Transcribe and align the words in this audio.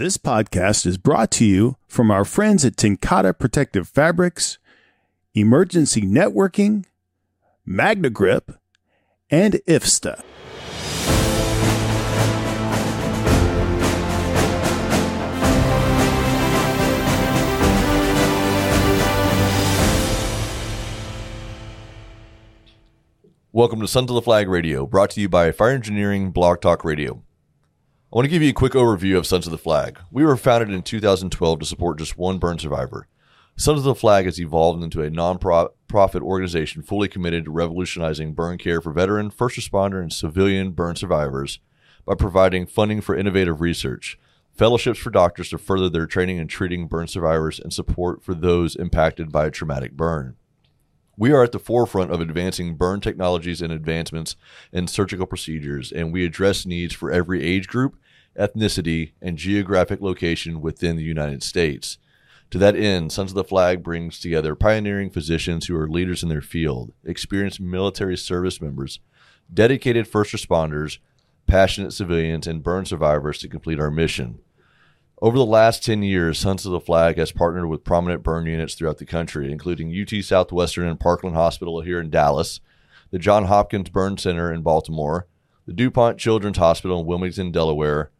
This 0.00 0.16
podcast 0.16 0.86
is 0.86 0.96
brought 0.96 1.30
to 1.32 1.44
you 1.44 1.76
from 1.86 2.10
our 2.10 2.24
friends 2.24 2.64
at 2.64 2.76
TenCate 2.76 3.38
Protective 3.38 3.86
Fabrics, 3.86 4.56
Emergency 5.34 6.00
Networking, 6.00 6.86
MagneGrip, 7.68 8.56
and 9.28 9.60
IFSTA. 9.68 10.22
Welcome 23.52 23.82
to 23.82 23.86
Sons 23.86 24.10
of 24.10 24.14
the 24.14 24.22
Flag 24.22 24.48
Radio, 24.48 24.86
brought 24.86 25.10
to 25.10 25.20
you 25.20 25.28
by 25.28 25.52
Fire 25.52 25.72
Engineering 25.72 26.30
Blog 26.30 26.62
Talk 26.62 26.86
Radio. 26.86 27.22
I 28.12 28.16
want 28.16 28.24
to 28.24 28.30
give 28.30 28.42
you 28.42 28.50
a 28.50 28.54
quick 28.54 28.72
overview 28.72 29.16
of 29.16 29.24
Sons 29.24 29.46
of 29.46 29.52
the 29.52 29.56
Flag. 29.56 30.00
We 30.10 30.24
were 30.24 30.36
founded 30.36 30.70
in 30.70 30.82
2012 30.82 31.60
to 31.60 31.64
support 31.64 32.00
just 32.00 32.18
one 32.18 32.38
burn 32.38 32.58
survivor. 32.58 33.06
Sons 33.56 33.78
of 33.78 33.84
the 33.84 33.94
Flag 33.94 34.24
has 34.24 34.40
evolved 34.40 34.82
into 34.82 35.00
a 35.00 35.10
non-profit 35.10 36.20
organization 36.20 36.82
fully 36.82 37.06
committed 37.06 37.44
to 37.44 37.52
revolutionizing 37.52 38.34
burn 38.34 38.58
care 38.58 38.80
for 38.80 38.90
veteran, 38.92 39.30
first 39.30 39.56
responder, 39.56 40.02
and 40.02 40.12
civilian 40.12 40.72
burn 40.72 40.96
survivors 40.96 41.60
by 42.04 42.16
providing 42.16 42.66
funding 42.66 43.00
for 43.00 43.14
innovative 43.14 43.60
research, 43.60 44.18
fellowships 44.56 44.98
for 44.98 45.10
doctors 45.10 45.50
to 45.50 45.58
further 45.58 45.88
their 45.88 46.06
training 46.06 46.38
in 46.38 46.48
treating 46.48 46.88
burn 46.88 47.06
survivors, 47.06 47.60
and 47.60 47.72
support 47.72 48.24
for 48.24 48.34
those 48.34 48.74
impacted 48.74 49.30
by 49.30 49.46
a 49.46 49.52
traumatic 49.52 49.92
burn. 49.92 50.34
We 51.20 51.32
are 51.32 51.42
at 51.42 51.52
the 51.52 51.58
forefront 51.58 52.10
of 52.12 52.22
advancing 52.22 52.76
burn 52.76 53.02
technologies 53.02 53.60
and 53.60 53.70
advancements 53.70 54.36
in 54.72 54.86
surgical 54.86 55.26
procedures, 55.26 55.92
and 55.92 56.14
we 56.14 56.24
address 56.24 56.64
needs 56.64 56.94
for 56.94 57.10
every 57.10 57.44
age 57.44 57.68
group, 57.68 57.98
ethnicity, 58.38 59.12
and 59.20 59.36
geographic 59.36 60.00
location 60.00 60.62
within 60.62 60.96
the 60.96 61.02
United 61.02 61.42
States. 61.42 61.98
To 62.52 62.56
that 62.56 62.74
end, 62.74 63.12
Sons 63.12 63.32
of 63.32 63.34
the 63.34 63.44
Flag 63.44 63.82
brings 63.82 64.18
together 64.18 64.54
pioneering 64.54 65.10
physicians 65.10 65.66
who 65.66 65.76
are 65.76 65.86
leaders 65.86 66.22
in 66.22 66.30
their 66.30 66.40
field, 66.40 66.94
experienced 67.04 67.60
military 67.60 68.16
service 68.16 68.58
members, 68.58 69.00
dedicated 69.52 70.08
first 70.08 70.32
responders, 70.32 71.00
passionate 71.46 71.92
civilians, 71.92 72.46
and 72.46 72.62
burn 72.62 72.86
survivors 72.86 73.36
to 73.40 73.48
complete 73.48 73.78
our 73.78 73.90
mission. 73.90 74.38
Over 75.22 75.36
the 75.36 75.44
last 75.44 75.84
10 75.84 76.02
years, 76.02 76.38
Sons 76.38 76.64
of 76.64 76.72
the 76.72 76.80
Flag 76.80 77.18
has 77.18 77.30
partnered 77.30 77.68
with 77.68 77.84
prominent 77.84 78.22
burn 78.22 78.46
units 78.46 78.74
throughout 78.74 78.96
the 78.96 79.04
country, 79.04 79.52
including 79.52 79.94
UT 79.94 80.24
Southwestern 80.24 80.88
and 80.88 80.98
Parkland 80.98 81.36
Hospital 81.36 81.82
here 81.82 82.00
in 82.00 82.08
Dallas, 82.08 82.60
the 83.10 83.18
John 83.18 83.44
Hopkins 83.44 83.90
Burn 83.90 84.16
Center 84.16 84.50
in 84.50 84.62
Baltimore, 84.62 85.26
the 85.66 85.74
DuPont 85.74 86.16
Children's 86.16 86.56
Hospital 86.56 87.00
in 87.00 87.06
Wilmington, 87.06 87.52
Delaware, 87.52 88.10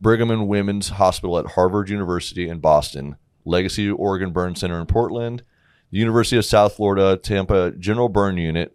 Brigham 0.00 0.30
and 0.30 0.48
Women's 0.48 0.88
Hospital 0.90 1.38
at 1.38 1.48
Harvard 1.48 1.90
University 1.90 2.48
in 2.48 2.60
Boston, 2.60 3.16
Legacy 3.44 3.90
Oregon 3.90 4.32
Burn 4.32 4.54
Center 4.54 4.80
in 4.80 4.86
Portland, 4.86 5.42
the 5.90 5.98
University 5.98 6.38
of 6.38 6.46
South 6.46 6.76
Florida 6.76 7.18
Tampa 7.18 7.72
General 7.72 8.08
Burn 8.08 8.38
Unit, 8.38 8.74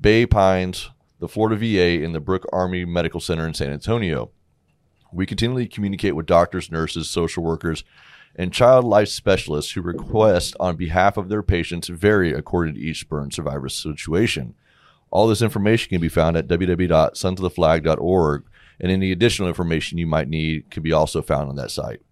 Bay 0.00 0.24
Pines, 0.24 0.88
the 1.18 1.28
Florida 1.28 1.56
VA, 1.56 2.02
and 2.02 2.14
the 2.14 2.20
Brooke 2.20 2.46
Army 2.50 2.86
Medical 2.86 3.20
Center 3.20 3.46
in 3.46 3.52
San 3.52 3.70
Antonio. 3.70 4.30
We 5.12 5.26
continually 5.26 5.66
communicate 5.66 6.16
with 6.16 6.26
doctors, 6.26 6.70
nurses, 6.70 7.10
social 7.10 7.42
workers, 7.42 7.84
and 8.36 8.52
child 8.52 8.84
life 8.84 9.08
specialists 9.08 9.72
who 9.72 9.82
request 9.82 10.54
on 10.60 10.76
behalf 10.76 11.16
of 11.16 11.28
their 11.28 11.42
patients 11.42 11.88
vary 11.88 12.32
according 12.32 12.74
to 12.74 12.80
each 12.80 13.08
burn 13.08 13.30
survivor's 13.30 13.74
situation. 13.74 14.54
All 15.10 15.26
this 15.26 15.42
information 15.42 15.88
can 15.90 16.00
be 16.00 16.08
found 16.08 16.36
at 16.36 16.46
www.sonsoftheflag.org, 16.46 18.44
and 18.78 18.92
any 18.92 19.10
additional 19.10 19.48
information 19.48 19.98
you 19.98 20.06
might 20.06 20.28
need 20.28 20.70
can 20.70 20.82
be 20.82 20.92
also 20.92 21.20
found 21.20 21.48
on 21.48 21.56
that 21.56 21.72
site. 21.72 22.02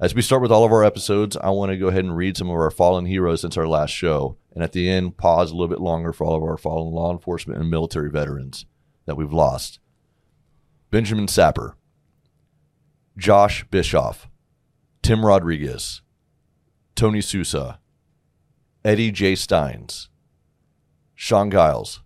As 0.00 0.14
we 0.14 0.22
start 0.22 0.42
with 0.42 0.50
all 0.50 0.64
of 0.64 0.72
our 0.72 0.82
episodes, 0.82 1.36
I 1.36 1.50
want 1.50 1.70
to 1.70 1.78
go 1.78 1.88
ahead 1.88 2.04
and 2.04 2.16
read 2.16 2.36
some 2.36 2.48
of 2.48 2.56
our 2.56 2.70
fallen 2.70 3.06
heroes 3.06 3.42
since 3.42 3.56
our 3.56 3.68
last 3.68 3.90
show, 3.90 4.36
and 4.52 4.64
at 4.64 4.72
the 4.72 4.88
end, 4.88 5.18
pause 5.18 5.50
a 5.50 5.54
little 5.54 5.68
bit 5.68 5.80
longer 5.80 6.12
for 6.12 6.24
all 6.24 6.34
of 6.34 6.42
our 6.42 6.56
fallen 6.56 6.92
law 6.92 7.12
enforcement 7.12 7.60
and 7.60 7.70
military 7.70 8.10
veterans 8.10 8.66
that 9.06 9.16
we've 9.16 9.32
lost. 9.32 9.78
Benjamin 10.90 11.28
Sapper. 11.28 11.76
Josh 13.16 13.64
Bischoff, 13.70 14.28
Tim 15.02 15.24
Rodriguez, 15.24 16.02
Tony 16.96 17.20
Sousa, 17.20 17.78
Eddie 18.84 19.12
J. 19.12 19.36
Steins, 19.36 20.08
Sean 21.14 21.48
Giles, 21.48 22.02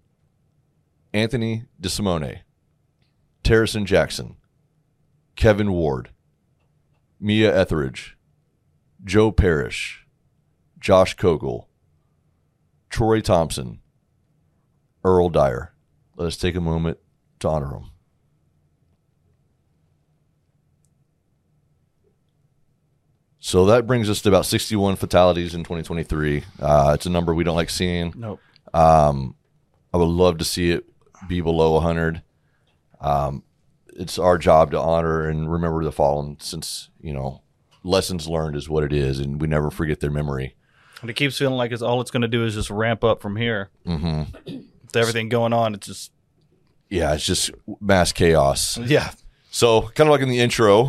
Anthony 1.14 1.64
DeSimone, 1.80 2.40
Terrison 3.42 3.86
Jackson, 3.86 4.36
Kevin 5.34 5.72
Ward, 5.72 6.10
Mia 7.18 7.56
Etheridge, 7.56 8.18
Joe 9.02 9.32
Parrish, 9.32 10.06
Josh 10.78 11.16
Kogel, 11.16 11.68
Troy 12.90 13.22
Thompson, 13.22 13.80
Earl 15.02 15.30
Dyer. 15.30 15.72
Let 16.16 16.26
us 16.26 16.36
take 16.36 16.54
a 16.54 16.60
moment 16.60 16.98
to 17.40 17.48
honor 17.48 17.70
them. 17.70 17.92
So 23.48 23.64
that 23.64 23.86
brings 23.86 24.10
us 24.10 24.20
to 24.20 24.28
about 24.28 24.44
61 24.44 24.96
fatalities 24.96 25.54
in 25.54 25.60
2023. 25.64 26.44
Uh, 26.60 26.90
it's 26.94 27.06
a 27.06 27.10
number 27.10 27.32
we 27.32 27.44
don't 27.44 27.56
like 27.56 27.70
seeing. 27.70 28.12
Nope. 28.14 28.40
Um, 28.74 29.36
I 29.90 29.96
would 29.96 30.04
love 30.04 30.36
to 30.36 30.44
see 30.44 30.70
it 30.70 30.84
be 31.26 31.40
below 31.40 31.72
100. 31.72 32.20
Um, 33.00 33.42
it's 33.96 34.18
our 34.18 34.36
job 34.36 34.72
to 34.72 34.78
honor 34.78 35.26
and 35.26 35.50
remember 35.50 35.82
the 35.82 35.90
fallen 35.92 36.36
since, 36.40 36.90
you 37.00 37.14
know, 37.14 37.40
lessons 37.82 38.28
learned 38.28 38.54
is 38.54 38.68
what 38.68 38.84
it 38.84 38.92
is, 38.92 39.18
and 39.18 39.40
we 39.40 39.48
never 39.48 39.70
forget 39.70 40.00
their 40.00 40.10
memory. 40.10 40.54
And 41.00 41.08
it 41.08 41.14
keeps 41.14 41.38
feeling 41.38 41.56
like 41.56 41.72
it's 41.72 41.80
all 41.80 42.02
it's 42.02 42.10
going 42.10 42.20
to 42.20 42.28
do 42.28 42.44
is 42.44 42.52
just 42.54 42.68
ramp 42.68 43.02
up 43.02 43.22
from 43.22 43.36
here. 43.36 43.70
hmm 43.86 44.24
With 44.44 44.94
everything 44.94 45.30
going 45.30 45.54
on, 45.54 45.72
it's 45.72 45.86
just 45.86 46.12
Yeah, 46.90 47.14
it's 47.14 47.24
just 47.24 47.50
mass 47.80 48.12
chaos. 48.12 48.76
yeah. 48.76 49.12
So, 49.50 49.88
kind 49.94 50.06
of 50.06 50.10
like 50.10 50.20
in 50.20 50.28
the 50.28 50.38
intro, 50.40 50.88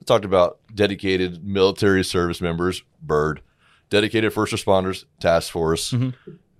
I 0.00 0.04
talked 0.04 0.24
about 0.24 0.60
dedicated 0.76 1.44
military 1.44 2.04
service 2.04 2.40
members, 2.40 2.82
BIRD, 3.04 3.40
dedicated 3.90 4.32
first 4.32 4.52
responders, 4.52 5.04
task 5.18 5.50
force, 5.50 5.92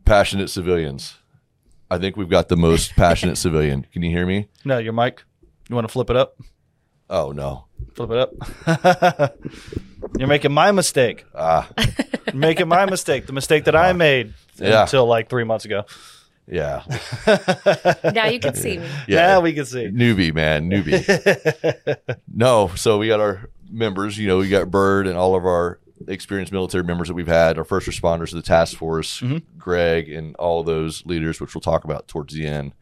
passionate 0.05 0.49
civilians. 0.49 1.15
I 1.91 1.99
think 1.99 2.17
we've 2.17 2.29
got 2.29 2.49
the 2.49 2.57
most 2.57 2.93
passionate 2.97 3.37
civilian. 3.37 3.87
Can 3.93 4.03
you 4.03 4.11
hear 4.11 4.27
me? 4.27 4.49
No, 4.65 4.79
your 4.79 4.93
mic. 4.93 5.23
You 5.69 5.75
want 5.77 5.87
to 5.87 5.93
flip 5.93 6.11
it 6.11 6.17
up? 6.17 6.37
Oh, 7.09 7.31
no. 7.31 7.67
Flip 7.95 8.11
it 8.11 8.19
up. 8.19 9.37
You're 10.19 10.29
making 10.29 10.53
my 10.53 10.73
mistake. 10.73 11.25
Ah, 11.35 11.69
You're 12.27 12.35
making 12.35 12.69
my 12.69 12.87
mistake. 12.87 13.27
The 13.27 13.33
mistake 13.33 13.65
that 13.65 13.77
I 13.77 13.93
made 13.93 14.35
Yeah. 14.57 14.83
until 14.83 15.07
like 15.07 15.29
three 15.29 15.45
months 15.45 15.65
ago. 15.65 15.85
yeah. 16.49 16.83
Now 18.13 18.27
you 18.27 18.39
can 18.41 18.55
see 18.55 18.79
me. 18.79 18.87
Yeah. 19.09 19.27
Now 19.27 19.41
we 19.41 19.53
can 19.53 19.65
see. 19.67 19.87
Newbie, 19.87 20.33
man. 20.35 20.71
Newbie. 20.71 22.17
no. 22.33 22.71
So, 22.77 22.99
we 22.99 23.09
got 23.09 23.21
our 23.21 23.51
members, 23.71 24.19
you 24.19 24.27
know, 24.27 24.39
we 24.39 24.49
got 24.49 24.71
Bird 24.71 25.07
and 25.07 25.17
all 25.17 25.35
of 25.35 25.45
our 25.45 25.81
experienced 26.09 26.53
military 26.53 26.85
members 26.85 27.09
that 27.09 27.15
we've 27.15 27.27
had, 27.27 27.59
our 27.59 27.65
first 27.65 27.89
responders 27.89 28.31
to 28.31 28.37
the 28.37 28.43
task 28.43 28.77
force, 28.77 29.21
mm-hmm. 29.21 29.39
Greg, 29.59 30.11
and 30.11 30.37
all 30.37 30.63
those 30.63 31.05
leaders, 31.07 31.41
which 31.41 31.55
we'll 31.55 31.63
talk 31.63 31.85
about 31.85 32.09
towards 32.09 32.35
the 32.35 32.47
end. 32.47 32.73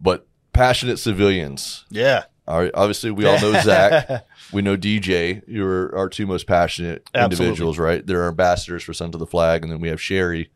But 0.00 0.26
passionate 0.52 0.98
civilians. 0.98 1.84
Yeah. 1.90 2.24
All 2.46 2.60
right, 2.60 2.70
obviously, 2.72 3.10
we 3.10 3.26
all 3.26 3.38
know 3.40 3.60
Zach. 3.62 4.26
we 4.52 4.62
know 4.62 4.76
DJ. 4.76 5.42
You're 5.46 5.94
our 5.96 6.08
two 6.08 6.26
most 6.26 6.46
passionate 6.46 7.08
Absolutely. 7.14 7.46
individuals, 7.46 7.78
right? 7.78 8.06
They're 8.06 8.22
our 8.22 8.30
ambassadors 8.30 8.82
for 8.82 8.94
Sons 8.94 9.14
of 9.14 9.18
the 9.18 9.26
Flag, 9.26 9.62
and 9.62 9.70
then 9.70 9.80
we 9.80 9.88
have 9.88 10.00
Sherry. 10.00 10.50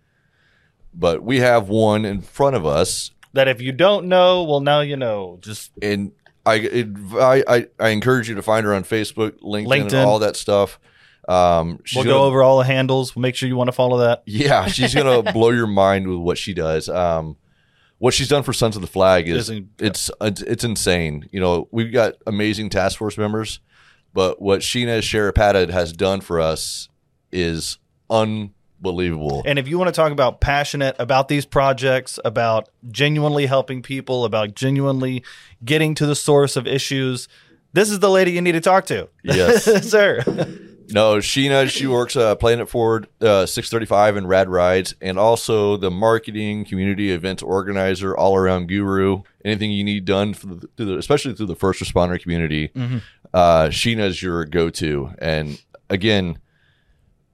But 0.95 1.23
we 1.23 1.41
have 1.41 1.69
one 1.69 2.05
in 2.05 2.21
front 2.23 2.57
of 2.57 2.67
us, 2.67 3.11
That 3.35 3.49
if 3.49 3.61
you 3.61 3.73
don't 3.73 4.07
know, 4.07 4.43
well, 4.45 4.61
now 4.61 4.81
you 4.81 4.97
know. 4.97 5.39
Just 5.41 5.71
and 5.81 6.13
I, 6.45 6.89
I, 7.21 7.45
I, 7.49 7.67
I 7.79 7.89
encourage 7.91 8.29
you 8.29 8.35
to 8.35 8.43
find 8.43 8.67
her 8.67 8.75
on 8.75 8.85
Facebook, 8.85 9.41
LinkedIn, 9.41 9.67
and 9.83 9.95
all 9.95 10.19
that 10.21 10.37
stuff. 10.37 10.79
Um, 11.29 11.79
we'll 11.95 12.05
gonna- 12.05 12.15
go 12.17 12.23
over 12.25 12.43
all 12.43 12.59
the 12.59 12.65
handles. 12.65 13.15
We'll 13.15 13.21
make 13.23 13.37
sure 13.37 13.49
you 13.49 13.57
want 13.57 13.69
to 13.69 13.73
follow 13.73 13.99
that. 13.99 14.23
Yeah, 14.27 14.67
she's 14.69 14.95
gonna 14.95 15.33
blow 15.33 15.51
your 15.51 15.69
mind 15.69 16.09
with 16.09 16.19
what 16.19 16.37
she 16.39 16.53
does. 16.53 16.89
Um, 16.89 17.37
what 17.99 18.13
she's 18.13 18.29
done 18.29 18.43
for 18.43 18.53
Sons 18.53 18.75
of 18.75 18.83
the 18.83 18.89
Flag 18.89 19.29
is 19.29 19.49
Isn't- 19.49 19.69
it's 19.79 20.11
it's 20.21 20.65
insane. 20.65 21.29
You 21.31 21.39
know, 21.41 21.69
we've 21.71 21.93
got 21.93 22.15
amazing 22.27 22.71
task 22.71 22.99
force 22.99 23.17
members, 23.17 23.61
but 24.13 24.43
what 24.43 24.61
Sheena 24.61 24.99
Sharapata 24.99 25.71
has 25.71 25.93
done 25.93 26.21
for 26.21 26.41
us 26.41 26.89
is 27.31 27.79
unbelievable. 28.11 28.57
And 29.47 29.59
if 29.59 29.69
you 29.69 29.79
want 29.79 29.89
to 29.89 29.93
talk 29.93 30.13
about 30.13 30.41
passionate 30.41 30.97
about 30.99 31.29
these 31.29 31.47
projects, 31.47 32.19
about 32.25 32.69
genuinely 32.91 33.47
helping 33.47 33.83
people, 33.83 34.25
about 34.25 34.55
genuinely 34.55 35.23
getting 35.65 35.95
to 35.95 36.07
the 36.07 36.17
source 36.17 36.57
of 36.57 36.67
issues, 36.67 37.29
this 37.73 37.91
is 37.91 38.01
the 38.01 38.11
lady 38.11 38.33
you 38.33 38.41
need 38.41 38.53
to 38.53 38.61
talk 38.61 38.87
to. 38.87 39.09
Yes. 39.23 39.65
sir. 39.89 40.23
No, 40.91 41.17
Sheena, 41.17 41.71
she 41.71 41.87
works 41.87 42.17
uh, 42.17 42.35
Planet 42.35 42.69
Ford 42.69 43.09
uh, 43.21 43.47
635 43.47 44.17
and 44.17 44.29
Rad 44.29 44.49
Rides, 44.49 44.95
and 45.01 45.19
also 45.19 45.77
the 45.77 45.91
marketing, 45.91 46.65
community 46.65 47.13
events 47.13 47.43
organizer, 47.43 48.17
all 48.17 48.37
around 48.37 48.67
guru. 48.69 49.23
Anything 49.45 49.71
you 49.71 49.85
need 49.85 50.05
done, 50.05 50.35
for 50.35 50.49
the, 50.49 50.69
through 50.77 50.87
the, 50.87 50.99
especially 50.99 51.35
through 51.35 51.47
the 51.47 51.57
first 51.57 51.83
responder 51.83 52.21
community, 52.21 52.73
uh, 53.33 53.69
Sheena's 53.69 54.23
your 54.23 54.45
go 54.45 54.69
to. 54.71 55.15
And 55.19 55.63
again, 55.89 56.39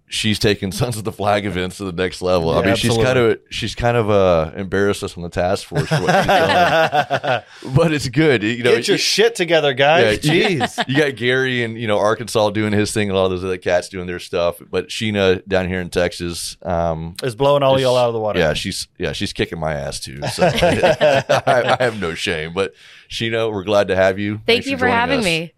she's 0.09 0.39
taken 0.39 0.73
Sons 0.73 0.97
of 0.97 1.05
the 1.05 1.13
Flag 1.13 1.45
events 1.47 1.77
to 1.79 1.85
the 1.85 1.93
next 1.93 2.23
level. 2.23 2.51
I 2.51 2.61
Yeah, 2.61 2.67
mean, 2.67 2.77
she's 2.77 2.97
kind 2.97 3.19
of 3.19 3.41
she's 3.51 3.75
kind 3.75 3.97
of 3.97 4.11
uh, 4.11 4.53
embarrassed 4.57 5.03
us 5.03 5.17
on 5.17 5.23
the 5.23 5.29
task 5.29 5.67
force 5.67 5.91
what 5.91 6.01
she's 6.01 6.09
but 7.75 7.93
it's 7.93 8.09
good. 8.09 8.43
You 8.43 8.63
know, 8.63 8.75
Get 8.77 8.89
your 8.89 8.95
you- 8.95 8.99
shit 8.99 9.35
together, 9.35 9.73
guys. 9.75 10.25
yeah, 10.25 10.33
Jeez. 10.49 10.85
you 10.89 10.97
got 10.97 11.17
Gary 11.17 11.63
and 11.63 11.79
you 11.79 11.87
know 11.87 11.99
Arkansas 11.99 12.51
doing 12.51 12.73
his 12.73 12.93
thing, 12.93 13.09
and 13.09 13.17
a 13.17 13.21
lot 13.21 13.27
of 13.27 13.33
those 13.33 13.45
other 13.45 13.59
cats 13.59 13.89
doing 13.89 14.07
their 14.07 14.19
stuff. 14.19 14.61
But 14.71 14.89
Sheena 14.89 15.47
down 15.47 15.69
here 15.69 15.81
in 15.81 15.91
Texas, 15.91 16.57
um, 16.63 17.15
Is 17.23 17.35
blowing 17.35 17.63
all 17.63 17.79
y'all 17.81 17.97
out 17.97 18.09
of 18.09 18.15
the 18.15 18.21
water. 18.21 18.39
yeah, 18.39 18.55
she's 18.55 18.89
yeah 18.99 19.13
she's 19.13 19.33
kicking 19.33 19.59
my 19.59 19.75
ass 19.75 20.01
too. 20.01 20.21
So 20.33 20.45
I, 20.45 21.77
I 21.79 21.83
have 21.83 22.01
no 22.01 22.15
shame. 22.15 22.53
But 22.55 22.75
Sheena, 23.11 23.53
we're 23.53 23.65
glad 23.65 23.89
to 23.89 23.97
have 23.97 24.19
you. 24.19 24.35
Thank 24.37 24.47
Thanks 24.47 24.67
you 24.69 24.77
for 24.77 24.87
joining 24.87 24.95
having 24.97 25.19
us. 25.21 25.25
me. 25.25 25.53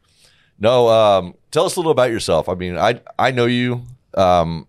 No, 0.58 0.88
um, 0.88 1.34
tell 1.50 1.64
us 1.64 1.76
a 1.76 1.78
little 1.80 1.92
about 1.92 2.10
yourself. 2.10 2.48
I 2.48 2.54
mean, 2.54 2.76
I 2.76 3.00
I 3.18 3.30
know 3.30 3.46
you. 3.46 3.82
Um, 4.14 4.66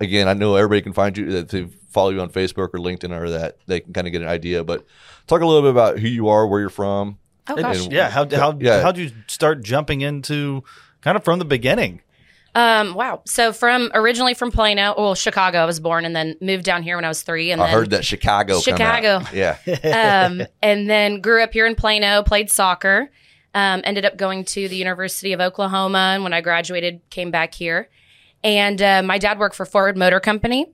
again, 0.00 0.28
I 0.28 0.34
know 0.34 0.56
everybody 0.56 0.82
can 0.82 0.92
find 0.92 1.16
you 1.16 1.30
that 1.32 1.48
they 1.48 1.64
follow 1.90 2.10
you 2.10 2.20
on 2.20 2.28
Facebook 2.30 2.68
or 2.74 2.78
LinkedIn 2.78 3.10
or 3.18 3.30
that 3.30 3.56
they 3.66 3.80
can 3.80 3.92
kind 3.92 4.06
of 4.06 4.12
get 4.12 4.22
an 4.22 4.28
idea. 4.28 4.62
But 4.64 4.84
talk 5.26 5.40
a 5.40 5.46
little 5.46 5.62
bit 5.62 5.70
about 5.70 5.98
who 5.98 6.08
you 6.08 6.28
are, 6.28 6.46
where 6.46 6.60
you're 6.60 6.68
from. 6.68 7.18
Oh 7.48 7.54
And- 7.54 7.62
gosh. 7.62 7.88
yeah. 7.88 8.10
How 8.10 8.28
how 8.28 8.56
Yeah. 8.60 8.82
how'd 8.82 8.98
you 8.98 9.10
start 9.28 9.62
jumping 9.62 10.00
into 10.00 10.62
kind 11.00 11.16
of 11.16 11.24
from 11.24 11.38
the 11.38 11.44
beginning? 11.44 12.02
Um, 12.54 12.94
wow. 12.94 13.20
So 13.26 13.52
from 13.52 13.90
originally 13.92 14.32
from 14.32 14.50
Plano, 14.50 14.94
well, 14.96 15.14
Chicago, 15.14 15.58
I 15.58 15.64
was 15.66 15.78
born, 15.78 16.06
and 16.06 16.16
then 16.16 16.36
moved 16.40 16.64
down 16.64 16.82
here 16.82 16.96
when 16.96 17.04
I 17.04 17.08
was 17.08 17.20
three, 17.22 17.50
and 17.50 17.60
I 17.60 17.66
then 17.66 17.74
heard 17.74 17.90
that 17.90 18.02
Chicago. 18.04 18.60
Chicago. 18.60 19.20
Yeah. 19.32 19.58
um, 20.26 20.40
and 20.62 20.88
then 20.88 21.20
grew 21.20 21.42
up 21.42 21.52
here 21.52 21.66
in 21.66 21.74
Plano, 21.74 22.22
played 22.22 22.50
soccer, 22.50 23.10
um, 23.54 23.82
ended 23.84 24.06
up 24.06 24.16
going 24.16 24.46
to 24.46 24.68
the 24.68 24.76
University 24.76 25.34
of 25.34 25.40
Oklahoma. 25.42 26.12
And 26.14 26.22
when 26.24 26.32
I 26.32 26.40
graduated, 26.40 27.02
came 27.10 27.30
back 27.30 27.54
here. 27.54 27.90
And 28.44 28.80
uh, 28.80 29.02
my 29.02 29.18
dad 29.18 29.38
worked 29.38 29.56
for 29.56 29.66
Ford 29.66 29.96
Motor 29.96 30.20
Company. 30.20 30.66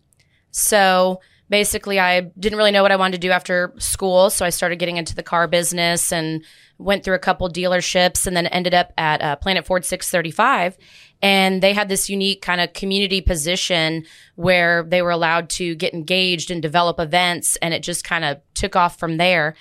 So 0.51 1.21
basically, 1.49 1.99
I 2.01 2.21
didn't 2.21 2.59
really 2.59 2.71
know 2.71 2.83
what 2.83 2.93
I 2.93 2.97
wanted 2.97 3.21
to 3.21 3.27
do 3.27 3.31
after 3.31 3.73
school. 3.79 4.31
So 4.31 4.45
I 4.45 4.51
started 4.51 4.77
getting 4.79 4.97
into 4.97 5.15
the 5.15 5.23
car 5.23 5.47
business 5.49 6.13
and 6.13 6.45
went 6.79 7.05
through 7.05 7.15
a 7.15 7.21
couple 7.21 7.49
dealerships 7.49 8.27
and 8.27 8.37
then 8.37 8.47
ended 8.49 8.75
up 8.75 8.93
at 8.99 9.23
uh, 9.23 9.37
Planet 9.37 9.67
Ford 9.67 9.85
635. 9.85 10.77
And 11.21 11.63
they 11.63 11.73
had 11.73 11.89
this 11.89 12.11
unique 12.11 12.43
kind 12.43 12.61
of 12.61 12.73
community 12.73 13.21
position 13.21 14.05
where 14.35 14.83
they 14.83 15.03
were 15.03 15.11
allowed 15.11 15.49
to 15.51 15.75
get 15.77 15.95
engaged 15.95 16.51
and 16.51 16.61
develop 16.61 16.99
events. 16.99 17.57
And 17.57 17.73
it 17.73 17.83
just 17.83 18.05
kind 18.05 18.25
of 18.25 18.41
took 18.55 18.75
off 18.75 18.99
from 18.99 19.19
there. 19.19 19.55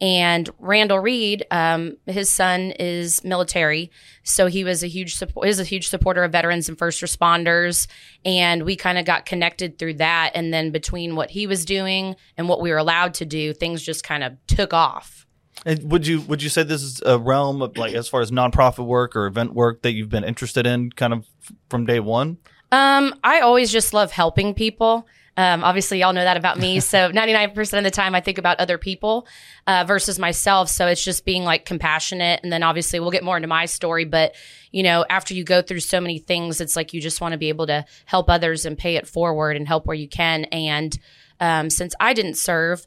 And 0.00 0.50
Randall 0.58 1.00
Reed, 1.00 1.46
um, 1.50 1.96
his 2.06 2.28
son 2.28 2.72
is 2.72 3.24
military, 3.24 3.90
so 4.22 4.46
he 4.46 4.62
was 4.62 4.82
a 4.82 4.88
huge 4.88 5.14
support. 5.16 5.48
Is 5.48 5.58
a 5.58 5.64
huge 5.64 5.88
supporter 5.88 6.22
of 6.22 6.32
veterans 6.32 6.68
and 6.68 6.76
first 6.76 7.02
responders, 7.02 7.86
and 8.24 8.64
we 8.64 8.76
kind 8.76 8.98
of 8.98 9.06
got 9.06 9.24
connected 9.24 9.78
through 9.78 9.94
that. 9.94 10.32
And 10.34 10.52
then 10.52 10.70
between 10.70 11.16
what 11.16 11.30
he 11.30 11.46
was 11.46 11.64
doing 11.64 12.14
and 12.36 12.46
what 12.46 12.60
we 12.60 12.70
were 12.70 12.76
allowed 12.76 13.14
to 13.14 13.24
do, 13.24 13.54
things 13.54 13.82
just 13.82 14.04
kind 14.04 14.22
of 14.22 14.34
took 14.46 14.74
off. 14.74 15.26
And 15.64 15.90
would 15.90 16.06
you 16.06 16.20
would 16.22 16.42
you 16.42 16.50
say 16.50 16.62
this 16.62 16.82
is 16.82 17.02
a 17.04 17.18
realm 17.18 17.62
of 17.62 17.76
like 17.78 17.94
as 17.94 18.08
far 18.08 18.20
as 18.20 18.30
nonprofit 18.30 18.84
work 18.84 19.16
or 19.16 19.26
event 19.26 19.54
work 19.54 19.82
that 19.82 19.92
you've 19.92 20.10
been 20.10 20.24
interested 20.24 20.66
in 20.66 20.90
kind 20.90 21.14
of 21.14 21.26
from 21.70 21.86
day 21.86 22.00
one? 22.00 22.36
Um, 22.70 23.14
I 23.24 23.40
always 23.40 23.72
just 23.72 23.94
love 23.94 24.12
helping 24.12 24.52
people. 24.52 25.06
Um, 25.36 25.64
obviously, 25.64 26.00
y'all 26.00 26.12
know 26.12 26.24
that 26.24 26.36
about 26.36 26.58
me. 26.58 26.80
So, 26.80 27.10
99% 27.12 27.78
of 27.78 27.84
the 27.84 27.90
time, 27.90 28.14
I 28.14 28.20
think 28.20 28.38
about 28.38 28.58
other 28.58 28.78
people 28.78 29.26
uh, 29.66 29.84
versus 29.86 30.18
myself. 30.18 30.68
So, 30.68 30.86
it's 30.86 31.04
just 31.04 31.24
being 31.24 31.44
like 31.44 31.64
compassionate. 31.64 32.40
And 32.42 32.52
then, 32.52 32.62
obviously, 32.62 33.00
we'll 33.00 33.10
get 33.10 33.24
more 33.24 33.36
into 33.36 33.48
my 33.48 33.66
story. 33.66 34.04
But, 34.04 34.34
you 34.72 34.82
know, 34.82 35.04
after 35.10 35.34
you 35.34 35.44
go 35.44 35.62
through 35.62 35.80
so 35.80 36.00
many 36.00 36.18
things, 36.18 36.60
it's 36.60 36.76
like 36.76 36.92
you 36.92 37.00
just 37.00 37.20
want 37.20 37.32
to 37.32 37.38
be 37.38 37.48
able 37.48 37.66
to 37.66 37.84
help 38.06 38.30
others 38.30 38.64
and 38.64 38.78
pay 38.78 38.96
it 38.96 39.06
forward 39.06 39.56
and 39.56 39.66
help 39.68 39.86
where 39.86 39.96
you 39.96 40.08
can. 40.08 40.44
And 40.44 40.98
um, 41.40 41.70
since 41.70 41.94
I 42.00 42.14
didn't 42.14 42.36
serve, 42.36 42.86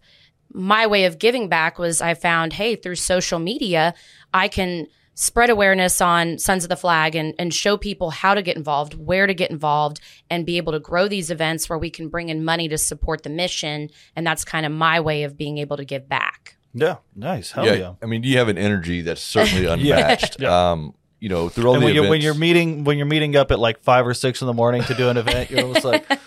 my 0.52 0.88
way 0.88 1.06
of 1.06 1.20
giving 1.20 1.48
back 1.48 1.78
was 1.78 2.02
I 2.02 2.14
found, 2.14 2.54
hey, 2.54 2.76
through 2.76 2.96
social 2.96 3.40
media, 3.40 3.94
I 4.34 4.48
can 4.48 4.88
spread 5.20 5.50
awareness 5.50 6.00
on 6.00 6.38
Sons 6.40 6.64
of 6.64 6.70
the 6.70 6.78
Flag 6.78 7.14
and, 7.14 7.34
and 7.38 7.54
show 7.54 7.76
people 7.76 8.10
how 8.10 8.34
to 8.34 8.42
get 8.42 8.56
involved, 8.56 8.94
where 8.94 9.28
to 9.28 9.34
get 9.34 9.52
involved, 9.52 10.00
and 10.30 10.46
be 10.46 10.56
able 10.56 10.72
to 10.72 10.80
grow 10.80 11.10
these 11.10 11.30
events 11.30 11.68
where 11.70 11.78
we 11.78 11.90
can 11.90 12.08
bring 12.08 12.30
in 12.30 12.46
money 12.46 12.70
to 12.70 12.78
support 12.78 13.24
the 13.24 13.30
mission. 13.30 13.90
And 14.16 14.26
that's 14.26 14.46
kind 14.46 14.66
of 14.66 14.72
my 14.72 15.02
way 15.02 15.24
of 15.24 15.38
being 15.38 15.58
able 15.58 15.76
to 15.76 15.84
give 15.84 16.08
back. 16.08 16.56
Yeah, 16.74 16.98
nice. 17.16 17.52
Hell 17.52 17.66
yeah, 17.66 17.74
yeah. 17.74 17.94
I 18.02 18.06
mean, 18.06 18.24
you 18.24 18.38
have 18.38 18.48
an 18.48 18.58
energy 18.58 19.02
that's 19.02 19.22
certainly 19.22 19.66
unmatched. 19.74 20.38
Yeah. 20.40 20.72
Um, 20.72 20.94
you 21.20 21.28
know, 21.28 21.50
through 21.50 21.68
all 21.68 21.74
And 21.74 21.82
the 21.82 21.88
when 21.88 21.96
you're, 21.96 22.10
when 22.10 22.22
you're 22.22 22.34
meeting 22.34 22.86
when 22.86 22.98
you're 22.98 23.06
meeting 23.06 23.36
up 23.36 23.52
at 23.52 23.60
like 23.60 23.82
five 23.82 24.08
or 24.08 24.14
six 24.14 24.40
in 24.40 24.48
the 24.48 24.54
morning 24.54 24.84
to 24.84 24.94
do 24.94 25.10
an 25.10 25.18
event, 25.18 25.52
you're 25.52 25.64
almost 25.66 25.84
like, 25.84 26.08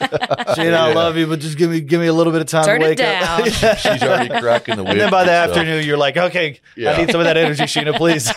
"Shit, 0.55 0.75
I 0.75 0.93
love 0.93 1.17
you, 1.17 1.27
but 1.27 1.41
just 1.41 1.57
give 1.57 1.71
me 1.71 1.81
give 1.81 1.99
me 1.99 2.09
a 2.09 2.13
little 2.13 2.31
bit 2.31 2.43
of 2.43 2.47
time 2.49 2.65
Turn 2.67 2.81
to 2.81 2.87
it 2.87 2.89
wake 2.91 2.99
down. 2.99 3.41
up." 3.41 3.47
She's 3.79 4.03
already 4.03 4.29
cracking 4.39 4.77
the 4.77 4.83
whip. 4.83 4.93
And 4.93 5.01
then 5.01 5.11
by 5.11 5.25
the 5.25 5.33
and 5.33 5.51
stuff. 5.51 5.57
afternoon, 5.57 5.87
you're 5.87 5.97
like, 5.97 6.19
"Okay, 6.19 6.61
Yeah. 6.77 6.93
I 6.93 6.99
need 6.99 7.11
some 7.11 7.21
of 7.21 7.25
that 7.25 7.39
energy, 7.39 7.63
Sheena, 7.63 7.97
please." 7.97 8.31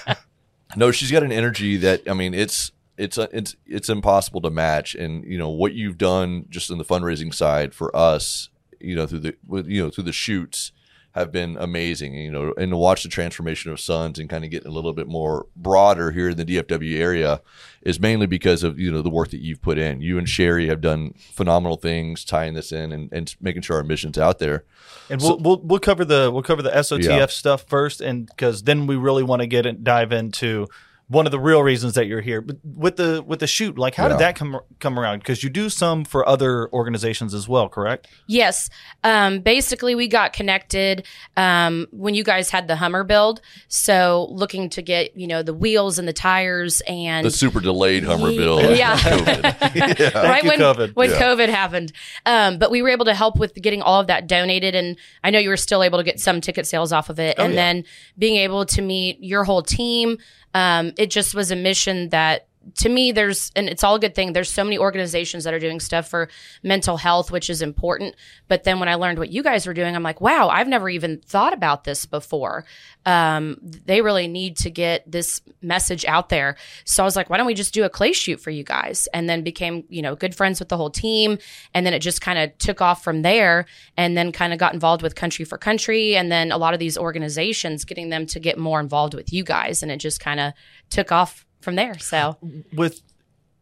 No, 0.76 0.92
she's 0.92 1.12
got 1.12 1.24
an 1.24 1.32
energy 1.32 1.78
that 1.78 2.10
I 2.10 2.14
mean, 2.14 2.34
it's 2.34 2.72
it's 2.98 3.18
uh, 3.18 3.28
it's 3.32 3.56
it's 3.66 3.90
impossible 3.90 4.42
to 4.42 4.50
match. 4.50 4.96
And 4.96 5.24
you 5.26 5.38
know 5.38 5.50
what 5.50 5.74
you've 5.74 5.98
done 5.98 6.46
just 6.50 6.70
in 6.70 6.78
the 6.78 6.86
fundraising 6.86 7.34
side 7.34 7.74
for 7.74 7.96
us, 7.96 8.50
you 8.80 8.96
know, 8.96 9.06
through 9.08 9.20
the 9.20 9.36
you 9.66 9.84
know 9.84 9.90
through 9.90 10.06
the 10.06 10.14
shoots 10.14 10.72
have 11.16 11.32
been 11.32 11.58
amazing. 11.60 12.14
You 12.14 12.32
know, 12.32 12.54
and 12.58 12.72
to 12.72 12.78
watch 12.78 13.04
the 13.04 13.10
transformation 13.10 13.72
of 13.72 13.80
Sons 13.80 14.20
and 14.20 14.30
kind 14.30 14.44
of 14.46 14.52
get 14.52 14.66
a 14.66 14.70
little 14.70 14.94
bit 14.94 15.08
more 15.08 15.48
broader 15.56 16.12
here 16.12 16.30
in 16.30 16.38
the 16.38 16.46
DFW 16.46 16.98
area 17.00 17.42
is 17.82 18.00
mainly 18.00 18.28
because 18.28 18.64
of 18.64 18.78
you 18.78 18.92
know 18.92 19.02
the 19.02 19.10
work 19.10 19.32
that 19.32 19.42
you've 19.42 19.62
put 19.62 19.78
in. 19.78 20.02
You 20.02 20.18
and 20.18 20.28
Sherry 20.30 20.68
have 20.68 20.82
done 20.82 21.14
phenomenal 21.18 21.78
things 21.78 22.24
tying 22.26 22.54
this 22.54 22.72
in 22.72 22.92
and, 22.92 23.10
and 23.12 23.36
making 23.42 23.62
sure 23.64 23.78
our 23.78 23.84
mission's 23.84 24.18
out 24.18 24.40
there. 24.40 24.66
And 25.10 25.22
we'll, 25.22 25.38
we'll 25.40 25.62
we'll 25.64 25.80
cover 25.80 26.04
the 26.06 26.30
we'll 26.32 26.44
cover 26.44 26.62
the 26.62 26.72
SOTF 26.72 27.04
Yeah. 27.06 27.26
stuff 27.28 27.64
first, 27.68 28.02
and 28.02 28.28
because 28.28 28.64
then 28.64 28.86
we 28.86 28.96
really 28.96 29.24
want 29.24 29.42
to 29.42 29.48
get 29.48 29.66
and 29.66 29.84
dive 29.84 30.12
into 30.12 30.68
one 31.08 31.28
of 31.28 31.32
the 31.32 31.40
real 31.40 31.62
reasons 31.62 31.94
that 31.94 32.08
you're 32.08 32.22
here. 32.22 32.42
But 32.42 32.58
with 32.64 32.96
the 32.96 33.24
with 33.26 33.40
the 33.40 33.46
shoot, 33.48 33.78
like 33.78 33.94
how 33.96 34.06
Yeah. 34.06 34.10
did 34.14 34.20
that 34.20 34.36
come 34.36 34.60
come 34.80 35.00
around? 35.00 35.20
Because 35.20 35.44
you 35.44 35.50
do 35.52 35.70
some 35.70 36.04
for 36.04 36.28
other 36.28 36.68
organizations 36.74 37.34
as 37.34 37.48
well, 37.48 37.70
correct? 37.70 38.08
Yes. 38.28 38.70
Um, 39.04 39.40
basically, 39.42 39.94
we 39.94 40.08
got 40.08 40.34
connected 40.34 41.06
um, 41.38 41.86
when 41.92 42.16
you 42.16 42.24
guys 42.24 42.50
had 42.50 42.68
the 42.68 42.76
Hummer 42.76 43.04
build. 43.04 43.40
So, 43.68 44.28
looking 44.32 44.70
to 44.72 44.82
get, 44.82 45.16
you 45.16 45.28
know, 45.28 45.44
the 45.44 45.54
wheels 45.54 46.00
and 46.00 46.08
the 46.08 46.14
tires 46.14 46.82
and 46.88 47.26
The 47.26 47.32
super 47.32 47.60
delayed 47.60 48.04
Hummer 48.04 48.30
Ye- 48.32 48.38
bill. 48.38 48.76
Yeah. 48.76 48.98
COVID. 49.00 50.14
right 50.16 50.44
you, 50.44 50.50
when 50.50 50.60
COVID. 50.60 50.96
when 50.96 51.10
Yeah. 51.12 51.22
COVID 51.22 51.50
happened. 51.50 51.92
Um, 52.26 52.58
but 52.58 52.72
we 52.72 52.82
were 52.82 52.90
able 52.90 53.06
to 53.06 53.14
help 53.14 53.38
with 53.38 53.54
getting 53.56 53.82
all 53.82 54.00
of 54.02 54.08
that 54.08 54.28
donated, 54.28 54.74
and 54.76 54.98
I 55.24 55.30
know 55.30 55.40
you 55.40 55.50
were 55.50 55.58
still 55.58 55.84
able 55.84 56.00
to 56.00 56.04
get 56.04 56.20
some 56.20 56.42
ticket 56.42 56.66
sales 56.66 56.92
off 56.92 57.10
of 57.10 57.20
it. 57.20 57.38
and 57.38 57.54
yeah. 57.54 57.60
then 57.60 57.84
being 58.18 58.38
able 58.38 58.66
to 58.66 58.82
meet 58.82 59.18
your 59.22 59.44
whole 59.44 59.62
team, 59.62 60.18
um, 60.56 60.94
it 60.98 61.12
just 61.12 61.36
was 61.36 61.52
a 61.52 61.56
mission 61.56 62.10
that. 62.10 62.48
To 62.76 62.90
me, 62.90 63.12
there's, 63.12 63.52
and 63.56 63.70
it's 63.70 63.84
all 63.84 63.96
a 63.96 64.00
good 64.00 64.16
thing. 64.16 64.34
There's 64.34 64.52
so 64.52 64.64
many 64.64 64.78
organizations 64.78 65.44
that 65.44 65.54
are 65.54 65.60
doing 65.60 65.80
stuff 65.80 66.08
for 66.08 66.30
mental 66.64 66.98
health, 66.98 67.32
which 67.32 67.50
is 67.50 67.62
important. 67.62 68.16
But 68.48 68.64
then 68.64 68.80
when 68.80 68.90
I 68.90 68.96
learned 68.96 69.20
what 69.20 69.30
you 69.30 69.44
guys 69.44 69.68
were 69.68 69.74
doing, 69.74 69.96
I'm 69.96 70.04
like, 70.04 70.20
wow, 70.20 70.50
I've 70.50 70.68
never 70.68 70.90
even 70.90 71.20
thought 71.20 71.54
about 71.54 71.84
this 71.84 72.06
before. 72.06 72.66
Um, 73.06 73.58
they 73.62 74.02
really 74.02 74.28
need 74.28 74.58
to 74.58 74.72
get 74.72 75.10
this 75.10 75.42
message 75.62 76.06
out 76.06 76.30
there. 76.30 76.58
So 76.86 77.04
I 77.04 77.06
was 77.06 77.16
like, 77.16 77.30
why 77.30 77.38
don't 77.38 77.46
we 77.46 77.54
just 77.54 77.74
do 77.74 77.84
a 77.84 77.90
clay 77.90 78.14
shoot 78.14 78.40
for 78.40 78.50
you 78.50 78.64
guys? 78.64 79.08
And 79.14 79.30
then 79.30 79.44
became, 79.44 79.86
you 79.90 80.02
know, 80.02 80.16
good 80.16 80.34
friends 80.34 80.60
with 80.60 80.70
the 80.70 80.78
whole 80.78 80.90
team. 80.90 81.38
And 81.74 81.86
then 81.86 81.94
it 81.94 82.00
just 82.00 82.22
kind 82.22 82.40
of 82.40 82.58
took 82.58 82.82
off 82.82 83.04
from 83.04 83.22
there 83.22 83.68
and 83.96 84.18
then 84.18 84.32
kind 84.32 84.54
of 84.54 84.60
got 84.60 84.74
involved 84.74 85.04
with 85.04 85.16
Country 85.16 85.46
for 85.46 85.58
Country. 85.58 86.16
And 86.16 86.32
then 86.32 86.52
a 86.52 86.58
lot 86.58 86.74
of 86.74 86.80
these 86.80 86.98
organizations 86.98 87.86
getting 87.86 88.10
them 88.10 88.26
to 88.28 88.40
get 88.40 88.58
more 88.58 88.80
involved 88.80 89.14
with 89.14 89.32
you 89.32 89.44
guys. 89.44 89.84
And 89.84 89.92
it 89.92 89.98
just 89.98 90.20
kind 90.20 90.40
of 90.40 90.54
took 90.90 91.12
off 91.12 91.45
from 91.66 91.76
there. 91.76 92.00
So 92.00 92.38
with 92.72 93.02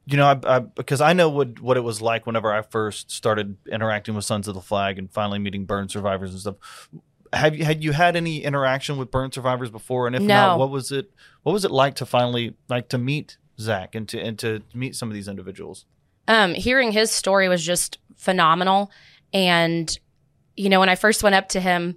you 0.05 0.17
know, 0.17 0.25
I, 0.25 0.57
I 0.57 0.59
because 0.59 1.01
I 1.01 1.13
know 1.13 1.29
what 1.29 1.59
what 1.59 1.77
it 1.77 1.81
was 1.81 2.01
like 2.01 2.27
whenever 2.27 2.53
I 2.53 2.61
first 2.61 3.09
started 3.09 3.57
interacting 3.71 4.13
with 4.13 4.25
Sons 4.25 4.47
of 4.47 4.53
the 4.53 4.61
Flag 4.61 4.99
and 4.99 5.11
finally 5.11 5.39
meeting 5.39 5.65
burn 5.65 5.89
survivors 5.89 6.29
and 6.31 6.39
stuff. 6.39 6.89
Have 7.33 7.55
you 7.55 7.65
had 7.65 7.83
you 7.83 7.93
had 7.93 8.15
any 8.15 8.43
interaction 8.43 8.97
with 8.97 9.09
burn 9.09 9.31
survivors 9.31 9.71
before? 9.71 10.05
And 10.05 10.15
if 10.15 10.21
not, 10.21 10.59
what 10.59 10.69
was 10.69 10.91
it? 10.91 11.09
What 11.41 11.53
was 11.53 11.65
it 11.65 11.71
like 11.71 11.95
to 11.95 12.05
finally 12.05 12.55
like 12.69 12.89
to 12.89 12.99
meet 12.99 13.37
Zach 13.59 13.95
and 13.95 14.07
to 14.09 14.19
and 14.19 14.37
to 14.37 14.61
meet 14.75 14.95
some 14.95 15.09
of 15.09 15.15
these 15.15 15.27
individuals? 15.27 15.85
um, 16.27 16.53
hearing 16.53 16.91
his 16.91 17.11
story 17.11 17.49
was 17.49 17.65
just 17.65 17.99
phenomenal. 18.15 18.91
And, 19.33 19.97
you 20.55 20.69
know, 20.69 20.79
when 20.79 20.89
I 20.89 20.95
first 20.95 21.23
went 21.23 21.35
up 21.35 21.49
to 21.49 21.59
him, 21.59 21.95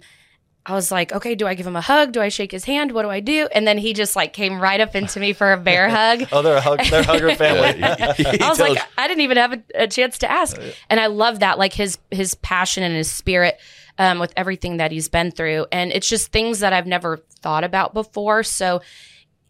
I 0.69 0.73
was 0.73 0.91
like, 0.91 1.13
okay, 1.13 1.33
do 1.33 1.47
I 1.47 1.53
give 1.53 1.65
him 1.65 1.77
a 1.77 1.81
hug? 1.81 2.11
Do 2.11 2.19
I 2.21 2.27
shake 2.27 2.51
his 2.51 2.65
hand? 2.65 2.91
What 2.91 3.03
do 3.03 3.09
I 3.09 3.21
do? 3.21 3.47
And 3.53 3.65
then 3.65 3.77
he 3.77 3.93
just 3.93 4.15
like 4.17 4.33
came 4.33 4.59
right 4.59 4.81
up 4.81 4.95
into 4.95 5.19
me 5.19 5.31
for 5.31 5.53
a 5.53 5.57
bear 5.57 5.87
hug. 5.99 6.27
Oh, 6.31 6.41
they're 6.41 6.57
a 6.57 6.61
hug, 6.61 6.83
they're 6.89 6.99
a 7.01 7.05
hugger 7.05 7.33
family. 7.35 7.79
Yeah, 7.79 8.13
he- 8.13 8.23
he 8.23 8.29
I 8.41 8.49
was 8.49 8.57
tells- 8.57 8.59
like, 8.59 8.79
I 8.97 9.07
didn't 9.07 9.21
even 9.21 9.37
have 9.37 9.53
a, 9.53 9.63
a 9.75 9.87
chance 9.87 10.17
to 10.19 10.29
ask, 10.29 10.59
and 10.89 10.99
I 10.99 11.07
love 11.07 11.39
that, 11.39 11.57
like 11.57 11.73
his 11.73 11.97
his 12.11 12.35
passion 12.35 12.83
and 12.83 12.93
his 12.95 13.09
spirit 13.09 13.57
um, 13.97 14.19
with 14.19 14.33
everything 14.35 14.77
that 14.77 14.91
he's 14.91 15.07
been 15.07 15.31
through, 15.31 15.67
and 15.71 15.91
it's 15.93 16.09
just 16.09 16.31
things 16.33 16.59
that 16.59 16.73
I've 16.73 16.85
never 16.87 17.17
thought 17.41 17.63
about 17.63 17.93
before. 17.93 18.43
So 18.43 18.81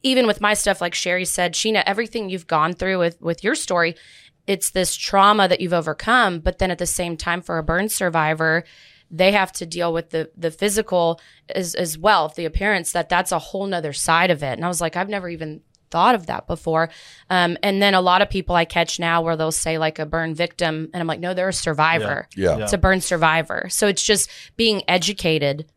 even 0.03 0.27
with 0.27 0.39
my 0.39 0.53
stuff, 0.53 0.79
like 0.81 0.93
Sherry 0.93 1.25
said, 1.25 1.53
Sheena, 1.53 1.81
everything 1.87 2.29
you've 2.29 2.45
gone 2.47 2.73
through 2.73 2.99
with 2.99 3.19
with 3.21 3.43
your 3.43 3.55
story, 3.55 3.95
it's 4.45 4.69
this 4.69 4.95
trauma 4.95 5.47
that 5.47 5.61
you've 5.61 5.73
overcome, 5.73 6.39
but 6.41 6.59
then 6.59 6.69
at 6.69 6.77
the 6.77 6.85
same 6.85 7.17
time, 7.17 7.41
for 7.41 7.57
a 7.57 7.63
burn 7.63 7.89
survivor. 7.89 8.63
They 9.09 9.31
have 9.31 9.51
to 9.53 9.65
deal 9.65 9.93
with 9.93 10.09
the 10.09 10.29
the 10.35 10.51
physical 10.51 11.19
as 11.53 11.75
as 11.75 11.97
well, 11.97 12.29
the 12.29 12.45
appearance. 12.45 12.91
That 12.91 13.09
that's 13.09 13.31
a 13.31 13.39
whole 13.39 13.65
nother 13.65 13.93
side 13.93 14.31
of 14.31 14.43
it. 14.43 14.53
And 14.53 14.65
I 14.65 14.67
was 14.67 14.81
like, 14.81 14.95
I've 14.95 15.09
never 15.09 15.29
even 15.29 15.61
thought 15.89 16.15
of 16.15 16.25
that 16.25 16.47
before. 16.47 16.89
Um, 17.29 17.57
and 17.63 17.81
then 17.81 17.93
a 17.93 18.01
lot 18.01 18.21
of 18.21 18.29
people 18.29 18.55
I 18.55 18.65
catch 18.65 18.99
now 18.99 19.21
where 19.21 19.35
they'll 19.35 19.51
say 19.51 19.77
like 19.77 19.99
a 19.99 20.05
burn 20.05 20.35
victim, 20.35 20.89
and 20.93 21.01
I'm 21.01 21.07
like, 21.07 21.19
no, 21.19 21.33
they're 21.33 21.49
a 21.49 21.53
survivor. 21.53 22.27
Yeah. 22.35 22.57
It's 22.59 22.73
a 22.73 22.77
burn 22.77 23.01
survivor. 23.01 23.67
So 23.69 23.87
it's 23.87 24.03
just 24.03 24.29
being 24.55 24.83
educated. 24.87 25.71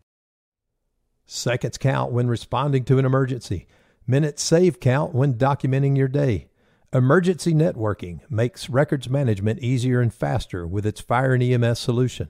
Seconds 1.26 1.78
count 1.78 2.12
when 2.12 2.26
responding 2.26 2.84
to 2.84 2.98
an 2.98 3.04
emergency. 3.04 3.68
Minutes 4.06 4.42
save 4.42 4.80
count 4.80 5.14
when 5.14 5.34
documenting 5.34 5.96
your 5.96 6.08
day. 6.08 6.48
Emergency 6.92 7.54
Networking 7.54 8.18
makes 8.28 8.68
records 8.68 9.08
management 9.08 9.60
easier 9.60 10.00
and 10.00 10.12
faster 10.12 10.66
with 10.66 10.84
its 10.84 11.00
Fire 11.00 11.34
and 11.34 11.42
EMS 11.42 11.78
solution. 11.78 12.28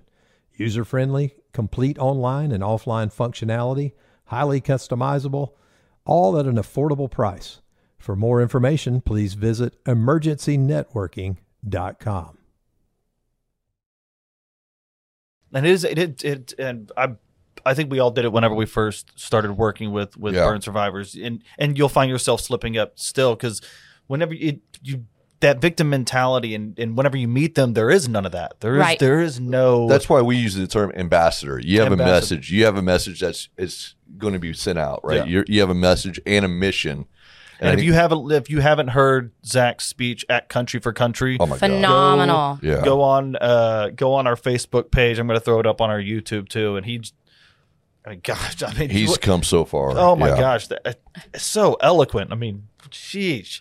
User 0.61 0.85
friendly, 0.85 1.35
complete 1.55 1.99
online 1.99 2.53
and 2.53 2.63
offline 2.63 3.11
functionality, 3.11 3.93
highly 4.27 4.61
customizable, 4.61 5.53
all 6.05 6.39
at 6.39 6.45
an 6.45 6.57
affordable 6.57 7.11
price. 7.11 7.63
For 7.97 8.15
more 8.15 8.43
information, 8.43 9.01
please 9.01 9.33
visit 9.33 9.83
emergencynetworking.com. 9.85 12.37
and 15.53 15.67
it 15.67 15.71
is 15.73 15.83
it, 15.85 15.99
it 15.99 16.25
it 16.25 16.55
and 16.59 16.93
I 16.97 17.15
I 17.65 17.73
think 17.75 17.91
we 17.91 17.99
all 17.99 18.11
did 18.11 18.25
it 18.27 18.33
whenever 18.33 18.55
we 18.55 18.67
first 18.67 19.19
started 19.19 19.53
working 19.55 19.93
with 19.93 20.17
with 20.19 20.35
Yeah. 20.35 20.45
burn 20.45 20.61
survivors, 20.61 21.15
and 21.15 21.43
and 21.59 21.79
you'll 21.79 21.89
find 21.89 22.11
yourself 22.11 22.43
slipping 22.43 22.77
up 22.77 22.99
still 22.99 23.35
because 23.35 23.63
whenever 24.07 24.35
it, 24.35 24.61
you 24.83 25.07
that 25.41 25.61
victim 25.61 25.91
mentality 25.91 26.55
and 26.55 26.79
and 26.79 26.97
whenever 26.97 27.17
you 27.17 27.27
meet 27.29 27.55
them, 27.55 27.73
there 27.75 27.91
is 27.91 28.09
none 28.09 28.27
of 28.27 28.33
that. 28.33 28.61
There 28.61 28.75
is 28.75 28.81
Right. 28.81 28.99
there 28.99 29.21
is 29.21 29.41
no 29.41 29.89
That's 29.89 30.09
why 30.09 30.21
we 30.23 30.37
use 30.37 30.55
the 30.55 30.67
term 30.67 30.93
ambassador. 30.95 31.59
You 31.59 31.81
have 31.81 31.93
Ambassador. 31.93 32.11
a 32.11 32.15
message. 32.15 32.51
You 32.53 32.65
have 32.67 32.77
a 32.77 32.83
message 32.83 33.21
that's 33.21 33.49
is 33.57 33.95
going 34.19 34.33
to 34.35 34.39
be 34.39 34.53
sent 34.53 34.79
out, 34.79 35.01
right? 35.03 35.19
Yeah. 35.19 35.25
You're, 35.25 35.45
you 35.49 35.61
have 35.61 35.71
a 35.71 35.75
message 35.75 36.21
and 36.27 36.45
a 36.45 36.49
mission. 36.49 37.07
And 37.59 37.69
I 37.69 37.73
if 37.73 37.77
think- 37.79 37.87
you 37.87 37.93
haven't 37.93 38.31
if 38.33 38.51
you 38.51 38.61
haven't 38.61 38.89
heard 38.89 39.33
Zach's 39.45 39.87
speech 39.87 40.25
at 40.29 40.49
Country 40.49 40.81
for 40.81 40.93
Country, 40.93 41.37
oh 41.41 41.47
my 41.47 41.57
god, 41.57 41.61
Phenomenal. 41.61 42.59
yeah, 42.63 42.83
go 42.85 43.03
on 43.03 43.37
uh 43.37 43.89
go 43.95 44.15
on 44.15 44.27
our 44.27 44.37
Facebook 44.37 44.91
page. 44.91 45.19
I'm 45.19 45.27
going 45.27 45.39
to 45.39 45.45
throw 45.45 45.61
it 45.61 45.67
up 45.67 45.81
on 45.81 45.91
our 45.91 46.01
YouTube 46.01 46.49
too. 46.49 46.77
And 46.77 46.85
he, 46.87 47.03
I 48.07 48.11
mean, 48.11 48.21
gosh, 48.25 48.63
I 48.63 48.73
mean, 48.75 48.89
he's 48.91 49.11
what- 49.11 49.21
come 49.23 49.43
so 49.43 49.65
far. 49.65 49.93
oh 49.97 50.17
my 50.17 50.29
Yeah. 50.29 50.39
gosh, 50.39 50.69
that, 50.69 51.01
so 51.37 51.75
eloquent. 51.83 52.33
I 52.33 52.35
mean, 52.35 52.69
sheesh. 52.91 53.61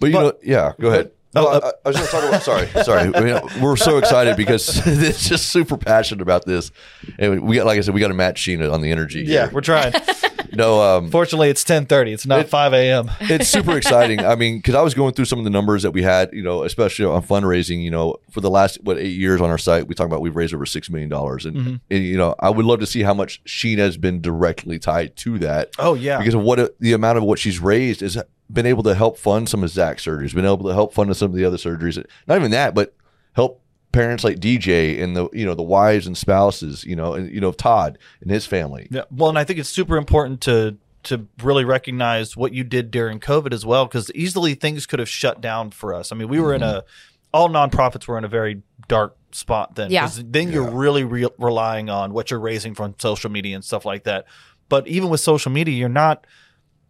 But 0.00 0.06
you 0.06 0.12
But- 0.14 0.22
know, 0.22 0.32
yeah, 0.42 0.72
go 0.80 0.88
ahead. 0.88 1.10
No, 1.32 1.46
I, 1.46 1.58
I 1.84 1.88
was 1.88 1.94
just 1.96 2.10
talking 2.10 2.28
about. 2.28 2.42
Sorry, 2.42 2.66
sorry. 2.82 3.08
We, 3.10 3.60
we're 3.62 3.76
so 3.76 3.98
excited 3.98 4.36
because 4.36 4.82
it's 4.84 5.28
just 5.28 5.50
super 5.50 5.76
passionate 5.76 6.22
about 6.22 6.44
this, 6.44 6.72
and 7.20 7.42
we 7.42 7.54
got, 7.54 7.66
like 7.66 7.78
I 7.78 7.82
said, 7.82 7.94
we 7.94 8.00
got 8.00 8.08
to 8.08 8.14
match 8.14 8.42
Sheena 8.42 8.72
on 8.72 8.80
the 8.80 8.90
energy. 8.90 9.20
Yeah, 9.22 9.44
here. 9.44 9.50
we're 9.54 9.60
trying. 9.60 9.92
no, 10.52 10.82
um, 10.82 11.08
Fortunately, 11.12 11.48
it's 11.48 11.62
10:30. 11.62 12.12
It's 12.14 12.26
not 12.26 12.48
5 12.48 12.72
a.m. 12.72 13.12
it's 13.20 13.46
super 13.48 13.76
exciting. 13.76 14.18
I 14.26 14.34
mean, 14.34 14.56
because 14.56 14.74
I 14.74 14.82
was 14.82 14.92
going 14.94 15.14
through 15.14 15.26
some 15.26 15.38
of 15.38 15.44
the 15.44 15.50
numbers 15.50 15.84
that 15.84 15.92
we 15.92 16.02
had, 16.02 16.30
you 16.32 16.42
know, 16.42 16.64
especially 16.64 17.04
on 17.04 17.22
fundraising. 17.22 17.80
You 17.80 17.92
know, 17.92 18.16
for 18.32 18.40
the 18.40 18.50
last 18.50 18.82
what 18.82 18.98
eight 18.98 19.16
years 19.16 19.40
on 19.40 19.50
our 19.50 19.58
site, 19.58 19.86
we 19.86 19.94
talk 19.94 20.06
about 20.06 20.22
we've 20.22 20.34
raised 20.34 20.52
over 20.52 20.66
six 20.66 20.90
million 20.90 21.08
dollars, 21.10 21.46
and, 21.46 21.56
Mm-hmm. 21.56 21.74
and 21.92 22.04
you 22.04 22.16
know, 22.16 22.34
I 22.40 22.50
would 22.50 22.64
love 22.66 22.80
to 22.80 22.86
see 22.86 23.02
how 23.04 23.14
much 23.14 23.40
Sheena 23.44 23.78
has 23.78 23.96
been 23.96 24.20
directly 24.20 24.80
tied 24.80 25.14
to 25.18 25.38
that. 25.38 25.70
Oh 25.78 25.94
yeah. 25.94 26.18
because 26.18 26.34
of 26.34 26.40
what 26.42 26.76
the 26.80 26.92
amount 26.92 27.18
of 27.18 27.22
what 27.24 27.38
she's 27.38 27.60
raised 27.60 28.00
has 28.00 28.18
been 28.52 28.66
able 28.66 28.82
to 28.84 28.94
help 28.94 29.18
fund 29.18 29.48
some 29.48 29.62
of 29.62 29.70
Zach's 29.70 30.04
surgeries, 30.04 30.34
been 30.34 30.44
able 30.44 30.68
to 30.68 30.74
help 30.74 30.94
fund 30.94 31.14
some 31.16 31.30
of 31.30 31.36
the 31.36 31.44
other 31.44 31.56
surgeries. 31.56 32.04
Not 32.26 32.38
even 32.38 32.50
that, 32.50 32.74
but 32.74 32.94
help 33.34 33.62
parents 33.92 34.22
like 34.22 34.38
DJ 34.38 35.02
and 35.02 35.16
the 35.16 35.28
you 35.32 35.44
know 35.44 35.54
the 35.54 35.62
wives 35.62 36.06
and 36.06 36.16
spouses, 36.16 36.84
you 36.84 36.96
know, 36.96 37.14
and 37.14 37.30
you 37.32 37.40
know 37.40 37.52
Todd 37.52 37.98
and 38.20 38.30
his 38.30 38.46
family. 38.46 38.88
Yeah. 38.90 39.02
Well, 39.10 39.28
and 39.28 39.38
I 39.38 39.44
think 39.44 39.58
it's 39.58 39.68
super 39.68 39.96
important 39.96 40.40
to 40.42 40.76
to 41.04 41.26
really 41.42 41.64
recognize 41.64 42.36
what 42.36 42.52
you 42.52 42.62
did 42.62 42.90
during 42.90 43.20
COVID 43.20 43.52
as 43.52 43.64
well, 43.64 43.86
because 43.86 44.10
easily 44.14 44.54
things 44.54 44.86
could 44.86 44.98
have 44.98 45.08
shut 45.08 45.40
down 45.40 45.70
for 45.70 45.94
us. 45.94 46.12
I 46.12 46.16
mean, 46.16 46.28
we 46.28 46.40
were 46.40 46.54
in 46.54 46.62
a 46.62 46.66
mm-hmm. 46.66 46.86
all 47.32 47.48
nonprofits 47.48 48.06
were 48.06 48.18
in 48.18 48.24
a 48.24 48.28
very 48.28 48.62
dark 48.88 49.16
spot 49.32 49.76
then. 49.76 49.90
Yeah. 49.90 50.02
'cause 50.02 50.22
Then 50.26 50.50
you're 50.50 50.68
really 50.68 51.04
re- 51.04 51.28
relying 51.38 51.88
on 51.88 52.12
what 52.12 52.30
you're 52.30 52.40
raising 52.40 52.74
from 52.74 52.94
social 52.98 53.30
media 53.30 53.54
and 53.54 53.64
stuff 53.64 53.84
like 53.84 54.04
that. 54.04 54.26
But 54.68 54.86
even 54.88 55.08
with 55.08 55.20
social 55.20 55.50
media, 55.52 55.74
you're 55.74 55.88
not 55.88 56.26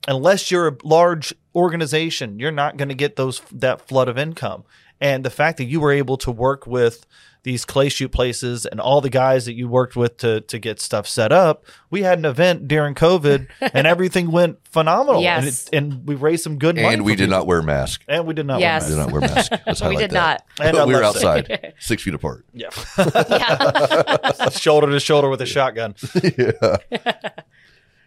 unless 0.08 0.50
you're 0.50 0.68
a 0.68 0.76
large 0.82 1.34
organization, 1.54 2.38
you're 2.38 2.50
not 2.50 2.76
going 2.76 2.88
to 2.88 2.94
get 2.94 3.16
those 3.16 3.40
that 3.52 3.86
flood 3.88 4.08
of 4.08 4.18
income. 4.18 4.64
And 5.00 5.24
the 5.24 5.30
fact 5.30 5.58
that 5.58 5.64
you 5.64 5.80
were 5.80 5.92
able 5.92 6.18
to 6.18 6.30
work 6.30 6.66
with 6.66 7.06
these 7.42 7.64
clay 7.64 7.88
shoot 7.88 8.10
places 8.12 8.66
and 8.66 8.78
all 8.78 9.00
the 9.00 9.08
guys 9.08 9.46
that 9.46 9.54
you 9.54 9.66
worked 9.66 9.96
with 9.96 10.18
to 10.18 10.42
to 10.42 10.58
get 10.58 10.78
stuff 10.78 11.06
set 11.08 11.32
up, 11.32 11.64
we 11.88 12.02
had 12.02 12.18
an 12.18 12.26
event 12.26 12.68
during 12.68 12.94
COVID 12.94 13.48
and 13.74 13.86
everything 13.86 14.30
went 14.30 14.58
phenomenal. 14.68 15.22
Yes. 15.22 15.68
And, 15.72 15.92
it, 15.92 15.94
and 15.96 16.06
we 16.06 16.16
raised 16.16 16.42
some 16.44 16.58
good 16.58 16.76
money. 16.76 16.88
And 16.88 17.04
we 17.04 17.12
did 17.12 17.24
people. 17.24 17.38
not 17.38 17.46
wear 17.46 17.62
masks. 17.62 18.04
And 18.08 18.26
we 18.26 18.34
did 18.34 18.44
not. 18.46 18.60
Yes. 18.60 18.84
We 18.84 18.94
did 18.94 19.00
not 19.00 19.12
wear 19.12 19.20
masks. 19.22 19.80
We 19.90 19.96
did 19.96 20.10
that. 20.10 20.44
not. 20.58 20.66
And 20.66 20.86
we 20.86 20.94
were 20.94 21.02
outside, 21.02 21.72
six 21.80 22.02
feet 22.02 22.14
apart. 22.14 22.44
Yeah. 22.52 22.68
Yeah. 22.98 24.50
shoulder 24.50 24.90
to 24.90 25.00
shoulder 25.00 25.30
with 25.30 25.40
a 25.40 25.46
shotgun. 25.46 25.94
yeah. 26.36 26.76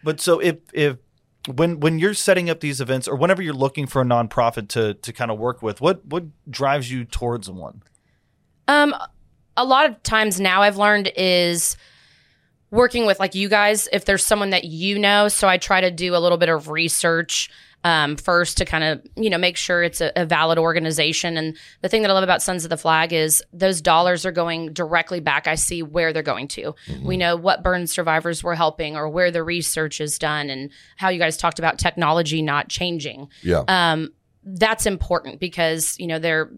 But 0.04 0.20
so 0.20 0.38
if 0.38 0.58
if 0.72 0.98
when 1.46 1.80
when 1.80 1.98
you're 1.98 2.14
setting 2.14 2.48
up 2.48 2.60
these 2.60 2.80
events 2.80 3.06
or 3.06 3.16
whenever 3.16 3.42
you're 3.42 3.54
looking 3.54 3.86
for 3.86 4.02
a 4.02 4.04
nonprofit 4.04 4.68
to 4.68 4.94
to 4.94 5.12
kind 5.12 5.30
of 5.30 5.38
work 5.38 5.62
with, 5.62 5.80
what 5.80 6.04
what 6.06 6.24
drives 6.50 6.90
you 6.90 7.04
towards 7.04 7.50
one? 7.50 7.82
Um, 8.68 8.94
a 9.56 9.64
lot 9.64 9.88
of 9.88 10.02
times 10.02 10.40
now 10.40 10.62
I've 10.62 10.78
learned 10.78 11.12
is 11.16 11.76
working 12.70 13.06
with 13.06 13.20
like 13.20 13.34
you 13.34 13.48
guys. 13.48 13.88
If 13.92 14.04
there's 14.04 14.24
someone 14.24 14.50
that 14.50 14.64
you 14.64 14.98
know, 14.98 15.28
so 15.28 15.48
I 15.48 15.58
try 15.58 15.80
to 15.80 15.90
do 15.90 16.16
a 16.16 16.18
little 16.18 16.38
bit 16.38 16.48
of 16.48 16.68
research 16.68 17.50
um, 17.84 18.16
first 18.16 18.56
to 18.58 18.64
kind 18.64 18.82
of 18.82 19.02
you 19.16 19.30
know 19.30 19.38
make 19.38 19.56
sure 19.56 19.82
it's 19.82 20.00
a, 20.00 20.10
a 20.16 20.24
valid 20.26 20.58
organization. 20.58 21.36
And 21.36 21.56
the 21.82 21.88
thing 21.88 22.02
that 22.02 22.10
I 22.10 22.14
love 22.14 22.24
about 22.24 22.42
Sons 22.42 22.64
of 22.64 22.70
the 22.70 22.76
Flag 22.76 23.12
is 23.12 23.42
those 23.52 23.80
dollars 23.80 24.26
are 24.26 24.32
going 24.32 24.72
directly 24.72 25.20
back. 25.20 25.46
I 25.46 25.54
see 25.54 25.82
where 25.82 26.12
they're 26.12 26.22
going 26.22 26.48
to. 26.48 26.74
We 27.02 27.16
know 27.16 27.36
what 27.36 27.62
burn 27.62 27.86
survivors 27.86 28.42
we're 28.42 28.54
helping 28.54 28.96
or 28.96 29.08
where 29.08 29.30
the 29.30 29.42
research 29.42 30.00
is 30.00 30.18
done, 30.18 30.50
and 30.50 30.70
how 30.96 31.10
you 31.10 31.18
guys 31.18 31.36
talked 31.36 31.58
about 31.58 31.78
technology 31.78 32.42
not 32.42 32.68
changing 32.68 33.28
Yeah. 33.42 33.62
um, 33.68 34.12
that's 34.46 34.84
important 34.86 35.40
because 35.40 35.96
you 35.98 36.06
know 36.06 36.18
they're 36.18 36.50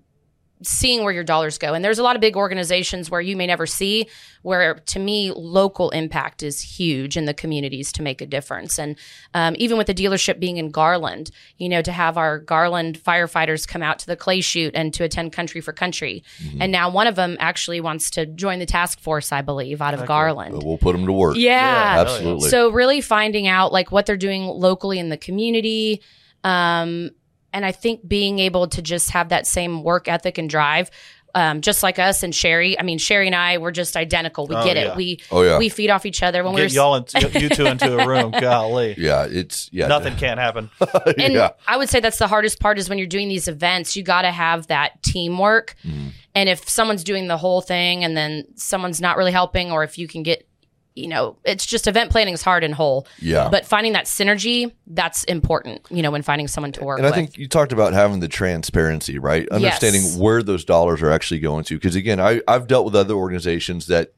seeing 0.63 1.03
where 1.05 1.13
your 1.13 1.25
dollars 1.25 1.59
go 1.59 1.75
and 1.75 1.85
there's 1.85 1.99
a 1.99 2.03
lot 2.03 2.17
of 2.17 2.21
big 2.21 2.37
organizations 2.37 3.11
where 3.11 3.21
you 3.21 3.37
may 3.37 3.47
never 3.47 3.67
see 3.67 4.09
where 4.43 4.75
to 4.87 4.99
me 4.99 5.33
local 5.33 5.91
impact 5.91 6.43
is 6.43 6.61
huge 6.61 7.17
in 7.17 7.25
the 7.25 7.35
communities 7.35 7.93
to 7.93 8.03
make 8.03 8.21
a 8.21 8.27
difference 8.27 8.79
and 8.79 8.97
um, 9.35 9.55
even 9.59 9.77
with 9.79 9.87
the 9.87 9.95
dealership 9.95 10.39
being 10.39 10.57
in 10.57 10.71
garland 10.71 11.31
you 11.59 11.69
know 11.69 11.83
to 11.83 11.93
have 11.93 12.17
our 12.17 12.39
garland 12.39 12.99
firefighters 12.99 13.67
come 13.67 13.83
out 13.83 13.99
to 13.99 14.07
the 14.07 14.17
clay 14.17 14.41
shoot 14.41 14.75
and 14.75 14.95
to 14.95 15.05
attend 15.05 15.33
country 15.33 15.61
for 15.61 15.73
country 15.73 16.23
and 16.61 16.71
now 16.73 16.89
one 16.89 17.07
of 17.07 17.17
them 17.17 17.37
actually 17.41 17.81
wants 17.81 18.11
to 18.11 18.27
join 18.27 18.59
the 18.59 18.67
task 18.67 19.01
force 19.01 19.33
i 19.33 19.43
believe 19.43 19.83
out 19.83 19.95
of 19.95 20.07
garland 20.07 20.63
we'll 20.63 20.79
put 20.79 20.93
them 20.93 21.07
to 21.07 21.13
work. 21.13 21.37
yeah. 21.37 21.97
Absolutely. 21.99 22.49
So 22.51 22.71
really 22.71 23.01
finding 23.01 23.47
out 23.47 23.73
like 23.73 23.93
what 23.93 24.07
they're 24.07 24.17
doing 24.17 24.45
locally 24.45 24.99
in 24.99 25.09
the 25.09 25.17
community. 25.17 26.03
Um, 26.45 27.11
and 27.57 27.65
I 27.65 27.73
think 27.73 28.07
being 28.07 28.39
able 28.39 28.69
to 28.69 28.83
just 28.83 29.11
have 29.13 29.31
that 29.31 29.47
same 29.47 29.83
work 29.83 30.09
ethic 30.09 30.37
and 30.37 30.49
drive. 30.49 30.91
Um, 31.35 31.61
just 31.61 31.83
like 31.83 31.99
us 31.99 32.23
and 32.23 32.35
Sherry. 32.35 32.79
I 32.79 32.83
mean, 32.83 32.97
Sherry 32.97 33.27
and 33.27 33.37
I, 33.37 33.59
we're 33.59 33.71
just 33.71 33.95
identical. 33.95 34.47
We 34.47 34.57
Oh, 34.57 34.65
get 34.65 34.77
yeah. 34.77 34.93
it. 34.93 34.97
We 34.97 35.21
Oh, 35.31 35.43
yeah. 35.43 35.59
we 35.59 35.69
feed 35.69 35.91
off 35.91 36.07
each 36.07 36.23
other 36.23 36.43
when 36.43 36.55
Get 36.55 36.71
we're 36.71 36.75
y'all 36.75 36.95
into, 36.95 37.41
you 37.41 37.51
two 37.51 37.67
into 37.67 37.99
a 37.99 38.07
room. 38.09 38.31
Golly, 38.41 38.95
yeah. 38.97 39.27
It's 39.29 39.69
yeah. 39.71 39.87
nothing 39.87 40.17
can't 40.17 40.41
happen. 40.41 40.71
and 41.19 41.35
yeah. 41.35 41.51
I 41.67 41.77
would 41.77 41.91
say 41.91 42.01
that's 42.01 42.17
the 42.19 42.27
hardest 42.27 42.59
part 42.59 42.79
is 42.79 42.89
when 42.89 42.97
you're 42.97 43.07
doing 43.07 43.29
these 43.29 43.49
events, 43.49 43.97
you 43.97 44.03
got 44.03 44.23
to 44.23 44.31
have 44.31 44.69
that 44.69 45.03
teamwork. 45.03 45.77
Mm-hmm. 45.87 46.09
And 46.35 46.49
if 46.49 46.67
someone's 46.71 47.05
doing 47.05 47.27
the 47.29 47.37
whole 47.37 47.61
thing 47.61 48.03
and 48.03 48.17
then 48.17 48.45
someone's 48.55 49.01
not 49.03 49.19
really 49.19 49.33
helping, 49.33 49.71
or 49.73 49.85
if 49.85 49.99
you 49.99 50.09
can 50.09 50.23
get, 50.23 50.49
you 50.97 51.09
know, 51.09 51.37
it's 51.45 51.65
just 51.67 51.87
event 51.87 52.11
planning 52.11 52.35
is 52.35 52.43
hard 52.43 52.65
and 52.65 52.75
whole. 52.75 53.07
Yeah. 53.21 53.49
But 53.51 53.67
finding 53.67 53.93
that 53.93 54.07
synergy, 54.07 54.73
that's 54.87 55.25
important, 55.25 55.83
you 55.91 56.03
know, 56.03 56.11
when 56.11 56.23
finding 56.23 56.49
someone 56.49 56.73
to 56.73 56.85
work 56.85 56.97
with. 56.97 57.05
And 57.05 57.15
I 57.15 57.17
with. 57.17 57.29
think 57.31 57.39
you 57.39 57.47
talked 57.49 57.73
about 57.73 57.93
having 57.93 58.21
the 58.21 58.29
transparency, 58.29 59.19
right? 59.19 59.47
Understanding 59.51 60.03
Yes. 60.03 60.17
where 60.17 60.43
those 60.43 60.65
dollars 60.65 61.03
are 61.03 61.11
actually 61.11 61.41
going 61.41 61.65
to. 61.65 61.75
Because 61.77 61.95
again, 61.95 62.19
I, 62.19 62.41
I've 62.49 62.67
dealt 62.67 62.87
with 62.87 62.97
other 62.97 63.15
organizations 63.15 63.87
that 63.89 64.15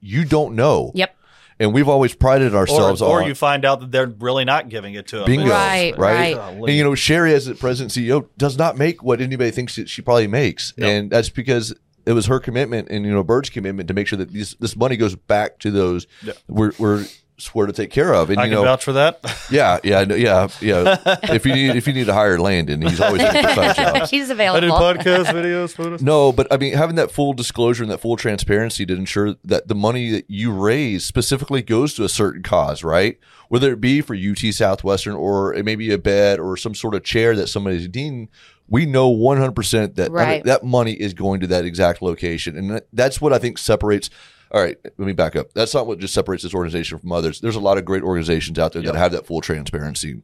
you 0.00 0.24
don't 0.24 0.54
know. 0.54 0.92
yep. 0.94 1.16
And 1.58 1.74
we've 1.74 1.88
always 1.90 2.14
prided 2.14 2.54
ourselves 2.54 3.02
or 3.02 3.18
on 3.18 3.24
Or 3.24 3.28
you 3.28 3.34
find 3.34 3.66
out 3.66 3.80
that 3.80 3.92
they're 3.92 4.06
really 4.06 4.46
not 4.46 4.70
giving 4.70 4.94
it 4.94 5.08
to 5.08 5.16
them. 5.16 5.26
bingo, 5.26 5.50
Right, 5.50 5.92
right. 5.98 6.34
And 6.38 6.68
you 6.70 6.82
know, 6.82 6.94
Sherry, 6.94 7.34
as 7.34 7.44
the 7.44 7.54
president 7.54 7.92
CEO, 7.92 8.28
does 8.38 8.56
not 8.56 8.78
make 8.78 9.02
what 9.02 9.20
anybody 9.20 9.50
thinks 9.50 9.76
that 9.76 9.86
she 9.90 10.00
probably 10.00 10.26
makes, 10.26 10.72
and 10.78 11.10
that's 11.10 11.28
because 11.28 11.74
it 12.06 12.12
was 12.12 12.26
her 12.26 12.40
commitment 12.40 12.88
and 12.90 13.04
you 13.04 13.12
know 13.12 13.24
Bird's 13.24 13.50
commitment 13.50 13.88
to 13.88 13.94
make 13.94 14.06
sure 14.06 14.18
that 14.18 14.32
these, 14.32 14.54
this 14.60 14.76
money 14.76 14.96
goes 14.96 15.14
back 15.14 15.58
to 15.60 15.70
those 15.70 16.06
we're, 16.48 16.72
we're 16.78 17.06
swear 17.40 17.66
to 17.66 17.72
take 17.72 17.90
care 17.90 18.14
of. 18.14 18.30
And 18.30 18.38
I 18.38 18.44
you 18.44 18.50
can 18.50 18.58
know, 18.58 18.64
vouch 18.64 18.84
for 18.84 18.92
that. 18.92 19.20
yeah, 19.50 19.78
yeah, 19.82 20.02
yeah, 20.02 20.48
yeah. 20.60 20.96
if 21.24 21.44
you 21.44 21.54
need 21.54 21.76
if 21.76 21.86
you 21.86 21.92
need 21.92 22.06
to 22.06 22.12
hire 22.12 22.38
Landon, 22.38 22.82
he's 22.82 23.00
always 23.00 23.22
looking 23.22 23.42
for 23.42 23.54
side. 23.54 24.08
He's 24.10 24.24
I 24.24 24.28
do 24.28 24.32
available. 24.32 24.78
podcasts, 24.78 25.26
videos, 25.26 25.74
photos. 25.74 26.02
No, 26.02 26.32
but 26.32 26.46
I 26.52 26.56
mean, 26.56 26.74
having 26.74 26.96
that 26.96 27.10
full 27.10 27.32
disclosure 27.32 27.82
and 27.82 27.90
that 27.90 27.98
full 27.98 28.16
transparency 28.16 28.86
to 28.86 28.94
ensure 28.94 29.36
that 29.44 29.68
the 29.68 29.74
money 29.74 30.10
that 30.10 30.28
you 30.28 30.52
raise 30.52 31.04
specifically 31.04 31.62
goes 31.62 31.94
to 31.94 32.04
a 32.04 32.08
certain 32.08 32.42
cause, 32.42 32.84
right? 32.84 33.18
Whether 33.48 33.72
it 33.72 33.80
be 33.80 34.00
for 34.00 34.14
UT 34.14 34.38
Southwestern 34.38 35.14
or 35.14 35.54
it 35.54 35.64
may 35.64 35.74
be 35.74 35.92
a 35.92 35.98
bed 35.98 36.38
or 36.38 36.56
some 36.56 36.74
sort 36.74 36.94
of 36.94 37.02
chair 37.02 37.34
that 37.34 37.48
somebody's 37.48 37.86
needing, 37.86 38.28
we 38.70 38.86
know 38.86 39.10
100% 39.10 39.96
that 39.96 40.10
Right. 40.10 40.42
that 40.44 40.64
money 40.64 40.92
is 40.92 41.12
going 41.12 41.40
to 41.40 41.46
that 41.48 41.64
exact 41.64 42.00
location. 42.00 42.56
And 42.56 42.80
that's 42.92 43.20
what 43.20 43.32
I 43.32 43.38
think 43.38 43.58
separates. 43.58 44.08
All 44.52 44.60
right, 44.62 44.76
let 44.82 44.98
me 45.06 45.12
back 45.12 45.36
up. 45.36 45.52
That's 45.54 45.74
not 45.74 45.86
what 45.86 45.98
just 45.98 46.14
separates 46.14 46.42
this 46.42 46.54
organization 46.54 46.98
from 46.98 47.12
others. 47.12 47.40
There's 47.40 47.56
a 47.56 47.60
lot 47.60 47.78
of 47.78 47.84
great 47.84 48.02
organizations 48.02 48.58
out 48.58 48.72
there 48.72 48.82
that 48.82 48.94
have 48.96 49.12
that 49.12 49.26
full 49.26 49.40
transparency. 49.40 50.22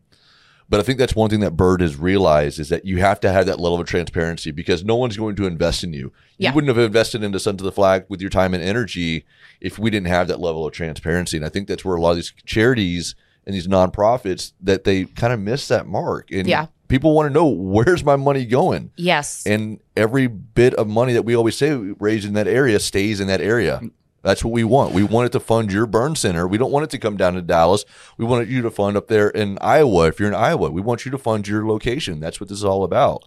But 0.69 0.81
I 0.81 0.83
think 0.83 0.99
that's 0.99 1.15
one 1.15 1.31
thing 1.31 1.38
that 1.41 1.53
Bird 1.57 1.81
has 1.81 1.95
realized 1.97 2.59
is 2.59 2.71
that 2.71 2.85
you 2.85 2.99
have 2.99 3.21
to 3.21 3.31
have 3.31 3.47
that 3.47 3.61
level 3.61 3.79
of 3.81 3.87
transparency 3.87 4.50
because 4.50 4.85
no 4.85 4.97
one's 4.97 5.17
going 5.17 5.37
to 5.37 5.47
invest 5.47 5.85
in 5.85 5.93
you. 5.93 6.12
Yeah. 6.38 6.50
You 6.50 6.57
wouldn't 6.57 6.76
have 6.76 6.85
invested 6.85 7.23
into 7.23 7.38
Sons 7.38 7.61
of 7.61 7.65
the 7.65 7.71
Flag 7.71 8.05
with 8.09 8.21
your 8.21 8.31
time 8.31 8.53
and 8.53 8.62
energy 8.65 9.25
if 9.61 9.79
we 9.79 9.91
didn't 9.91 10.09
have 10.09 10.26
that 10.26 10.41
level 10.41 10.67
of 10.67 10.73
transparency. 10.73 11.37
And 11.37 11.47
I 11.47 11.50
think 11.50 11.69
that's 11.69 11.85
where 11.85 11.95
a 11.95 12.00
lot 12.00 12.11
of 12.11 12.17
these 12.17 12.33
charities 12.45 13.15
and 13.47 13.55
these 13.55 13.69
nonprofits 13.69 14.55
that 14.61 14.83
they 14.83 15.05
kind 15.05 15.33
of 15.33 15.38
miss 15.38 15.69
that 15.69 15.87
mark. 15.87 16.33
And 16.33 16.49
Yeah. 16.49 16.67
People 16.88 17.14
want 17.14 17.28
to 17.28 17.33
know 17.33 17.47
where's 17.47 18.05
my 18.05 18.16
money 18.16 18.45
going? 18.45 18.90
Yes. 18.97 19.45
And 19.47 19.81
every 19.97 20.26
bit 20.26 20.75
of 20.75 20.87
money 20.87 21.12
that 21.12 21.25
we 21.25 21.35
always 21.35 21.57
say 21.57 21.75
we 21.75 21.95
raise 21.99 22.25
in 22.25 22.35
that 22.35 22.49
area 22.49 22.78
stays 22.78 23.21
in 23.21 23.28
that 23.28 23.40
area. 23.40 23.81
Mm. 23.83 23.90
That's 24.23 24.43
what 24.43 24.52
we 24.52 24.64
want. 24.64 24.93
We 24.93 25.05
want 25.05 25.26
it 25.26 25.33
to 25.33 25.40
fund 25.40 25.71
your 25.71 25.87
burn 25.87 26.16
center. 26.16 26.49
We 26.49 26.59
don't 26.59 26.73
want 26.73 26.83
it 26.83 26.90
to 26.90 26.99
come 26.99 27.16
down 27.16 27.35
to 27.35 27.43
Dallas. 27.43 27.85
We 28.16 28.25
want 28.25 28.49
you 28.49 28.61
to 28.62 28.71
fund 28.73 28.97
up 28.97 29.07
there 29.07 29.28
in 29.28 29.57
Iowa. 29.61 30.09
If 30.09 30.19
you're 30.19 30.28
in 30.28 30.35
Iowa, 30.35 30.71
we 30.71 30.81
want 30.81 31.05
you 31.05 31.12
to 31.12 31.19
fund 31.19 31.47
your 31.47 31.64
location. 31.64 32.19
That's 32.19 32.40
what 32.40 32.49
this 32.49 32.59
is 32.59 32.64
all 32.64 32.83
about. 32.83 33.25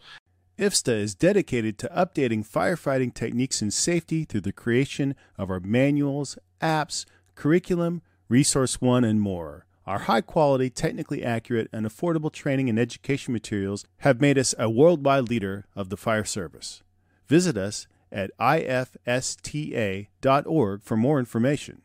IFSTA 0.57 0.99
is 0.99 1.15
dedicated 1.15 1.77
to 1.77 1.87
updating 1.95 2.45
firefighting 2.45 3.13
techniques 3.13 3.61
and 3.61 3.73
safety 3.73 4.25
through 4.25 4.41
the 4.41 4.51
creation 4.51 5.15
of 5.37 5.49
our 5.49 5.61
manuals, 5.61 6.37
apps, 6.61 7.05
curriculum, 7.35 8.01
Resource 8.27 8.81
One, 8.81 9.05
and 9.05 9.21
more. 9.21 9.65
Our 9.89 9.99
high 9.99 10.21
quality, 10.21 10.69
technically 10.69 11.23
accurate, 11.23 11.67
and 11.73 11.83
affordable 11.83 12.31
training 12.31 12.69
and 12.69 12.77
education 12.77 13.33
materials 13.33 13.85
have 14.01 14.21
made 14.21 14.37
us 14.37 14.53
a 14.59 14.69
worldwide 14.69 15.27
leader 15.29 15.65
of 15.75 15.89
the 15.89 15.97
fire 15.97 16.25
service. 16.25 16.83
Visit 17.27 17.57
us 17.57 17.87
at 18.11 18.29
ifsta.org 18.39 18.93
for 20.83 20.95
more 20.95 21.17
information. 21.17 21.81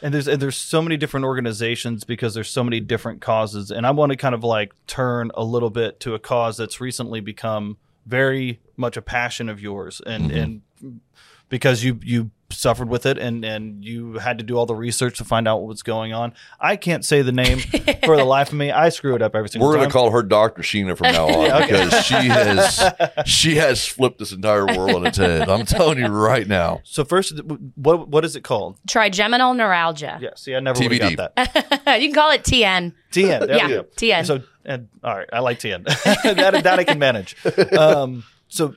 and 0.00 0.14
there's 0.14 0.28
and 0.28 0.40
there's 0.40 0.56
so 0.56 0.80
many 0.80 0.96
different 0.96 1.26
organizations 1.26 2.04
because 2.04 2.32
there's 2.34 2.48
so 2.48 2.62
many 2.62 2.78
different 2.80 3.22
causes 3.22 3.70
and 3.70 3.86
i 3.86 3.90
want 3.90 4.10
to 4.12 4.16
kind 4.16 4.34
of 4.34 4.44
like 4.44 4.74
turn 4.86 5.30
a 5.34 5.42
little 5.42 5.70
bit 5.70 5.98
to 6.00 6.14
a 6.14 6.18
cause 6.18 6.58
that's 6.58 6.82
recently 6.82 7.18
become 7.18 7.78
very 8.04 8.60
much 8.76 8.98
a 8.98 9.02
passion 9.02 9.48
of 9.48 9.58
yours 9.58 10.02
and 10.04 10.30
mm-hmm. 10.30 10.38
and 10.38 11.00
because 11.48 11.82
you 11.82 11.98
you 12.02 12.30
suffered 12.50 12.88
with 12.88 13.06
it 13.06 13.18
and 13.18 13.44
and 13.44 13.84
you 13.84 14.14
had 14.18 14.38
to 14.38 14.44
do 14.44 14.56
all 14.56 14.66
the 14.66 14.74
research 14.74 15.18
to 15.18 15.24
find 15.24 15.48
out 15.48 15.58
what 15.58 15.66
was 15.66 15.82
going 15.82 16.12
on 16.12 16.32
i 16.60 16.76
can't 16.76 17.04
say 17.04 17.20
the 17.22 17.32
name 17.32 17.58
for 18.04 18.16
the 18.16 18.24
life 18.24 18.48
of 18.48 18.54
me 18.54 18.70
i 18.70 18.88
screw 18.88 19.14
it 19.16 19.22
up 19.22 19.34
every 19.34 19.48
single 19.48 19.66
time. 19.68 19.72
We're 19.72 19.78
going 19.78 19.88
to 19.88 19.92
call 19.92 20.10
her 20.12 20.22
Dr. 20.22 20.62
Sheena 20.62 20.96
from 20.96 21.12
now 21.12 21.26
on 21.26 21.62
because 21.68 22.04
she 22.04 22.14
has 22.14 22.92
she 23.26 23.56
has 23.56 23.84
flipped 23.86 24.18
this 24.18 24.32
entire 24.32 24.64
world 24.66 24.94
on 24.94 25.06
its 25.06 25.18
head. 25.18 25.48
I'm 25.48 25.66
telling 25.66 25.98
you 25.98 26.06
right 26.06 26.46
now. 26.46 26.80
so 26.84 27.04
first 27.04 27.40
what 27.74 28.08
what 28.08 28.24
is 28.24 28.36
it 28.36 28.42
called 28.44 28.78
Trigeminal 28.88 29.54
neuralgia. 29.54 30.18
yeah 30.22 30.30
see 30.36 30.54
i 30.54 30.60
never 30.60 30.80
would 30.80 30.92
have 30.92 31.12
TBD. 31.12 31.16
got 31.16 31.34
that 31.34 32.00
you 32.00 32.08
can 32.08 32.14
call 32.14 32.30
it 32.30 32.42
TN. 32.44 32.92
TN. 33.12 33.46
There 33.46 33.56
Yeah. 33.56 33.82
TN. 33.96 34.26
So, 34.26 34.42
and, 34.64 34.88
all 35.02 35.16
right, 35.16 35.28
I 35.32 35.40
like 35.40 35.58
TN. 35.58 35.84
that, 36.36 36.64
that 36.64 36.78
I 36.78 36.84
can 36.84 36.98
manage. 36.98 37.36
Um, 37.76 38.24
so, 38.48 38.74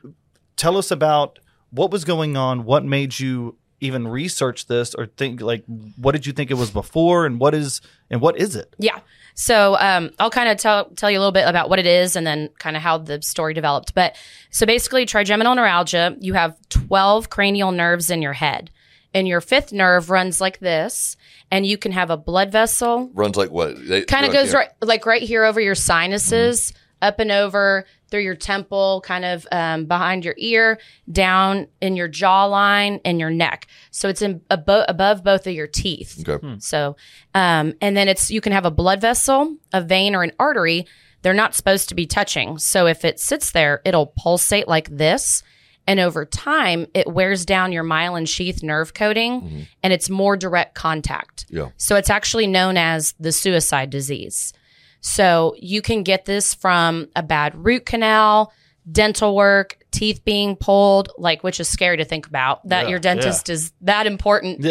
tell 0.56 0.78
us 0.78 0.92
about 0.92 1.40
what 1.72 1.92
was 1.92 2.06
going 2.06 2.38
on. 2.38 2.64
What 2.64 2.86
made 2.86 3.20
you 3.20 3.58
even 3.82 4.08
research 4.08 4.68
this, 4.68 4.94
or 4.94 5.06
think 5.06 5.42
like 5.42 5.64
what 5.98 6.14
did 6.14 6.26
you 6.26 6.34
think 6.34 6.52
it 6.52 6.56
was 6.56 6.72
before, 6.72 7.26
and 7.26 7.40
what 7.40 7.54
is 7.54 7.82
and 8.10 8.22
what 8.22 8.38
is 8.38 8.56
it? 8.56 8.76
Yeah. 8.78 9.00
So 9.36 9.78
um, 9.80 10.12
I'll 10.20 10.30
kind 10.30 10.50
of 10.50 10.58
tell 10.58 10.86
tell 10.92 11.10
you 11.10 11.18
a 11.18 11.22
little 11.22 11.32
bit 11.32 11.48
about 11.48 11.70
what 11.70 11.80
it 11.80 11.86
is 11.86 12.16
and 12.16 12.28
then 12.28 12.50
kind 12.60 12.76
of 12.76 12.82
how 12.82 12.98
the 12.98 13.22
story 13.22 13.54
developed. 13.54 13.94
But 13.94 14.16
so 14.52 14.66
basically, 14.66 15.06
trigeminal 15.06 15.56
neuralgia, 15.56 16.18
you 16.20 16.34
have 16.34 16.58
12 16.70 17.30
cranial 17.30 17.72
nerves 17.72 18.10
in 18.10 18.22
your 18.22 18.34
head. 18.34 18.70
And 19.12 19.28
your 19.28 19.42
fifth 19.42 19.74
nerve 19.74 20.12
runs 20.12 20.40
like 20.40 20.60
this, 20.60 21.18
and 21.50 21.66
you 21.66 21.80
can 21.80 21.92
have 21.94 22.12
a 22.12 22.18
blood 22.18 22.52
vessel 22.52 23.10
Runs 23.16 23.36
like 23.36 23.50
what? 23.50 23.76
They- 23.88 24.04
kind 24.04 24.24
of 24.24 24.32
goes 24.32 24.54
like, 24.54 24.68
right 24.82 24.88
like 24.88 25.06
right 25.08 25.24
here 25.24 25.46
over 25.46 25.60
your 25.60 25.74
sinuses 25.74 26.74
up 27.02 27.20
and 27.20 27.32
over 27.32 27.86
through 28.10 28.22
your 28.22 28.36
temple 28.36 29.02
kind 29.06 29.24
of 29.26 29.48
um, 29.52 29.86
behind 29.86 30.26
your 30.26 30.36
ear 30.38 30.80
down 31.12 31.68
in 31.82 31.96
your 31.96 32.10
jawline 32.10 33.00
and 33.06 33.20
your 33.20 33.30
neck. 33.30 33.68
So 33.92 34.10
it's 34.10 34.22
in 34.22 34.40
abo- 34.52 34.86
above 34.88 35.24
both 35.24 35.48
of 35.48 35.54
your 35.54 35.68
teeth. 35.68 36.24
Okay. 36.28 36.56
so 36.60 36.96
um, 37.36 37.74
and 37.82 37.96
then 37.96 38.08
it's 38.08 38.32
you 38.32 38.42
can 38.42 38.52
have 38.54 38.66
a 38.66 38.72
blood 38.72 39.02
vessel 39.02 39.56
a 39.74 39.82
vein 39.82 40.16
or 40.16 40.24
an 40.24 40.32
artery. 40.40 40.86
They're 41.22 41.34
not 41.34 41.54
supposed 41.56 41.90
to 41.90 41.96
be 41.96 42.06
touching. 42.06 42.58
So 42.60 42.88
if 42.88 43.04
it 43.06 43.20
sits 43.20 43.52
there 43.52 43.82
it'll 43.86 44.08
pulsate 44.08 44.68
like 44.68 44.90
this. 44.90 45.44
And 45.88 46.00
over 46.00 46.24
time 46.24 46.86
it 46.94 47.08
wears 47.08 47.46
down 47.46 47.72
your 47.72 47.84
myelin 47.84 48.28
sheath 48.28 48.62
nerve 48.62 48.94
coating 48.94 49.68
and 49.82 49.92
it's 49.92 50.08
more 50.10 50.38
direct 50.38 50.76
contact. 50.76 51.46
Yeah. 51.50 51.70
so 51.78 51.96
it's 51.96 52.12
actually 52.12 52.46
known 52.48 52.78
as 52.78 53.16
the 53.20 53.32
suicide 53.32 53.90
disease. 53.90 54.54
So 55.02 55.56
you 55.58 55.82
can 55.82 56.04
get 56.04 56.26
this 56.26 56.54
from 56.54 57.08
a 57.16 57.24
bad 57.24 57.56
root 57.56 57.86
canal, 57.86 58.52
dental 58.92 59.36
work, 59.36 59.78
teeth 59.92 60.24
being 60.26 60.56
pulled, 60.56 61.10
like 61.18 61.44
which 61.44 61.60
is 61.60 61.68
scary 61.68 61.98
to 61.98 62.06
think 62.06 62.28
about 62.28 62.68
that 62.68 62.84
Yeah, 62.86 62.90
your 62.90 63.00
dentist 63.00 63.50
is 63.50 63.72
that 63.82 64.08
important. 64.08 64.64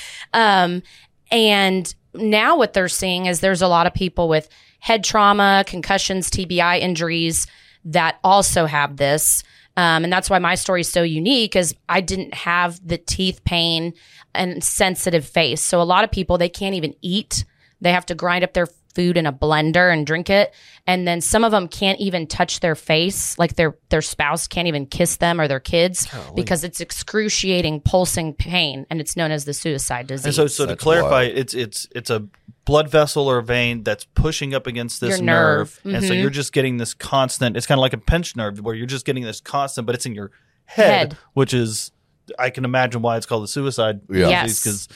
um, 0.32 0.82
and 1.30 1.94
now 2.14 2.56
what 2.56 2.72
they're 2.72 2.88
seeing 2.88 3.26
is 3.26 3.40
there's 3.40 3.62
a 3.62 3.68
lot 3.68 3.86
of 3.86 3.94
people 3.94 4.28
with 4.28 4.48
head 4.80 5.02
trauma, 5.02 5.64
concussions, 5.66 6.30
TBI 6.30 6.80
injuries 6.80 7.46
that 7.84 8.18
also 8.22 8.66
have 8.66 8.96
this. 8.96 9.42
Um, 9.76 10.04
and 10.04 10.12
that's 10.12 10.30
why 10.30 10.38
my 10.38 10.54
story 10.54 10.80
is 10.80 10.88
so 10.88 11.02
unique 11.02 11.54
is 11.54 11.74
I 11.88 12.00
didn't 12.00 12.34
have 12.34 12.80
the 12.86 12.96
teeth 12.96 13.44
pain 13.44 13.92
and 14.34 14.62
sensitive 14.64 15.26
face. 15.26 15.62
So 15.62 15.80
a 15.80 15.84
lot 15.84 16.04
of 16.04 16.10
people, 16.10 16.38
they 16.38 16.48
can't 16.48 16.74
even 16.74 16.94
eat. 17.02 17.44
They 17.80 17.92
have 17.92 18.06
to 18.06 18.14
grind 18.14 18.42
up 18.42 18.54
their 18.54 18.68
food 18.96 19.16
in 19.16 19.26
a 19.26 19.32
blender 19.32 19.92
and 19.92 20.04
drink 20.06 20.28
it. 20.30 20.52
And 20.88 21.06
then 21.06 21.20
some 21.20 21.44
of 21.44 21.52
them 21.52 21.68
can't 21.68 22.00
even 22.00 22.26
touch 22.26 22.60
their 22.60 22.74
face. 22.74 23.38
Like 23.38 23.54
their, 23.56 23.76
their 23.90 24.02
spouse 24.02 24.48
can't 24.48 24.66
even 24.66 24.86
kiss 24.86 25.16
them 25.18 25.40
or 25.40 25.46
their 25.46 25.60
kids 25.60 26.08
because 26.34 26.64
it's 26.64 26.80
excruciating 26.80 27.82
pulsing 27.82 28.32
pain. 28.34 28.86
And 28.90 29.00
it's 29.00 29.16
known 29.16 29.30
as 29.30 29.44
the 29.44 29.52
suicide 29.54 30.06
disease. 30.06 30.24
And 30.26 30.34
so, 30.34 30.46
so 30.46 30.66
to 30.66 30.74
clarify, 30.76 31.24
wild. 31.26 31.32
it's 31.38 31.54
it's 31.54 31.86
it's 31.94 32.10
a 32.10 32.26
blood 32.64 32.88
vessel 32.90 33.28
or 33.28 33.40
vein 33.42 33.82
that's 33.84 34.04
pushing 34.14 34.54
up 34.54 34.66
against 34.66 35.00
this 35.00 35.18
Your 35.18 35.22
nerve. 35.26 35.78
and 35.84 36.02
so 36.02 36.10
Mhm. 36.14 36.20
you're 36.20 36.30
just 36.30 36.52
getting 36.52 36.78
this 36.78 36.94
constant. 36.94 37.56
It's 37.56 37.66
kind 37.66 37.78
of 37.78 37.82
like 37.82 37.92
a 37.92 37.98
pinched 37.98 38.36
nerve 38.36 38.60
where 38.60 38.74
you're 38.74 38.86
just 38.88 39.04
getting 39.06 39.22
this 39.22 39.40
constant, 39.40 39.86
but 39.86 39.94
it's 39.94 40.06
in 40.06 40.14
your 40.16 40.32
head, 40.64 40.88
Head. 41.12 41.18
which 41.34 41.54
is 41.54 41.92
I 42.38 42.50
can 42.50 42.64
imagine 42.64 43.02
why 43.02 43.16
it's 43.16 43.26
called 43.26 43.44
the 43.44 43.48
suicide 43.48 44.00
Yeah. 44.10 44.28
Yes. 44.28 44.62
because. 44.62 44.88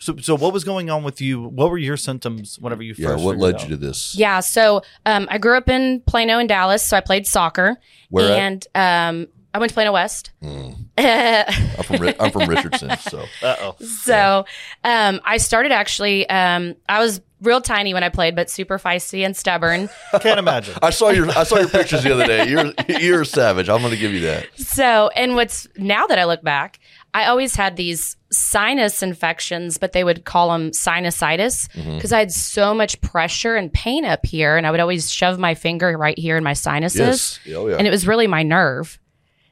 So, 0.00 0.16
so 0.18 0.36
what 0.36 0.52
was 0.52 0.64
going 0.64 0.90
on 0.90 1.02
with 1.02 1.20
you? 1.20 1.42
What 1.42 1.70
were 1.70 1.78
your 1.78 1.96
symptoms 1.96 2.58
whenever 2.58 2.82
you 2.82 2.94
Yeah. 2.96 3.08
first? 3.08 3.24
What 3.24 3.36
led 3.38 3.56
out? 3.56 3.62
you 3.64 3.68
to 3.70 3.76
this? 3.76 4.14
Yeah, 4.14 4.40
so 4.40 4.82
um, 5.06 5.26
I 5.30 5.38
grew 5.38 5.56
up 5.56 5.68
in 5.68 6.00
Plano 6.06 6.38
and 6.38 6.48
Dallas, 6.48 6.82
so 6.82 6.96
I 6.96 7.00
played 7.00 7.26
soccer. 7.26 7.76
Where 8.10 8.32
at? 8.32 8.38
and 8.38 8.66
um, 8.74 9.28
I 9.54 9.58
went 9.58 9.70
to 9.70 9.74
Plano 9.74 9.92
West. 9.92 10.30
I'm 10.42 11.82
from 11.84 12.08
I'm 12.20 12.30
from 12.30 12.48
Richardson, 12.48 12.96
so 12.98 13.24
Uh 13.42 13.56
oh. 13.60 13.76
so 13.84 14.44
um, 14.84 15.20
I 15.24 15.38
started 15.38 15.72
actually. 15.72 16.28
Um, 16.28 16.74
I 16.88 17.00
was 17.00 17.20
real 17.40 17.60
tiny 17.60 17.94
when 17.94 18.02
I 18.02 18.08
played, 18.08 18.34
but 18.34 18.50
super 18.50 18.78
feisty 18.78 19.24
and 19.24 19.36
stubborn. 19.36 19.88
Can't 20.20 20.38
imagine. 20.40 20.74
I 20.82 20.90
saw 20.90 21.10
your 21.10 21.30
I 21.30 21.44
saw 21.44 21.58
your 21.58 21.68
pictures 21.68 22.02
the 22.02 22.12
other 22.12 22.26
day. 22.26 22.48
You're 22.48 22.72
you're 23.00 23.22
a 23.22 23.26
savage. 23.26 23.68
I'm 23.68 23.80
going 23.80 23.92
to 23.92 23.98
give 23.98 24.12
you 24.12 24.20
that. 24.22 24.46
so, 24.56 25.08
and 25.14 25.34
what's 25.34 25.66
now 25.76 26.06
that 26.06 26.18
I 26.18 26.24
look 26.24 26.42
back, 26.42 26.78
I 27.14 27.26
always 27.26 27.56
had 27.56 27.76
these 27.76 28.16
sinus 28.30 29.02
infections, 29.02 29.78
but 29.78 29.92
they 29.92 30.04
would 30.04 30.24
call 30.24 30.50
them 30.50 30.70
sinusitis 30.70 31.68
mm-hmm. 31.70 31.96
because 31.96 32.12
I 32.12 32.18
had 32.18 32.32
so 32.32 32.74
much 32.74 33.00
pressure 33.00 33.56
and 33.56 33.72
pain 33.72 34.04
up 34.04 34.26
here, 34.26 34.56
and 34.56 34.66
I 34.66 34.70
would 34.70 34.80
always 34.80 35.10
shove 35.10 35.38
my 35.38 35.54
finger 35.54 35.96
right 35.96 36.18
here 36.18 36.36
in 36.36 36.44
my 36.44 36.52
sinuses. 36.52 37.40
Yes. 37.44 37.56
Oh 37.56 37.68
yeah. 37.68 37.76
and 37.76 37.86
it 37.86 37.90
was 37.90 38.06
really 38.06 38.26
my 38.26 38.42
nerve. 38.42 38.98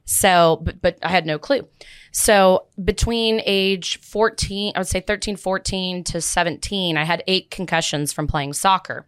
So, 0.05 0.61
but 0.63 0.81
but 0.81 0.99
I 1.03 1.09
had 1.09 1.27
no 1.27 1.39
clue. 1.39 1.67
So 2.13 2.67
between 2.83 3.43
age 3.45 4.01
14, 4.01 4.73
I 4.75 4.79
would 4.79 4.87
say 4.87 5.01
13, 5.01 5.37
14 5.37 6.05
to 6.05 6.21
17, 6.21 6.97
I 6.97 7.05
had 7.05 7.23
eight 7.27 7.51
concussions 7.51 8.13
from 8.13 8.27
playing 8.27 8.55
soccer. 8.55 9.07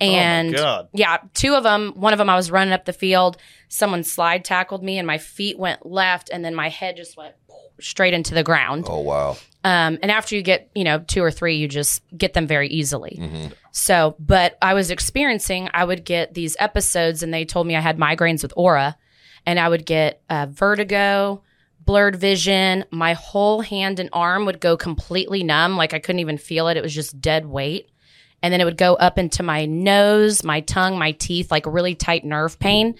Oh, 0.00 0.06
and 0.06 0.54
God. 0.54 0.88
yeah, 0.92 1.18
two 1.34 1.54
of 1.54 1.64
them, 1.64 1.92
one 1.96 2.12
of 2.12 2.18
them 2.18 2.30
I 2.30 2.36
was 2.36 2.50
running 2.50 2.72
up 2.72 2.84
the 2.84 2.92
field, 2.92 3.36
someone 3.68 4.04
slide 4.04 4.44
tackled 4.44 4.82
me 4.82 4.96
and 4.98 5.06
my 5.06 5.18
feet 5.18 5.58
went 5.58 5.84
left 5.84 6.30
and 6.32 6.44
then 6.44 6.54
my 6.54 6.68
head 6.68 6.96
just 6.96 7.16
went 7.16 7.34
straight 7.80 8.14
into 8.14 8.34
the 8.34 8.42
ground. 8.42 8.84
Oh 8.88 9.00
wow. 9.00 9.36
Um, 9.62 9.98
and 10.02 10.10
after 10.10 10.34
you 10.34 10.42
get, 10.42 10.70
you 10.74 10.84
know, 10.84 11.00
two 11.00 11.22
or 11.22 11.30
three, 11.30 11.56
you 11.56 11.68
just 11.68 12.02
get 12.16 12.32
them 12.32 12.46
very 12.46 12.68
easily. 12.68 13.18
Mm-hmm. 13.20 13.52
So, 13.72 14.16
but 14.18 14.56
I 14.62 14.74
was 14.74 14.90
experiencing, 14.90 15.68
I 15.74 15.84
would 15.84 16.04
get 16.04 16.32
these 16.32 16.56
episodes 16.58 17.22
and 17.22 17.32
they 17.32 17.44
told 17.44 17.66
me 17.66 17.76
I 17.76 17.80
had 17.80 17.98
migraines 17.98 18.42
with 18.42 18.54
aura 18.56 18.96
and 19.44 19.60
I 19.60 19.68
would 19.68 19.84
get 19.84 20.22
uh, 20.30 20.46
vertigo, 20.48 21.42
blurred 21.84 22.16
vision. 22.16 22.84
My 22.90 23.12
whole 23.12 23.60
hand 23.60 24.00
and 24.00 24.08
arm 24.12 24.46
would 24.46 24.60
go 24.60 24.76
completely 24.76 25.42
numb. 25.44 25.76
Like 25.76 25.92
I 25.92 25.98
couldn't 25.98 26.20
even 26.20 26.38
feel 26.38 26.68
it. 26.68 26.78
It 26.78 26.82
was 26.82 26.94
just 26.94 27.20
dead 27.20 27.44
weight. 27.44 27.90
And 28.42 28.52
then 28.52 28.62
it 28.62 28.64
would 28.64 28.78
go 28.78 28.94
up 28.94 29.18
into 29.18 29.42
my 29.42 29.66
nose, 29.66 30.42
my 30.42 30.60
tongue, 30.60 30.98
my 30.98 31.12
teeth, 31.12 31.50
like 31.50 31.66
really 31.66 31.94
tight 31.94 32.24
nerve 32.24 32.58
pain. 32.58 32.94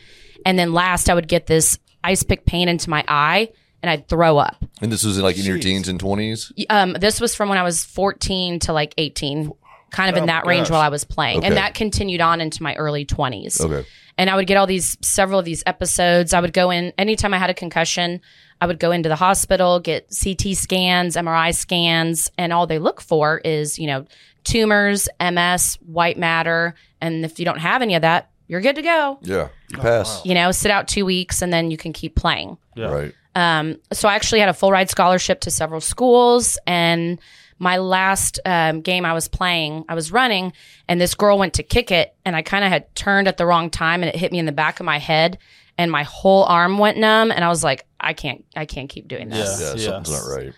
And 0.45 0.59
then 0.59 0.75
last, 0.75 1.09
I 1.09 1.15
would 1.15 1.29
get 1.29 1.47
this 1.47 1.79
ice 2.05 2.23
pick 2.23 2.45
pain 2.45 2.69
into 2.69 2.91
my 2.91 3.03
eye 3.09 3.51
and 3.83 3.89
I'd 3.89 4.09
throw 4.09 4.37
up. 4.37 4.63
And 4.81 4.91
this 4.91 5.05
was 5.05 5.17
in, 5.19 5.23
like 5.23 5.39
in 5.39 5.45
your 5.45 5.59
teens 5.59 5.89
and 5.89 5.99
twenties. 6.01 6.53
Um, 6.71 6.93
this 6.95 7.21
was 7.21 7.35
from 7.35 7.49
when 7.49 7.59
I 7.59 7.63
was 7.63 7.85
14 7.85 8.61
to 8.61 8.73
like 8.73 8.95
18, 8.97 9.53
kind 9.91 10.11
of 10.11 10.17
in 10.17 10.23
Oh 10.25 10.27
that 10.27 10.47
range 10.47 10.69
gosh. 10.69 10.71
while 10.73 10.81
I 10.81 10.89
was 10.89 11.05
playing. 11.05 11.39
Okay. 11.39 11.47
And 11.49 11.57
that 11.57 11.75
continued 11.75 12.21
on 12.21 12.41
into 12.41 12.63
my 12.63 12.75
early 12.77 13.05
20s. 13.05 13.61
Okay. 13.61 13.87
And 14.17 14.31
I 14.31 14.37
would 14.37 14.47
get 14.47 14.57
all 14.57 14.67
these, 14.67 14.97
several 15.03 15.39
of 15.39 15.45
these 15.45 15.63
episodes. 15.67 16.33
I 16.35 16.41
would 16.41 16.53
go 16.53 16.71
in, 16.71 16.93
anytime 16.99 17.33
I 17.35 17.39
had 17.39 17.51
a 17.51 17.55
concussion, 17.55 18.21
I 18.61 18.67
would 18.67 18.79
go 18.79 18.91
into 18.91 19.09
the 19.09 19.17
hospital, 19.17 19.81
get 19.81 20.09
CT 20.23 20.55
scans, 20.57 21.17
MRI 21.17 21.55
scans, 21.55 22.31
and 22.37 22.53
all 22.53 22.67
they 22.67 22.79
look 22.79 23.01
for 23.01 23.39
is, 23.45 23.79
you 23.79 23.87
know, 23.87 24.05
tumors, 24.45 25.09
MS, 25.21 25.79
white 25.85 26.19
matter. 26.19 26.75
And 27.01 27.25
if 27.25 27.39
you 27.39 27.45
don't 27.45 27.59
have 27.61 27.83
any 27.83 27.95
of 27.95 28.03
that, 28.03 28.31
you're 28.49 28.61
good 28.61 28.77
to 28.77 28.83
go. 28.83 29.19
Yeah. 29.23 29.49
You 29.71 29.79
Oh, 29.79 29.83
pass. 29.83 30.25
You 30.25 30.35
know, 30.35 30.51
sit 30.51 30.71
out 30.71 30.89
two 30.89 31.05
weeks 31.05 31.41
and 31.43 31.53
then 31.53 31.71
you 31.71 31.77
can 31.77 31.93
keep 31.93 32.17
playing. 32.17 32.59
Yeah. 32.75 32.93
Right. 32.93 33.15
Um, 33.41 33.77
so 33.91 34.07
I 34.07 34.15
actually 34.15 34.41
had 34.41 34.51
a 34.51 34.55
full 34.55 34.71
ride 34.71 34.91
scholarship 34.91 35.41
to 35.41 35.51
several 35.51 35.81
schools. 35.81 36.59
And 36.67 37.19
my 37.59 37.79
last 37.79 38.39
um, 38.45 38.83
game 38.83 39.07
I 39.07 39.15
was 39.15 39.29
playing, 39.29 39.85
I 39.89 39.95
was 39.95 40.13
running, 40.13 40.53
and 40.89 41.01
this 41.01 41.15
girl 41.15 41.39
went 41.39 41.55
to 41.55 41.63
kick 41.63 41.91
it, 41.91 42.15
and 42.25 42.37
I 42.37 42.43
kind 42.43 42.65
of 42.65 42.71
had 42.71 42.95
turned 42.95 43.29
at 43.29 43.37
the 43.39 43.47
wrong 43.47 43.71
time, 43.71 44.03
and 44.03 44.09
it 44.09 44.17
hit 44.17 44.33
me 44.33 44.39
in 44.39 44.47
the 44.47 44.53
back 44.53 44.81
of 44.81 44.87
my 44.87 44.99
head, 44.99 45.39
and 45.79 45.91
my 45.91 46.03
whole 46.03 46.45
arm 46.45 46.79
went 46.79 46.99
numb, 46.99 47.31
and 47.31 47.45
I 47.45 47.49
was 47.49 47.65
like, 47.65 47.87
I 47.99 48.13
can't, 48.13 48.45
I 48.57 48.67
can't 48.67 48.89
keep 48.89 49.09
doing 49.09 49.29
this. 49.29 49.61
Yeah. 49.61 49.75
Yeah. 49.75 49.91
Something's 49.91 50.11
not 50.11 50.35
right. 50.35 50.53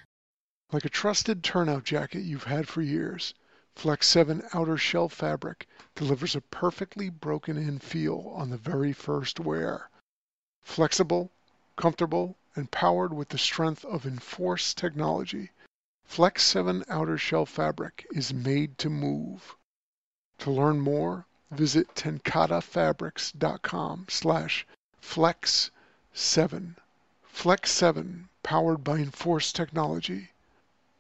Like 0.73 0.85
a 0.85 0.89
trusted 0.89 1.43
turnout 1.43 1.85
jacket 1.85 2.21
you've 2.21 2.45
had 2.45 2.69
for 2.69 2.83
years, 2.83 3.35
Flex 3.75 4.09
7 4.09 4.43
outer 4.55 4.77
shell 4.77 5.09
fabric 5.09 5.67
delivers 5.95 6.37
a 6.37 6.41
perfectly 6.41 7.11
broken 7.11 7.57
in 7.57 7.79
feel 7.79 8.33
on 8.35 8.51
the 8.51 8.57
very 8.57 8.93
first 8.93 9.41
wear. 9.41 9.91
Flexible, 10.63 11.31
comfortable, 11.77 12.37
and 12.55 12.71
powered 12.71 13.13
with 13.13 13.31
the 13.31 13.39
strength 13.39 13.85
of 13.85 14.07
Enforce 14.07 14.75
technology, 14.75 15.51
Flex 16.05 16.43
7 16.43 16.85
outer 16.89 17.17
shell 17.17 17.47
fabric 17.47 18.07
is 18.13 18.35
made 18.35 18.77
to 18.79 18.91
move. 18.91 19.55
To 20.39 20.51
learn 20.51 20.81
more, 20.81 21.27
visit 21.51 21.95
tencatefabrics.com 21.95 24.07
slash 24.09 24.67
flex 25.01 25.71
7. 26.13 26.77
Flex 27.23 27.71
7, 27.71 28.29
powered 28.43 28.85
by 28.85 28.99
Enforce 28.99 29.53
technology 29.53 30.31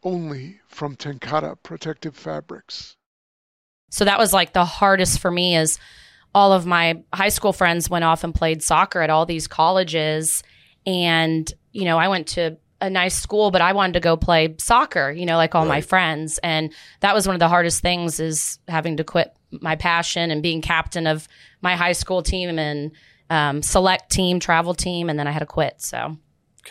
only 0.03 0.61
from 0.67 0.97
TenCate 0.97 1.63
Protective 1.63 2.17
Fabrics. 2.17 2.97
So 3.91 4.05
that 4.05 4.19
was 4.19 4.33
like 4.33 4.53
the 4.53 4.65
hardest 4.65 5.21
for 5.21 5.31
me 5.31 5.57
is 5.57 5.79
all 6.35 6.53
of 6.53 6.67
my 6.67 7.03
high 7.13 7.29
school 7.29 7.53
friends 7.53 7.91
went 7.91 8.05
off 8.05 8.25
and 8.25 8.35
played 8.35 8.63
soccer 8.63 9.03
at 9.03 9.11
all 9.11 9.27
these 9.27 9.47
colleges. 9.47 10.43
And, 10.87 11.53
you 11.73 11.85
know, 11.85 11.99
I 11.99 12.09
went 12.09 12.29
to 12.29 12.57
a 12.81 12.91
nice 12.91 13.15
school, 13.15 13.51
but 13.51 13.61
I 13.61 13.73
wanted 13.73 13.93
to 13.95 14.01
go 14.01 14.17
play 14.17 14.57
soccer, 14.59 15.11
you 15.11 15.25
know, 15.25 15.37
like 15.37 15.55
all 15.55 15.65
my 15.65 15.81
friends. 15.81 16.39
And 16.39 16.73
that 17.01 17.15
was 17.15 17.27
one 17.27 17.37
of 17.37 17.41
the 17.41 17.49
hardest 17.49 17.81
things 17.81 18.19
is 18.19 18.59
having 18.67 18.97
to 18.97 19.05
quit 19.05 19.33
my 19.53 19.77
passion 19.77 20.31
and 20.31 20.43
being 20.43 20.61
captain 20.61 21.07
of 21.07 21.29
my 21.61 21.77
high 21.77 21.93
school 21.93 22.23
team 22.23 22.59
and 22.59 22.91
um, 23.31 23.63
select 23.63 24.11
team, 24.11 24.41
travel 24.41 24.75
team. 24.75 25.09
And 25.09 25.19
then 25.19 25.29
I 25.29 25.31
had 25.31 25.41
to 25.41 25.47
quit. 25.47 25.81
So, 25.81 26.17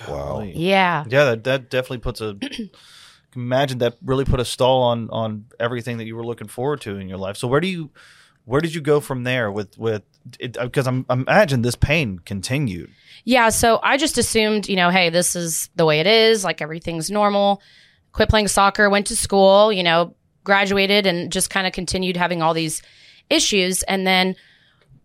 Wow. 0.07 0.41
Yeah. 0.41 1.03
Yeah, 1.07 1.25
that, 1.25 1.43
that 1.45 1.69
definitely 1.69 1.99
puts 1.99 2.21
a. 2.21 2.37
imagine 3.35 3.77
that 3.77 3.95
really 4.03 4.25
put 4.25 4.39
a 4.39 4.45
stall 4.45 4.81
on 4.83 5.09
on 5.09 5.45
everything 5.59 5.97
that 5.97 6.05
you 6.05 6.15
were 6.15 6.25
looking 6.25 6.47
forward 6.47 6.81
to 6.81 6.97
in 6.97 7.07
your 7.07 7.17
life. 7.17 7.37
So 7.37 7.47
where 7.47 7.61
do 7.61 7.67
you, 7.67 7.91
where 8.45 8.61
did 8.61 8.73
you 8.73 8.81
go 8.81 8.99
from 8.99 9.23
there 9.23 9.51
with 9.51 9.77
with? 9.77 10.03
Because 10.39 10.87
I'm 10.87 11.05
I 11.09 11.13
imagine 11.13 11.61
this 11.61 11.75
pain 11.75 12.19
continued. 12.19 12.91
Yeah, 13.23 13.49
so 13.49 13.79
I 13.83 13.97
just 13.97 14.17
assumed, 14.17 14.67
you 14.67 14.75
know, 14.75 14.89
hey, 14.89 15.09
this 15.09 15.35
is 15.35 15.69
the 15.75 15.85
way 15.85 15.99
it 15.99 16.07
is, 16.07 16.43
like 16.43 16.61
everything's 16.61 17.11
normal. 17.11 17.61
Quit 18.13 18.29
playing 18.29 18.47
soccer, 18.47 18.89
went 18.89 19.07
to 19.07 19.15
school, 19.15 19.71
you 19.71 19.83
know, 19.83 20.15
graduated 20.43 21.05
and 21.05 21.31
just 21.31 21.49
kind 21.49 21.67
of 21.67 21.73
continued 21.73 22.17
having 22.17 22.41
all 22.41 22.53
these 22.53 22.81
issues 23.29 23.83
and 23.83 24.05
then 24.05 24.35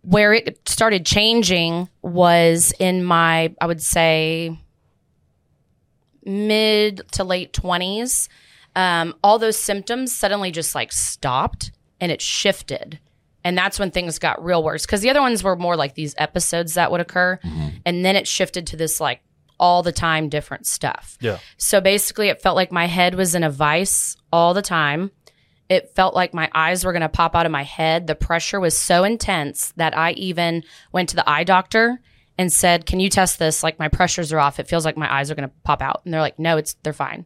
where 0.01 0.33
it 0.33 0.67
started 0.67 1.05
changing 1.05 1.89
was 2.01 2.73
in 2.79 3.03
my 3.03 3.53
I 3.61 3.67
would 3.67 3.81
say 3.81 4.57
mid 6.25 7.01
to 7.13 7.23
late 7.23 7.53
20s. 7.53 8.27
Um, 8.75 9.15
all 9.23 9.39
those 9.39 9.57
symptoms 9.57 10.15
suddenly 10.15 10.51
just 10.51 10.75
like 10.75 10.91
stopped 10.91 11.71
and 11.99 12.11
it 12.11 12.21
shifted. 12.21 12.99
And 13.47 13.57
that's 13.57 13.79
when 13.79 13.91
things 13.91 14.19
got 14.19 14.43
real 14.43 14.61
worse 14.61 14.85
because 14.85 14.99
the 14.99 15.09
other 15.09 15.21
ones 15.21 15.41
were 15.41 15.55
more 15.55 15.77
like 15.77 15.95
these 15.95 16.13
episodes 16.17 16.73
that 16.73 16.91
would 16.91 16.99
occur. 16.99 17.39
Mm-hmm. 17.41 17.67
And 17.85 18.03
then 18.03 18.17
it 18.17 18.27
shifted 18.27 18.67
to 18.67 18.75
this 18.75 18.99
like 18.99 19.21
all 19.57 19.83
the 19.83 19.93
time 19.93 20.27
different 20.27 20.67
stuff. 20.67 21.17
Yeah. 21.21 21.39
So 21.55 21.79
basically, 21.79 22.27
it 22.27 22.41
felt 22.41 22.57
like 22.57 22.73
my 22.73 22.87
head 22.87 23.15
was 23.15 23.35
in 23.35 23.45
a 23.45 23.49
vice 23.49 24.17
all 24.33 24.53
the 24.53 24.61
time. 24.61 25.11
It 25.69 25.95
felt 25.95 26.13
like 26.13 26.33
my 26.33 26.51
eyes 26.53 26.83
were 26.83 26.91
going 26.91 27.03
to 27.03 27.07
pop 27.07 27.37
out 27.37 27.45
of 27.45 27.51
my 27.53 27.63
head. 27.63 28.07
The 28.07 28.15
pressure 28.15 28.59
was 28.59 28.77
so 28.77 29.05
intense 29.05 29.71
that 29.77 29.97
I 29.97 30.11
even 30.11 30.65
went 30.91 31.07
to 31.09 31.15
the 31.15 31.29
eye 31.29 31.45
doctor 31.45 32.01
and 32.37 32.51
said, 32.51 32.85
"Can 32.85 32.99
you 32.99 33.09
test 33.09 33.39
this? 33.39 33.63
Like 33.63 33.79
my 33.79 33.87
pressures 33.87 34.33
are 34.33 34.39
off. 34.39 34.59
It 34.59 34.67
feels 34.67 34.83
like 34.83 34.97
my 34.97 35.09
eyes 35.09 35.31
are 35.31 35.35
going 35.35 35.47
to 35.47 35.55
pop 35.63 35.81
out." 35.81 36.01
And 36.03 36.13
they're 36.13 36.19
like, 36.19 36.37
"No, 36.37 36.57
it's 36.57 36.73
they're 36.83 36.91
fine." 36.91 37.25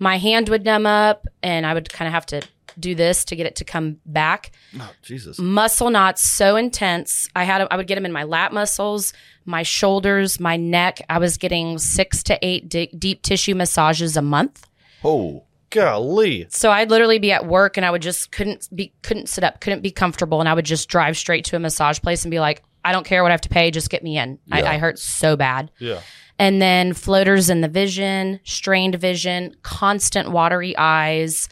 My 0.00 0.18
hand 0.18 0.48
would 0.48 0.64
numb 0.64 0.84
up, 0.84 1.28
and 1.44 1.64
I 1.64 1.74
would 1.74 1.92
kind 1.92 2.08
of 2.08 2.12
have 2.12 2.26
to 2.26 2.42
do 2.78 2.94
this 2.94 3.24
to 3.26 3.36
get 3.36 3.46
it 3.46 3.56
to 3.56 3.64
come 3.64 3.98
back 4.06 4.50
Oh, 4.78 4.90
Jesus. 5.02 5.38
muscle 5.38 5.90
knots 5.90 6.22
so 6.22 6.56
intense. 6.56 7.28
I 7.36 7.44
had 7.44 7.66
I 7.70 7.76
would 7.76 7.86
get 7.86 7.94
them 7.96 8.06
in 8.06 8.12
my 8.12 8.24
lat 8.24 8.52
muscles, 8.52 9.12
my 9.44 9.62
shoulders, 9.62 10.40
my 10.40 10.56
neck. 10.56 11.00
I 11.08 11.18
was 11.18 11.36
getting 11.36 11.78
six 11.78 12.22
to 12.24 12.38
eight 12.42 12.68
di- 12.68 12.90
deep 12.98 13.22
tissue 13.22 13.54
massages 13.54 14.16
a 14.16 14.22
month. 14.22 14.66
Oh. 15.04 15.44
Golly. 15.70 16.46
So 16.50 16.70
I'd 16.70 16.88
literally 16.90 17.18
be 17.18 17.32
at 17.32 17.46
work 17.46 17.76
and 17.76 17.84
I 17.84 17.90
would 17.90 18.00
just 18.02 18.30
couldn't 18.30 18.68
be 18.74 18.92
couldn't 19.02 19.28
sit 19.28 19.42
up, 19.42 19.60
couldn't 19.60 19.80
be 19.82 19.90
comfortable, 19.90 20.38
and 20.38 20.48
I 20.48 20.54
would 20.54 20.64
just 20.64 20.88
drive 20.88 21.16
straight 21.16 21.44
to 21.46 21.56
a 21.56 21.58
massage 21.58 21.98
place 22.00 22.24
and 22.24 22.30
be 22.30 22.38
like, 22.38 22.62
I 22.84 22.92
don't 22.92 23.04
care 23.04 23.22
what 23.24 23.30
I 23.30 23.32
have 23.32 23.40
to 23.40 23.48
pay, 23.48 23.72
just 23.72 23.90
get 23.90 24.04
me 24.04 24.16
in. 24.16 24.38
Yeah. 24.46 24.56
I, 24.56 24.74
I 24.74 24.78
hurt 24.78 25.00
so 25.00 25.36
bad. 25.36 25.72
Yeah. 25.80 25.98
And 26.38 26.62
then 26.62 26.92
floaters 26.92 27.50
in 27.50 27.60
the 27.60 27.68
vision, 27.68 28.38
strained 28.44 28.94
vision, 28.96 29.56
constant 29.62 30.30
watery 30.30 30.76
eyes. 30.76 31.48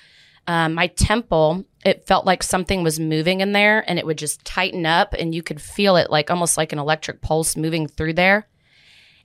Um, 0.46 0.74
my 0.74 0.88
temple, 0.88 1.64
it 1.84 2.06
felt 2.06 2.26
like 2.26 2.42
something 2.42 2.82
was 2.82 2.98
moving 2.98 3.40
in 3.40 3.52
there 3.52 3.84
and 3.88 3.98
it 3.98 4.06
would 4.06 4.18
just 4.18 4.44
tighten 4.44 4.86
up 4.86 5.14
and 5.14 5.34
you 5.34 5.42
could 5.42 5.60
feel 5.60 5.96
it 5.96 6.10
like 6.10 6.30
almost 6.30 6.56
like 6.56 6.72
an 6.72 6.78
electric 6.78 7.20
pulse 7.20 7.56
moving 7.56 7.86
through 7.86 8.14
there. 8.14 8.48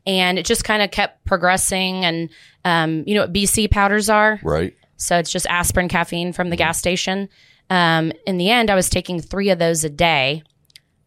And 0.06 0.39
it 0.39 0.45
just 0.45 0.63
kind 0.63 0.82
of 0.82 0.91
kept 0.91 1.25
progressing. 1.25 2.06
And 2.06 2.30
um, 2.63 3.03
you 3.06 3.15
know 3.15 3.21
what 3.21 3.34
BC 3.34 3.69
powders 3.71 4.10
are? 4.10 4.39
Right. 4.43 4.75
So 4.95 5.17
it's 5.17 5.32
just 5.32 5.45
aspirin 5.47 5.89
caffeine 5.89 6.34
from 6.34 6.49
the 6.49 6.56
gas 6.56 6.77
station. 6.77 7.30
Um, 7.69 8.12
in 8.25 8.38
the 8.38 8.49
end, 8.49 8.69
I 8.69 8.75
was 8.75 8.89
taking 8.89 9.19
three 9.21 9.49
of 9.49 9.60
those 9.60 9.84
a 9.84 9.89
day, 9.89 10.43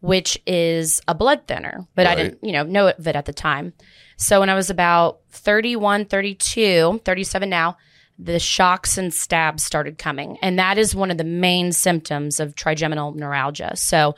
which 0.01 0.39
is 0.45 1.01
a 1.07 1.15
blood 1.15 1.47
thinner, 1.47 1.87
but 1.95 2.05
I 2.05 2.15
didn't, 2.15 2.43
you 2.43 2.51
know, 2.51 2.63
know 2.63 2.89
of 2.89 3.07
it 3.07 3.15
at 3.15 3.25
the 3.25 3.33
time. 3.33 3.73
So 4.17 4.39
when 4.39 4.49
I 4.49 4.55
was 4.55 4.69
about 4.69 5.21
31, 5.31 6.05
32, 6.05 7.01
37 7.03 7.49
now, 7.49 7.77
the 8.23 8.39
shocks 8.39 8.97
and 8.97 9.13
stabs 9.13 9.63
started 9.63 9.97
coming. 9.97 10.37
And 10.41 10.59
that 10.59 10.77
is 10.77 10.93
one 10.93 11.09
of 11.09 11.17
the 11.17 11.23
main 11.23 11.71
symptoms 11.71 12.39
of 12.39 12.55
trigeminal 12.55 13.13
neuralgia. 13.13 13.75
So 13.75 14.15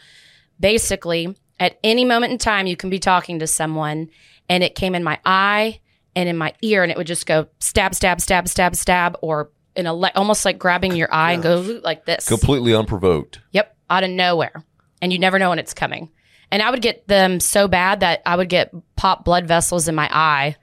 basically, 0.60 1.38
at 1.60 1.80
any 1.84 2.04
moment 2.04 2.34
in 2.34 2.38
time, 2.38 2.68
you 2.68 2.76
can 2.76 2.90
be 2.90 3.00
talking 3.00 3.40
to 3.40 3.48
someone 3.48 4.10
and 4.50 4.64
it 4.64 4.76
came 4.76 4.94
in 4.94 5.04
my 5.04 5.20
eye 5.26 5.80
and 6.16 6.28
in 6.28 6.38
my 6.38 6.54
ear 6.62 6.84
and 6.84 6.92
it 6.92 6.98
would 6.98 7.08
just 7.08 7.26
go 7.26 7.48
stab, 7.60 7.96
stab, 7.96 8.20
stab, 8.20 8.48
stab, 8.48 8.76
stab, 8.76 9.18
or 9.22 9.52
in 9.76 9.88
a 9.88 9.94
le- 9.94 10.12
almost 10.16 10.44
like 10.44 10.60
grabbing 10.60 10.96
your 10.96 11.12
eye 11.12 11.34
and 11.34 11.42
go 11.42 11.80
like 11.84 12.06
this. 12.06 12.28
Completely 12.28 12.76
unprovoked. 12.76 13.40
Yep, 13.52 13.76
out 13.90 14.04
of 14.04 14.10
nowhere. 14.10 14.64
And 15.02 15.14
you 15.14 15.20
never 15.20 15.40
know 15.40 15.50
when 15.50 15.60
it's 15.60 15.74
coming. 15.74 16.12
And 16.52 16.62
I 16.62 16.70
would 16.70 16.82
get 16.82 17.08
them 17.08 17.40
so 17.40 17.68
bad 17.68 18.02
that 18.02 18.22
I 18.26 18.36
would 18.36 18.50
get 18.50 18.74
pop 18.96 19.26
blood 19.26 19.48
vessels 19.48 19.88
in 19.88 19.96
my 19.96 20.10
eye 20.12 20.56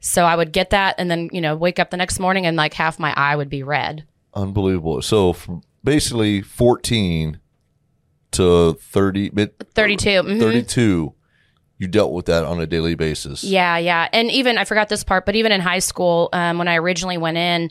So 0.00 0.24
I 0.24 0.36
would 0.36 0.52
get 0.52 0.70
that 0.70 0.94
and 0.98 1.10
then, 1.10 1.28
you 1.32 1.40
know, 1.40 1.56
wake 1.56 1.78
up 1.78 1.90
the 1.90 1.96
next 1.96 2.18
morning 2.18 2.46
and 2.46 2.56
like 2.56 2.74
half 2.74 2.98
my 2.98 3.12
eye 3.16 3.34
would 3.36 3.48
be 3.50 3.62
red. 3.62 4.04
Unbelievable. 4.34 5.02
So 5.02 5.32
from 5.32 5.62
basically 5.82 6.42
14 6.42 7.40
to 8.32 8.74
30, 8.74 9.30
mid 9.32 9.58
32. 9.74 10.08
mhm. 10.22 10.38
32, 10.38 11.14
you 11.78 11.88
dealt 11.88 12.12
with 12.12 12.26
that 12.26 12.44
on 12.44 12.60
a 12.60 12.66
daily 12.66 12.94
basis. 12.94 13.42
Yeah, 13.42 13.78
yeah. 13.78 14.08
And 14.12 14.30
even, 14.30 14.58
I 14.58 14.64
forgot 14.64 14.88
this 14.88 15.04
part, 15.04 15.24
but 15.26 15.36
even 15.36 15.52
in 15.52 15.60
high 15.60 15.78
school, 15.78 16.28
um, 16.32 16.58
when 16.58 16.68
I 16.68 16.76
originally 16.76 17.18
went 17.18 17.36
in, 17.38 17.70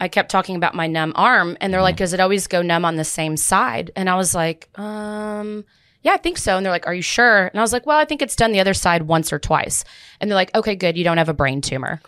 I 0.00 0.08
kept 0.08 0.30
talking 0.30 0.56
about 0.56 0.74
my 0.74 0.86
numb 0.86 1.12
arm, 1.16 1.56
and 1.60 1.72
they're 1.72 1.82
like, 1.82 1.96
"Does 1.96 2.12
it 2.12 2.20
always 2.20 2.46
go 2.46 2.62
numb 2.62 2.84
on 2.84 2.94
the 2.96 3.04
same 3.04 3.36
side?" 3.36 3.90
And 3.96 4.08
I 4.08 4.14
was 4.14 4.32
like, 4.32 4.68
"Um, 4.78 5.64
yeah, 6.08 6.14
I 6.14 6.18
think 6.18 6.38
so." 6.38 6.56
And 6.56 6.64
they're 6.64 6.72
like, 6.72 6.86
"Are 6.86 6.94
you 6.94 7.02
sure?" 7.02 7.46
And 7.48 7.58
I 7.58 7.62
was 7.62 7.72
like, 7.72 7.86
"Well, 7.86 7.98
I 7.98 8.04
think 8.04 8.22
it's 8.22 8.34
done 8.36 8.52
the 8.52 8.60
other 8.60 8.74
side 8.74 9.02
once 9.02 9.32
or 9.32 9.38
twice." 9.38 9.84
And 10.20 10.30
they're 10.30 10.36
like, 10.36 10.54
"Okay, 10.54 10.74
good. 10.74 10.96
You 10.96 11.04
don't 11.04 11.18
have 11.18 11.28
a 11.28 11.34
brain 11.34 11.60
tumor." 11.60 12.00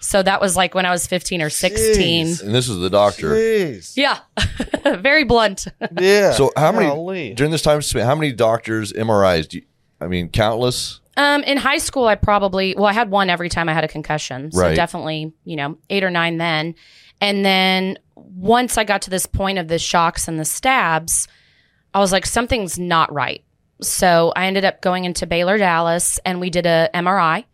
So 0.00 0.20
that 0.22 0.40
was 0.40 0.56
like 0.56 0.74
when 0.74 0.84
I 0.84 0.90
was 0.90 1.06
15 1.06 1.40
or 1.42 1.48
16. 1.50 2.26
Jeez. 2.26 2.42
And 2.42 2.52
this 2.52 2.68
is 2.68 2.78
the 2.78 2.90
doctor. 2.90 3.30
Jeez. 3.30 3.92
Yeah, 3.96 4.18
very 4.98 5.22
blunt. 5.24 5.66
Yeah. 6.00 6.32
So 6.32 6.50
how 6.56 6.72
many 6.72 6.86
Golly. 6.86 7.34
during 7.34 7.52
this 7.52 7.62
time 7.62 7.80
span? 7.82 8.04
How 8.04 8.16
many 8.16 8.32
doctors 8.32 8.92
MRIs? 8.92 9.48
Do 9.48 9.58
you, 9.58 9.64
I 10.00 10.08
mean, 10.08 10.28
countless. 10.28 10.98
Um, 11.16 11.42
in 11.44 11.56
high 11.58 11.78
school, 11.78 12.06
I 12.08 12.16
probably 12.16 12.74
well, 12.74 12.86
I 12.86 12.92
had 12.94 13.10
one 13.10 13.30
every 13.30 13.48
time 13.48 13.68
I 13.68 13.74
had 13.74 13.84
a 13.84 13.88
concussion, 13.88 14.50
so 14.50 14.60
Right. 14.60 14.74
definitely, 14.74 15.32
you 15.44 15.56
know, 15.56 15.76
eight 15.90 16.02
or 16.02 16.10
nine 16.10 16.38
then. 16.38 16.74
And 17.20 17.44
then 17.44 17.96
once 18.16 18.76
I 18.78 18.84
got 18.84 19.02
to 19.02 19.10
this 19.10 19.26
point 19.26 19.58
of 19.58 19.68
the 19.68 19.78
shocks 19.78 20.26
and 20.26 20.40
the 20.40 20.44
stabs, 20.44 21.28
I 21.94 22.00
was 22.00 22.12
like, 22.12 22.26
something's 22.26 22.78
not 22.78 23.12
right. 23.12 23.44
So 23.80 24.32
I 24.34 24.46
ended 24.46 24.64
up 24.64 24.80
going 24.80 25.04
into 25.04 25.26
Baylor, 25.26 25.58
Dallas, 25.58 26.18
and 26.24 26.40
we 26.40 26.50
did 26.50 26.66
a 26.66 26.88
MRI, 26.94 27.44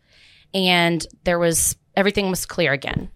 and 0.54 1.04
there 1.24 1.38
was 1.38 1.76
everything 1.96 2.30
was 2.30 2.46
clear 2.46 2.72
again. 2.72 3.10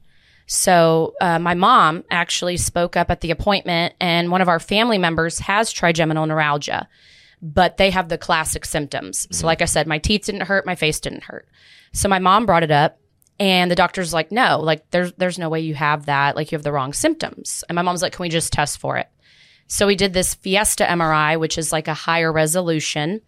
So 0.47 1.15
uh, 1.21 1.39
my 1.39 1.55
mom 1.55 2.05
actually 2.11 2.57
spoke 2.57 2.97
up 2.97 3.11
at 3.11 3.21
the 3.21 3.31
appointment, 3.31 3.95
and 4.01 4.31
one 4.31 4.41
of 4.41 4.49
our 4.49 4.59
family 4.59 4.99
members 4.99 5.39
has 5.41 5.73
trigeminal 5.73 6.27
neuralgia, 6.27 6.89
but 7.41 7.77
they 7.77 7.91
have 7.91 8.09
the 8.09 8.19
classic 8.19 8.65
symptoms. 8.65 9.29
So, 9.31 9.47
like 9.47 9.63
I 9.63 9.67
said, 9.67 9.87
my 9.87 9.99
teeth 9.99 10.27
didn't 10.27 10.43
hurt, 10.43 10.67
my 10.67 10.75
face 10.75 11.01
didn't 11.01 11.25
hurt. 11.25 11.49
So 11.93 12.09
my 12.09 12.19
mom 12.19 12.47
brought 12.47 12.63
it 12.63 12.71
up, 12.71 12.99
and 13.39 13.71
the 13.71 13.77
doctor's 13.77 14.15
like, 14.15 14.33
"No, 14.33 14.59
like 14.61 14.91
there's 14.91 15.13
there's 15.15 15.39
no 15.39 15.49
way 15.49 15.61
you 15.61 15.75
have 15.75 16.07
that. 16.07 16.37
Like 16.37 16.51
you 16.51 16.57
have 16.57 16.65
the 16.65 16.73
wrong 16.73 16.93
symptoms." 16.93 17.65
And 17.69 17.77
my 17.77 17.83
mom's 17.83 18.03
like, 18.03 18.13
"Can 18.13 18.23
we 18.23 18.29
just 18.29 18.53
test 18.53 18.79
for 18.79 18.97
it?" 18.97 19.09
So 19.73 19.87
we 19.87 19.97
did 19.97 20.13
this 20.13 20.35
Fiesta 20.35 20.85
MRI, 20.85 21.41
which 21.41 21.57
is 21.57 21.73
like 21.73 21.89
a 21.89 21.95
higher 21.95 22.31
resolution, 22.31 23.23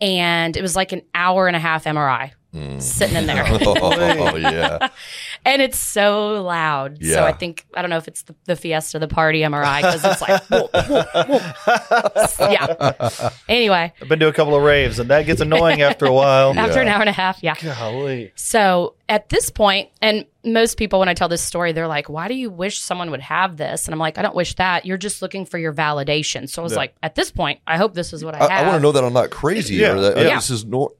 and 0.00 0.56
it 0.56 0.62
was 0.62 0.74
like 0.74 0.92
an 0.92 1.02
hour 1.14 1.46
and 1.46 1.54
a 1.54 1.58
half 1.58 1.84
MRI 1.84 2.30
sitting 2.78 3.16
in 3.16 3.26
there. 3.26 3.44
Oh, 3.66 3.74
oh 4.32 4.36
yeah. 4.36 4.88
and 5.44 5.62
it's 5.62 5.78
so 5.78 6.42
loud. 6.42 7.02
So 7.04 7.24
I 7.24 7.32
think 7.32 7.64
I 7.74 7.80
don't 7.82 7.90
know 7.90 7.96
if 7.96 8.08
it's 8.08 8.22
the, 8.22 8.34
the 8.44 8.56
Fiesta, 8.56 8.98
the 8.98 9.08
party 9.08 9.40
MRI, 9.40 9.78
because 9.80 10.04
it's 10.04 10.20
like, 10.20 10.42
whoa, 10.44 10.68
whoa, 10.72 11.24
whoa. 11.24 12.50
yeah. 12.50 13.30
Anyway, 13.48 13.92
I've 14.00 14.08
been 14.08 14.18
to 14.20 14.28
a 14.28 14.32
couple 14.32 14.54
of 14.56 14.62
raves, 14.62 14.98
and 14.98 15.10
that 15.10 15.26
gets 15.26 15.40
annoying 15.40 15.82
after 15.82 16.06
a 16.06 16.12
while. 16.12 16.56
after 16.58 16.80
an 16.80 16.88
hour 16.88 17.00
and 17.00 17.08
a 17.08 17.12
half, 17.12 17.42
yeah. 17.42 17.54
Golly. 17.60 18.32
So 18.34 18.94
at 19.08 19.28
this 19.28 19.50
point, 19.50 19.90
and 20.02 20.24
most 20.44 20.76
people, 20.76 20.98
when 20.98 21.08
I 21.08 21.14
tell 21.14 21.28
this 21.28 21.42
story, 21.42 21.72
they're 21.72 21.88
like, 21.88 22.08
"Why 22.08 22.28
do 22.28 22.34
you 22.34 22.50
wish 22.50 22.78
someone 22.80 23.10
would 23.10 23.22
have 23.22 23.56
this?" 23.56 23.86
And 23.86 23.94
I'm 23.94 23.98
like, 24.00 24.18
"I 24.18 24.22
don't 24.22 24.34
wish 24.36 24.54
that. 24.56 24.84
You're 24.86 24.98
just 24.98 25.22
looking 25.22 25.44
for 25.46 25.58
your 25.58 25.72
validation." 25.72 26.48
So 26.48 26.62
I 26.62 26.64
was 26.64 26.72
Yeah. 26.72 26.78
like, 26.78 26.94
"At 27.02 27.14
this 27.14 27.30
point, 27.30 27.60
I 27.66 27.76
hope 27.76 27.94
this 27.94 28.12
is 28.12 28.24
what 28.24 28.34
I 28.34 28.38
I, 28.38 28.40
have." 28.42 28.50
I 28.50 28.62
want 28.68 28.76
to 28.76 28.80
know 28.82 28.92
that 28.92 29.04
I'm 29.04 29.12
not 29.12 29.30
crazy 29.30 29.76
Yeah, 29.76 29.92
or 29.92 30.00
that 30.00 30.16
yeah. 30.18 30.34
this 30.36 30.50
is 30.50 30.64
nor- 30.64 30.92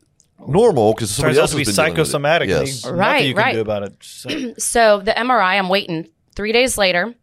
normal 0.47 0.92
because 0.94 1.11
somebody 1.11 1.35
Turns 1.35 1.38
out 1.38 1.42
else 1.42 1.51
to 1.53 1.57
be 1.57 1.64
been 1.64 1.70
it. 1.70 1.75
psychosomatic. 1.75 2.49
Yes. 2.49 2.87
Right, 2.87 3.25
you 3.27 3.35
can 3.35 3.42
right. 3.42 3.55
do 3.55 3.61
about 3.61 3.83
it. 3.85 3.94
So- 4.01 4.55
So 4.59 5.01
the 5.01 5.12
MRI, 5.12 5.59
I'm 5.59 5.68
waiting. 5.68 6.09
Three 6.35 6.53
days 6.53 6.77
later, 6.77 7.14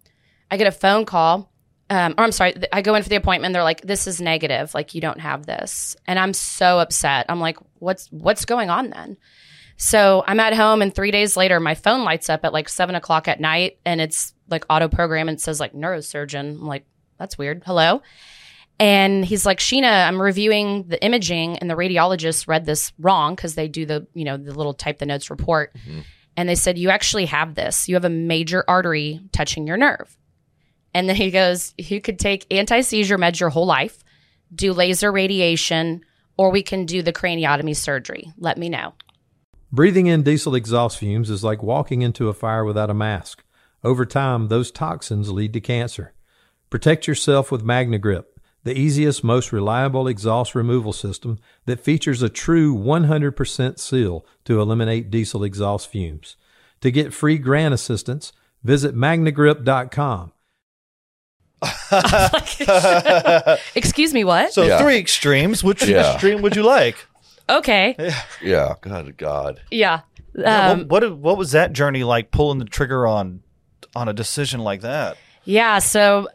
I 0.49 0.57
get 0.57 0.67
a 0.67 0.71
phone 0.71 1.05
call. 1.05 1.49
Um, 1.89 2.13
or 2.17 2.23
I'm 2.23 2.31
sorry, 2.31 2.53
th- 2.53 2.67
I 2.71 2.81
go 2.81 2.95
in 2.95 3.03
for 3.03 3.09
the 3.09 3.17
appointment. 3.17 3.51
They're 3.53 3.63
like, 3.63 3.81
"This 3.81 4.07
is 4.07 4.21
negative. 4.21 4.73
Like 4.73 4.95
you 4.95 5.01
don't 5.01 5.19
have 5.19 5.45
this," 5.45 5.97
and 6.07 6.17
I'm 6.17 6.31
so 6.33 6.79
upset. 6.79 7.25
I'm 7.27 7.41
like, 7.41 7.57
"What's 7.79 8.07
what's 8.11 8.45
going 8.45 8.69
on 8.69 8.91
then?" 8.91 9.17
So 9.75 10.23
I'm 10.25 10.39
at 10.39 10.53
home, 10.53 10.81
and 10.81 10.95
three 10.95 11.11
days 11.11 11.35
later, 11.35 11.59
my 11.59 11.75
phone 11.75 12.05
lights 12.05 12.29
up 12.29 12.45
at 12.45 12.53
like 12.53 12.69
seven 12.69 12.95
o'clock 12.95 13.27
at 13.27 13.41
night, 13.41 13.77
and 13.83 13.99
it's 13.99 14.33
like 14.49 14.63
auto 14.69 14.87
program 14.87 15.27
and 15.27 15.37
it 15.37 15.41
says 15.41 15.59
like 15.59 15.73
neurosurgeon. 15.73 16.39
I'm 16.61 16.65
like, 16.65 16.85
"That's 17.17 17.37
weird." 17.37 17.61
Hello. 17.65 18.01
And 18.81 19.23
he's 19.23 19.45
like, 19.45 19.59
Sheena, 19.59 20.07
I'm 20.07 20.19
reviewing 20.19 20.87
the 20.87 21.01
imaging, 21.05 21.59
and 21.59 21.69
the 21.69 21.75
radiologist 21.75 22.47
read 22.47 22.65
this 22.65 22.91
wrong 22.97 23.35
because 23.35 23.53
they 23.53 23.67
do 23.67 23.85
the, 23.85 24.07
you 24.15 24.25
know, 24.25 24.37
the 24.37 24.55
little 24.55 24.73
type 24.73 24.97
the 24.97 25.05
notes 25.05 25.29
report. 25.29 25.75
Mm-hmm. 25.75 25.99
And 26.35 26.49
they 26.49 26.55
said, 26.55 26.79
You 26.79 26.89
actually 26.89 27.27
have 27.27 27.53
this. 27.53 27.87
You 27.87 27.93
have 27.93 28.05
a 28.05 28.09
major 28.09 28.65
artery 28.67 29.21
touching 29.31 29.67
your 29.67 29.77
nerve. 29.77 30.17
And 30.95 31.07
then 31.07 31.15
he 31.15 31.29
goes, 31.29 31.75
You 31.77 32.01
could 32.01 32.17
take 32.17 32.51
anti 32.51 32.81
seizure 32.81 33.19
meds 33.19 33.39
your 33.39 33.49
whole 33.49 33.67
life, 33.67 34.03
do 34.55 34.73
laser 34.73 35.11
radiation, 35.11 36.01
or 36.35 36.49
we 36.49 36.63
can 36.63 36.87
do 36.87 37.03
the 37.03 37.13
craniotomy 37.13 37.75
surgery. 37.75 38.33
Let 38.39 38.57
me 38.57 38.67
know. 38.67 38.95
Breathing 39.71 40.07
in 40.07 40.23
diesel 40.23 40.55
exhaust 40.55 40.97
fumes 40.97 41.29
is 41.29 41.43
like 41.43 41.61
walking 41.61 42.01
into 42.01 42.29
a 42.29 42.33
fire 42.33 42.65
without 42.65 42.89
a 42.89 42.95
mask. 42.95 43.43
Over 43.83 44.07
time, 44.07 44.47
those 44.47 44.71
toxins 44.71 45.29
lead 45.29 45.53
to 45.53 45.61
cancer. 45.61 46.15
Protect 46.71 47.05
yourself 47.05 47.51
with 47.51 47.63
MagneGrip, 47.63 48.23
the 48.63 48.77
easiest, 48.77 49.23
most 49.23 49.51
reliable 49.51 50.07
exhaust 50.07 50.53
removal 50.55 50.93
system 50.93 51.39
that 51.65 51.79
features 51.79 52.21
a 52.21 52.29
true 52.29 52.75
100% 52.75 53.79
seal 53.79 54.25
to 54.45 54.61
eliminate 54.61 55.09
diesel 55.09 55.43
exhaust 55.43 55.89
fumes. 55.89 56.35
To 56.81 56.91
get 56.91 57.13
free 57.13 57.37
grant 57.37 57.73
assistance, 57.73 58.31
visit 58.63 58.95
magnegrip.com. 58.95 60.31
Excuse 63.75 64.13
me, 64.13 64.23
what? 64.23 64.53
So 64.53 64.63
Yeah. 64.63 64.79
three 64.81 64.97
extremes. 64.97 65.63
Which 65.63 65.83
Yeah. 65.85 66.13
extreme 66.13 66.41
would 66.41 66.55
you 66.55 66.63
like? 66.63 67.07
okay. 67.49 67.95
Yeah. 68.41 68.75
God. 68.81 69.17
God. 69.17 69.61
Yeah. 69.71 70.01
Yeah, 70.33 70.69
Um, 70.71 70.87
what, 70.87 71.03
what 71.03 71.17
what 71.17 71.37
was 71.37 71.51
that 71.51 71.73
journey 71.73 72.03
like? 72.05 72.31
Pulling 72.31 72.59
the 72.59 72.65
trigger 72.65 73.05
on 73.05 73.41
on 73.95 74.07
a 74.07 74.13
decision 74.13 74.61
like 74.61 74.79
that. 74.81 75.17
Yeah, 75.43 75.79
so 75.79 76.29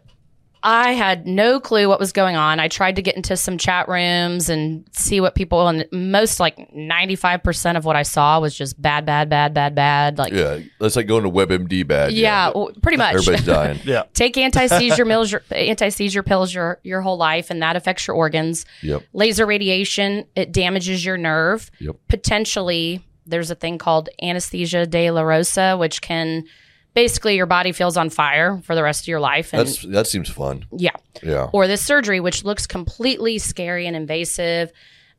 I 0.62 0.92
had 0.92 1.26
no 1.26 1.60
clue 1.60 1.88
what 1.88 2.00
was 2.00 2.12
going 2.12 2.34
on. 2.34 2.58
I 2.58 2.68
tried 2.68 2.96
to 2.96 3.02
get 3.02 3.14
into 3.14 3.36
some 3.36 3.56
chat 3.58 3.88
rooms 3.88 4.48
and 4.48 4.84
see 4.92 5.20
what 5.20 5.34
people 5.34 5.68
and 5.68 5.86
most 5.92 6.40
like 6.40 6.56
95% 6.72 7.76
of 7.76 7.84
what 7.84 7.94
I 7.94 8.02
saw 8.02 8.40
was 8.40 8.54
just 8.56 8.80
bad 8.80 9.06
bad 9.06 9.28
bad 9.28 9.54
bad 9.54 9.74
bad 9.74 10.18
like 10.18 10.32
Yeah. 10.32 10.58
That's 10.80 10.96
like 10.96 11.06
going 11.06 11.22
to 11.24 11.30
WebMD 11.30 11.86
bad. 11.86 12.12
yeah, 12.12 12.50
well, 12.54 12.70
pretty 12.82 12.98
much. 12.98 13.14
Everybody's 13.14 13.46
dying. 13.46 13.80
Yeah. 13.84 14.04
Take 14.14 14.36
anti-seizure 14.46 15.04
pills 15.04 15.30
your 15.30 15.42
anti-seizure 15.50 16.22
pills 16.22 16.52
your 16.52 16.80
your 16.82 17.00
whole 17.00 17.16
life 17.16 17.50
and 17.50 17.62
that 17.62 17.76
affects 17.76 18.06
your 18.06 18.16
organs. 18.16 18.66
Yep. 18.82 19.02
Laser 19.12 19.46
radiation, 19.46 20.26
it 20.34 20.52
damages 20.52 21.04
your 21.04 21.16
nerve. 21.16 21.70
Yep. 21.78 21.96
Potentially 22.08 23.04
there's 23.26 23.50
a 23.50 23.54
thing 23.54 23.76
called 23.78 24.08
anesthesia 24.22 24.86
dolorosa 24.86 25.78
which 25.78 26.00
can 26.00 26.44
basically 26.96 27.36
your 27.36 27.46
body 27.46 27.70
feels 27.70 27.96
on 27.96 28.10
fire 28.10 28.58
for 28.64 28.74
the 28.74 28.82
rest 28.82 29.04
of 29.04 29.08
your 29.08 29.20
life 29.20 29.52
and 29.52 29.60
That's 29.60 29.82
that 29.82 30.06
seems 30.08 30.28
fun. 30.28 30.64
yeah 30.72 30.96
Yeah. 31.22 31.50
or 31.52 31.68
this 31.68 31.82
surgery, 31.82 32.18
which 32.18 32.42
looks 32.42 32.66
completely 32.66 33.38
scary 33.38 33.86
and 33.86 33.94
invasive, 33.94 34.72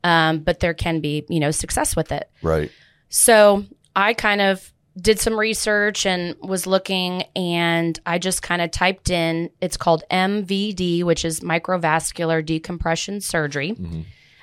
um, 0.04 0.40
but 0.40 0.60
there 0.60 0.74
can 0.74 1.00
be, 1.00 1.24
you 1.30 1.40
know, 1.40 1.50
success 1.52 1.96
with 1.96 2.12
it. 2.12 2.28
Right. 2.42 2.70
So 3.08 3.64
I 3.96 4.12
kind 4.12 4.40
of 4.40 4.72
did 5.00 5.20
some 5.20 5.38
research 5.38 6.04
and 6.06 6.34
was 6.40 6.66
looking, 6.66 7.22
and 7.36 7.98
I 8.04 8.18
just 8.18 8.42
kind 8.42 8.60
of 8.60 8.72
typed 8.72 9.10
in 9.10 9.48
it's 9.60 9.76
called 9.76 10.02
MVD, 10.10 11.04
which 11.04 11.24
is 11.24 11.40
microvascular 11.40 12.44
decompression 12.44 13.20
surgery. 13.20 13.76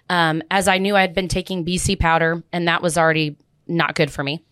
Um, 0.09 0.41
as 0.49 0.67
I 0.69 0.77
knew, 0.77 0.95
I 0.95 1.01
had 1.01 1.13
been 1.13 1.27
taking 1.27 1.65
BC 1.65 1.99
powder, 1.99 2.41
and 2.53 2.67
that 2.69 2.81
was 2.81 2.97
already 2.97 3.35
not 3.67 3.95
good 3.95 4.09
for 4.11 4.23
me. 4.23 4.43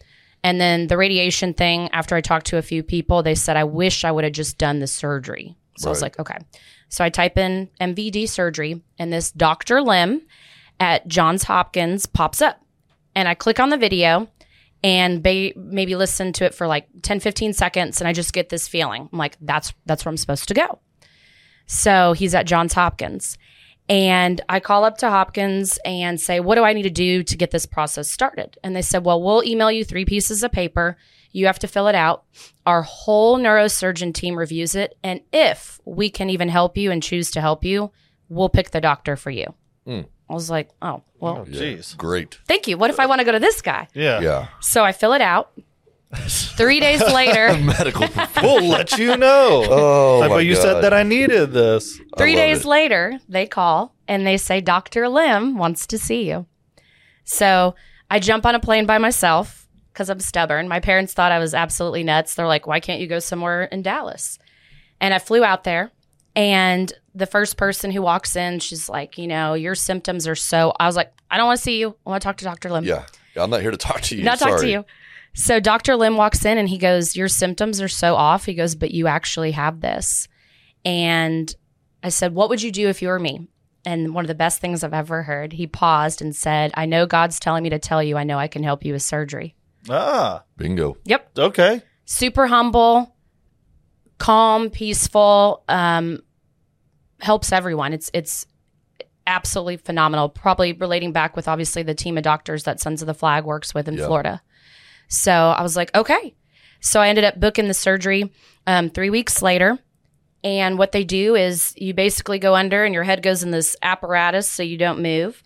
And 0.43 0.60
then 0.60 0.88
the 0.88 0.97
radiation 0.97 1.53
thing, 1.53 1.89
after 1.93 2.15
I 2.15 2.21
talked 2.21 2.47
to 2.47 2.58
a 2.58 2.62
few 2.62 2.84
people, 2.84 3.23
they 3.23 3.36
said, 3.36 3.56
I 3.56 3.63
wish 3.63 4.03
I 4.03 4.12
would 4.12 4.25
have 4.25 4.34
just 4.34 4.58
done 4.58 4.79
the 4.79 4.88
surgery. 4.88 5.56
So 5.77 5.88
I 5.88 5.91
was 5.91 6.01
like, 6.01 6.19
okay. 6.19 6.38
So 6.89 7.03
I 7.03 7.10
type 7.10 7.38
in 7.38 7.69
MVD 7.82 8.29
surgery, 8.29 8.84
and 8.99 9.12
this 9.12 9.32
Dr. 9.32 9.82
Lim 9.82 10.21
at 10.79 11.08
Johns 11.08 11.43
Hopkins 11.43 12.06
pops 12.06 12.41
up. 12.41 12.60
And 13.15 13.27
I 13.27 13.36
click 13.36 13.60
on 13.60 13.69
the 13.69 13.77
video 13.77 14.27
and 14.84 15.23
ba- 15.23 15.53
maybe 15.56 15.95
listen 15.95 16.34
to 16.34 16.45
it 16.45 16.53
for 16.53 16.67
like 16.67 16.88
10, 17.01 17.19
15 17.19 17.53
seconds. 17.53 18.01
And 18.01 18.08
I 18.08 18.13
just 18.13 18.34
get 18.34 18.49
this 18.49 18.67
feeling. 18.67 19.10
I'm 19.12 19.17
like, 19.17 19.38
that's, 19.39 19.73
that's 19.86 20.03
where 20.03 20.12
I'm 20.12 20.17
supposed 20.17 20.47
to 20.49 20.53
go. 20.53 20.79
So 21.65 22.13
he's 22.13 22.36
at 22.36 22.45
Johns 22.45 22.73
Hopkins. 22.73 23.38
And 23.89 24.39
I 24.48 24.60
call 24.60 24.86
up 24.86 24.98
to 25.00 25.10
Hopkins 25.10 25.78
and 25.84 26.19
say, 26.19 26.39
What 26.39 26.56
do 26.56 26.63
I 26.63 26.74
need 26.74 26.84
to 26.84 26.89
do 26.89 27.22
to 27.24 27.38
get 27.38 27.52
this 27.52 27.65
process 27.65 28.10
started? 28.10 28.58
And 28.63 28.76
they 28.76 28.82
said, 28.82 29.04
Well, 29.04 29.22
we'll 29.22 29.43
email 29.43 29.72
you 29.72 29.84
three 29.84 30.06
pieces 30.06 30.41
of 30.43 30.52
paper. 30.52 30.98
You 31.32 31.48
have 31.48 31.60
to 31.60 31.67
fill 31.67 31.88
it 31.88 31.96
out. 31.96 32.24
Our 32.65 32.84
whole 32.84 33.38
neurosurgeon 33.39 34.13
team 34.13 34.36
reviews 34.36 34.76
it. 34.76 34.98
And 35.04 35.22
if 35.34 35.80
we 35.84 36.10
can 36.10 36.30
even 36.30 36.48
help 36.48 36.78
you 36.78 36.91
and 36.91 37.02
choose 37.04 37.32
to 37.32 37.41
help 37.41 37.65
you, 37.65 37.91
we'll 38.30 38.50
pick 38.50 38.72
the 38.72 38.80
doctor 38.82 39.15
for 39.15 39.32
you. 39.32 39.54
Hmm. 39.86 40.02
I 40.30 40.34
was 40.34 40.50
like, 40.50 40.69
oh, 40.82 41.02
well, 41.19 41.39
oh, 41.39 41.46
Yeah. 41.50 41.62
Jeez. 41.62 41.98
Great. 41.98 42.39
thank 42.48 42.67
you. 42.67 42.78
What 42.78 42.89
if 42.89 43.00
I 43.00 43.06
want 43.08 43.19
to 43.19 43.26
go 43.26 43.32
to 43.34 43.39
this 43.39 43.62
guy? 43.62 43.88
Yeah. 43.93 44.22
Yeah. 44.22 44.48
So 44.62 44.84
I 44.84 44.91
fill 44.91 45.13
it 45.13 45.22
out. 45.22 45.52
Three 46.15 46.80
days 46.80 47.02
later, 47.13 47.58
Medical. 47.60 48.08
We'll 48.41 48.67
let 48.67 48.97
you 48.97 49.17
know. 49.17 49.63
Oh, 49.69 50.19
Like, 50.19 50.30
my 50.30 50.36
but 50.38 50.45
you 50.45 50.54
God. 50.56 50.62
said 50.62 50.82
that 50.84 50.93
I 50.93 51.04
needed 51.04 51.52
this. 51.52 51.99
three 52.17 52.36
days 52.36 52.62
it. 52.62 52.65
later, 52.67 53.19
they 53.28 53.45
call 53.47 53.93
and 54.08 54.26
they 54.26 54.38
say, 54.38 54.62
Dr. 54.62 55.08
Lim 55.10 55.58
wants 55.58 55.88
to 55.88 55.97
see 55.97 56.28
you. 56.30 56.45
So 57.23 57.76
I 58.10 58.19
jump 58.19 58.45
on 58.45 58.56
a 58.56 58.60
plane 58.60 58.86
by 58.86 58.97
myself 58.97 59.67
because 59.91 60.10
I'm 60.10 60.19
stubborn. 60.19 60.67
My 60.67 60.80
parents 60.80 61.13
thought 61.13 61.32
I 61.32 61.39
was 61.39 61.54
absolutely 61.54 62.04
nuts. 62.04 62.36
They're 62.36 62.47
like, 62.47 62.67
why 62.67 62.80
can't 62.80 62.99
you 63.02 63.08
go 63.08 63.19
somewhere 63.19 63.63
in 63.63 63.82
Dallas? 63.82 64.39
And 64.99 65.13
I 65.13 65.19
flew 65.19 65.43
out 65.43 65.63
there. 65.63 65.91
And 66.36 66.91
the 67.13 67.28
first 67.28 67.58
person 67.58 67.91
who 67.91 68.02
walks 68.02 68.36
in, 68.36 68.60
she's 68.60 68.89
like, 68.89 69.17
you 69.19 69.28
know, 69.28 69.54
your 69.54 69.76
symptoms 69.76 70.28
are 70.28 70.36
so. 70.36 70.73
I 70.80 70.88
was 70.88 70.95
like, 70.95 71.13
I 71.30 71.38
don't 71.38 71.45
want 71.45 71.58
to 71.60 71.63
see 71.63 71.80
you. 71.80 71.95
I 72.06 72.10
want 72.10 72.21
to 72.21 72.26
talk 72.28 72.38
to 72.38 72.45
Dr. 72.45 72.71
Lim. 72.71 72.86
Yeah. 72.86 73.06
I'm 73.36 73.49
not 73.49 73.62
here 73.62 73.71
to 73.71 73.78
talk 73.78 74.02
to 74.02 74.15
you. 74.15 74.23
Not 74.23 74.39
talk 74.39 74.60
to 74.62 74.69
you. 74.69 74.86
So 75.36 75.60
Dr. 75.60 75.96
Lim 75.96 76.15
walks 76.15 76.46
in 76.46 76.58
and 76.58 76.69
he 76.69 76.78
goes, 76.78 77.15
Your 77.15 77.28
symptoms 77.28 77.82
are 77.82 77.88
so 77.88 78.15
off. 78.15 78.46
He 78.46 78.54
goes, 78.54 78.76
But 78.76 78.91
you 78.91 79.08
actually 79.08 79.52
have 79.52 79.82
this. 79.82 80.28
And 80.86 81.54
I 82.04 82.10
said, 82.10 82.36
What 82.36 82.50
would 82.50 82.62
you 82.62 82.72
do 82.72 82.88
if 82.89 83.02
you 83.02 83.08
were 83.08 83.19
me? 83.19 83.48
And 83.86 84.13
one 84.13 84.24
of 84.24 84.28
the 84.30 84.36
best 84.36 84.62
things 84.62 84.84
I've 84.84 84.93
ever 84.93 85.24
heard, 85.24 85.52
he 85.54 85.67
paused 85.67 86.22
and 86.22 86.36
said, 86.36 86.72
I 86.76 86.86
know 86.86 87.06
God's 87.06 87.39
telling 87.39 87.63
me 87.63 87.69
to 87.72 87.80
tell 87.80 88.02
you, 88.02 88.15
I 88.17 88.24
know 88.24 88.38
I 88.38 88.48
can 88.48 88.63
help 88.63 88.86
you 88.86 88.93
with 88.93 89.02
surgery. 89.02 89.56
Ah, 89.89 90.43
Bingo. 90.56 90.96
Yep. 91.04 91.38
okay. 91.38 91.82
Super 92.06 92.48
humble, 92.48 93.13
calm, 94.19 94.69
peaceful, 94.69 95.63
um, 95.67 96.22
helps 97.19 97.52
everyone. 97.52 97.91
It's, 97.93 98.10
it's, 98.13 98.46
absolutely 99.26 99.78
phenomenal 99.78 100.28
probably 100.28 100.74
relating 100.74 101.13
back 101.13 101.34
with 101.34 101.48
obviously 101.48 101.82
the 101.82 101.96
team 101.96 102.17
of 102.17 102.24
doctors 102.24 102.63
that 102.65 102.82
sons 102.82 103.02
of 103.02 103.06
the 103.06 103.13
flag 103.13 103.46
works 103.46 103.74
with 103.74 103.88
in 103.88 103.93
Yeah. 103.93 104.06
florida 104.06 104.41
so 105.08 105.32
I 105.32 105.62
was 105.62 105.76
like, 105.76 105.94
okay. 105.96 106.36
So 106.80 107.00
I 107.00 107.10
ended 107.10 107.24
up 107.24 107.39
booking 107.39 107.68
the 107.68 107.74
surgery 107.74 108.32
um, 108.68 108.89
three 108.89 109.10
weeks 109.10 109.42
later. 109.42 109.80
And 110.44 110.78
what 110.78 110.92
they 110.92 111.04
do 111.04 111.36
is 111.36 111.74
you 111.78 111.94
basically 111.94 112.39
go 112.39 112.56
under 112.56 112.84
and 112.84 112.94
your 112.94 113.04
head 113.04 113.24
goes 113.24 113.44
in 113.44 113.52
this 113.52 113.78
apparatus 113.82 114.50
so 114.50 114.62
you 114.62 114.78
don't 114.78 115.02
move. 115.02 115.42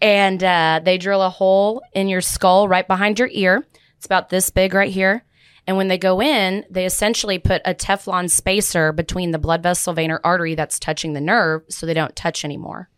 And 0.00 0.42
uh, 0.42 0.80
they 0.84 0.98
drill 0.98 1.22
a 1.22 1.30
hole 1.30 1.82
in 1.92 2.08
your 2.08 2.20
skull 2.20 2.68
right 2.68 2.86
behind 2.86 3.18
your 3.18 3.28
ear. 3.30 3.64
It's 3.96 4.06
about 4.06 4.28
this 4.28 4.50
big 4.50 4.74
right 4.74 4.90
here. 4.90 5.24
And 5.66 5.76
when 5.76 5.88
they 5.88 5.96
go 5.96 6.20
in, 6.20 6.64
they 6.68 6.84
essentially 6.84 7.38
put 7.38 7.62
a 7.64 7.74
Teflon 7.74 8.30
spacer 8.30 8.92
between 8.92 9.30
the 9.30 9.38
blood 9.38 9.62
vessel, 9.62 9.94
vein, 9.94 10.10
or 10.10 10.20
artery 10.22 10.54
that's 10.54 10.78
touching 10.78 11.14
the 11.14 11.20
nerve 11.20 11.62
so 11.68 11.86
they 11.86 11.94
don't 11.94 12.14
touch 12.14 12.44
anymore. 12.44 12.90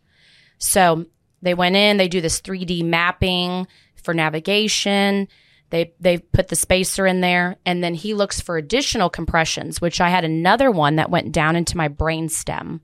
So 0.57 1.05
they 1.41 1.53
went 1.53 1.75
in, 1.75 1.97
they 1.97 2.07
do 2.07 2.19
this 2.19 2.41
3D 2.41 2.83
mapping 2.83 3.67
for 3.95 4.13
navigation. 4.13 5.27
They 5.69 5.93
they 5.99 6.19
put 6.19 6.47
the 6.47 6.55
spacer 6.55 7.05
in 7.05 7.21
there, 7.21 7.57
and 7.65 7.83
then 7.83 7.93
he 7.93 8.13
looks 8.13 8.39
for 8.39 8.57
additional 8.57 9.09
compressions, 9.09 9.81
which 9.81 9.99
I 9.99 10.09
had 10.09 10.23
another 10.23 10.71
one 10.71 10.95
that 10.95 11.09
went 11.09 11.31
down 11.31 11.55
into 11.55 11.77
my 11.77 11.87
brain 11.87 12.29
stem. 12.29 12.81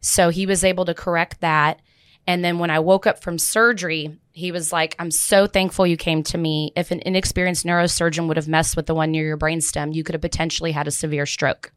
So 0.00 0.30
he 0.30 0.46
was 0.46 0.64
able 0.64 0.84
to 0.84 0.94
correct 0.94 1.40
that. 1.40 1.80
And 2.26 2.44
then 2.44 2.58
when 2.58 2.70
I 2.70 2.78
woke 2.78 3.06
up 3.06 3.22
from 3.22 3.38
surgery, 3.38 4.16
he 4.32 4.52
was 4.52 4.72
like, 4.72 4.94
I'm 4.98 5.10
so 5.10 5.46
thankful 5.46 5.86
you 5.86 5.96
came 5.96 6.22
to 6.24 6.38
me. 6.38 6.72
If 6.76 6.90
an 6.90 7.02
inexperienced 7.04 7.66
neurosurgeon 7.66 8.28
would 8.28 8.36
have 8.36 8.46
messed 8.48 8.76
with 8.76 8.86
the 8.86 8.94
one 8.94 9.10
near 9.10 9.26
your 9.26 9.38
brainstem, 9.38 9.94
you 9.94 10.04
could 10.04 10.14
have 10.14 10.22
potentially 10.22 10.72
had 10.72 10.86
a 10.86 10.92
severe 10.92 11.26
stroke. 11.26 11.72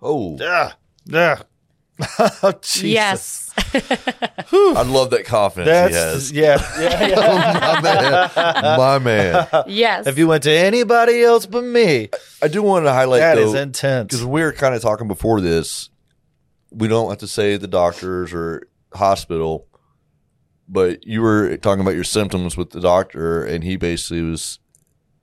Oh, 0.00 0.36
Yeah. 0.38 0.72
Yeah. 1.04 1.42
Oh, 2.18 2.52
Jesus. 2.60 2.82
Yes. 2.84 3.54
I 4.52 4.82
love 4.82 5.10
that 5.10 5.24
confidence 5.24 5.92
That's 5.92 6.28
he 6.30 6.38
has. 6.38 6.60
yeah. 6.78 6.80
Yeah. 6.80 7.06
yeah. 7.08 7.16
Oh, 7.18 7.80
my 7.80 7.80
man. 7.80 8.76
My 8.78 8.98
man. 8.98 9.64
yes. 9.66 10.06
if 10.06 10.18
you 10.18 10.28
went 10.28 10.42
to 10.44 10.50
anybody 10.52 11.22
else 11.22 11.46
but 11.46 11.64
me, 11.64 12.10
I 12.42 12.48
do 12.48 12.62
want 12.62 12.84
to 12.84 12.92
highlight 12.92 13.20
that 13.20 13.36
though, 13.36 13.48
is 13.48 13.54
intense. 13.54 14.08
because 14.08 14.24
we 14.26 14.42
were 14.42 14.52
kind 14.52 14.74
of 14.74 14.82
talking 14.82 15.08
before 15.08 15.40
this. 15.40 15.88
We 16.70 16.88
don't 16.88 17.08
have 17.08 17.18
to 17.18 17.28
say 17.28 17.56
the 17.56 17.68
doctors 17.68 18.34
or 18.34 18.68
hospital, 18.92 19.66
but 20.68 21.06
you 21.06 21.22
were 21.22 21.56
talking 21.56 21.80
about 21.80 21.94
your 21.94 22.04
symptoms 22.04 22.56
with 22.56 22.70
the 22.70 22.80
doctor, 22.80 23.42
and 23.44 23.64
he 23.64 23.76
basically 23.76 24.22
was, 24.22 24.58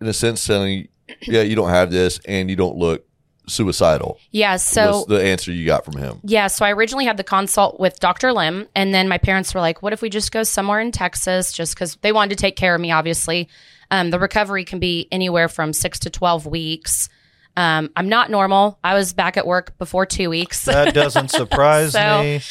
in 0.02 0.08
a 0.08 0.14
sense, 0.14 0.44
telling, 0.46 0.88
"Yeah, 1.22 1.42
you 1.42 1.56
don't 1.56 1.70
have 1.70 1.92
this, 1.92 2.20
and 2.26 2.50
you 2.50 2.56
don't 2.56 2.78
look 2.78 3.06
suicidal." 3.48 4.20
yeah. 4.32 4.56
So 4.58 4.88
was 5.00 5.06
the 5.08 5.24
answer 5.24 5.52
you 5.52 5.66
got 5.66 5.86
from 5.86 5.98
him? 5.98 6.20
Yeah, 6.24 6.48
so 6.48 6.66
I 6.66 6.72
originally 6.72 7.06
had 7.06 7.18
the 7.18 7.24
consult 7.24 7.80
with 7.80 8.00
Dr. 8.00 8.32
Lim, 8.34 8.68
and 8.76 8.94
then 8.94 9.08
my 9.08 9.18
parents 9.18 9.54
were 9.54 9.62
like, 9.62 9.82
"What 9.82 9.94
if 9.94 10.02
we 10.02 10.10
just 10.10 10.32
go 10.32 10.44
somewhere 10.44 10.80
in 10.80 10.92
Texas?" 10.92 11.52
Just 11.52 11.76
because 11.76 11.96
they 12.02 12.12
wanted 12.12 12.38
to 12.38 12.42
take 12.42 12.56
care 12.56 12.74
of 12.76 12.82
me. 12.82 12.92
Obviously, 12.92 13.50
um, 13.92 14.10
the 14.10 14.20
recovery 14.20 14.66
can 14.66 14.80
be 14.80 15.08
anywhere 15.12 15.48
from 15.50 15.74
six 15.74 16.00
to 16.00 16.10
twelve 16.10 16.46
weeks. 16.46 17.10
Um, 17.56 17.92
I'm 17.96 18.10
not 18.10 18.32
normal. 18.32 18.80
I 18.84 18.96
was 18.96 19.14
back 19.14 19.38
at 19.38 19.46
work 19.46 19.78
before 19.78 20.08
two 20.08 20.28
weeks. 20.32 20.66
that 20.66 20.96
doesn't 20.96 21.30
surprise 21.42 21.92
So, 21.92 22.22
me 22.24 22.42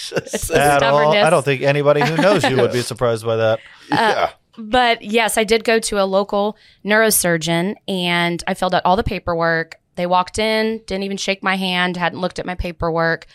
at 0.54 0.82
all. 0.84 1.10
I 1.12 1.28
don't 1.28 1.44
think 1.44 1.62
anybody 1.62 2.02
who 2.06 2.16
knows 2.16 2.44
you 2.44 2.56
would 2.58 2.70
be 2.72 2.82
surprised 2.92 3.26
by 3.26 3.34
that. 3.34 3.58
yeah. 3.90 4.30
but 4.56 5.02
yes, 5.02 5.36
I 5.36 5.42
did 5.42 5.64
go 5.64 5.80
to 5.80 6.00
a 6.00 6.06
local 6.06 6.56
neurosurgeon, 6.84 7.74
and 7.88 8.44
I 8.46 8.54
filled 8.54 8.76
out 8.76 8.82
all 8.84 8.94
the 8.94 9.02
paperwork. 9.02 9.80
They 9.94 10.06
walked 10.06 10.38
in, 10.38 10.78
didn't 10.86 11.04
even 11.04 11.16
shake 11.16 11.42
my 11.42 11.56
hand, 11.56 11.96
hadn't 11.96 12.20
looked 12.20 12.38
at 12.38 12.46
my 12.46 12.54
paperwork, 12.54 13.26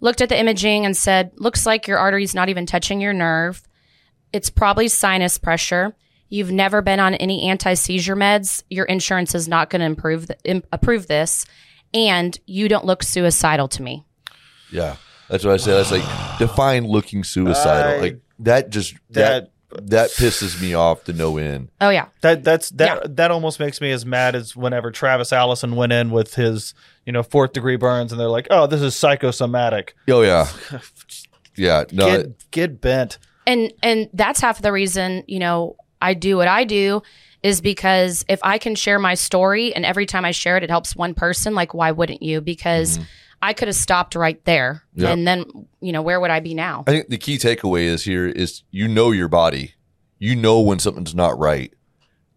looked 0.00 0.20
at 0.20 0.28
the 0.28 0.38
imaging 0.38 0.84
and 0.84 0.96
said, 0.96 1.32
Looks 1.36 1.66
like 1.66 1.86
your 1.86 1.98
artery's 1.98 2.34
not 2.34 2.48
even 2.48 2.66
touching 2.66 3.00
your 3.00 3.12
nerve. 3.12 3.62
It's 4.32 4.50
probably 4.50 4.88
sinus 4.88 5.38
pressure. 5.38 5.94
You've 6.28 6.52
never 6.52 6.80
been 6.82 7.00
on 7.00 7.14
any 7.14 7.42
anti 7.48 7.74
seizure 7.74 8.16
meds. 8.16 8.62
Your 8.70 8.84
insurance 8.86 9.34
is 9.34 9.48
not 9.48 9.70
going 9.70 9.80
to 9.80 9.86
improve 9.86 10.28
th- 10.28 10.38
im- 10.44 10.64
approve 10.72 11.06
this. 11.08 11.44
And 11.92 12.38
you 12.46 12.68
don't 12.68 12.84
look 12.84 13.02
suicidal 13.02 13.66
to 13.68 13.82
me. 13.82 14.04
Yeah, 14.72 14.96
that's 15.28 15.44
what 15.44 15.54
I 15.54 15.56
said. 15.56 15.74
That's 15.74 15.90
like 15.90 16.38
define 16.38 16.86
looking 16.86 17.24
suicidal. 17.24 17.98
I- 17.98 18.00
like 18.00 18.20
that 18.40 18.70
just 18.70 18.94
that 19.10 19.50
that 19.82 20.10
pisses 20.10 20.60
me 20.60 20.74
off 20.74 21.04
to 21.04 21.12
no 21.12 21.36
end. 21.38 21.68
Oh, 21.80 21.90
yeah. 21.90 22.06
That 22.22 22.42
that's 22.44 22.70
that 22.70 23.00
Yeah. 23.02 23.06
that 23.10 23.30
almost 23.30 23.60
makes 23.60 23.80
me 23.80 23.90
as 23.92 24.04
mad 24.04 24.34
as 24.34 24.56
whenever 24.56 24.90
Travis 24.90 25.32
Allison 25.32 25.76
went 25.76 25.92
in 25.92 26.10
with 26.10 26.34
his 26.34 26.74
you 27.06 27.12
know 27.12 27.22
fourth 27.22 27.52
degree 27.52 27.76
burns 27.76 28.12
and 28.12 28.20
they're 28.20 28.28
like, 28.28 28.46
oh, 28.50 28.66
this 28.66 28.82
is 28.82 28.96
psychosomatic. 28.96 29.94
Oh 30.08 30.22
yeah, 30.22 30.48
yeah. 31.56 31.84
No, 31.92 32.06
Get 32.06 32.50
get 32.50 32.80
bent. 32.80 33.18
and 33.46 33.72
and 33.82 34.08
that's 34.12 34.40
half 34.40 34.58
of 34.58 34.62
the 34.62 34.72
reason 34.72 35.24
you 35.26 35.38
know 35.38 35.76
i 36.02 36.12
do 36.14 36.36
what 36.36 36.46
i 36.48 36.62
do 36.64 37.02
is 37.42 37.60
because 37.60 38.24
if 38.28 38.38
i 38.42 38.58
can 38.58 38.74
share 38.74 38.98
my 38.98 39.14
story 39.14 39.74
and 39.74 39.84
every 39.86 40.04
time 40.06 40.24
i 40.24 40.30
share 40.30 40.56
it 40.58 40.62
it 40.62 40.68
helps 40.70 40.94
one 40.94 41.14
person 41.14 41.54
like 41.54 41.72
why 41.72 41.90
wouldn't 41.90 42.22
you 42.22 42.40
because 42.40 42.98
mm-hmm. 42.98 43.04
I 43.42 43.52
could 43.52 43.68
have 43.68 43.74
stopped 43.76 44.14
right 44.14 44.44
there. 44.44 44.82
Yeah. 44.94 45.10
and 45.10 45.26
then 45.26 45.44
you 45.80 45.92
know 45.92 46.02
where 46.02 46.20
would 46.20 46.30
i 46.30 46.40
be 46.40 46.54
now 46.54 46.84
I 46.86 46.90
think 46.92 47.08
the 47.08 47.18
key 47.18 47.38
takeaway 47.38 47.82
is 47.84 48.04
here 48.04 48.26
is 48.26 48.62
you 48.70 48.86
know 48.88 49.10
your 49.12 49.28
body. 49.28 49.74
You 50.18 50.36
know 50.36 50.60
when 50.60 50.78
something's 50.78 51.14
not 51.14 51.38
right. 51.38 51.72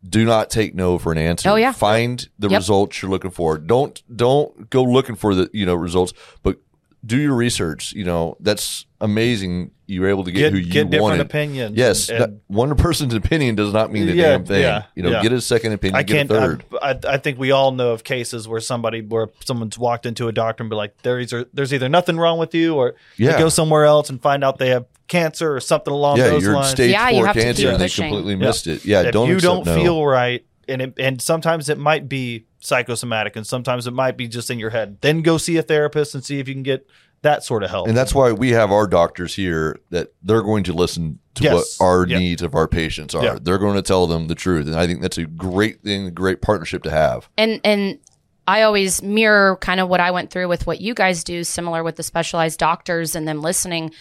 Do 0.08 0.24
not 0.26 0.50
take 0.50 0.74
no 0.76 0.98
for 0.98 1.12
an 1.12 1.18
answer. 1.18 1.50
Oh, 1.50 1.56
yeah. 1.56 1.72
Find 1.74 2.28
the 2.40 2.50
Yep. 2.50 2.60
results 2.60 3.02
you're 3.02 3.12
looking 3.12 3.32
for. 3.32 3.58
Don't 3.58 4.02
don't 4.16 4.70
go 4.70 4.84
looking 4.84 5.16
for 5.16 5.34
the 5.36 5.50
you 5.54 5.66
know 5.66 5.76
results, 5.76 6.14
but 6.44 6.58
do 7.06 7.18
your 7.18 7.34
research. 7.36 7.94
You 7.94 8.06
know 8.06 8.38
that's 8.40 8.86
amazing. 9.02 9.72
You 9.86 10.00
were 10.02 10.08
able 10.08 10.24
to 10.24 10.32
get, 10.32 10.40
Get 10.40 10.52
who 10.54 10.58
you 10.60 10.66
get 10.72 10.90
different 10.90 11.02
wanted. 11.04 11.22
opinions. 11.22 11.78
Yes, 11.78 12.10
and- 12.10 12.20
that- 12.20 12.34
one 12.48 12.74
person's 12.76 13.14
opinion 13.22 13.56
does 13.56 13.74
not 13.74 13.92
mean 13.92 14.08
the 14.08 14.14
Yeah, 14.14 14.30
damn 14.32 14.46
thing. 14.46 14.62
yeah, 14.62 14.84
you 14.96 15.04
know, 15.04 15.12
yeah. 15.12 15.22
get 15.22 15.34
a 15.34 15.42
second 15.42 15.74
opinion. 15.74 15.96
I 15.98 16.04
get 16.04 16.16
can't. 16.28 16.32
a 16.32 16.34
third. 16.34 16.66
I, 16.82 16.92
I, 16.92 17.00
I 17.14 17.18
think 17.18 17.38
we 17.38 17.52
all 17.52 17.72
know 17.72 17.92
of 17.92 18.04
cases 18.04 18.48
where 18.48 18.62
somebody, 18.62 19.02
where 19.02 19.28
someone's 19.46 19.78
walked 19.78 20.06
into 20.06 20.28
a 20.30 20.32
doctor 20.32 20.64
and 20.64 20.70
be 20.70 20.76
like, 20.76 21.02
"There's 21.04 21.34
either 21.34 21.46
there's 21.54 21.74
either 21.74 21.90
nothing 21.90 22.18
wrong 22.18 22.40
with 22.40 22.56
you, 22.56 22.76
or 22.76 22.96
Yeah. 23.18 23.38
go 23.38 23.50
somewhere 23.50 23.84
else 23.86 24.10
and 24.10 24.22
find 24.22 24.44
out 24.44 24.58
they 24.58 24.70
have 24.70 24.86
cancer 25.10 25.54
or 25.56 25.60
something 25.60 25.94
along 25.94 26.18
yeah, 26.18 26.30
those 26.30 26.44
you're 26.44 26.54
lines." 26.56 26.70
stage 26.72 26.92
Yeah, 26.92 27.10
you 27.10 27.18
four 27.18 27.26
have 27.28 27.36
to 27.36 27.42
cancer, 27.44 27.62
keep 27.64 27.72
and 27.72 27.82
they 27.82 27.90
completely 27.90 28.34
Yeah. 28.34 28.40
missed 28.48 28.68
it. 28.68 28.86
Yeah, 28.86 29.02
if 29.02 29.12
don't 29.12 29.28
you 29.28 29.40
don't 29.40 29.66
no. 29.66 29.76
feel 29.76 30.06
right, 30.06 30.46
and 30.70 30.82
it, 30.82 30.94
and 30.98 31.22
sometimes 31.22 31.68
it 31.70 31.78
might 31.78 32.08
be 32.08 32.46
psychosomatic, 32.66 33.36
and 33.36 33.46
sometimes 33.46 33.88
it 33.88 33.92
might 33.92 34.18
be 34.18 34.28
just 34.28 34.50
in 34.50 34.60
your 34.60 34.70
head. 34.72 34.98
Then 35.02 35.22
go 35.22 35.38
see 35.38 35.58
a 35.58 35.62
therapist 35.64 36.16
and 36.16 36.24
see 36.24 36.40
if 36.40 36.48
you 36.48 36.54
can 36.54 36.64
get 36.64 36.88
that 37.22 37.44
sort 37.44 37.64
of 37.64 37.70
help. 37.70 37.88
And 37.88 37.96
that's 37.96 38.14
why 38.14 38.32
we 38.34 38.50
have 38.52 38.72
our 38.72 38.86
doctors 38.88 39.34
here 39.36 39.80
that 39.92 40.14
they're 40.24 40.42
going 40.42 40.64
to 40.66 40.74
listen 40.74 41.20
to 41.36 41.44
Yes. 41.44 41.80
what 41.80 41.86
our 41.86 42.06
Yeah. 42.06 42.18
needs 42.20 42.42
of 42.42 42.54
our 42.54 42.68
patients 42.68 43.16
are. 43.16 43.24
Yeah. 43.24 43.38
They're 43.42 43.58
going 43.58 43.76
to 43.76 43.82
tell 43.82 44.08
them 44.08 44.28
the 44.28 44.36
truth. 44.36 44.68
And 44.68 44.76
I 44.76 44.86
think 44.88 45.02
that's 45.02 45.18
a 45.18 45.26
great 45.26 45.82
thing, 45.84 46.08
a 46.08 46.12
great 46.12 46.42
partnership 46.42 46.84
to 46.84 46.92
have. 46.92 47.30
and 47.38 47.62
and 47.64 48.00
I 48.46 48.64
always 48.64 49.02
mirror 49.02 49.56
kind 49.62 49.80
of 49.80 49.88
what 49.88 50.02
I 50.02 50.12
went 50.12 50.30
through 50.32 50.50
with 50.50 50.68
what 50.68 50.82
you 50.82 50.94
guys 50.94 51.24
do, 51.24 51.46
similar 51.46 51.82
with 51.82 51.96
the 51.96 52.04
specialized 52.04 52.60
doctors 52.60 53.16
and 53.16 53.26
them 53.26 53.42
listening. 53.42 53.92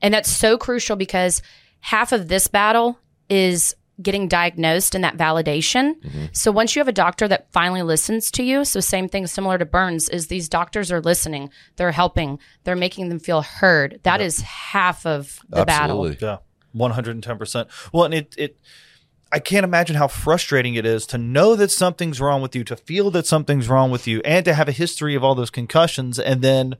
And 0.00 0.14
that's 0.14 0.30
so 0.30 0.56
crucial 0.56 0.94
because 0.94 1.42
half 1.80 2.12
of 2.12 2.28
this 2.28 2.46
battle 2.46 2.96
is 3.28 3.74
getting 4.00 4.28
diagnosed 4.28 4.94
and 4.94 5.02
that 5.02 5.16
validation. 5.16 6.00
Mm-hmm. 6.00 6.24
So 6.32 6.52
once 6.52 6.76
you 6.76 6.80
have 6.80 6.88
a 6.88 6.92
doctor 6.92 7.26
that 7.28 7.50
finally 7.52 7.82
listens 7.82 8.30
to 8.32 8.42
you, 8.42 8.64
so 8.64 8.80
same 8.80 9.08
thing 9.08 9.26
similar 9.26 9.58
to 9.58 9.64
Burns 9.64 10.08
is 10.08 10.28
these 10.28 10.48
doctors 10.48 10.92
are 10.92 11.00
listening, 11.00 11.50
they're 11.76 11.92
helping, 11.92 12.38
they're 12.64 12.76
making 12.76 13.08
them 13.08 13.18
feel 13.18 13.42
heard. 13.42 14.00
That 14.04 14.20
is 14.20 14.40
half 14.40 15.04
of 15.04 15.40
the 15.48 15.64
battle. 15.64 16.04
Absolutely. 16.04 16.26
yeah. 16.26 16.38
One 16.72 16.90
hundred 16.92 17.16
and 17.16 17.24
ten 17.24 17.38
percent. 17.38 17.68
Well, 17.92 18.04
and 18.04 18.14
it 18.14 18.34
it 18.36 18.58
I 19.32 19.40
can't 19.40 19.64
imagine 19.64 19.96
how 19.96 20.06
frustrating 20.06 20.74
it 20.74 20.86
is 20.86 21.06
to 21.06 21.18
know 21.18 21.56
that 21.56 21.70
something's 21.70 22.20
wrong 22.20 22.40
with 22.40 22.54
you, 22.54 22.62
to 22.64 22.76
feel 22.76 23.10
that 23.12 23.26
something's 23.26 23.68
wrong 23.68 23.90
with 23.90 24.06
you, 24.06 24.20
and 24.24 24.44
to 24.44 24.54
have 24.54 24.68
a 24.68 24.72
history 24.72 25.14
of 25.14 25.24
all 25.24 25.34
those 25.34 25.50
concussions, 25.50 26.18
and 26.18 26.40
then 26.40 26.76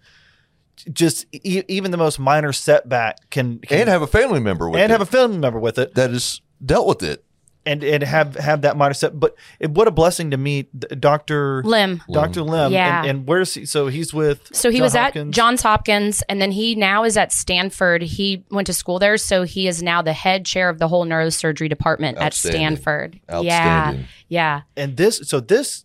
just 0.92 1.26
e- 1.32 1.62
even 1.68 1.90
the 1.90 1.96
most 1.96 2.18
minor 2.18 2.52
setback 2.52 3.28
can, 3.30 3.58
can 3.58 3.80
and 3.80 3.88
have 3.88 4.02
a 4.02 4.06
family 4.06 4.40
member 4.40 4.68
with 4.68 4.78
it. 4.78 4.84
and 4.84 4.92
it 4.92 4.94
have 4.94 5.00
a 5.00 5.06
family 5.06 5.38
member 5.38 5.58
with 5.58 5.78
it, 5.78 5.94
that 5.94 6.10
has 6.10 6.40
dealt 6.64 6.86
with 6.86 7.02
it. 7.02 7.24
and 7.66 7.84
and 7.84 8.02
have 8.02 8.34
have 8.36 8.62
that 8.62 8.76
mindset. 8.76 9.18
But 9.18 9.36
it, 9.60 9.70
what 9.70 9.88
a 9.88 9.90
blessing 9.90 10.30
to 10.30 10.36
meet 10.36 10.70
Doctor 11.00 11.62
Lim. 11.64 12.02
Doctor 12.10 12.42
Lim. 12.42 12.72
Yeah. 12.72 13.00
And, 13.00 13.10
and 13.10 13.26
where's 13.28 13.52
he? 13.54 13.66
So 13.66 13.88
he's 13.88 14.14
with. 14.14 14.54
So 14.54 14.70
he 14.70 14.78
John 14.78 14.82
was 14.84 14.94
Hopkins? 14.94 15.28
at 15.28 15.34
Johns 15.34 15.62
Hopkins, 15.62 16.22
and 16.28 16.40
then 16.40 16.50
he 16.50 16.74
now 16.74 17.04
is 17.04 17.16
at 17.16 17.32
Stanford. 17.32 18.02
He 18.02 18.44
went 18.50 18.66
to 18.68 18.72
school 18.72 18.98
there, 18.98 19.18
so 19.18 19.42
he 19.42 19.68
is 19.68 19.82
now 19.82 20.00
the 20.00 20.14
head 20.14 20.46
chair 20.46 20.68
of 20.70 20.78
the 20.78 20.88
whole 20.88 21.04
neurosurgery 21.04 21.68
department 21.68 22.16
at 22.18 22.32
Stanford. 22.32 23.20
Outstanding. 23.30 24.06
Yeah, 24.28 24.62
yeah. 24.76 24.82
and 24.82 24.96
this 24.96 25.20
so 25.24 25.40
this 25.40 25.84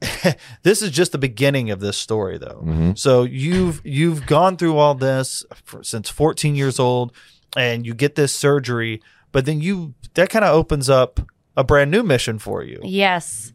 this 0.62 0.80
is 0.80 0.90
just 0.90 1.12
the 1.12 1.18
beginning 1.18 1.70
of 1.70 1.80
this 1.80 1.96
story 1.96 2.38
though 2.38 2.62
mm-hmm. 2.64 2.92
so 2.94 3.24
you've 3.24 3.80
you've 3.84 4.26
gone 4.26 4.56
through 4.56 4.76
all 4.76 4.94
this 4.94 5.44
for, 5.64 5.82
since 5.82 6.08
14 6.08 6.54
years 6.54 6.78
old 6.78 7.12
and 7.56 7.84
you 7.84 7.94
get 7.94 8.14
this 8.14 8.32
surgery 8.32 9.02
but 9.32 9.44
then 9.46 9.60
you 9.60 9.94
that 10.14 10.30
kind 10.30 10.44
of 10.44 10.54
opens 10.54 10.88
up 10.90 11.20
a 11.56 11.64
brand 11.64 11.90
new 11.90 12.02
mission 12.02 12.38
for 12.38 12.62
you 12.62 12.80
Yes. 12.84 13.52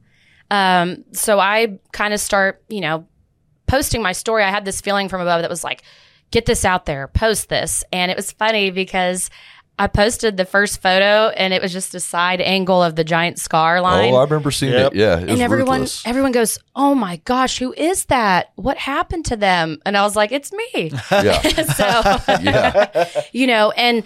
Um, 0.51 1.03
so 1.13 1.39
I 1.39 1.79
kind 1.93 2.13
of 2.13 2.19
start, 2.19 2.63
you 2.69 2.81
know, 2.81 3.07
posting 3.65 4.01
my 4.03 4.11
story. 4.11 4.43
I 4.43 4.49
had 4.51 4.65
this 4.65 4.81
feeling 4.81 5.09
from 5.09 5.21
above 5.21 5.41
that 5.41 5.49
was 5.49 5.63
like, 5.63 5.81
get 6.31 6.45
this 6.45 6.63
out 6.63 6.85
there, 6.85 7.07
post 7.07 7.49
this. 7.49 7.83
And 7.91 8.11
it 8.11 8.17
was 8.17 8.31
funny 8.31 8.69
because 8.69 9.31
I 9.79 9.87
posted 9.87 10.37
the 10.37 10.45
first 10.45 10.79
photo 10.79 11.29
and 11.29 11.53
it 11.55 11.61
was 11.61 11.73
just 11.73 11.95
a 11.95 11.99
side 11.99 12.39
angle 12.39 12.83
of 12.83 12.95
the 12.95 13.03
giant 13.03 13.39
scar 13.39 13.81
line. 13.81 14.13
Oh, 14.13 14.17
I 14.17 14.23
remember 14.25 14.51
seeing 14.51 14.73
Yep. 14.73 14.91
it. 14.93 14.97
Yeah, 14.97 15.17
it 15.17 15.21
was 15.23 15.31
and 15.31 15.41
everyone 15.41 15.79
ruthless. 15.81 16.05
everyone 16.05 16.31
goes, 16.33 16.59
"Oh 16.75 16.93
my 16.93 17.15
gosh, 17.25 17.57
who 17.57 17.73
is 17.73 18.05
that? 18.05 18.51
What 18.55 18.77
happened 18.77 19.25
to 19.27 19.35
them?" 19.35 19.79
And 19.87 19.97
I 19.97 20.03
was 20.03 20.15
like, 20.15 20.31
"It's 20.31 20.51
me." 20.53 20.91
yeah, 21.11 21.41
so, 21.73 22.33
yeah, 22.43 23.09
you 23.31 23.47
know, 23.47 23.71
and 23.71 24.03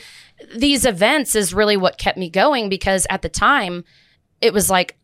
these 0.55 0.85
events 0.85 1.35
is 1.35 1.53
really 1.53 1.77
what 1.77 1.97
kept 1.97 2.17
me 2.17 2.29
going 2.29 2.69
because 2.69 3.07
at 3.09 3.21
the 3.21 3.29
time 3.29 3.83
it 4.41 4.53
was 4.53 4.69
like 4.69 4.97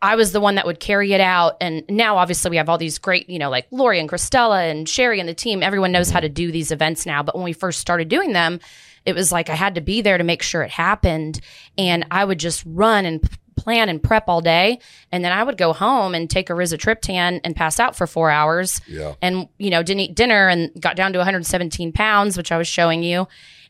I 0.00 0.14
was 0.14 0.32
the 0.32 0.40
one 0.40 0.54
that 0.54 0.66
would 0.66 0.78
carry 0.78 1.12
it 1.12 1.20
out. 1.20 1.56
And 1.60 1.82
now 1.88 2.18
obviously 2.18 2.50
we 2.50 2.56
have 2.56 2.68
all 2.68 2.78
these 2.78 2.98
great, 2.98 3.28
you 3.28 3.38
know, 3.38 3.50
like 3.50 3.66
Lori 3.70 3.98
and 3.98 4.08
Christella 4.08 4.70
and 4.70 4.88
Sherry 4.88 5.18
and 5.18 5.28
the 5.28 5.34
team. 5.34 5.62
Everyone 5.62 5.90
knows 5.90 6.10
how 6.10 6.20
to 6.20 6.28
do 6.28 6.52
these 6.52 6.70
events 6.70 7.04
now. 7.04 7.22
But 7.22 7.34
when 7.34 7.44
we 7.44 7.52
first 7.52 7.80
started 7.80 8.08
doing 8.08 8.32
them, 8.32 8.60
it 9.04 9.14
was 9.14 9.32
like 9.32 9.50
I 9.50 9.54
had 9.54 9.74
to 9.74 9.80
be 9.80 10.00
there 10.00 10.18
to 10.18 10.24
make 10.24 10.42
sure 10.42 10.62
it 10.62 10.70
happened. 10.70 11.40
And 11.76 12.06
I 12.10 12.24
would 12.24 12.38
just 12.38 12.62
run 12.64 13.06
and 13.06 13.28
plan 13.56 13.88
and 13.88 14.00
prep 14.00 14.28
all 14.28 14.40
day. 14.40 14.78
And 15.10 15.24
then 15.24 15.32
I 15.32 15.42
would 15.42 15.58
go 15.58 15.72
home 15.72 16.14
and 16.14 16.30
take 16.30 16.48
a 16.48 16.52
rizatriptan 16.52 17.40
and 17.42 17.56
pass 17.56 17.80
out 17.80 17.96
for 17.96 18.06
four 18.06 18.30
hours 18.30 18.80
yeah. 18.86 19.14
and 19.20 19.48
you 19.58 19.70
know 19.70 19.82
didn't 19.82 20.00
eat 20.00 20.14
dinner 20.14 20.48
and 20.48 20.70
got 20.80 20.94
down 20.94 21.12
to 21.12 21.18
117 21.18 21.92
pounds 21.92 22.36
which 22.36 22.52
i 22.52 22.56
was 22.56 22.68
showing 22.68 23.02
you 23.02 23.26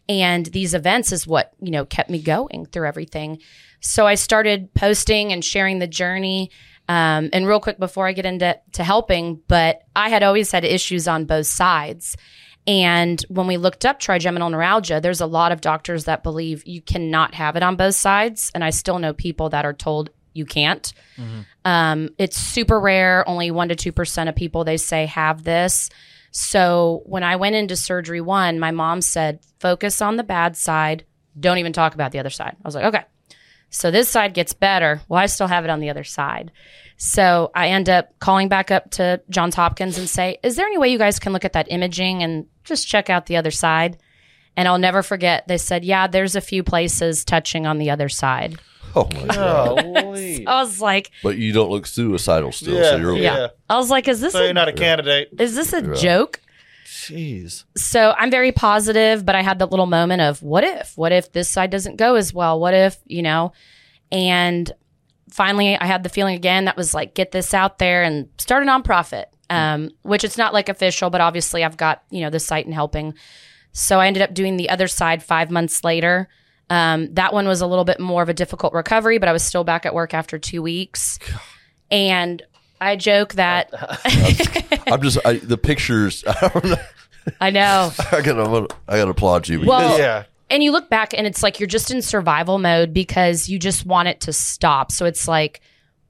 and 0.08 0.46
these 0.46 0.74
events 0.74 1.12
is 1.12 1.26
what 1.26 1.52
you 1.60 1.70
know 1.70 1.84
kept 1.84 2.10
me 2.10 2.20
going 2.20 2.66
through 2.66 2.86
everything. 2.86 3.38
So 3.80 4.06
i 4.06 4.14
started 4.14 4.72
posting 4.74 5.32
and 5.32 5.44
sharing 5.44 5.78
the 5.78 5.86
journey. 5.86 6.50
Um, 6.90 7.28
and 7.34 7.46
real 7.46 7.60
quick 7.60 7.78
before 7.78 8.06
i 8.06 8.12
get 8.12 8.24
into 8.26 8.58
to 8.72 8.84
helping 8.84 9.42
but 9.46 9.82
i 9.94 10.08
had 10.08 10.22
always 10.22 10.50
had 10.50 10.64
issues 10.64 11.06
on 11.06 11.26
both 11.26 11.46
sides. 11.46 12.16
And 12.66 13.24
when 13.30 13.46
we 13.46 13.56
looked 13.56 13.86
up 13.86 13.98
trigeminal 14.00 14.50
neuralgia 14.50 15.00
there's 15.00 15.20
a 15.20 15.26
lot 15.26 15.52
of 15.52 15.60
doctors 15.60 16.04
that 16.04 16.22
believe 16.22 16.66
you 16.66 16.80
cannot 16.80 17.34
have 17.34 17.56
it 17.56 17.62
on 17.62 17.76
both 17.76 17.94
sides. 17.94 18.50
And 18.54 18.64
i 18.64 18.70
still 18.70 18.98
know 18.98 19.12
people 19.12 19.50
that 19.50 19.64
are 19.64 19.74
told 19.74 20.10
you 20.34 20.46
can't. 20.46 20.92
Um, 21.64 22.10
it's 22.16 22.36
super 22.36 22.78
rare. 22.78 23.28
Only 23.28 23.50
one 23.50 23.68
to 23.70 23.74
two 23.74 23.92
percent 23.92 24.28
of 24.28 24.36
people 24.36 24.64
they 24.64 24.76
say 24.76 25.06
have 25.06 25.42
this. 25.44 25.90
So 26.30 27.02
when 27.06 27.22
I 27.22 27.36
went 27.36 27.56
into 27.56 27.76
surgery 27.76 28.20
one, 28.20 28.58
my 28.58 28.70
mom 28.70 29.00
said, 29.00 29.40
"Focus 29.58 30.02
on 30.02 30.16
the 30.16 30.24
bad 30.24 30.56
side. 30.56 31.04
Don't 31.38 31.58
even 31.58 31.72
talk 31.72 31.94
about 31.94 32.12
the 32.12 32.18
other 32.18 32.30
side." 32.30 32.56
I 32.56 32.68
was 32.68 32.74
like, 32.74 32.84
"Okay." 32.84 33.04
So 33.70 33.90
this 33.90 34.08
side 34.08 34.34
gets 34.34 34.54
better. 34.54 35.02
Well, 35.08 35.20
I 35.20 35.26
still 35.26 35.46
have 35.46 35.64
it 35.64 35.70
on 35.70 35.80
the 35.80 35.90
other 35.90 36.04
side. 36.04 36.50
So 36.96 37.50
I 37.54 37.68
end 37.68 37.88
up 37.88 38.18
calling 38.18 38.48
back 38.48 38.70
up 38.70 38.90
to 38.92 39.20
Johns 39.30 39.54
Hopkins 39.54 39.98
and 39.98 40.08
say, 40.08 40.38
"Is 40.42 40.56
there 40.56 40.66
any 40.66 40.78
way 40.78 40.88
you 40.88 40.98
guys 40.98 41.18
can 41.18 41.32
look 41.32 41.44
at 41.44 41.52
that 41.52 41.70
imaging 41.70 42.22
and 42.22 42.46
just 42.64 42.88
check 42.88 43.10
out 43.10 43.26
the 43.26 43.36
other 43.36 43.50
side?" 43.50 43.98
And 44.56 44.66
I'll 44.66 44.78
never 44.78 45.02
forget. 45.02 45.46
They 45.46 45.58
said, 45.58 45.84
"Yeah, 45.84 46.06
there's 46.06 46.34
a 46.34 46.40
few 46.40 46.62
places 46.62 47.24
touching 47.24 47.66
on 47.66 47.78
the 47.78 47.90
other 47.90 48.08
side." 48.08 48.58
Oh 48.96 49.08
my 49.14 49.26
god! 49.34 49.82
Holy. 49.82 50.46
I 50.46 50.60
was 50.62 50.80
like, 50.80 51.10
But 51.22 51.36
you 51.36 51.52
don't 51.52 51.70
look 51.70 51.86
suicidal 51.86 52.52
still, 52.52 52.82
so 52.82 52.96
you're 52.96 53.12
okay. 53.12 53.22
"Yeah." 53.22 53.48
I 53.68 53.76
was 53.76 53.90
like, 53.90 54.08
"Is 54.08 54.20
this 54.20 54.32
so 54.32 54.40
a 54.40 54.44
you're 54.44 54.54
not 54.54 54.68
a 54.68 54.72
candidate 54.72 55.28
is 55.38 55.54
this 55.54 55.72
a 55.72 55.94
joke? 55.94 56.40
jeez 56.84 57.64
So 57.76 58.14
I'm 58.18 58.30
very 58.30 58.52
positive, 58.52 59.24
but 59.24 59.34
I 59.34 59.42
had 59.42 59.58
that 59.58 59.70
little 59.70 59.86
moment 59.86 60.22
of 60.22 60.42
what 60.42 60.64
if? 60.64 60.96
What 60.96 61.12
if 61.12 61.32
this 61.32 61.48
side 61.48 61.70
doesn't 61.70 61.96
go 61.96 62.14
as 62.14 62.32
well? 62.32 62.58
What 62.58 62.74
if, 62.74 62.98
you 63.04 63.22
know? 63.22 63.52
And 64.10 64.70
finally, 65.30 65.76
I 65.76 65.84
had 65.84 66.02
the 66.02 66.08
feeling 66.08 66.34
again 66.34 66.64
that 66.64 66.76
was 66.76 66.94
like, 66.94 67.14
get 67.14 67.30
this 67.32 67.52
out 67.54 67.78
there 67.78 68.02
and 68.02 68.28
start 68.38 68.62
a 68.62 68.66
nonprofit, 68.66 69.26
um, 69.50 69.90
which 70.02 70.24
it's 70.24 70.38
not 70.38 70.54
like 70.54 70.68
official, 70.68 71.10
but 71.10 71.20
obviously 71.20 71.62
I've 71.64 71.76
got, 71.76 72.02
you 72.10 72.20
know, 72.22 72.30
the 72.30 72.40
site 72.40 72.64
and 72.64 72.74
helping. 72.74 73.14
So 73.72 74.00
I 74.00 74.06
ended 74.06 74.22
up 74.22 74.34
doing 74.34 74.56
the 74.56 74.70
other 74.70 74.88
side 74.88 75.22
five 75.22 75.50
months 75.50 75.84
later. 75.84 76.28
Um, 76.70 77.14
that 77.14 77.32
one 77.32 77.46
was 77.48 77.60
a 77.60 77.66
little 77.66 77.84
bit 77.84 77.98
more 78.00 78.22
of 78.22 78.28
a 78.28 78.34
difficult 78.34 78.72
recovery, 78.74 79.18
but 79.18 79.28
I 79.28 79.32
was 79.32 79.42
still 79.42 79.64
back 79.64 79.86
at 79.86 79.94
work 79.94 80.12
after 80.14 80.38
two 80.38 80.62
weeks. 80.62 81.18
And 81.90 82.42
I 82.80 82.96
joke 82.96 83.34
that 83.34 83.70
I'm 84.86 85.00
just 85.02 85.18
I, 85.24 85.34
the 85.34 85.58
pictures. 85.58 86.24
I 86.26 86.48
don't 86.48 86.64
know. 86.64 86.76
I 87.40 87.50
know. 87.50 87.90
I 88.12 88.20
gotta 88.22 88.68
I 88.88 88.96
gotta 88.98 89.10
applaud 89.10 89.48
you. 89.48 89.66
Well, 89.66 89.98
yeah 89.98 90.24
and 90.50 90.62
you 90.62 90.72
look 90.72 90.88
back 90.88 91.12
and 91.12 91.26
it's 91.26 91.42
like 91.42 91.60
you're 91.60 91.66
just 91.66 91.90
in 91.90 92.00
survival 92.00 92.58
mode 92.58 92.94
because 92.94 93.50
you 93.50 93.58
just 93.58 93.84
want 93.84 94.08
it 94.08 94.20
to 94.22 94.32
stop. 94.32 94.90
So 94.90 95.04
it's 95.04 95.28
like, 95.28 95.60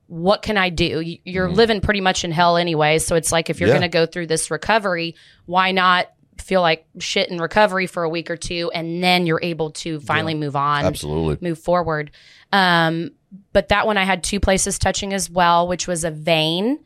what 0.06 0.42
can 0.42 0.56
I 0.56 0.68
do? 0.70 1.00
You- 1.00 1.18
You're 1.24 1.50
living 1.50 1.80
pretty 1.80 2.00
much 2.00 2.22
in 2.24 2.30
hell 2.30 2.56
anyway. 2.56 3.00
So 3.00 3.16
it's 3.16 3.32
like, 3.32 3.50
if 3.50 3.58
you're 3.58 3.68
Yeah. 3.68 3.74
going 3.74 3.82
to 3.82 3.88
go 3.88 4.06
through 4.06 4.28
this 4.28 4.48
recovery, 4.48 5.16
why 5.46 5.72
not 5.72 6.06
feel 6.40 6.60
like 6.60 6.86
shit 6.98 7.28
in 7.28 7.38
recovery 7.38 7.86
for 7.86 8.02
a 8.02 8.08
week 8.08 8.30
or 8.30 8.36
two 8.36 8.70
and 8.74 9.02
then 9.02 9.26
you're 9.26 9.40
able 9.42 9.70
to 9.70 10.00
finally 10.00 10.34
move 10.34 10.56
on, 10.56 10.84
absolutely. 10.84 11.38
move 11.46 11.58
forward. 11.58 12.10
Um, 12.52 13.10
but 13.52 13.68
that 13.68 13.86
one 13.86 13.98
I 13.98 14.04
had 14.04 14.22
two 14.22 14.40
places 14.40 14.78
touching 14.78 15.12
as 15.12 15.28
well, 15.28 15.68
which 15.68 15.86
was 15.86 16.04
a 16.04 16.10
vein. 16.10 16.80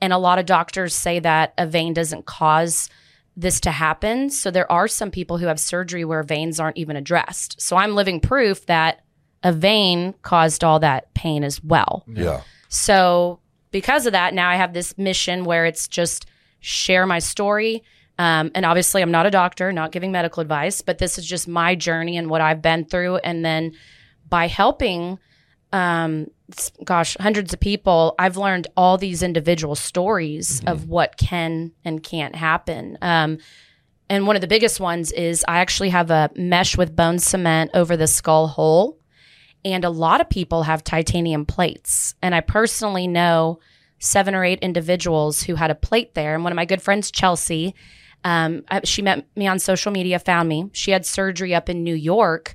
And 0.00 0.12
a 0.12 0.18
lot 0.18 0.38
of 0.38 0.46
doctors 0.46 0.94
say 0.94 1.18
that 1.18 1.52
a 1.58 1.66
vein 1.66 1.92
doesn't 1.92 2.26
cause 2.26 2.88
this 3.36 3.60
to 3.60 3.70
happen. 3.70 4.30
So 4.30 4.50
there 4.50 4.70
are 4.70 4.88
some 4.88 5.10
people 5.10 5.38
who 5.38 5.46
have 5.46 5.60
surgery 5.60 6.04
where 6.04 6.22
veins 6.22 6.60
aren't 6.60 6.76
even 6.76 6.96
addressed. 6.96 7.60
So 7.60 7.76
I'm 7.76 7.94
living 7.94 8.20
proof 8.20 8.66
that 8.66 9.02
a 9.42 9.52
vein 9.52 10.14
caused 10.22 10.64
all 10.64 10.80
that 10.80 11.12
pain 11.14 11.44
as 11.44 11.62
well. 11.62 12.04
Yeah. 12.06 12.42
So 12.68 13.40
because 13.70 14.06
of 14.06 14.12
that, 14.12 14.34
now 14.34 14.48
I 14.48 14.56
have 14.56 14.74
this 14.74 14.96
mission 14.98 15.44
where 15.44 15.66
it's 15.66 15.88
just 15.88 16.26
share 16.60 17.06
my 17.06 17.18
story. 17.18 17.82
Um, 18.20 18.50
and 18.54 18.66
obviously, 18.66 19.00
I'm 19.00 19.10
not 19.10 19.24
a 19.24 19.30
doctor, 19.30 19.72
not 19.72 19.92
giving 19.92 20.12
medical 20.12 20.42
advice, 20.42 20.82
but 20.82 20.98
this 20.98 21.16
is 21.16 21.24
just 21.24 21.48
my 21.48 21.74
journey 21.74 22.18
and 22.18 22.28
what 22.28 22.42
I've 22.42 22.60
been 22.60 22.84
through. 22.84 23.16
And 23.16 23.42
then 23.42 23.72
by 24.28 24.46
helping, 24.46 25.18
um, 25.72 26.26
gosh, 26.84 27.16
hundreds 27.18 27.54
of 27.54 27.60
people, 27.60 28.14
I've 28.18 28.36
learned 28.36 28.66
all 28.76 28.98
these 28.98 29.22
individual 29.22 29.74
stories 29.74 30.62
of 30.66 30.86
what 30.86 31.16
can 31.16 31.72
and 31.82 32.02
can't 32.02 32.36
happen. 32.36 32.98
Um, 33.00 33.38
and 34.10 34.26
one 34.26 34.36
of 34.36 34.42
the 34.42 34.48
biggest 34.48 34.80
ones 34.80 35.12
is 35.12 35.42
I 35.48 35.60
actually 35.60 35.88
have 35.88 36.10
a 36.10 36.28
mesh 36.36 36.76
with 36.76 36.94
bone 36.94 37.20
cement 37.20 37.70
over 37.72 37.96
the 37.96 38.06
skull 38.06 38.48
hole. 38.48 38.98
And 39.64 39.82
a 39.82 39.90
lot 39.90 40.20
of 40.20 40.28
people 40.28 40.64
have 40.64 40.84
titanium 40.84 41.46
plates. 41.46 42.14
And 42.20 42.34
I 42.34 42.42
personally 42.42 43.06
know 43.06 43.60
seven 43.98 44.34
or 44.34 44.44
eight 44.44 44.58
individuals 44.58 45.44
who 45.44 45.54
had 45.54 45.70
a 45.70 45.74
plate 45.74 46.12
there. 46.12 46.34
And 46.34 46.44
one 46.44 46.52
of 46.52 46.56
my 46.56 46.66
good 46.66 46.82
friends, 46.82 47.10
Chelsea, 47.10 47.74
um, 48.24 48.64
I- 48.70 48.82
she 48.84 49.02
met 49.02 49.26
me 49.36 49.46
on 49.46 49.58
social 49.58 49.92
media, 49.92 50.18
found 50.18 50.48
me. 50.48 50.70
She 50.72 50.90
had 50.90 51.06
surgery 51.06 51.54
up 51.54 51.68
in 51.68 51.82
New 51.84 51.94
York, 51.94 52.54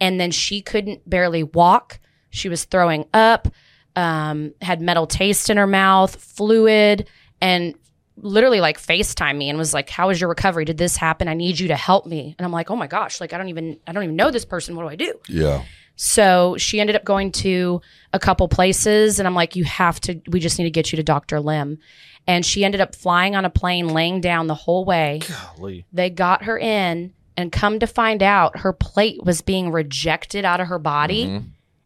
and 0.00 0.20
then 0.20 0.30
she 0.30 0.62
couldn't 0.62 1.08
barely 1.08 1.42
walk. 1.42 1.98
She 2.30 2.48
was 2.48 2.64
throwing 2.64 3.06
up, 3.12 3.48
um, 3.96 4.54
had 4.62 4.80
metal 4.80 5.06
taste 5.06 5.50
in 5.50 5.56
her 5.56 5.66
mouth, 5.66 6.14
fluid, 6.16 7.08
and 7.40 7.74
literally 8.16 8.60
like 8.60 8.78
FaceTime 8.78 9.36
me 9.38 9.48
and 9.48 9.58
was 9.58 9.72
like, 9.74 9.88
How 9.90 10.10
is 10.10 10.20
your 10.20 10.28
recovery? 10.28 10.64
Did 10.64 10.76
this 10.78 10.96
happen? 10.96 11.26
I 11.26 11.34
need 11.34 11.58
you 11.58 11.68
to 11.68 11.76
help 11.76 12.06
me. 12.06 12.34
And 12.38 12.44
I'm 12.44 12.52
like, 12.52 12.70
Oh 12.70 12.76
my 12.76 12.86
gosh, 12.86 13.20
like 13.20 13.32
I 13.32 13.38
don't 13.38 13.48
even 13.48 13.78
I 13.86 13.92
don't 13.92 14.02
even 14.04 14.16
know 14.16 14.30
this 14.30 14.44
person. 14.44 14.76
What 14.76 14.82
do 14.82 14.88
I 14.88 14.96
do? 14.96 15.14
Yeah. 15.28 15.64
So 15.96 16.56
she 16.58 16.80
ended 16.80 16.96
up 16.96 17.04
going 17.04 17.30
to 17.32 17.80
a 18.14 18.18
couple 18.18 18.48
places, 18.48 19.18
and 19.18 19.26
I'm 19.28 19.34
like, 19.34 19.54
you 19.54 19.64
have 19.64 20.00
to, 20.00 20.18
we 20.28 20.40
just 20.40 20.58
need 20.58 20.64
to 20.64 20.70
get 20.70 20.92
you 20.92 20.96
to 20.96 21.02
Dr. 21.02 21.40
Lim. 21.40 21.78
And 22.26 22.44
she 22.46 22.64
ended 22.64 22.80
up 22.80 22.94
flying 22.94 23.34
on 23.34 23.44
a 23.44 23.50
plane, 23.50 23.88
laying 23.88 24.20
down 24.20 24.46
the 24.46 24.54
whole 24.54 24.84
way. 24.84 25.20
Golly. 25.56 25.84
They 25.92 26.10
got 26.10 26.44
her 26.44 26.58
in, 26.58 27.12
And 27.36 27.50
come 27.50 27.78
to 27.78 27.86
find 27.86 28.22
out, 28.22 28.58
her 28.58 28.72
plate 28.74 29.24
was 29.24 29.40
being 29.40 29.72
rejected 29.72 30.44
out 30.44 30.60
of 30.60 30.66
her 30.66 30.78
body 30.78 31.26
Mhm. 31.26 31.44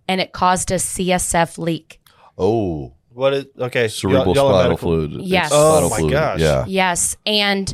and 0.08 0.20
it 0.20 0.32
caused 0.32 0.72
a 0.72 0.80
CSF 0.80 1.58
leak. 1.58 2.00
Oh, 2.36 2.92
What 3.12 3.34
is 3.34 3.44
okay? 3.60 3.86
cerebral 3.86 4.34
y'all- 4.34 4.50
y'all 4.50 4.58
spinal 4.60 4.76
fluid. 4.76 5.12
Yes. 5.12 5.46
It's 5.46 5.54
Oh 5.54 5.88
my 5.90 5.98
fluid. 5.98 6.12
gosh. 6.12 6.40
Yeah. 6.40 6.64
Yes. 6.66 7.16
And 7.24 7.72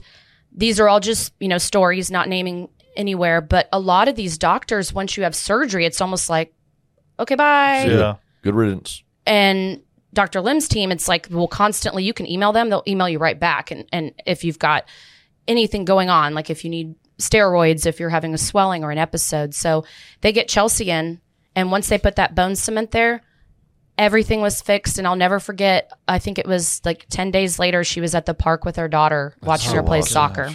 these 0.55 0.79
are 0.79 0.89
all 0.91 1.01
just, 1.01 1.33
you 1.41 1.49
know, 1.49 1.57
stories, 1.57 2.11
not 2.11 2.29
naming 2.29 2.69
anywhere. 2.97 3.41
But 3.41 3.69
a 3.73 3.79
lot 3.79 4.09
of 4.09 4.15
these 4.17 4.37
doctors, 4.37 4.93
once 4.93 5.17
you 5.17 5.23
have 5.23 5.35
surgery, 5.35 5.87
it's 5.87 6.03
almost 6.03 6.29
like, 6.29 6.53
okay, 7.19 7.37
bye. 7.37 7.87
Yeah. 7.89 8.17
Good 8.43 8.55
riddance. 8.55 9.03
And 9.27 9.81
Dr. 10.13 10.41
Lim's 10.41 10.69
team, 10.69 10.91
it's 10.91 11.09
like, 11.09 11.29
well, 11.31 11.49
constantly 11.49 12.05
you 12.05 12.13
can 12.13 12.27
email 12.27 12.53
them, 12.53 12.69
they'll 12.69 12.83
email 12.87 13.09
you 13.09 13.19
right 13.19 13.39
back. 13.39 13.71
And, 13.71 13.87
and 13.93 14.13
if 14.27 14.45
you've 14.45 14.59
got 14.59 14.85
anything 15.47 15.85
going 15.85 16.11
on, 16.11 16.35
like 16.35 16.51
if 16.51 16.65
you 16.65 16.71
need 16.71 16.95
steroids, 17.19 17.87
if 17.87 18.01
you're 18.01 18.11
having 18.11 18.35
a 18.35 18.39
swelling 18.39 18.83
or 18.83 18.91
an 18.91 18.99
episode. 18.99 19.55
So 19.55 19.85
they 20.21 20.33
get 20.33 20.49
Chelsea 20.49 20.91
in. 20.91 21.21
And 21.55 21.71
once 21.71 21.89
they 21.89 21.99
put 21.99 22.17
that 22.17 22.35
bone 22.35 22.57
cement 22.57 22.91
there, 22.93 23.23
everything 23.99 24.41
was 24.41 24.63
fixed. 24.63 24.99
And 24.99 25.07
I'll 25.07 25.17
never 25.17 25.39
forget, 25.39 25.93
I 26.09 26.19
think 26.19 26.39
it 26.39 26.47
was 26.47 26.81
like 26.85 27.07
10 27.11 27.31
days 27.31 27.59
later, 27.59 27.85
she 27.85 28.01
was 28.01 28.15
at 28.15 28.27
the 28.27 28.35
park 28.35 28.65
with 28.65 28.77
her 28.77 28.89
daughter 28.89 29.35
watching 29.43 29.71
so 29.71 29.77
her 29.77 29.83
play 29.83 29.99
awesome. 29.99 30.13
soccer. 30.13 30.51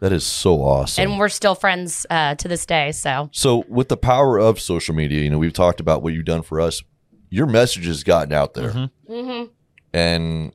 That 0.00 0.12
is 0.12 0.26
so 0.26 0.62
awesome. 0.62 1.02
And 1.10 1.18
we're 1.18 1.28
still 1.28 1.54
friends 1.54 2.06
uh, 2.10 2.34
to 2.34 2.48
this 2.48 2.66
day. 2.66 2.90
So 2.90 3.30
So, 3.30 3.64
with 3.68 3.88
the 3.88 3.96
power 3.96 4.36
of 4.36 4.60
social 4.60 4.96
media, 4.96 5.20
you 5.22 5.30
know, 5.30 5.38
we've 5.38 5.52
talked 5.52 5.78
about 5.78 6.02
what 6.02 6.12
you've 6.12 6.24
done 6.24 6.42
for 6.42 6.60
us. 6.60 6.82
Your 7.32 7.46
message 7.46 7.86
has 7.86 8.04
gotten 8.04 8.30
out 8.34 8.52
there. 8.52 8.90
Mm-hmm. 9.08 9.44
And 9.94 10.52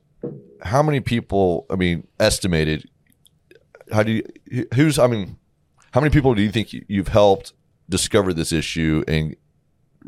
how 0.62 0.80
many 0.80 1.00
people, 1.00 1.66
I 1.68 1.74
mean, 1.74 2.06
estimated, 2.20 2.88
how 3.92 4.04
do 4.04 4.22
you, 4.46 4.66
who's, 4.74 4.96
I 4.96 5.08
mean, 5.08 5.38
how 5.90 6.00
many 6.00 6.12
people 6.12 6.36
do 6.36 6.42
you 6.42 6.52
think 6.52 6.72
you- 6.72 6.84
you've 6.86 7.08
helped 7.08 7.52
discover 7.88 8.32
this 8.32 8.52
issue 8.52 9.02
and 9.08 9.34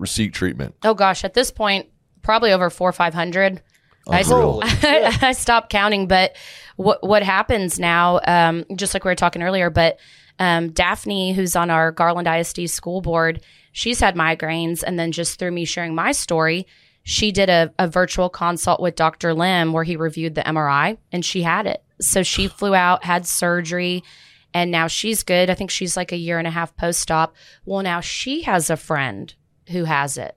seek 0.05 0.33
treatment? 0.33 0.77
Oh 0.85 0.95
gosh, 0.95 1.25
at 1.25 1.35
this 1.35 1.51
point, 1.51 1.89
probably 2.23 2.53
over 2.53 2.71
four 2.71 2.89
or 2.89 2.93
five 2.93 3.15
hundred. 3.15 3.63
I, 4.09 4.21
Unreal. 4.21 4.61
I 4.65 5.33
stopped 5.33 5.71
counting, 5.71 6.07
but 6.07 6.37
what 6.77 7.03
what 7.03 7.23
happens 7.25 7.81
now? 7.81 8.21
Um, 8.29 8.65
just 8.77 8.95
like 8.95 9.05
we 9.05 9.11
were 9.11 9.15
talking 9.17 9.43
earlier, 9.43 9.71
but 9.71 9.99
um, 10.39 10.71
Daphne, 10.71 11.33
who's 11.33 11.57
on 11.57 11.69
our 11.69 11.91
Garland 11.91 12.29
ISD 12.29 12.69
school 12.71 13.01
board, 13.03 13.43
she's 13.73 14.01
had 14.01 14.17
migraines, 14.17 14.83
and 14.83 14.99
then 14.99 15.13
just 15.13 15.39
through 15.39 15.53
me 15.53 15.65
sharing 15.65 15.95
my 15.95 16.13
story, 16.13 16.67
she 17.03 17.33
did 17.33 17.49
a, 17.49 17.73
a 17.79 17.89
virtual 17.89 18.29
consult 18.29 18.81
with 18.81 18.97
Dr. 18.97 19.35
Lim 19.35 19.73
where 19.73 19.85
he 19.85 19.97
reviewed 19.97 20.35
the 20.35 20.43
MRI, 20.43 20.99
and 21.13 21.25
she 21.25 21.43
had 21.43 21.67
it. 21.67 21.83
So 22.01 22.23
she 22.23 22.49
flew 22.49 22.75
out, 22.75 23.05
had 23.05 23.27
surgery, 23.27 24.05
and 24.53 24.71
now 24.71 24.87
she's 24.87 25.23
good. 25.23 25.51
I 25.51 25.55
think 25.55 25.71
she's 25.71 25.97
like 25.97 26.13
a 26.13 26.17
year 26.17 26.39
and 26.39 26.47
a 26.47 26.51
half 26.51 26.77
post 26.77 27.11
op. 27.11 27.35
Well, 27.65 27.83
now 27.83 28.01
she 28.01 28.43
has 28.43 28.71
a 28.71 28.77
friend 28.77 29.33
who 29.69 29.85
has 29.85 30.19
it. 30.19 30.37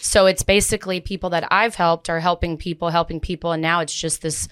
So 0.00 0.26
it's 0.26 0.42
basically 0.42 1.00
people 1.00 1.30
that 1.30 1.48
I've 1.50 1.76
helped 1.76 2.10
are 2.10 2.20
helping 2.20 2.58
people, 2.58 2.90
helping 2.90 3.20
people. 3.20 3.52
And 3.52 3.62
now 3.62 3.80
it's 3.80 3.94
just 3.94 4.20
this 4.20 4.48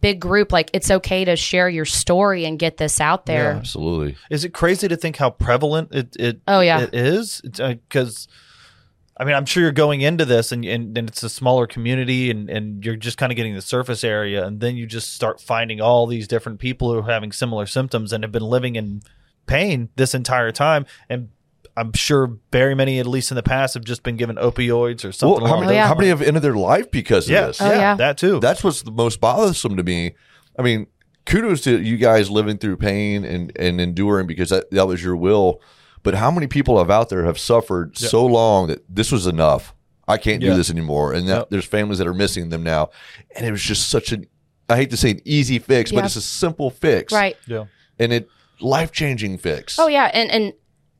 big 0.00 0.20
group. 0.20 0.52
Like 0.52 0.70
it's 0.72 0.90
okay 0.90 1.24
to 1.24 1.36
share 1.36 1.68
your 1.68 1.84
story 1.84 2.44
and 2.44 2.58
get 2.58 2.76
this 2.76 3.00
out 3.00 3.26
there. 3.26 3.52
Yeah, 3.52 3.58
Absolutely. 3.58 4.16
Is 4.30 4.44
it 4.44 4.50
crazy 4.50 4.88
to 4.88 4.96
think 4.96 5.16
how 5.16 5.30
prevalent 5.30 5.94
it 5.94 6.16
it, 6.18 6.40
Oh, 6.48 6.60
yeah. 6.60 6.80
it 6.80 6.94
is? 6.94 7.40
Because 7.40 8.28
uh, 8.30 9.22
I 9.22 9.24
mean, 9.24 9.34
I'm 9.34 9.46
sure 9.46 9.62
you're 9.62 9.72
going 9.72 10.00
into 10.00 10.24
this 10.24 10.50
and, 10.52 10.64
and 10.64 10.96
and 10.98 11.08
it's 11.08 11.22
a 11.22 11.28
smaller 11.28 11.66
community 11.66 12.30
and 12.30 12.50
and 12.50 12.84
you're 12.84 12.96
just 12.96 13.18
kind 13.18 13.30
of 13.32 13.36
getting 13.36 13.54
the 13.54 13.62
surface 13.62 14.02
area, 14.04 14.44
and 14.46 14.60
then 14.60 14.76
you 14.76 14.86
just 14.86 15.14
start 15.14 15.40
finding 15.40 15.80
all 15.80 16.06
these 16.06 16.26
different 16.26 16.58
people 16.58 16.92
who 16.92 16.98
are 16.98 17.10
having 17.10 17.32
similar 17.32 17.66
symptoms 17.66 18.12
and 18.12 18.24
have 18.24 18.32
been 18.32 18.42
living 18.42 18.76
in 18.76 19.02
pain 19.46 19.88
this 19.96 20.14
entire 20.14 20.50
time 20.52 20.86
and. 21.08 21.28
I'm 21.76 21.92
sure 21.92 22.38
very 22.52 22.74
many, 22.74 22.98
at 23.00 23.06
least 23.06 23.30
in 23.30 23.34
the 23.34 23.42
past, 23.42 23.74
have 23.74 23.84
just 23.84 24.02
been 24.02 24.16
given 24.16 24.36
opioids 24.36 25.04
or 25.04 25.12
something. 25.12 25.40
Well, 25.42 25.46
how, 25.46 25.46
along 25.46 25.60
many, 25.60 25.66
those 25.70 25.74
yeah. 25.76 25.88
how 25.88 25.94
many 25.94 26.08
have 26.08 26.22
ended 26.22 26.42
their 26.42 26.54
life 26.54 26.90
because 26.90 27.28
of 27.28 27.32
this? 27.34 27.60
Oh, 27.60 27.70
yeah. 27.70 27.96
that 27.96 28.16
too. 28.18 28.38
That's 28.40 28.62
what's 28.62 28.82
the 28.82 28.92
most 28.92 29.20
bothersome 29.20 29.76
to 29.76 29.82
me. 29.82 30.14
I 30.58 30.62
mean, 30.62 30.86
kudos 31.26 31.62
to 31.62 31.80
you 31.80 31.96
guys 31.96 32.30
living 32.30 32.58
through 32.58 32.76
pain 32.76 33.24
and, 33.24 33.50
and 33.56 33.80
enduring 33.80 34.26
because 34.26 34.50
that, 34.50 34.70
that 34.70 34.86
was 34.86 35.02
your 35.02 35.16
will. 35.16 35.60
But 36.04 36.14
how 36.14 36.30
many 36.30 36.46
people 36.46 36.78
have 36.78 36.90
out 36.90 37.08
there 37.08 37.24
have 37.24 37.38
suffered 37.38 37.96
so 37.96 38.24
long 38.24 38.68
that 38.68 38.84
this 38.88 39.10
was 39.10 39.26
enough? 39.26 39.74
I 40.06 40.18
can't 40.18 40.42
Yeah. 40.42 40.50
do 40.50 40.56
this 40.56 40.70
anymore. 40.70 41.12
And 41.14 41.26
that, 41.28 41.34
Yep. 41.38 41.50
there's 41.50 41.64
families 41.64 41.98
that 41.98 42.06
are 42.06 42.14
missing 42.14 42.50
them 42.50 42.62
now. 42.62 42.90
And 43.34 43.46
it 43.46 43.50
was 43.50 43.62
just 43.62 43.88
such 43.88 44.12
an, 44.12 44.26
I 44.68 44.76
hate 44.76 44.90
to 44.90 44.96
say 44.96 45.12
an 45.12 45.20
easy 45.24 45.58
fix, 45.58 45.90
but 45.90 46.04
it's 46.04 46.16
a 46.16 46.20
simple 46.20 46.70
fix. 46.70 47.12
Right. 47.12 47.36
yeah. 47.46 47.64
And 47.98 48.12
it 48.12 48.28
life 48.60 48.92
changing 48.92 49.38
fix. 49.38 49.78
Oh 49.78 49.86
yeah, 49.88 50.10
and 50.12 50.30
and 50.30 50.52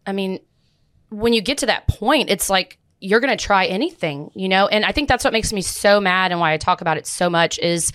I 0.07 0.13
mean, 0.13 0.39
when 1.11 1.33
you 1.33 1.41
get 1.41 1.59
to 1.59 1.67
that 1.67 1.87
point, 1.87 2.31
it's 2.31 2.51
like 2.51 2.79
you're 3.01 3.21
going 3.21 3.37
to 3.37 3.45
try 3.45 3.67
anything, 3.67 4.31
you 4.35 4.49
know. 4.49 4.67
And 4.67 4.85
I 4.85 4.93
think 4.93 5.09
that's 5.09 5.25
what 5.25 5.33
makes 5.33 5.53
me 5.53 5.63
so 5.63 6.01
mad, 6.01 6.31
and 6.31 6.41
why 6.41 6.53
I 6.53 6.57
talk 6.57 6.81
about 6.81 6.97
it 6.97 7.07
so 7.07 7.29
much 7.29 7.59
is 7.59 7.93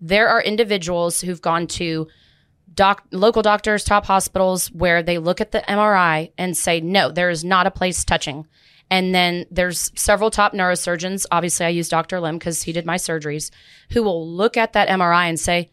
there 0.00 0.28
are 0.28 0.42
individuals 0.42 1.20
who've 1.20 1.40
gone 1.40 1.66
to 1.68 2.06
doc 2.74 3.04
local 3.12 3.42
doctors, 3.42 3.84
top 3.84 4.06
hospitals, 4.06 4.70
where 4.70 5.02
they 5.02 5.18
look 5.18 5.40
at 5.40 5.52
the 5.52 5.64
MRI 5.68 6.32
and 6.36 6.56
say, 6.56 6.80
no, 6.80 7.10
there 7.10 7.30
is 7.30 7.44
not 7.44 7.66
a 7.66 7.70
place 7.70 8.04
touching. 8.04 8.46
And 8.90 9.14
then 9.14 9.46
there's 9.50 9.90
several 10.00 10.30
top 10.30 10.52
neurosurgeons. 10.52 11.26
Obviously, 11.30 11.66
I 11.66 11.70
use 11.70 11.88
Dr. 11.88 12.20
Lim 12.20 12.38
because 12.38 12.62
he 12.62 12.72
did 12.72 12.86
my 12.86 12.96
surgeries, 12.96 13.50
who 13.90 14.02
will 14.02 14.28
look 14.28 14.56
at 14.56 14.74
that 14.74 14.88
MRI 14.88 15.28
and 15.28 15.40
say, 15.40 15.70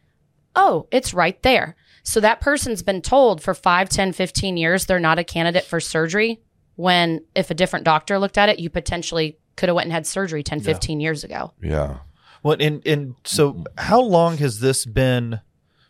oh, 0.55 0.87
it's 0.91 1.13
right 1.13 1.41
there. 1.43 1.75
So 2.03 2.19
that 2.19 2.41
person's 2.41 2.83
been 2.83 3.01
told 3.01 3.41
for 3.41 3.53
5, 3.53 3.87
10, 3.87 4.13
15 4.13 4.57
years 4.57 4.85
they're 4.85 4.99
not 4.99 5.19
a 5.19 5.23
candidate 5.23 5.63
for 5.63 5.79
surgery 5.79 6.41
when 6.75 7.21
if 7.35 7.49
a 7.51 7.53
different 7.53 7.85
doctor 7.85 8.17
looked 8.19 8.37
at 8.37 8.49
it, 8.49 8.59
you 8.59 8.69
potentially 8.69 9.37
could 9.55 9.69
have 9.69 9.75
went 9.75 9.85
and 9.85 9.93
had 9.93 10.07
surgery 10.07 10.41
10, 10.43 10.61
15 10.61 10.99
years 10.99 11.23
ago. 11.23 11.53
Yeah. 11.61 11.97
Well, 12.41 12.57
and 12.59 12.85
and 12.85 13.15
so 13.23 13.63
how 13.77 14.01
long 14.01 14.37
has 14.37 14.59
this 14.59 14.85
been 14.85 15.39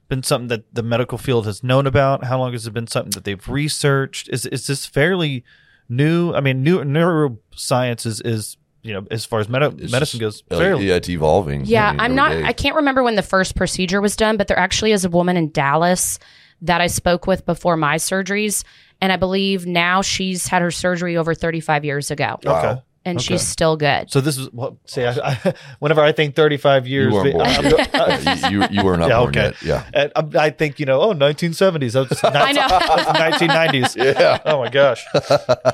been 0.10 0.22
something 0.22 0.50
that 0.50 0.74
the 0.74 0.84
medical 0.84 1.18
field 1.18 1.46
has 1.46 1.64
known 1.64 1.88
about? 1.88 2.26
How 2.26 2.38
long 2.38 2.52
has 2.52 2.68
it 2.68 2.74
been 2.74 2.88
something 2.88 3.12
that 3.12 3.24
they've 3.24 3.48
researched? 3.50 4.30
Is 4.30 4.46
is 4.48 4.68
this 4.68 4.86
fairly 4.86 5.44
new? 5.90 6.34
I 6.34 6.42
mean, 6.42 6.62
new 6.64 6.80
neuroscience 6.84 8.06
is 8.06 8.22
is 8.22 8.58
you 8.82 8.94
know 8.94 9.06
as 9.10 9.26
far 9.26 9.40
as 9.40 9.50
medi- 9.50 9.84
It's 9.84 9.92
medicine 9.92 10.20
just- 10.20 10.48
goes 10.50 10.60
fairly. 10.60 10.88
yeah, 10.90 10.96
it's 10.96 11.10
evolving. 11.10 11.66
Yeah, 11.66 11.88
I 11.88 11.92
mean, 11.92 12.00
I'm 12.00 12.06
every 12.06 12.16
not. 12.16 12.30
day. 12.30 12.44
I 12.50 12.54
can't 12.54 12.76
remember 12.76 13.02
when 13.04 13.16
the 13.16 13.22
first 13.24 13.56
procedure 13.56 14.02
was 14.02 14.16
done, 14.16 14.38
but 14.38 14.48
there 14.48 14.60
actually 14.60 14.92
is 14.92 15.06
a 15.06 15.10
woman 15.10 15.38
in 15.38 15.52
Dallas 15.52 16.20
that 16.62 16.82
I 16.82 16.88
spoke 16.88 17.28
with 17.28 17.46
before 17.46 17.76
my 17.78 17.96
surgeries, 17.96 18.64
and 19.04 19.12
I 19.12 19.18
believe 19.18 19.66
now 19.68 20.02
she's 20.02 20.48
had 20.48 20.62
her 20.62 20.72
surgery 20.72 21.18
over 21.18 21.36
35 21.36 21.84
years 21.84 22.10
ago, 22.10 22.40
Okay. 22.46 22.82
and 23.04 23.18
okay. 23.18 23.24
she's 23.26 23.42
still 23.46 23.76
good. 23.76 24.10
So 24.10 24.22
this 24.22 24.38
is 24.38 24.50
what 24.54 24.76
say. 24.86 25.06
I, 25.06 25.32
I, 25.32 25.54
whenever 25.80 26.00
I 26.00 26.14
think 26.14 26.36
35 26.36 26.88
years, 26.88 27.12
You 27.12 27.20
weren't 27.20 27.34
born. 27.34 27.46
I'm- 27.94 28.44
you, 28.54 28.62
you, 28.62 28.68
you 28.72 28.84
were 28.86 28.96
not 28.96 29.10
Yeah, 29.10 29.18
born 29.20 29.30
okay. 29.32 29.42
yet. 29.48 29.62
Yeah. 29.62 29.84
And 29.94 30.12
I'm- 30.16 30.32
I 30.40 30.52
think 30.52 30.80
you 30.80 30.86
know, 30.86 31.02
oh, 31.02 31.14
1970s. 31.14 31.92
That's 31.92 32.24
I 32.24 32.54
know. 32.54 32.62
1990s. 32.68 33.98
Yeah. 33.98 34.40
Oh 34.46 34.60
my 34.60 34.70
gosh. 34.70 35.06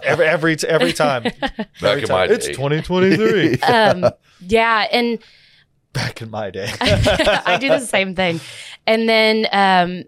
Every 0.03 0.25
every 0.25 0.57
every 0.67 0.91
time. 0.93 1.23
Back 1.23 2.01
in 2.01 2.09
my 2.09 2.25
day. 2.25 2.33
It's 2.33 2.47
2023. 2.47 3.59
um, 3.61 4.09
yeah, 4.41 4.87
and 4.91 5.19
Back 5.93 6.21
in 6.23 6.31
my 6.31 6.49
day. 6.49 6.71
I 6.81 7.57
do 7.59 7.69
the 7.69 7.79
same 7.79 8.15
thing. 8.15 8.39
And 8.87 9.07
then 9.07 9.47
um, 9.51 10.03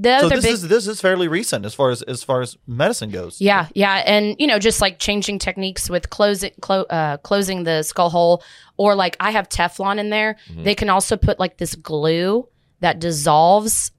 the 0.00 0.20
so 0.20 0.26
other 0.26 0.36
this 0.36 0.44
big, 0.44 0.54
is 0.54 0.68
this 0.68 0.86
is 0.86 1.00
fairly 1.00 1.28
recent 1.28 1.66
as 1.66 1.74
far 1.74 1.90
as 1.90 2.02
as 2.02 2.22
far 2.22 2.40
as 2.40 2.56
medicine 2.66 3.10
goes. 3.10 3.40
yeah, 3.40 3.68
yeah, 3.74 4.02
and 4.06 4.34
you 4.38 4.46
know, 4.46 4.58
just 4.58 4.80
like 4.80 4.98
changing 4.98 5.38
techniques 5.38 5.90
with 5.90 6.08
closing 6.08 6.52
clo- 6.60 6.86
uh, 6.88 7.18
closing 7.18 7.64
the 7.64 7.82
skull 7.82 8.08
hole, 8.08 8.42
or 8.76 8.94
like 8.94 9.16
I 9.20 9.30
have 9.32 9.48
Teflon 9.48 9.98
in 9.98 10.08
there. 10.08 10.36
Mm-hmm. 10.48 10.62
They 10.62 10.74
can 10.74 10.88
also 10.88 11.16
put 11.16 11.38
like 11.38 11.58
this 11.58 11.74
glue 11.74 12.48
that 12.80 12.98
dissolves. 12.98 13.92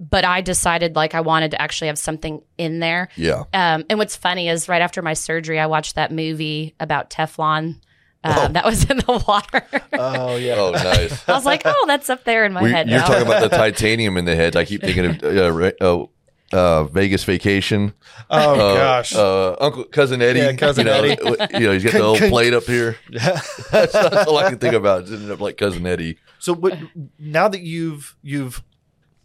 But 0.00 0.24
I 0.24 0.42
decided 0.42 0.94
like 0.94 1.16
I 1.16 1.22
wanted 1.22 1.50
to 1.52 1.60
actually 1.60 1.88
have 1.88 1.98
something 1.98 2.40
in 2.56 2.78
there. 2.78 3.08
Yeah. 3.16 3.42
Um, 3.52 3.84
and 3.90 3.98
what's 3.98 4.14
funny 4.14 4.48
is 4.48 4.68
right 4.68 4.80
after 4.80 5.02
my 5.02 5.14
surgery, 5.14 5.58
I 5.58 5.66
watched 5.66 5.96
that 5.96 6.12
movie 6.12 6.76
about 6.78 7.10
Teflon. 7.10 7.80
Um, 8.24 8.34
Oh. 8.36 8.48
That 8.48 8.64
was 8.64 8.90
in 8.90 8.96
the 8.98 9.24
water. 9.28 9.62
Oh 9.92 10.36
yeah. 10.36 10.54
Oh, 10.56 10.72
nice. 10.72 11.28
I 11.28 11.32
was 11.32 11.44
like, 11.46 11.62
oh, 11.64 11.84
that's 11.86 12.10
up 12.10 12.24
there 12.24 12.44
in 12.44 12.52
my 12.52 12.62
We- 12.62 12.70
head 12.72 12.88
you're 12.88 12.98
now. 12.98 13.06
talking 13.06 13.26
about 13.26 13.42
the 13.48 13.48
titanium 13.56 14.16
in 14.16 14.24
the 14.24 14.34
head. 14.34 14.56
I 14.56 14.64
keep 14.64 14.80
thinking 14.82 15.06
of 15.06 15.22
uh, 15.22 15.52
re- 15.52 15.72
uh, 15.80 16.04
uh, 16.52 16.84
Vegas 16.84 17.22
Vacation. 17.24 17.92
Oh 18.30 18.54
Uh, 18.54 18.74
gosh. 18.76 19.14
uh, 19.14 19.54
Uncle 19.60 19.84
cousin 19.84 20.20
Eddie. 20.22 20.40
Yeah, 20.40 20.52
Cousin 20.54 20.86
you 20.86 20.92
know, 20.92 20.98
Eddie. 20.98 21.16
w- 21.16 21.36
You 21.54 21.66
know, 21.66 21.72
he's 21.74 21.84
got 21.84 21.92
the 21.92 22.02
old 22.02 22.18
plate 22.18 22.54
up 22.54 22.64
here. 22.64 22.96
that's, 23.10 23.62
that's 23.70 24.26
all 24.26 24.38
I 24.38 24.48
can 24.50 24.58
think 24.58 24.74
about. 24.74 25.02
It's 25.02 25.12
ended 25.12 25.30
up 25.30 25.40
like 25.40 25.56
cousin 25.56 25.86
Eddie. 25.86 26.18
So 26.40 26.54
what, 26.54 26.76
now 27.18 27.48
that 27.48 27.60
you've 27.60 28.16
you've 28.22 28.62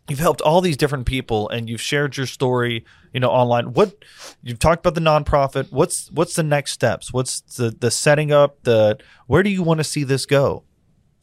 you've 0.09 0.19
helped 0.19 0.41
all 0.41 0.61
these 0.61 0.77
different 0.77 1.05
people 1.05 1.49
and 1.49 1.69
you've 1.69 1.81
shared 1.81 2.17
your 2.17 2.25
story, 2.25 2.85
you 3.13 3.19
know, 3.19 3.29
online. 3.29 3.73
What 3.73 4.03
you've 4.41 4.59
talked 4.59 4.85
about 4.85 4.95
the 4.95 5.01
nonprofit. 5.01 5.71
What's 5.71 6.11
what's 6.11 6.35
the 6.35 6.43
next 6.43 6.71
steps? 6.71 7.13
What's 7.13 7.41
the 7.41 7.71
the 7.71 7.91
setting 7.91 8.31
up? 8.31 8.63
The 8.63 8.99
where 9.27 9.43
do 9.43 9.49
you 9.49 9.63
want 9.63 9.79
to 9.79 9.83
see 9.83 10.03
this 10.03 10.25
go? 10.25 10.63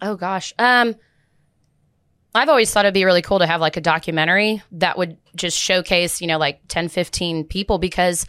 Oh 0.02 0.16
gosh. 0.16 0.52
Um 0.58 0.94
I've 2.34 2.48
always 2.48 2.72
thought 2.72 2.84
it'd 2.84 2.94
be 2.94 3.04
really 3.04 3.22
cool 3.22 3.40
to 3.40 3.46
have 3.46 3.60
like 3.60 3.76
a 3.76 3.80
documentary 3.80 4.62
that 4.72 4.96
would 4.96 5.18
just 5.34 5.58
showcase, 5.58 6.20
you 6.20 6.28
know, 6.28 6.38
like 6.38 6.60
10, 6.68 6.88
15 6.88 7.44
people 7.44 7.78
because 7.78 8.24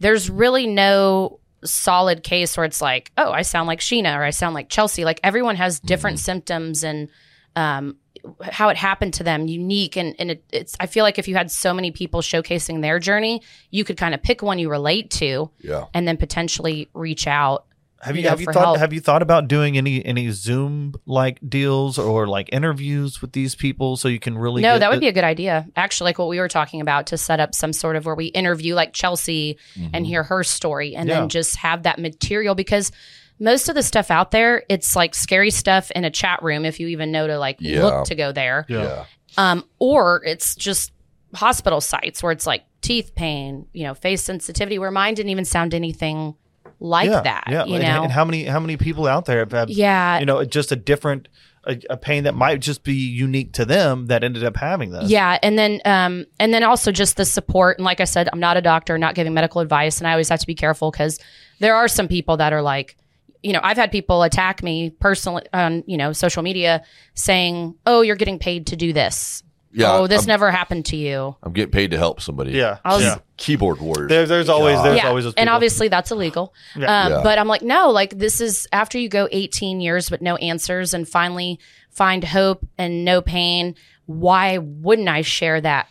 there's 0.00 0.28
really 0.28 0.66
no 0.66 1.40
solid 1.64 2.22
case 2.22 2.56
where 2.56 2.66
it's 2.66 2.82
like, 2.82 3.10
oh, 3.16 3.32
I 3.32 3.42
sound 3.42 3.66
like 3.66 3.80
Sheena 3.80 4.16
or 4.16 4.22
I 4.22 4.30
sound 4.30 4.54
like 4.54 4.68
Chelsea. 4.68 5.06
Like 5.06 5.18
everyone 5.24 5.56
has 5.56 5.80
different 5.80 6.18
symptoms 6.18 6.84
and 6.84 7.08
um, 7.56 7.96
how 8.42 8.68
it 8.68 8.76
happened 8.76 9.14
to 9.14 9.22
them, 9.24 9.46
unique. 9.46 9.96
And, 9.96 10.14
and 10.18 10.30
it, 10.32 10.44
it's, 10.52 10.76
I 10.80 10.86
feel 10.86 11.04
like 11.04 11.18
if 11.18 11.28
you 11.28 11.34
had 11.34 11.50
so 11.50 11.72
many 11.74 11.90
people 11.90 12.20
showcasing 12.20 12.80
their 12.82 12.98
journey, 12.98 13.42
you 13.70 13.84
could 13.84 13.96
kind 13.96 14.14
of 14.14 14.22
pick 14.22 14.42
one 14.42 14.58
you 14.58 14.70
relate 14.70 15.10
to 15.12 15.50
Yeah. 15.60 15.84
and 15.94 16.06
then 16.06 16.16
potentially 16.16 16.88
reach 16.94 17.26
out. 17.26 17.64
Have 18.00 18.14
you, 18.14 18.20
you 18.20 18.24
know, 18.26 18.30
have 18.30 18.40
you 18.40 18.46
thought 18.46 18.54
help. 18.64 18.78
have 18.78 18.92
you 18.92 19.00
thought 19.00 19.22
about 19.22 19.48
doing 19.48 19.76
any 19.76 20.04
any 20.06 20.30
Zoom 20.30 20.94
like 21.04 21.40
deals 21.48 21.98
or 21.98 22.28
like 22.28 22.48
interviews 22.52 23.20
with 23.20 23.32
these 23.32 23.56
people 23.56 23.96
so 23.96 24.06
you 24.06 24.20
can 24.20 24.38
really 24.38 24.62
No, 24.62 24.74
get 24.74 24.78
that 24.78 24.90
would 24.90 24.98
the- 24.98 25.00
be 25.00 25.08
a 25.08 25.12
good 25.12 25.24
idea. 25.24 25.66
Actually, 25.74 26.10
like 26.10 26.18
what 26.20 26.28
we 26.28 26.38
were 26.38 26.46
talking 26.48 26.80
about 26.80 27.08
to 27.08 27.18
set 27.18 27.40
up 27.40 27.56
some 27.56 27.72
sort 27.72 27.96
of 27.96 28.06
where 28.06 28.14
we 28.14 28.26
interview 28.26 28.76
like 28.76 28.92
Chelsea 28.92 29.58
and 29.74 29.92
mm-hmm. 29.92 30.04
hear 30.04 30.22
her 30.22 30.44
story 30.44 30.94
and 30.94 31.08
Yeah. 31.08 31.18
then 31.18 31.28
just 31.28 31.56
have 31.56 31.82
that 31.82 31.98
material 31.98 32.54
because 32.54 32.92
most 33.38 33.68
of 33.68 33.74
the 33.74 33.82
stuff 33.82 34.10
out 34.10 34.30
there, 34.30 34.64
it's 34.68 34.96
like 34.96 35.14
scary 35.14 35.50
stuff 35.50 35.90
in 35.92 36.04
a 36.04 36.10
chat 36.10 36.42
room 36.42 36.64
if 36.64 36.80
you 36.80 36.88
even 36.88 37.12
know 37.12 37.26
to 37.26 37.38
like 37.38 37.56
Yeah. 37.60 37.82
look 37.84 38.04
to 38.06 38.14
go 38.14 38.32
there. 38.32 38.66
yeah. 38.68 39.04
Um, 39.36 39.64
or 39.78 40.22
it's 40.24 40.54
just 40.56 40.92
hospital 41.34 41.80
sites 41.80 42.22
where 42.22 42.32
it's 42.32 42.46
like 42.46 42.64
teeth 42.80 43.14
pain, 43.14 43.66
you 43.72 43.84
know, 43.84 43.94
face 43.94 44.22
sensitivity, 44.22 44.78
where 44.78 44.90
mine 44.90 45.14
didn't 45.14 45.30
even 45.30 45.44
sound 45.44 45.74
anything 45.74 46.34
like 46.80 47.10
yeah, 47.10 47.20
that. 47.22 47.44
Yeah, 47.48 47.64
You 47.64 47.74
and, 47.74 47.82
know? 47.84 48.02
and 48.04 48.12
how 48.12 48.24
many 48.24 48.44
how 48.44 48.60
many 48.60 48.76
people 48.76 49.06
out 49.06 49.26
there 49.26 49.40
have, 49.40 49.52
have 49.52 49.70
yeah. 49.70 50.18
you 50.20 50.26
know 50.26 50.44
just 50.44 50.72
a 50.72 50.76
different 50.76 51.28
a, 51.64 51.78
a 51.90 51.96
pain 51.96 52.24
that 52.24 52.34
might 52.34 52.60
just 52.60 52.82
be 52.82 52.94
unique 52.94 53.52
to 53.54 53.64
them 53.64 54.06
that 54.06 54.24
ended 54.24 54.42
up 54.44 54.56
having 54.56 54.90
this. 54.90 55.10
Yeah, 55.10 55.38
and 55.42 55.58
then 55.58 55.80
um, 55.84 56.24
and 56.40 56.54
then 56.54 56.62
also 56.62 56.90
just 56.92 57.16
the 57.16 57.24
support. 57.24 57.78
And 57.78 57.84
like 57.84 58.00
I 58.00 58.04
said, 58.04 58.28
I'm 58.32 58.40
not 58.40 58.56
a 58.56 58.62
doctor, 58.62 58.96
not 58.96 59.14
giving 59.14 59.34
medical 59.34 59.60
advice, 59.60 59.98
and 59.98 60.06
I 60.08 60.12
always 60.12 60.28
have 60.30 60.40
to 60.40 60.46
be 60.46 60.54
careful 60.54 60.90
because 60.90 61.18
there 61.58 61.74
are 61.74 61.88
some 61.88 62.08
people 62.08 62.36
that 62.38 62.52
are 62.52 62.62
like, 62.62 62.96
you 63.42 63.52
know, 63.52 63.60
I've 63.62 63.76
had 63.76 63.92
people 63.92 64.22
attack 64.22 64.62
me 64.62 64.90
personally 64.90 65.44
on 65.52 65.84
you 65.86 65.96
know 65.96 66.12
social 66.12 66.42
media 66.42 66.82
saying, 67.14 67.74
"Oh, 67.86 68.00
you're 68.02 68.16
getting 68.16 68.38
paid 68.38 68.66
to 68.68 68.76
do 68.76 68.92
this. 68.92 69.42
Yeah, 69.70 69.92
oh, 69.92 70.06
this 70.06 70.22
I'm- 70.22 70.28
never 70.28 70.50
happened 70.50 70.86
to 70.86 70.96
you." 70.96 71.36
I'm 71.42 71.52
getting 71.52 71.70
paid 71.70 71.90
to 71.92 71.98
help 71.98 72.20
somebody. 72.20 72.52
yeah, 72.52 72.78
I 72.84 72.94
was- 72.94 73.04
yeah. 73.04 73.18
Keyboard 73.36 73.80
warriors. 73.80 74.08
There, 74.08 74.26
there's 74.26 74.48
always 74.48 74.82
there's 74.82 74.96
yeah, 74.96 75.08
always 75.08 75.24
those 75.24 75.34
and 75.34 75.48
obviously 75.48 75.86
that's 75.86 76.10
illegal. 76.10 76.52
Yeah. 76.76 77.04
Um, 77.04 77.12
Yeah. 77.12 77.20
But 77.22 77.38
I'm 77.38 77.46
like, 77.46 77.62
no, 77.62 77.90
like 77.90 78.18
this 78.18 78.40
is 78.40 78.66
after 78.72 78.98
you 78.98 79.08
go 79.08 79.28
18 79.30 79.80
years 79.80 80.10
but 80.10 80.20
no 80.20 80.34
answers 80.36 80.92
and 80.92 81.08
finally 81.08 81.60
find 81.90 82.24
hope 82.24 82.66
and 82.78 83.04
no 83.04 83.20
pain. 83.20 83.76
Why 84.06 84.58
wouldn't 84.58 85.08
I 85.08 85.22
share 85.22 85.60
that? 85.60 85.86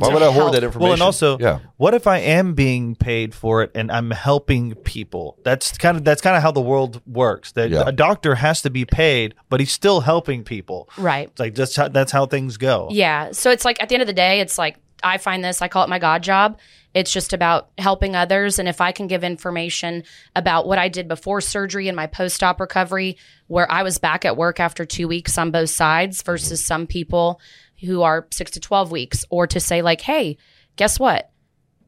Why 0.00 0.12
would 0.14 0.22
I 0.22 0.32
hoard 0.32 0.54
that 0.54 0.64
information? 0.64 0.82
Well, 0.82 0.92
and 0.92 1.02
also, 1.02 1.38
yeah, 1.38 1.60
what 1.76 1.94
if 1.94 2.06
I 2.06 2.18
am 2.18 2.54
being 2.54 2.94
paid 2.94 3.34
for 3.34 3.62
it 3.62 3.70
and 3.74 3.90
I'm 3.90 4.10
helping 4.10 4.74
people? 4.74 5.38
That's 5.44 5.76
kind 5.78 5.96
of 5.96 6.04
that's 6.04 6.20
kind 6.20 6.36
of 6.36 6.42
how 6.42 6.52
the 6.52 6.60
world 6.60 7.00
works. 7.06 7.52
That 7.52 7.70
Yeah. 7.70 7.84
a 7.86 7.92
doctor 7.92 8.36
has 8.36 8.62
to 8.62 8.70
be 8.70 8.84
paid, 8.84 9.34
but 9.48 9.60
he's 9.60 9.72
still 9.72 10.00
helping 10.00 10.44
people. 10.44 10.88
Right. 10.96 11.28
It's 11.28 11.40
like 11.40 11.54
that's 11.54 11.76
how, 11.76 11.88
that's 11.88 12.12
how 12.12 12.26
things 12.26 12.56
go. 12.56 12.88
Yeah. 12.90 13.32
So 13.32 13.50
it's 13.50 13.64
like 13.64 13.82
at 13.82 13.88
the 13.88 13.94
end 13.94 14.02
of 14.02 14.08
the 14.08 14.12
day, 14.12 14.40
it's 14.40 14.58
like 14.58 14.76
I 15.02 15.18
find 15.18 15.42
this, 15.44 15.62
I 15.62 15.68
call 15.68 15.84
it 15.84 15.88
my 15.88 15.98
God 15.98 16.22
job. 16.22 16.58
It's 16.92 17.12
just 17.12 17.32
about 17.32 17.70
helping 17.78 18.16
others. 18.16 18.58
And 18.58 18.68
if 18.68 18.80
I 18.80 18.92
can 18.92 19.06
give 19.06 19.22
information 19.22 20.02
about 20.34 20.66
what 20.66 20.78
I 20.78 20.88
did 20.88 21.06
before 21.06 21.40
surgery 21.40 21.88
and 21.88 21.96
my 21.96 22.06
post 22.06 22.42
op 22.42 22.60
recovery, 22.60 23.16
where 23.46 23.70
I 23.70 23.82
was 23.82 23.98
back 23.98 24.24
at 24.24 24.36
work 24.36 24.58
after 24.60 24.84
two 24.84 25.06
weeks 25.06 25.38
on 25.38 25.50
both 25.50 25.70
sides 25.70 26.22
versus 26.22 26.60
mm-hmm. 26.60 26.66
some 26.66 26.86
people 26.86 27.40
who 27.82 28.02
are 28.02 28.26
six 28.30 28.50
to 28.52 28.60
12 28.60 28.90
weeks, 28.90 29.24
or 29.30 29.46
to 29.48 29.60
say, 29.60 29.82
like, 29.82 30.00
hey, 30.00 30.36
guess 30.76 30.98
what? 31.00 31.30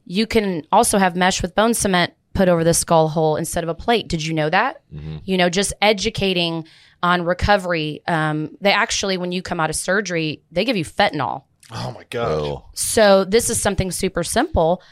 You 0.04 0.26
can 0.26 0.66
also 0.72 0.98
have 0.98 1.14
mesh 1.16 1.42
with 1.42 1.54
bone 1.54 1.74
cement 1.74 2.12
put 2.34 2.48
over 2.48 2.64
the 2.64 2.74
skull 2.74 3.08
hole 3.08 3.36
instead 3.36 3.62
of 3.62 3.68
a 3.68 3.74
plate. 3.74 4.08
Did 4.08 4.24
you 4.24 4.32
know 4.34 4.48
that? 4.50 4.82
You 5.24 5.36
know, 5.36 5.48
just 5.50 5.72
educating 5.82 6.66
on 7.02 7.22
recovery. 7.24 8.00
Um, 8.08 8.56
they 8.60 8.72
actually, 8.72 9.16
when 9.18 9.32
you 9.32 9.42
come 9.42 9.60
out 9.60 9.70
of 9.70 9.76
surgery, 9.76 10.42
they 10.50 10.64
give 10.64 10.76
you 10.76 10.84
fentanyl. 10.84 11.44
Oh 11.70 11.92
my 11.92 12.04
god. 12.10 12.28
oh, 12.30 12.64
So 12.74 13.24
this 13.24 13.50
is 13.50 13.60
something 13.60 13.90
super 13.90 14.24
simple. 14.24 14.82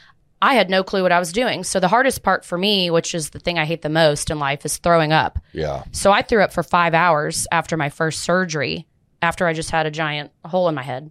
I 0.43 0.55
had 0.55 0.71
no 0.71 0.83
clue 0.83 1.03
what 1.03 1.13
I 1.13 1.19
was 1.19 1.33
doing. 1.33 1.65
So 1.65 1.81
the 1.81 1.89
hardest 1.89 2.23
part 2.23 2.45
for 2.45 2.57
me, 2.57 2.91
which 2.91 3.15
is 3.15 3.31
the 3.31 3.39
thing 3.39 3.59
I 3.59 3.65
hate 3.67 3.83
the 3.83 3.89
most 3.91 4.31
in 4.31 4.39
life, 4.39 4.65
is 4.65 4.79
throwing 4.79 5.13
up. 5.13 5.39
yeah. 5.53 5.85
So 5.93 6.13
I 6.13 6.23
threw 6.23 6.43
up 6.43 6.53
for 6.53 6.63
five 6.63 6.95
hours 6.95 7.47
after 7.53 7.77
my 7.77 7.91
first 7.91 8.23
surgery, 8.23 8.87
after 9.23 9.47
I 9.47 9.53
just 9.53 9.71
had 9.71 9.87
a 9.87 9.91
giant 9.91 10.31
hole 10.45 10.69
in 10.69 10.75
my 10.75 10.83
head. 10.83 11.11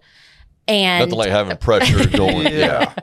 And 0.68 1.02
Nothing 1.10 1.18
like 1.18 1.30
having 1.30 1.58
pressure 1.58 2.08
going. 2.18 2.48
yeah. 2.54 2.94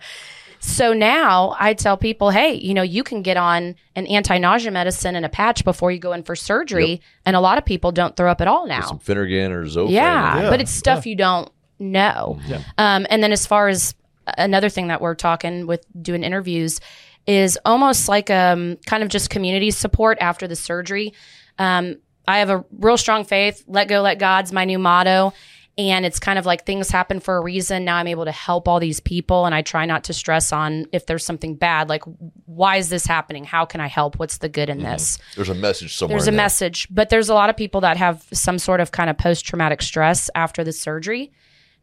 so 0.60 0.92
now 0.92 1.56
I 1.58 1.74
tell 1.74 1.96
people, 1.96 2.30
hey, 2.30 2.54
you 2.54 2.74
know, 2.74 2.82
you 2.82 3.02
can 3.02 3.22
get 3.22 3.36
on 3.36 3.74
an 3.96 4.06
anti 4.06 4.38
nausea 4.38 4.70
medicine 4.70 5.16
and 5.16 5.26
a 5.26 5.28
patch 5.28 5.64
before 5.64 5.90
you 5.90 5.98
go 5.98 6.12
in 6.12 6.22
for 6.22 6.36
surgery. 6.36 7.00
And 7.24 7.34
a 7.34 7.40
lot 7.40 7.58
of 7.58 7.64
people 7.64 7.92
don't 7.92 8.14
throw 8.16 8.30
up 8.30 8.40
at 8.40 8.46
all 8.48 8.66
now. 8.66 8.82
Some 8.82 8.98
Phenergan 9.00 9.50
or 9.50 9.64
Zofran. 9.64 9.90
Yeah, 9.90 10.42
Yeah, 10.42 10.50
but 10.50 10.60
it's 10.60 10.70
stuff 10.70 11.06
you 11.06 11.16
don't 11.16 11.50
know. 11.78 12.38
Um, 12.78 13.06
and 13.10 13.22
then 13.22 13.32
as 13.32 13.46
far 13.46 13.68
as 13.68 13.94
another 14.38 14.68
thing 14.68 14.88
that 14.88 15.00
we're 15.00 15.14
talking 15.14 15.66
with 15.66 15.84
doing 16.02 16.22
interviews 16.24 16.80
is 17.26 17.58
almost 17.64 18.08
like 18.08 18.30
um 18.30 18.76
kind 18.86 19.02
of 19.02 19.08
just 19.08 19.30
community 19.30 19.70
support 19.72 20.18
after 20.20 20.46
the 20.46 20.56
surgery. 20.56 21.12
Um, 21.58 21.96
I 22.26 22.38
have 22.38 22.50
a 22.50 22.64
real 22.78 22.96
strong 22.96 23.24
faith. 23.24 23.64
Let 23.66 23.88
go, 23.88 24.00
let 24.00 24.18
God's 24.18 24.52
my 24.52 24.64
new 24.64 24.78
motto. 24.78 25.32
And 25.78 26.06
it's 26.06 26.18
kind 26.18 26.38
of 26.38 26.46
like 26.46 26.64
things 26.64 26.88
happen 26.88 27.20
for 27.20 27.36
a 27.36 27.40
reason. 27.42 27.84
Now 27.84 27.96
I'm 27.96 28.06
able 28.06 28.24
to 28.24 28.32
help 28.32 28.66
all 28.66 28.80
these 28.80 28.98
people. 28.98 29.44
And 29.44 29.54
I 29.54 29.60
try 29.60 29.84
not 29.84 30.04
to 30.04 30.14
stress 30.14 30.50
on 30.50 30.86
if 30.90 31.04
there's 31.04 31.24
something 31.24 31.54
bad, 31.54 31.90
like, 31.90 32.02
why 32.46 32.76
is 32.76 32.88
this 32.88 33.04
happening? 33.04 33.44
How 33.44 33.66
can 33.66 33.82
I 33.82 33.86
help? 33.86 34.18
What's 34.18 34.38
the 34.38 34.48
good 34.48 34.70
in 34.70 34.78
mm-hmm. 34.78 34.92
this? 34.92 35.18
There's 35.34 35.50
a 35.50 35.54
message 35.54 35.94
somewhere. 35.94 36.16
There's 36.16 36.28
a 36.28 36.30
there. 36.30 36.38
message, 36.38 36.88
but 36.90 37.10
there's 37.10 37.28
a 37.28 37.34
lot 37.34 37.50
of 37.50 37.58
people 37.58 37.82
that 37.82 37.98
have 37.98 38.24
some 38.32 38.58
sort 38.58 38.80
of 38.80 38.90
kind 38.90 39.10
of 39.10 39.18
post 39.18 39.44
traumatic 39.44 39.82
stress 39.82 40.30
after 40.34 40.64
the 40.64 40.72
surgery 40.72 41.30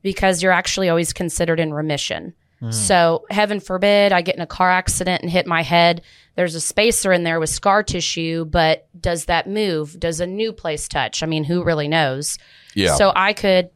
because 0.02 0.42
you're 0.42 0.52
actually 0.52 0.90
always 0.90 1.14
considered 1.14 1.60
in 1.60 1.72
remission. 1.72 2.34
Hmm. 2.64 2.72
So, 2.72 3.26
heaven 3.30 3.60
forbid 3.60 4.12
I 4.14 4.22
get 4.22 4.36
in 4.36 4.42
a 4.42 4.48
car 4.48 4.70
accident 4.72 5.22
and 5.22 5.30
hit 5.32 5.46
my 5.48 5.62
head. 5.64 6.02
There's 6.36 6.56
a 6.56 6.62
spacer 6.62 7.12
in 7.12 7.24
there 7.24 7.40
with 7.40 7.50
scar 7.50 7.84
tissue, 7.84 8.46
but 8.46 8.88
does 9.00 9.26
that 9.26 9.48
move? 9.48 10.00
Does 10.00 10.20
a 10.20 10.26
new 10.28 10.54
place 10.54 10.88
touch? 10.88 11.22
I 11.24 11.26
mean, 11.26 11.44
who 11.44 11.64
really 11.64 11.88
knows? 11.88 12.38
Yeah. 12.76 12.96
So, 12.96 13.12
I 13.16 13.34
could 13.34 13.70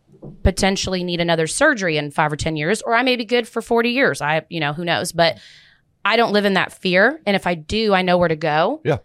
potentially 0.43 1.03
need 1.03 1.21
another 1.21 1.47
surgery 1.47 1.97
in 1.97 2.11
five 2.11 2.31
or 2.31 2.35
10 2.37 2.55
years, 2.55 2.81
or 2.81 2.95
I 2.95 3.03
may 3.03 3.15
be 3.15 3.25
good 3.25 3.47
for 3.47 3.61
40 3.61 3.89
years. 3.89 4.21
I, 4.21 4.45
you 4.49 4.59
know, 4.59 4.73
who 4.73 4.83
knows? 4.85 5.11
But 5.11 5.37
I 6.03 6.15
don't 6.15 6.33
live 6.33 6.45
in 6.45 6.53
that 6.53 6.71
fear. 6.73 7.19
And 7.25 7.35
if 7.35 7.45
I 7.45 7.53
do, 7.55 7.93
I 7.93 8.01
know 8.01 8.17
where 8.17 8.27
to 8.29 8.35
go 8.35 8.81
Yeah. 8.85 8.97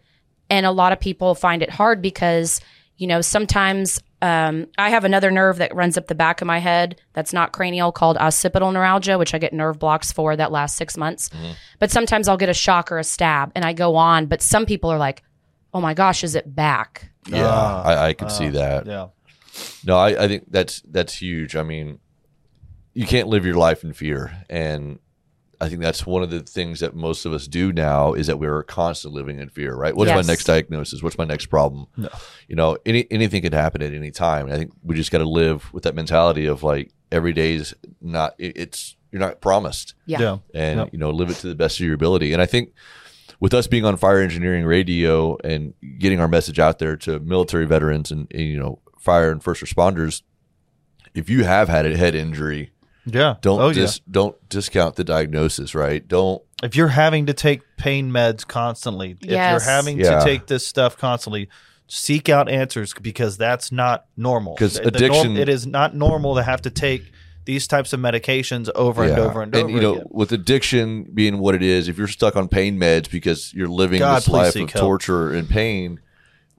and 0.48 0.64
a 0.64 0.70
lot 0.70 0.92
of 0.92 1.00
people 1.00 1.34
find 1.34 1.62
it 1.62 1.70
hard 1.70 2.00
because 2.00 2.60
you 2.96 3.06
know 3.08 3.20
sometimes 3.20 4.00
um, 4.22 4.66
i 4.78 4.88
have 4.88 5.04
another 5.04 5.30
nerve 5.30 5.58
that 5.58 5.74
runs 5.74 5.98
up 5.98 6.06
the 6.06 6.14
back 6.14 6.40
of 6.40 6.46
my 6.46 6.58
head 6.58 6.98
that's 7.12 7.32
not 7.34 7.52
cranial 7.52 7.92
called 7.92 8.16
occipital 8.16 8.72
neuralgia 8.72 9.18
which 9.18 9.34
i 9.34 9.38
get 9.38 9.52
nerve 9.52 9.78
blocks 9.78 10.10
for 10.12 10.34
that 10.36 10.50
last 10.50 10.76
six 10.76 10.96
months 10.96 11.28
but 11.78 11.90
sometimes 11.90 12.28
i'll 12.28 12.36
get 12.38 12.48
a 12.48 12.54
shock 12.54 12.90
or 12.90 12.98
a 12.98 13.04
stab 13.04 13.52
and 13.54 13.64
i 13.64 13.72
go 13.74 13.96
on 13.96 14.24
but 14.26 14.40
some 14.40 14.64
people 14.64 14.90
are 14.90 14.98
like 14.98 15.22
oh 15.74 15.80
my 15.80 15.92
gosh 15.92 16.24
is 16.24 16.34
it 16.34 16.54
back 16.54 17.10
Yeah. 17.28 17.46
Ah, 17.46 17.82
I, 17.84 18.08
I 18.08 18.12
can 18.14 18.28
see 18.30 18.48
that. 18.48 18.86
Yeah. 18.86 19.08
No, 19.84 19.96
I, 19.96 20.24
I 20.24 20.28
think 20.28 20.44
that's 20.50 20.80
that's 20.90 21.14
huge. 21.14 21.56
I 21.56 21.62
mean, 21.62 21.98
you 22.94 23.06
can't 23.06 23.28
live 23.28 23.44
your 23.46 23.54
life 23.54 23.84
in 23.84 23.92
fear, 23.92 24.44
and 24.50 24.98
I 25.62 25.68
think 25.68 25.80
that's 25.80 26.04
one 26.04 26.22
of 26.22 26.30
the 26.30 26.40
things 26.40 26.80
that 26.80 26.94
most 26.94 27.24
of 27.24 27.32
us 27.32 27.46
do 27.46 27.72
now 27.72 28.12
is 28.14 28.26
that 28.26 28.38
we're 28.38 28.62
constantly 28.64 29.20
living 29.22 29.38
in 29.40 29.48
fear. 29.48 29.74
Right? 29.74 29.94
What's 29.94 30.08
Yes. 30.08 30.26
my 30.26 30.32
next 30.32 30.44
diagnosis? 30.44 31.02
What's 31.02 31.16
my 31.18 31.24
next 31.24 31.46
problem? 31.46 31.86
You 32.48 32.56
know, 32.56 32.76
any 32.84 33.06
anything 33.10 33.42
could 33.42 33.54
happen 33.54 33.82
at 33.82 33.94
any 33.94 34.10
time. 34.10 34.46
And 34.46 34.54
I 34.54 34.58
think 34.58 34.72
we 34.82 34.94
just 34.96 35.10
got 35.12 35.18
to 35.18 35.28
live 35.28 35.72
with 35.72 35.84
that 35.84 35.94
mentality 35.94 36.46
of 36.46 36.62
like 36.62 36.90
every 37.10 37.32
day 37.32 37.54
is 37.54 37.74
not. 38.00 38.34
It, 38.38 38.56
it's 38.56 38.96
you're 39.12 39.20
not 39.20 39.40
promised 39.40 39.94
yeah, 40.06 40.20
Yeah. 40.20 40.38
and 40.54 40.78
Yep. 40.80 40.88
you 40.92 40.98
know 40.98 41.10
live 41.10 41.30
it 41.30 41.36
to 41.36 41.46
the 41.46 41.54
best 41.54 41.78
of 41.80 41.84
your 41.86 41.94
ability. 41.94 42.32
And 42.32 42.40
I 42.42 42.46
think 42.46 42.72
with 43.40 43.52
us 43.54 43.66
being 43.66 43.84
on 43.84 43.96
Fire 43.96 44.20
Engineering 44.20 44.64
Radio 44.64 45.36
and 45.44 45.74
getting 45.98 46.18
our 46.20 46.28
message 46.28 46.58
out 46.58 46.78
there 46.78 46.96
to 46.98 47.20
military 47.20 47.66
veterans 47.66 48.10
and, 48.10 48.26
and, 48.32 48.42
you 48.42 48.58
know 48.58 48.78
fire 48.98 49.30
and 49.30 49.42
first 49.42 49.62
responders, 49.62 50.22
if 51.14 51.28
you 51.28 51.44
have 51.44 51.68
had 51.68 51.84
a 51.84 51.96
head 51.96 52.14
injury, 52.14 52.70
Yeah. 53.04 53.36
don't 53.40 53.60
oh, 53.60 53.72
dis- 53.72 54.00
don't 54.10 54.36
discount 54.48 54.96
the 54.96 55.04
diagnosis. 55.04 55.74
Right? 55.74 56.06
Don't. 56.06 56.42
If 56.62 56.76
you're 56.76 56.88
having 56.88 57.26
to 57.26 57.34
take 57.34 57.60
pain 57.76 58.10
meds 58.10 58.46
constantly, 58.46 59.16
if 59.20 59.24
you're 59.30 59.60
having 59.60 59.98
Yeah. 59.98 60.18
to 60.20 60.24
take 60.24 60.46
this 60.46 60.66
stuff 60.66 60.96
constantly, 60.96 61.48
seek 61.88 62.28
out 62.28 62.48
answers 62.48 62.94
because 63.00 63.36
that's 63.36 63.72
not 63.72 64.04
normal. 64.16 64.54
'Cause 64.56 64.74
The- 64.74 64.90
the 64.90 64.98
norm- 65.00 65.12
addiction- 65.12 65.36
it 65.36 65.48
is 65.48 65.66
not 65.66 65.94
normal 65.96 66.36
to 66.36 66.42
have 66.42 66.62
to 66.62 66.70
take 66.70 67.02
these 67.44 67.66
types 67.66 67.92
of 67.92 67.98
medications 67.98 68.70
over 68.76 69.02
and 69.02 69.18
over 69.18 69.42
and 69.42 69.52
over 69.54 69.66
And 69.66 69.74
you 69.74 69.82
know 69.82 69.94
again. 69.94 70.06
with 70.10 70.30
addiction 70.30 71.08
being 71.12 71.38
what 71.38 71.56
it 71.56 71.62
is, 71.62 71.88
if 71.88 71.98
you're 71.98 72.06
stuck 72.06 72.36
on 72.36 72.46
pain 72.46 72.78
meds 72.78 73.10
because 73.10 73.52
you're 73.52 73.66
living 73.66 73.98
God, 73.98 74.18
this 74.18 74.28
life 74.28 74.54
of 74.54 74.70
help. 74.70 74.72
torture 74.74 75.32
and 75.32 75.48
pain, 75.48 75.98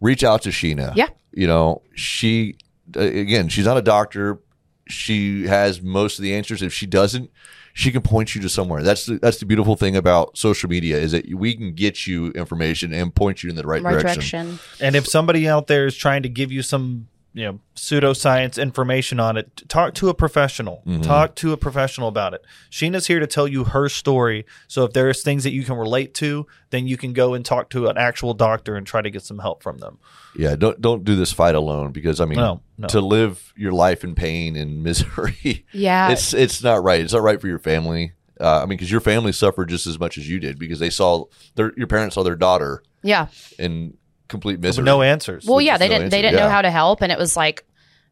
reach 0.01 0.25
out 0.25 0.41
to 0.41 0.49
Sheena. 0.49 0.91
Yeah. 0.95 1.07
you 1.31 1.47
know 1.47 1.81
she 1.95 2.55
uh, 2.97 2.99
again 2.99 3.47
she's 3.47 3.65
not 3.65 3.77
a 3.77 3.81
doctor 3.81 4.39
she 4.87 5.47
has 5.47 5.81
most 5.81 6.19
of 6.19 6.23
the 6.23 6.33
answers. 6.33 6.61
If 6.61 6.73
she 6.73 6.85
doesn't, 6.85 7.31
she 7.73 7.91
can 7.91 8.01
point 8.01 8.35
you 8.35 8.41
to 8.41 8.49
somewhere. 8.49 8.83
That's 8.83 9.05
the, 9.07 9.17
that's 9.17 9.37
the 9.37 9.45
beautiful 9.45 9.75
thing 9.75 9.95
about 9.95 10.37
social 10.37 10.69
media 10.69 10.97
is 10.97 11.11
that 11.11 11.33
we 11.33 11.55
can 11.55 11.73
get 11.73 12.05
you 12.05 12.27
information 12.31 12.93
and 12.93 13.13
point 13.13 13.43
you 13.43 13.49
in 13.49 13.55
the 13.55 13.65
right, 13.65 13.81
Right 13.81 13.93
direction. 13.99 14.45
direction. 14.47 14.59
And 14.79 14.95
if 14.95 15.07
somebody 15.07 15.47
out 15.47 15.67
there 15.67 15.87
is 15.87 15.95
trying 15.95 16.23
to 16.23 16.29
give 16.29 16.51
you 16.51 16.61
some, 16.61 17.07
you 17.35 17.45
know, 17.45 17.59
pseudoscience 17.75 18.61
information 18.61 19.19
on 19.19 19.37
it, 19.37 19.63
talk 19.67 19.93
to 19.95 20.09
a 20.09 20.13
professional. 20.13 20.83
Mm-hmm. 20.85 21.01
Talk 21.01 21.35
to 21.35 21.51
a 21.53 21.57
professional 21.57 22.07
about 22.07 22.33
it. 22.33 22.43
Sheena's 22.71 23.07
here 23.07 23.19
to 23.19 23.27
tell 23.27 23.47
you 23.47 23.63
her 23.65 23.89
story. 23.89 24.45
So 24.67 24.83
if 24.85 24.93
there's 24.93 25.23
things 25.23 25.43
that 25.43 25.51
you 25.51 25.63
can 25.63 25.75
relate 25.75 26.13
to, 26.15 26.45
then 26.69 26.87
you 26.87 26.95
can 26.97 27.11
go 27.13 27.33
and 27.33 27.43
talk 27.45 27.69
to 27.71 27.87
an 27.87 27.97
actual 27.97 28.33
doctor 28.33 28.75
and 28.75 28.85
try 28.85 29.01
to 29.01 29.09
get 29.09 29.23
some 29.23 29.39
help 29.39 29.63
from 29.63 29.79
them. 29.79 29.97
Yeah, 30.37 30.55
don't 30.55 30.79
don't 30.81 31.03
do 31.03 31.15
this 31.15 31.31
fight 31.33 31.55
alone 31.55 31.91
because 31.91 32.19
I 32.21 32.25
mean, 32.25 32.37
No, 32.39 32.61
no. 32.77 32.87
to 32.87 33.01
live 33.01 33.53
your 33.55 33.71
life 33.71 34.03
in 34.03 34.15
pain 34.15 34.55
and 34.55 34.83
misery, 34.83 35.65
Yeah. 35.71 36.09
it's 36.11 36.33
it's 36.33 36.61
not 36.63 36.83
right. 36.83 37.01
It's 37.01 37.13
not 37.13 37.21
right 37.23 37.39
for 37.41 37.47
your 37.47 37.59
family. 37.59 38.13
Uh, 38.39 38.57
I 38.57 38.61
mean, 38.61 38.69
because 38.69 38.91
your 38.91 39.01
family 39.01 39.31
suffered 39.31 39.69
just 39.69 39.85
as 39.87 39.99
much 39.99 40.17
as 40.17 40.27
you 40.27 40.39
did 40.39 40.57
because 40.59 40.79
they 40.79 40.89
saw 40.89 41.25
their 41.55 41.71
your 41.77 41.87
parents 41.87 42.15
saw 42.15 42.23
their 42.23 42.35
daughter 42.35 42.83
Yeah. 43.03 43.27
in 43.59 43.95
complete 44.33 44.57
With 44.57 44.63
misery. 44.65 44.85
no 44.85 45.01
answers. 45.01 45.45
Well, 45.45 45.61
yeah, 45.61 45.77
they 45.77 45.87
no 45.89 45.95
didn't. 45.95 46.09
They 46.09 46.21
didn't 46.21 46.37
know 46.39 46.49
how 46.49 46.61
to 46.61 46.71
help, 46.71 47.01
and 47.01 47.11
it 47.11 47.17
was 47.17 47.37
like, 47.37 47.63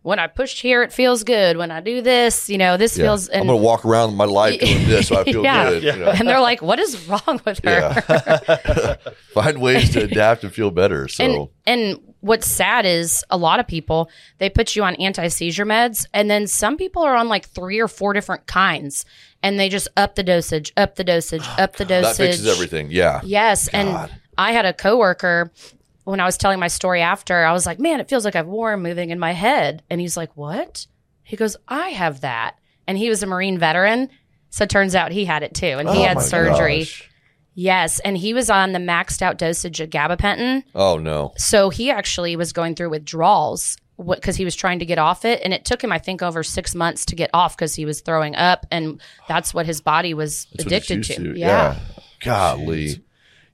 when 0.04 0.18
I 0.18 0.26
push 0.26 0.60
here, 0.62 0.82
it 0.82 0.92
feels 0.92 1.24
good. 1.24 1.58
When 1.58 1.70
I 1.70 1.80
do 1.80 2.02
this, 2.02 2.50
you 2.50 2.58
know, 2.58 2.76
this 2.76 2.98
Yeah. 2.98 3.06
feels. 3.06 3.28
And, 3.28 3.42
I'm 3.42 3.48
gonna 3.48 3.58
walk 3.72 3.86
around 3.86 4.16
my 4.16 4.26
life 4.26 4.60
doing 4.66 4.88
this, 4.88 5.08
so 5.10 5.20
I 5.20 5.24
feel 5.26 5.44
Yeah. 5.44 5.70
good. 5.70 5.84
you 5.84 5.96
know? 5.96 6.10
and 6.10 6.28
they're 6.28 6.40
like, 6.42 6.62
"What 6.64 6.80
is 6.80 7.08
wrong 7.08 7.40
with 7.46 7.60
her?" 7.64 7.94
Yeah. 8.08 8.96
Find 9.34 9.62
ways 9.62 9.92
to 9.92 10.04
adapt 10.04 10.44
and 10.44 10.52
feel 10.54 10.72
better. 10.72 11.08
So 11.08 11.24
And 11.24 11.50
and 11.68 12.00
what's 12.22 12.48
sad 12.48 12.86
is 12.88 13.24
a 13.30 13.38
lot 13.38 13.60
of 13.60 13.68
people 13.68 14.10
they 14.40 14.50
put 14.50 14.76
you 14.76 14.84
on 14.84 14.96
anti 14.96 15.28
seizure 15.28 15.66
meds, 15.68 16.06
and 16.16 16.30
then 16.32 16.48
some 16.48 16.78
people 16.78 17.04
are 17.04 17.16
on 17.16 17.30
like 17.30 17.48
three 17.50 17.80
or 17.80 17.88
four 17.88 18.14
different 18.14 18.48
kinds, 18.48 19.06
and 19.44 19.60
they 19.60 19.70
just 19.70 19.88
up 19.98 20.16
the 20.16 20.24
dosage, 20.24 20.74
up 20.78 20.96
the 20.96 21.04
dosage, 21.04 21.44
up 21.60 21.76
the 21.78 21.86
dosage. 21.86 22.18
that 22.18 22.26
fixes 22.26 22.48
everything. 22.48 22.88
Yeah. 22.90 23.22
Yes, 23.24 23.70
God. 23.70 23.78
and 23.80 24.12
I 24.36 24.52
had 24.54 24.66
a 24.66 24.74
coworker 24.74 25.52
when 26.04 26.20
I 26.20 26.26
was 26.26 26.38
telling 26.38 26.60
my 26.60 26.68
story 26.68 27.02
after. 27.02 27.44
I 27.46 27.52
was 27.54 27.66
like, 27.66 27.80
"Man, 27.80 28.00
it 28.00 28.10
feels 28.10 28.26
like 28.26 28.36
I 28.36 28.40
have 28.40 28.48
worm 28.48 28.82
moving 28.84 29.10
in 29.10 29.20
my 29.20 29.32
head," 29.34 29.84
and 29.90 30.02
he's 30.02 30.18
like, 30.18 30.36
"What?" 30.36 30.88
He 31.24 31.36
goes, 31.38 31.58
"I 31.68 31.90
have 31.90 32.22
that," 32.22 32.56
and 32.88 32.98
he 32.98 33.10
was 33.10 33.24
a 33.24 33.28
Marine 33.28 33.58
veteran. 33.58 34.10
So 34.50 34.64
it 34.66 34.70
turns 34.70 34.96
out 34.96 35.12
he 35.12 35.26
had 35.26 35.44
it 35.44 35.54
too, 35.54 35.78
and 35.80 35.88
he 35.90 36.00
Oh 36.00 36.04
had 36.04 36.18
my 36.18 36.24
surgery. 36.24 36.80
gosh. 36.80 37.08
Yes, 37.54 38.00
and 38.00 38.18
he 38.18 38.34
was 38.34 38.50
on 38.50 38.72
the 38.72 38.80
maxed 38.80 39.22
out 39.22 39.38
dosage 39.38 39.80
of 39.82 39.90
gabapentin. 39.90 40.64
Oh 40.74 40.98
no. 40.98 41.34
So 41.38 41.70
he 41.70 41.92
actually 41.92 42.36
was 42.38 42.54
going 42.54 42.76
through 42.76 42.90
withdrawals 42.90 43.78
because 44.04 44.36
he 44.36 44.46
was 44.46 44.56
trying 44.56 44.80
to 44.80 44.86
get 44.86 44.98
off 44.98 45.26
it, 45.26 45.42
and 45.44 45.54
it 45.54 45.64
took 45.66 45.84
him, 45.84 45.92
I 45.92 46.00
think, 46.00 46.22
over 46.24 46.44
six 46.44 46.74
months 46.74 47.06
to 47.08 47.16
get 47.16 47.30
off 47.34 47.56
because 47.56 47.76
he 47.76 47.86
was 47.86 48.02
throwing 48.02 48.36
up, 48.36 48.66
and 48.72 49.00
that's 49.28 49.54
what 49.54 49.66
his 49.66 49.80
body 49.82 50.14
was 50.14 50.48
That's 50.54 50.66
addicted 50.66 51.04
to. 51.04 51.16
to. 51.34 51.38
Yeah. 51.40 51.78
Golly. 52.22 53.04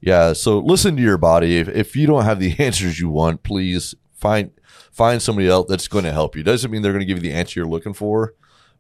Yeah. 0.02 0.34
So 0.34 0.60
listen 0.60 0.96
to 0.96 1.02
your 1.02 1.18
body. 1.18 1.58
If, 1.58 1.68
if 1.70 1.96
you 1.96 2.08
don't 2.08 2.26
have 2.26 2.40
the 2.40 2.56
answers 2.60 3.00
you 3.00 3.10
want, 3.10 3.44
please 3.44 3.96
find 4.14 4.52
find 4.92 5.22
somebody 5.22 5.48
else 5.48 5.68
that's 5.70 5.88
going 5.88 6.06
to 6.06 6.12
help 6.12 6.36
you. 6.36 6.44
Doesn't 6.44 6.72
mean 6.72 6.82
they're 6.82 6.92
going 6.92 7.02
to 7.02 7.06
give 7.06 7.18
you 7.18 7.30
the 7.30 7.34
answer 7.38 7.60
you're 7.60 7.70
looking 7.70 7.94
for, 7.94 8.34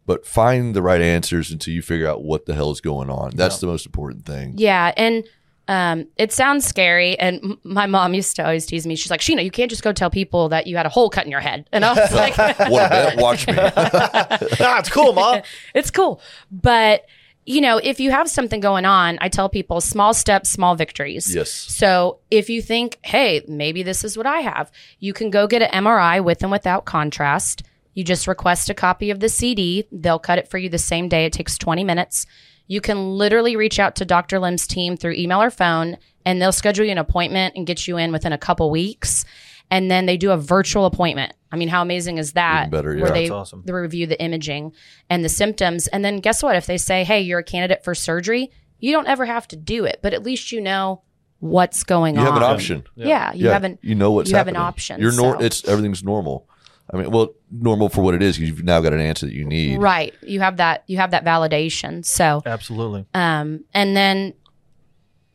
but 0.06 0.26
find 0.26 0.76
the 0.76 0.82
right 0.82 1.02
answers 1.02 1.52
until 1.52 1.74
you 1.74 1.82
figure 1.82 2.08
out 2.08 2.24
what 2.24 2.46
the 2.48 2.56
hell 2.56 2.72
is 2.72 2.82
going 2.82 3.10
on. 3.10 3.32
That's 3.36 3.60
the 3.60 3.68
most 3.68 3.86
important 3.86 4.26
thing. 4.26 4.54
Yeah, 4.58 4.94
and 4.98 5.24
um, 5.68 6.08
it 6.16 6.32
sounds 6.32 6.66
scary. 6.66 7.20
And 7.20 7.58
my 7.64 7.86
mom 7.86 8.14
used 8.14 8.36
to 8.38 8.44
always 8.44 8.66
tease 8.66 8.88
me. 8.88 8.96
She's 8.96 9.12
like, 9.12 9.20
"Sheena, 9.20 9.44
you 9.44 9.52
can't 9.52 9.70
just 9.70 9.84
go 9.84 9.92
tell 9.92 10.10
people 10.10 10.50
that 10.50 10.66
you 10.66 10.78
had 10.78 10.86
a 10.86 10.90
hole 10.90 11.10
cut 11.10 11.26
in 11.26 11.32
your 11.32 11.42
head." 11.42 11.68
And 11.72 11.84
I 11.84 11.94
was 11.94 12.12
like, 12.14 12.38
what 12.38 12.86
a 12.86 12.90
bet. 12.90 13.18
Watch 13.18 13.48
me. 13.48 13.54
ah, 13.58 14.80
it's 14.80 14.90
cool, 14.90 15.14
mom. 15.14 15.42
"It's 15.76 15.92
cool," 15.92 16.22
but 16.52 17.06
you 17.48 17.62
know, 17.62 17.78
if 17.78 18.02
you 18.02 18.12
have 18.12 18.30
something 18.30 18.60
going 18.60 18.84
on, 18.84 19.18
I 19.22 19.30
tell 19.30 19.48
people 19.48 19.80
small 19.80 20.14
steps, 20.14 20.50
small 20.50 20.76
victories. 20.76 21.34
yes. 21.34 21.50
So 21.50 22.20
if 22.30 22.50
you 22.50 22.62
think, 22.62 23.00
hey, 23.04 23.42
maybe 23.48 23.84
this 23.84 24.04
is 24.04 24.18
what 24.18 24.26
I 24.26 24.42
have, 24.42 24.70
you 25.00 25.14
can 25.14 25.30
go 25.30 25.48
get 25.48 25.62
an 25.62 25.86
MRI 25.86 26.22
with 26.22 26.44
and 26.44 26.52
without 26.52 26.84
contrast. 26.84 27.64
You 27.94 28.04
just 28.04 28.28
request 28.28 28.70
a 28.70 28.74
copy 28.74 29.12
of 29.12 29.22
the 29.22 29.30
CD. 29.30 29.88
They'll 29.94 30.20
cut 30.20 30.40
it 30.40 30.50
for 30.50 30.58
you 30.58 30.68
the 30.68 30.78
same 30.78 31.08
day. 31.08 31.24
It 31.24 31.32
takes 31.32 31.58
20 31.58 31.86
minutes. 31.86 32.26
You 32.68 32.82
can 32.82 33.12
literally 33.12 33.56
reach 33.56 33.80
out 33.80 33.96
to 33.96 34.06
Dr. 34.06 34.40
Lim's 34.40 34.68
team 34.68 34.98
through 34.98 35.14
email 35.14 35.42
or 35.42 35.50
phone, 35.50 35.98
and 36.26 36.42
they'll 36.42 36.52
schedule 36.52 36.84
you 36.84 36.92
an 36.92 36.98
appointment 36.98 37.56
and 37.56 37.66
get 37.66 37.88
you 37.88 37.96
in 37.96 38.12
within 38.12 38.34
a 38.34 38.38
couple 38.38 38.70
weeks. 38.70 39.24
And 39.70 39.92
then 39.92 40.06
they 40.06 40.16
do 40.18 40.32
a 40.32 40.38
virtual 40.38 40.86
appointment. 40.86 41.34
I 41.52 41.56
mean, 41.58 41.68
how 41.68 41.82
amazing 41.82 42.18
is 42.18 42.34
that? 42.34 42.68
Even 42.68 42.70
better, 42.72 42.90
Where 42.96 43.08
yeah. 43.08 43.12
they, 43.14 43.24
That's 43.24 43.32
awesome. 43.32 43.64
they 43.66 43.74
review 43.74 44.06
the 44.08 44.22
imaging 44.22 44.74
and 45.10 45.24
the 45.26 45.30
symptoms. 45.30 45.88
And 45.88 46.04
then 46.06 46.18
guess 46.20 46.42
what? 46.44 46.56
If 46.56 46.66
they 46.66 46.78
say, 46.78 47.04
hey, 47.04 47.22
you're 47.22 47.40
a 47.40 47.44
candidate 47.44 47.84
for 47.84 47.94
surgery, 47.96 48.52
you 48.80 48.92
don't 48.94 49.08
ever 49.08 49.26
have 49.26 49.48
to 49.50 49.56
do 49.56 49.86
it, 49.86 50.00
but 50.02 50.14
at 50.14 50.24
least 50.24 50.52
you 50.52 50.62
know 50.62 51.02
what's 51.40 51.84
going 51.84 52.16
You 52.16 52.22
on. 52.22 52.26
You 52.28 52.32
have 52.34 52.42
an 52.42 52.48
option. 52.50 52.84
Yeah, 52.96 53.34
you 53.34 53.46
yeah, 53.46 53.54
haven't. 53.54 53.80
you 53.82 53.96
know 53.96 54.12
what's 54.12 54.30
you 54.30 54.36
have 54.38 54.48
an 54.48 54.56
option, 54.56 55.00
You're 55.02 55.12
nor- 55.16 55.38
so- 55.40 55.46
it's 55.46 55.68
everything's 55.68 56.04
normal. 56.04 56.48
I 56.94 56.96
mean, 56.98 57.12
well, 57.12 57.34
normal 57.52 57.90
for 57.90 58.02
what 58.02 58.14
it 58.16 58.24
is. 58.24 58.40
You've 58.40 58.64
now 58.64 58.80
got 58.80 58.94
an 58.94 59.02
answer 59.02 59.26
that 59.26 59.34
you 59.36 59.44
need. 59.44 59.82
Right. 59.82 60.14
You 60.22 60.40
have 60.40 60.58
that. 60.58 60.84
You 60.88 60.96
have 60.98 61.12
that 61.12 61.26
validation. 61.26 62.06
So, 62.06 62.42
Absolutely. 62.46 63.06
um, 63.14 63.66
and 63.74 63.94
then 63.96 64.34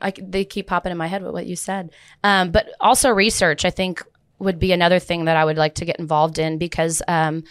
I, 0.01 0.13
c- 0.13 0.23
they 0.27 0.47
keep 0.47 0.67
popping 0.69 0.93
in 0.93 0.97
my 0.99 1.09
head 1.09 1.23
with 1.23 1.33
what 1.33 1.45
you 1.45 1.57
said. 1.57 1.91
Um, 2.25 2.53
but 2.53 2.71
also 2.81 3.11
research, 3.11 3.67
I 3.67 3.71
think, 3.71 4.03
would 4.43 4.59
be 4.59 4.73
another 4.73 4.99
thing 4.99 5.27
that 5.27 5.37
I 5.37 5.45
would 5.45 5.57
like 5.57 5.77
to 5.77 5.85
get 5.85 5.99
involved 5.99 6.39
in 6.39 6.59
because 6.59 7.03
um, 7.09 7.45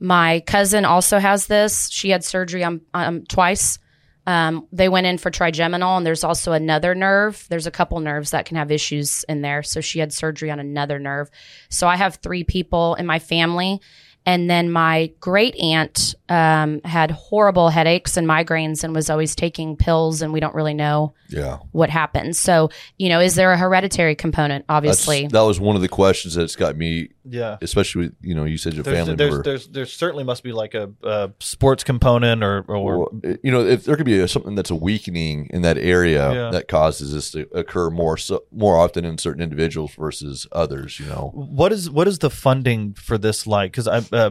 my 0.00 0.40
cousin 0.40 0.84
also 0.84 1.18
has 1.18 1.46
this. 1.46 1.88
She 1.90 2.10
had 2.10 2.24
surgery 2.24 2.64
on 2.64 2.80
um, 2.94 3.24
twice. 3.24 3.78
Um, 4.26 4.68
they 4.72 4.88
went 4.88 5.06
in 5.06 5.18
for 5.18 5.30
trigeminal, 5.30 5.96
and 5.96 6.06
there's 6.06 6.24
also 6.24 6.52
another 6.52 6.94
nerve. 6.94 7.44
There's 7.48 7.66
a 7.66 7.72
couple 7.72 7.98
nerves 8.00 8.30
that 8.30 8.44
can 8.44 8.56
have 8.56 8.70
issues 8.70 9.24
in 9.28 9.42
there. 9.42 9.62
So 9.62 9.80
she 9.80 9.98
had 9.98 10.12
surgery 10.12 10.50
on 10.50 10.60
another 10.60 10.98
nerve. 10.98 11.30
So 11.70 11.88
I 11.88 11.96
have 11.96 12.16
three 12.16 12.44
people 12.44 12.94
in 12.94 13.06
my 13.06 13.18
family. 13.18 13.80
And 14.24 14.48
then 14.48 14.70
my 14.70 15.10
great 15.20 15.56
aunt 15.56 16.14
um, 16.28 16.80
had 16.84 17.10
horrible 17.10 17.68
headaches 17.68 18.16
and 18.16 18.26
migraines 18.26 18.84
and 18.84 18.94
was 18.94 19.10
always 19.10 19.34
taking 19.34 19.76
pills, 19.76 20.22
and 20.22 20.32
we 20.32 20.40
don't 20.40 20.54
really 20.54 20.74
know 20.74 21.12
Yeah. 21.28 21.58
what 21.72 21.90
happened. 21.90 22.36
So, 22.36 22.70
you 22.98 23.08
know, 23.08 23.20
is 23.20 23.34
there 23.34 23.52
a 23.52 23.58
hereditary 23.58 24.14
component? 24.14 24.64
That's, 24.68 24.76
Obviously. 24.76 25.26
that 25.26 25.40
was 25.40 25.58
one 25.60 25.76
of 25.76 25.82
the 25.82 25.88
questions 25.88 26.34
that's 26.34 26.56
got 26.56 26.76
me, 26.76 27.08
Yeah. 27.24 27.56
especially 27.60 28.04
with, 28.06 28.14
you 28.22 28.34
know, 28.34 28.44
you 28.44 28.56
said 28.56 28.74
your 28.74 28.82
There's, 28.84 28.96
family 28.96 29.14
there's, 29.16 29.30
member. 29.32 29.42
there's, 29.42 29.66
there's 29.68 29.92
certainly 29.92 30.24
must 30.24 30.42
be 30.42 30.52
like 30.52 30.74
a, 30.74 30.90
a 31.02 31.30
sports 31.40 31.84
component 31.84 32.42
or, 32.42 32.64
or 32.68 32.76
Or, 32.76 33.10
you 33.42 33.50
know, 33.52 33.60
if 33.66 33.84
there 33.84 33.96
could 33.96 34.06
be 34.06 34.18
a, 34.20 34.28
something 34.28 34.54
that's 34.54 34.70
a 34.70 34.74
weakening 34.76 35.48
in 35.50 35.62
that 35.62 35.76
area 35.78 36.32
Yeah. 36.32 36.50
that 36.50 36.68
causes 36.68 37.12
this 37.12 37.30
to 37.32 37.46
occur 37.54 37.90
more 37.90 38.16
so, 38.16 38.44
more 38.52 38.76
often 38.78 39.04
in 39.04 39.18
certain 39.18 39.42
individuals 39.42 39.94
versus 39.98 40.46
others, 40.52 40.98
you 40.98 41.06
know. 41.06 41.30
what 41.34 41.72
is 41.72 41.90
what 41.90 42.08
is 42.08 42.20
the 42.20 42.30
funding 42.30 42.94
for 42.94 43.18
this 43.18 43.46
like? 43.46 43.72
Because 43.72 43.86
I 43.88 44.00
uh, 44.12 44.30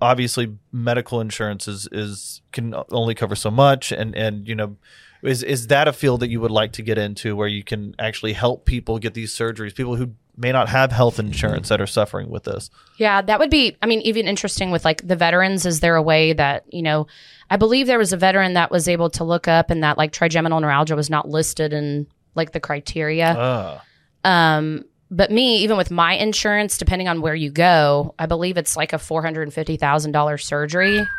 obviously 0.00 0.56
medical 0.72 1.20
insurance 1.20 1.68
is 1.68 1.88
is 1.92 2.42
can 2.52 2.74
only 2.90 3.14
cover 3.14 3.34
so 3.34 3.50
much, 3.50 3.92
and 3.92 4.14
and 4.16 4.46
you 4.46 4.54
know. 4.54 4.76
Is 5.22 5.42
is 5.42 5.66
that 5.66 5.86
a 5.86 5.92
field 5.92 6.20
that 6.20 6.30
you 6.30 6.40
would 6.40 6.50
like 6.50 6.72
to 6.72 6.82
get 6.82 6.96
into 6.96 7.36
where 7.36 7.46
you 7.46 7.62
can 7.62 7.94
actually 7.98 8.32
help 8.32 8.64
people 8.64 8.98
get 8.98 9.12
these 9.12 9.34
surgeries? 9.34 9.74
People 9.74 9.96
who 9.96 10.14
may 10.34 10.50
not 10.50 10.70
have 10.70 10.92
health 10.92 11.18
insurance 11.18 11.68
that 11.68 11.78
are 11.78 11.86
suffering 11.86 12.30
with 12.30 12.44
this. 12.44 12.70
Yeah, 12.96 13.20
that 13.20 13.38
would 13.38 13.50
be, 13.50 13.76
I 13.82 13.86
mean, 13.86 14.00
even 14.00 14.26
interesting 14.26 14.70
with 14.70 14.82
like 14.82 15.06
the 15.06 15.16
veterans. 15.16 15.66
Is 15.66 15.80
there 15.80 15.94
a 15.96 16.02
way 16.02 16.32
that, 16.32 16.64
you 16.72 16.80
know, 16.80 17.06
I 17.50 17.58
believe 17.58 17.86
there 17.86 17.98
was 17.98 18.14
a 18.14 18.16
veteran 18.16 18.54
that 18.54 18.70
was 18.70 18.88
able 18.88 19.10
to 19.10 19.24
look 19.24 19.46
up 19.46 19.68
and 19.68 19.82
that 19.82 19.98
like 19.98 20.12
trigeminal 20.12 20.58
neuralgia 20.58 20.96
was 20.96 21.10
not 21.10 21.28
listed 21.28 21.74
in 21.74 22.06
like 22.34 22.52
the 22.52 22.60
criteria. 22.60 23.34
Ah, 23.36 23.84
Um, 24.24 24.86
but 25.10 25.30
me, 25.30 25.58
even 25.58 25.76
with 25.76 25.90
my 25.90 26.14
insurance, 26.14 26.78
depending 26.78 27.08
on 27.08 27.20
where 27.20 27.34
you 27.34 27.50
go, 27.50 28.14
I 28.18 28.26
believe 28.26 28.56
it's 28.56 28.76
like 28.76 28.92
a 28.92 28.98
four 28.98 29.22
hundred 29.22 29.42
and 29.42 29.52
fifty 29.52 29.76
thousand 29.76 30.12
dollars 30.12 30.44
surgery. 30.44 31.00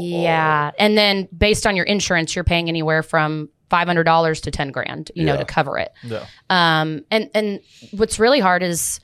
Yeah, 0.00 0.70
and 0.78 0.96
then 0.96 1.28
based 1.36 1.66
on 1.66 1.74
your 1.74 1.84
insurance, 1.84 2.34
you're 2.34 2.44
paying 2.44 2.68
anywhere 2.68 3.02
from 3.02 3.48
five 3.70 3.86
hundred 3.86 4.04
dollars 4.04 4.40
to 4.42 4.50
ten 4.50 4.70
grand, 4.70 5.10
you 5.14 5.24
know, 5.24 5.36
to 5.36 5.44
cover 5.44 5.78
it. 5.78 5.92
yeah. 6.04 6.24
Um, 6.50 7.04
and 7.10 7.30
and 7.34 7.60
what's 7.92 8.18
really 8.18 8.38
hard 8.38 8.62
is, 8.62 9.00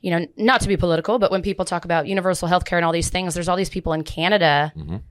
you 0.00 0.10
know, 0.10 0.26
not 0.36 0.60
to 0.62 0.68
be 0.68 0.76
political, 0.76 1.18
but 1.18 1.30
when 1.30 1.42
people 1.42 1.64
talk 1.64 1.84
about 1.84 2.06
universal 2.06 2.48
health 2.48 2.64
care 2.64 2.78
and 2.78 2.86
all 2.86 2.92
these 2.92 3.10
things, 3.10 3.34
there's 3.34 3.48
all 3.48 3.56
these 3.56 3.68
people 3.68 3.92
in 3.92 4.02
Canada. 4.04 4.72
Mhm. 4.76 5.02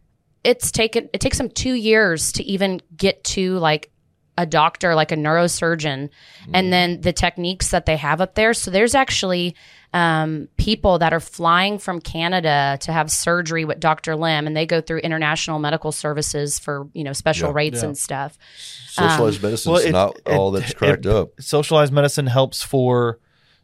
It's 0.43 0.71
taken 0.71 1.09
it 1.13 1.21
takes 1.21 1.37
them 1.37 1.49
two 1.49 1.73
years 1.73 2.31
to 2.33 2.43
even 2.43 2.81
get 2.95 3.23
to 3.25 3.59
like 3.59 3.91
a 4.37 4.45
doctor, 4.45 4.95
like 4.95 5.11
a 5.11 5.15
neurosurgeon, 5.15 6.09
and 6.53 6.73
then 6.73 7.01
the 7.01 7.13
techniques 7.13 7.69
that 7.69 7.85
they 7.85 7.97
have 7.97 8.19
up 8.21 8.35
there. 8.35 8.53
So 8.53 8.71
there's 8.71 8.95
actually 8.95 9.55
um, 9.93 10.47
people 10.57 10.97
that 10.99 11.13
are 11.13 11.19
flying 11.19 11.77
from 11.77 12.01
Canada 12.01 12.79
to 12.81 12.91
have 12.91 13.11
surgery 13.11 13.63
with 13.63 13.79
Dr. 13.79 14.15
Lim, 14.15 14.47
and 14.47 14.57
they 14.57 14.65
go 14.65 14.81
through 14.81 14.99
international 14.99 15.59
medical 15.59 15.91
services 15.91 16.57
for 16.57 16.87
you 16.93 17.03
know 17.03 17.13
special 17.13 17.49
Yeah. 17.49 17.55
rates 17.55 17.81
Yeah. 17.81 17.87
and 17.89 17.97
stuff. 17.97 18.37
Socialized 18.87 19.37
Um, 19.43 19.49
medicine's 19.51 19.71
well, 19.71 19.81
it- 19.85 19.91
not 19.91 20.15
it- 20.25 20.27
all 20.33 20.51
that's 20.51 20.73
cracked 20.73 21.05
it- 21.05 21.11
up. 21.11 21.29
Socialized 21.39 21.93
medicine 21.93 22.25
helps 22.27 22.63
for 22.63 23.19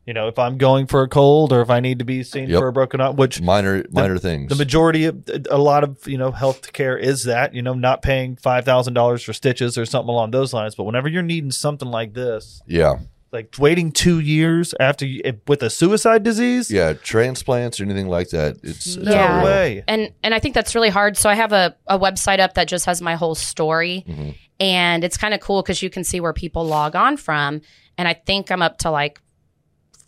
You 0.09 0.13
know, 0.15 0.27
if 0.27 0.39
I'm 0.39 0.57
going 0.57 0.87
for 0.87 1.03
a 1.03 1.07
cold 1.07 1.53
or 1.53 1.61
if 1.61 1.69
I 1.69 1.81
need 1.81 1.99
to 1.99 2.03
be 2.05 2.23
seen 2.23 2.49
Yep. 2.49 2.59
for 2.61 2.67
a 2.69 2.73
broken 2.73 2.99
arm, 2.99 3.15
which 3.15 3.41
minor 3.43 3.83
minor 3.91 4.17
things. 4.17 4.49
the 4.49 4.55
majority 4.55 5.05
of 5.05 5.23
a 5.51 5.57
lot 5.59 5.83
of 5.83 6.07
you 6.07 6.17
know 6.17 6.31
health 6.31 6.73
care 6.73 6.97
is 6.97 7.25
that 7.25 7.53
you 7.53 7.61
know 7.61 7.75
not 7.75 8.01
paying 8.01 8.35
five 8.35 8.65
thousand 8.65 8.95
dollars 8.95 9.21
for 9.21 9.33
stitches 9.33 9.77
or 9.77 9.85
something 9.85 10.09
along 10.09 10.31
those 10.31 10.51
lines. 10.51 10.73
But 10.73 10.85
whenever 10.85 11.07
you're 11.07 11.21
needing 11.21 11.51
something 11.51 11.87
like 11.91 12.15
this, 12.15 12.59
yeah, 12.65 12.95
like 13.31 13.53
waiting 13.59 13.91
two 13.91 14.19
years 14.19 14.73
after 14.79 15.05
you, 15.05 15.21
if- 15.23 15.35
with 15.47 15.61
a 15.61 15.69
suicide 15.69 16.23
disease, 16.23 16.71
yeah, 16.71 16.93
transplants 16.93 17.79
or 17.79 17.83
anything 17.83 18.07
like 18.07 18.29
that. 18.29 18.55
It's, 18.63 18.87
it's 18.87 18.97
no 18.97 19.11
Yeah. 19.11 19.43
way. 19.43 19.83
and 19.87 20.11
and 20.23 20.33
I 20.33 20.39
think 20.39 20.55
that's 20.55 20.73
really 20.73 20.89
hard. 20.89 21.17
So 21.17 21.29
I 21.29 21.35
have 21.35 21.53
a, 21.53 21.75
a 21.85 21.99
website 21.99 22.39
up 22.39 22.55
that 22.55 22.67
just 22.67 22.87
has 22.87 22.99
my 22.99 23.13
whole 23.13 23.35
story, 23.35 24.05
Mhm. 24.09 24.33
and 24.59 25.03
it's 25.03 25.17
kind 25.17 25.35
of 25.35 25.39
cool 25.39 25.61
because 25.61 25.83
you 25.83 25.91
can 25.91 26.03
see 26.03 26.19
where 26.19 26.33
people 26.33 26.65
log 26.65 26.95
on 26.95 27.15
from. 27.15 27.61
And 27.95 28.07
I 28.07 28.15
think 28.15 28.49
I'm 28.49 28.63
up 28.63 28.79
to 28.79 28.89
like 28.89 29.21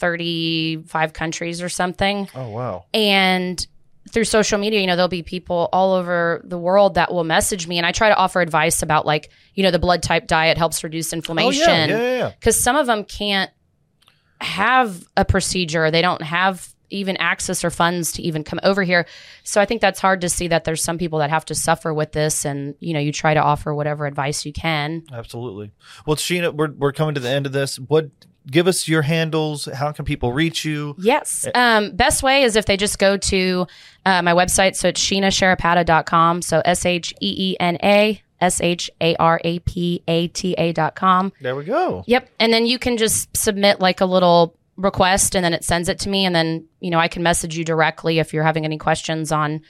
35 0.02 1.14
countries 1.14 1.62
or 1.62 1.70
something. 1.70 2.28
Oh 2.36 2.49
wow. 2.49 2.86
And 2.93 3.66
through 4.10 4.26
social 4.26 4.58
media, 4.58 4.82
you 4.82 4.88
know, 4.88 4.95
there'll 4.95 5.08
be 5.08 5.24
people 5.24 5.70
all 5.72 5.93
over 5.93 6.41
the 6.43 6.58
world 6.58 6.95
that 6.95 7.14
will 7.14 7.24
message 7.24 7.68
me, 7.68 7.78
and 7.78 7.86
I 7.86 7.91
try 7.91 8.10
to 8.10 8.16
offer 8.16 8.41
advice 8.41 8.82
about 8.82 9.06
like, 9.06 9.30
you 9.54 9.64
know, 9.64 9.72
the 9.72 9.80
blood 9.80 10.04
type 10.04 10.28
diet 10.28 10.58
helps 10.58 10.84
reduce 10.84 11.14
Oh 11.14 11.18
inflammation 11.18 11.62
yeah, 11.62 11.88
yeah, 11.88 11.97
yeah, 11.97 12.18
yeah. 12.18 12.32
because 12.38 12.60
some 12.60 12.76
of 12.76 12.88
them 12.88 13.06
can't 13.06 13.52
have 14.41 15.06
a 15.16 15.24
procedure. 15.24 15.91
They 15.91 16.02
don't 16.02 16.24
have 16.24 16.68
even 16.89 17.16
access 17.18 17.64
or 17.64 17.70
funds 17.70 18.12
to 18.14 18.22
even 18.22 18.43
come 18.43 18.60
over 18.64 18.84
here. 18.84 19.06
So 19.43 19.62
I 19.62 19.66
think 19.66 19.80
that's 19.80 19.99
hard 19.99 20.22
to 20.22 20.30
see 20.30 20.49
that 20.49 20.66
there's 20.66 20.84
some 20.84 20.97
people 20.97 21.20
that 21.20 21.30
have 21.30 21.45
to 21.45 21.56
suffer 21.56 21.93
with 21.93 22.12
this, 22.12 22.43
and 22.43 22.76
you 22.80 22.93
know, 22.93 22.99
you 22.99 23.12
try 23.14 23.34
to 23.34 23.39
offer 23.39 23.74
whatever 23.74 24.08
advice 24.08 24.45
you 24.45 24.52
can. 24.52 25.04
Absolutely. 25.14 25.72
Well, 26.06 26.18
Sheena, 26.18 26.54
we're 26.54 26.72
we're 26.72 26.91
coming 26.91 27.16
to 27.16 27.22
the 27.22 27.30
end 27.30 27.45
of 27.45 27.52
this. 27.52 27.78
What? 27.80 28.10
Give 28.50 28.68
us 28.68 28.88
your 28.88 29.04
handles. 29.04 29.66
How 29.66 29.92
can 29.92 30.06
people 30.06 30.34
reach 30.34 30.66
you? 30.66 30.96
Yes. 30.98 31.48
Um, 31.54 31.92
best 31.96 32.24
way 32.24 32.44
is 32.44 32.56
if 32.56 32.66
they 32.66 32.76
just 32.76 32.98
go 32.98 33.18
to 33.18 33.68
uh, 34.06 34.22
my 34.22 34.34
website. 34.34 34.76
So 34.76 34.88
it's 34.88 35.02
sheenasharapata.com. 35.02 36.42
So 36.42 36.62
S 36.66 36.86
H 36.86 37.14
E 37.22 37.52
E 37.52 37.58
N 37.60 37.78
A 37.84 38.22
S 38.39 38.60
H 38.60 38.89
A 39.00 39.16
R 39.18 39.39
A 39.44 39.60
P 39.60 40.04
A 40.08 40.28
T 40.30 40.54
A 40.58 40.74
dot 40.74 40.96
com. 40.96 41.32
There 41.42 41.56
we 41.56 41.66
go. 41.66 42.04
Yep. 42.08 42.30
And 42.39 42.52
then 42.52 42.66
you 42.66 42.80
can 42.80 42.98
just 42.98 43.36
submit 43.38 43.80
like 43.80 44.02
a 44.02 44.06
little 44.06 44.58
request 44.76 45.36
and 45.36 45.46
then 45.46 45.54
it 45.54 45.64
sends 45.64 45.88
it 45.88 46.00
to 46.00 46.10
me. 46.10 46.26
And 46.26 46.36
then, 46.36 46.68
you 46.80 46.89
know, 46.89 47.00
I 47.00 47.08
can 47.08 47.22
message 47.22 47.56
you 47.56 47.64
directly 47.64 48.18
if 48.18 48.34
you're 48.34 48.44
having 48.44 48.66
any 48.66 48.80
questions 48.80 49.32
on, 49.32 49.62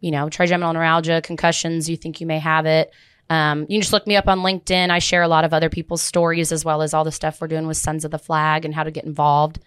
you 0.00 0.10
know, 0.10 0.28
trigeminal 0.28 0.74
neuralgia, 0.74 1.22
concussions, 1.22 1.88
you 1.88 1.96
think 1.96 2.20
you 2.20 2.26
may 2.26 2.38
have 2.38 2.66
it. 2.66 2.92
Um, 3.30 3.60
you 3.62 3.76
can 3.76 3.80
just 3.80 3.92
look 3.92 4.06
me 4.06 4.16
up 4.16 4.28
on 4.28 4.40
LinkedIn. 4.40 4.90
I 4.90 4.98
share 4.98 5.22
a 5.22 5.28
lot 5.28 5.44
of 5.44 5.54
other 5.54 5.70
people's 5.70 6.02
stories 6.02 6.50
as 6.52 6.64
well 6.64 6.82
as 6.82 6.92
all 6.92 7.04
the 7.04 7.12
stuff 7.12 7.40
we're 7.40 7.46
doing 7.46 7.66
with 7.66 7.76
Sons 7.76 8.04
of 8.04 8.10
the 8.10 8.18
Flag 8.18 8.64
and 8.64 8.74
how 8.74 8.82
to 8.82 8.90
get 8.90 9.04
involved. 9.04 9.60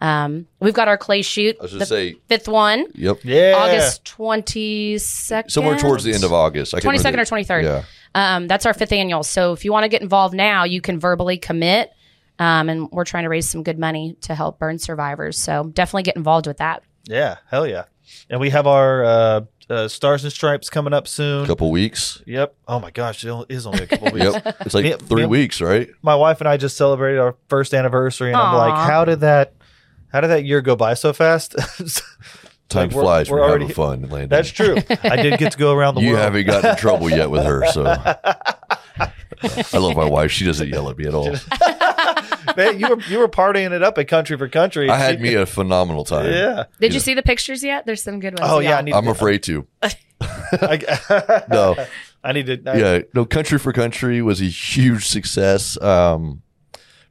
Um, 0.00 0.46
we've 0.60 0.72
got 0.74 0.86
our 0.86 0.96
clay 0.96 1.22
shoot, 1.22 1.56
I 1.58 1.62
was 1.64 1.72
the 1.72 1.84
say, 1.84 2.14
fifth 2.28 2.46
one, 2.46 2.86
yep, 2.94 3.18
Yeah. 3.24 3.54
August 3.56 4.04
22nd. 4.04 5.50
somewhere 5.50 5.76
towards 5.76 6.04
the 6.04 6.12
end 6.14 6.22
of 6.22 6.32
August. 6.32 6.72
22nd 6.74 7.18
or 7.18 7.24
23rd. 7.24 7.62
Yeah, 7.64 7.82
Um, 8.14 8.46
that's 8.46 8.64
our 8.64 8.74
fifth 8.74 8.92
annual. 8.92 9.24
So 9.24 9.52
if 9.52 9.64
you 9.64 9.72
want 9.72 9.84
to 9.84 9.88
get 9.88 10.00
involved 10.02 10.34
now, 10.34 10.62
you 10.64 10.80
can 10.80 11.00
verbally 11.00 11.36
commit. 11.38 11.90
Um, 12.38 12.68
and 12.68 12.88
we're 12.92 13.04
trying 13.04 13.24
to 13.24 13.28
raise 13.28 13.48
some 13.48 13.64
good 13.64 13.80
money 13.80 14.16
to 14.20 14.34
help 14.36 14.60
burn 14.60 14.78
survivors. 14.78 15.36
So 15.36 15.64
definitely 15.74 16.04
get 16.04 16.14
involved 16.14 16.46
with 16.46 16.58
that. 16.58 16.84
Yeah. 17.04 17.38
Hell 17.50 17.66
yeah. 17.66 17.84
And 18.30 18.38
we 18.38 18.50
have 18.50 18.68
our 18.68 19.04
uh, 19.04 19.40
uh, 19.70 19.88
Stars 19.88 20.24
and 20.24 20.32
Stripes 20.32 20.70
coming 20.70 20.92
up 20.92 21.06
soon. 21.08 21.44
A 21.44 21.46
couple 21.46 21.70
weeks. 21.70 22.22
Yep. 22.26 22.54
Oh 22.66 22.80
my 22.80 22.90
gosh, 22.90 23.24
it 23.24 23.46
is 23.48 23.66
only 23.66 23.82
a 23.84 23.86
couple 23.86 24.10
weeks. 24.12 24.24
Yep, 24.24 24.56
it's 24.60 24.74
like 24.74 24.84
Me- 24.84 24.92
three 24.94 25.22
me- 25.22 25.26
weeks, 25.28 25.60
right? 25.60 25.88
My 26.02 26.14
wife 26.14 26.40
and 26.40 26.48
I 26.48 26.56
just 26.56 26.76
celebrated 26.76 27.18
our 27.20 27.36
first 27.48 27.74
anniversary, 27.74 28.28
and 28.28 28.36
I'm 28.36 28.54
Aw. 28.54 28.58
like, 28.58 28.86
how 28.88 29.04
did 29.04 29.20
that? 29.20 29.52
How 30.12 30.20
did 30.22 30.28
that 30.28 30.44
year 30.44 30.60
go 30.62 30.74
by 30.76 30.94
so 30.94 31.12
fast? 31.12 31.54
Time 32.68 32.88
Like, 32.88 32.96
we're- 32.96 33.04
flies. 33.04 33.30
we're 33.30 33.38
We're, 33.38 33.44
already- 33.44 33.64
having 33.64 33.74
fun, 33.74 34.02
Landon. 34.10 34.28
That's 34.28 34.50
true. 34.50 34.76
I 35.02 35.16
did 35.16 35.38
get 35.38 35.52
to 35.52 35.58
go 35.58 35.72
around 35.74 35.94
the 35.94 36.00
world. 36.00 36.06
you 36.06 36.12
world. 36.12 36.24
haven't 36.24 36.46
gotten 36.46 36.70
in 36.70 36.76
trouble 36.76 37.08
yet 37.10 37.30
with 37.30 37.44
her, 37.44 37.66
so. 37.72 37.84
I 39.40 39.78
love 39.78 39.96
my 39.96 40.04
wife. 40.04 40.30
She 40.32 40.44
doesn't 40.44 40.68
yell 40.68 40.88
at 40.90 40.98
me 40.98 41.06
at 41.06 41.14
all. 41.14 41.34
Man, 42.56 42.78
you 42.80 42.88
were 42.88 43.00
you 43.02 43.18
were 43.18 43.28
partying 43.28 43.72
it 43.72 43.82
up 43.82 43.98
at 43.98 44.08
Country 44.08 44.36
for 44.36 44.48
Country. 44.48 44.88
I 44.88 44.96
had 44.96 45.20
me 45.20 45.34
a 45.34 45.46
phenomenal 45.46 46.04
time. 46.04 46.30
Yeah. 46.32 46.64
Did 46.80 46.94
you 46.94 47.00
see 47.00 47.14
the 47.14 47.22
pictures 47.22 47.62
yet? 47.62 47.86
There's 47.86 48.02
some 48.02 48.20
good 48.20 48.38
ones. 48.38 48.50
Oh 48.52 48.58
yeah. 48.60 48.70
I 48.70 48.74
y'all. 48.76 48.82
need. 48.82 48.94
I'm 48.94 49.04
to, 49.04 49.10
afraid 49.10 49.42
to. 49.44 49.66
I, 50.22 51.44
No. 51.50 51.76
I 52.24 52.32
need 52.32 52.46
to. 52.46 52.60
I, 52.66 52.76
yeah, 52.76 52.98
no, 53.14 53.24
Country 53.24 53.58
for 53.58 53.72
Country 53.72 54.20
was 54.22 54.40
a 54.40 54.44
huge 54.46 55.06
success. 55.06 55.80
Um, 55.80 56.42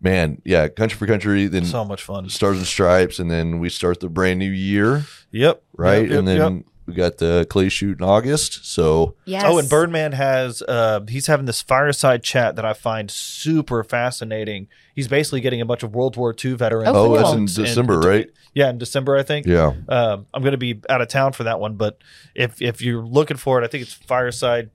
man, 0.01 0.41
yeah, 0.43 0.67
Country 0.67 0.97
for 0.97 1.07
Country, 1.07 1.47
then 1.47 1.63
So 1.65 1.85
much 1.85 2.03
fun. 2.03 2.29
Stars 2.29 2.57
and 2.57 2.67
Stripes, 2.67 3.17
and 3.19 3.31
then 3.31 3.59
we 3.59 3.69
start 3.69 4.01
the 4.01 4.09
brand 4.09 4.39
new 4.39 4.51
year, 4.51 5.05
Yep. 5.31 5.63
right? 5.73 6.01
Yep, 6.01 6.09
yep, 6.09 6.19
and 6.19 6.27
then 6.27 6.55
yep. 6.57 6.65
We 6.87 6.93
got 6.93 7.17
the 7.17 7.45
clay 7.49 7.67
shoot 7.69 7.99
in 7.99 8.03
August. 8.03 8.65
So 8.65 9.15
Yes. 9.25 9.43
Oh, 9.45 9.59
and 9.59 9.69
Birdman 9.69 10.13
has 10.13 10.61
uh 10.61 11.01
he's 11.07 11.27
having 11.27 11.45
this 11.45 11.61
fireside 11.61 12.23
chat 12.23 12.55
that 12.55 12.65
I 12.65 12.73
find 12.73 13.11
super 13.11 13.83
fascinating. 13.83 14.67
He's 14.95 15.07
basically 15.07 15.41
getting 15.41 15.61
a 15.61 15.65
bunch 15.65 15.83
of 15.83 15.93
World 15.93 16.15
War 16.15 16.33
II 16.43 16.53
veterans. 16.53 16.89
Oh, 16.93 17.13
oh, 17.13 17.17
that's 17.17 17.31
in 17.33 17.39
And- 17.39 17.53
December, 17.55 17.99
right? 17.99 18.29
Yeah, 18.53 18.69
in 18.69 18.77
December, 18.79 19.15
I 19.17 19.21
think. 19.23 19.45
Yeah, 19.45 19.73
Um, 19.87 20.25
I'm 20.33 20.41
going 20.41 20.53
to 20.53 20.57
be 20.57 20.81
out 20.89 21.01
of 21.01 21.09
town 21.09 21.33
for 21.33 21.43
that 21.43 21.59
one, 21.59 21.75
but 21.75 21.99
if 22.33 22.59
if 22.61 22.81
you're 22.81 23.05
looking 23.05 23.37
for 23.37 23.61
it, 23.61 23.65
I 23.65 23.67
think 23.67 23.83
it's 23.83 23.93
fireside. 23.93 24.71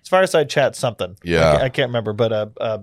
It's 0.00 0.08
fireside 0.10 0.50
chat 0.50 0.76
something. 0.76 1.16
Yeah. 1.24 1.52
I, 1.52 1.62
I 1.64 1.68
can't 1.70 1.88
remember, 1.88 2.12
but 2.12 2.32
uh, 2.32 2.46
uh, 2.60 2.78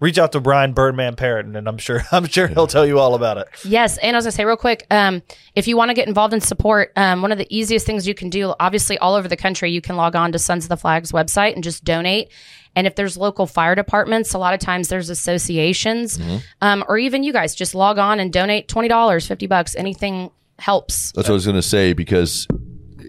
reach 0.00 0.18
out 0.18 0.32
to 0.32 0.40
Brian 0.40 0.72
Birdman 0.72 1.16
Parrott, 1.16 1.46
and 1.46 1.68
I'm 1.68 1.78
sure 1.78 2.02
I'm 2.12 2.26
sure 2.26 2.48
he'll 2.48 2.66
tell 2.66 2.86
you 2.86 2.98
all 2.98 3.14
about 3.14 3.38
it. 3.38 3.48
Yes, 3.64 3.98
and 3.98 4.16
as 4.16 4.24
I 4.24 4.28
was 4.28 4.36
gonna 4.36 4.42
say 4.42 4.44
real 4.44 4.56
quick, 4.56 4.86
um, 4.90 5.22
if 5.54 5.66
you 5.66 5.76
want 5.76 5.90
to 5.90 5.94
get 5.94 6.08
involved 6.08 6.34
in 6.34 6.40
support, 6.40 6.92
um, 6.96 7.22
one 7.22 7.32
of 7.32 7.38
the 7.38 7.46
easiest 7.54 7.86
things 7.86 8.06
you 8.06 8.14
can 8.14 8.30
do, 8.30 8.54
obviously 8.60 8.98
all 8.98 9.14
over 9.14 9.28
the 9.28 9.36
country, 9.36 9.70
you 9.70 9.80
can 9.80 9.96
log 9.96 10.16
on 10.16 10.32
to 10.32 10.38
Sons 10.38 10.64
of 10.64 10.68
the 10.68 10.76
Flag's 10.76 11.12
website 11.12 11.54
and 11.54 11.62
just 11.64 11.84
donate. 11.84 12.30
And 12.76 12.86
if 12.88 12.96
there's 12.96 13.16
local 13.16 13.46
fire 13.46 13.76
departments, 13.76 14.34
a 14.34 14.38
lot 14.38 14.52
of 14.52 14.58
times 14.58 14.88
there's 14.88 15.08
associations, 15.08 16.18
um, 16.60 16.84
or 16.88 16.98
even 16.98 17.22
you 17.22 17.32
guys 17.32 17.54
just 17.54 17.74
log 17.74 17.98
on 17.98 18.18
and 18.18 18.32
donate 18.32 18.68
twenty 18.68 18.88
dollars, 18.88 19.26
fifty 19.26 19.46
bucks, 19.46 19.76
anything 19.76 20.30
helps. 20.58 21.12
that's 21.12 21.28
what 21.28 21.32
I 21.32 21.34
was 21.34 21.44
going 21.46 21.56
to 21.56 21.62
say 21.62 21.92
because 21.92 22.46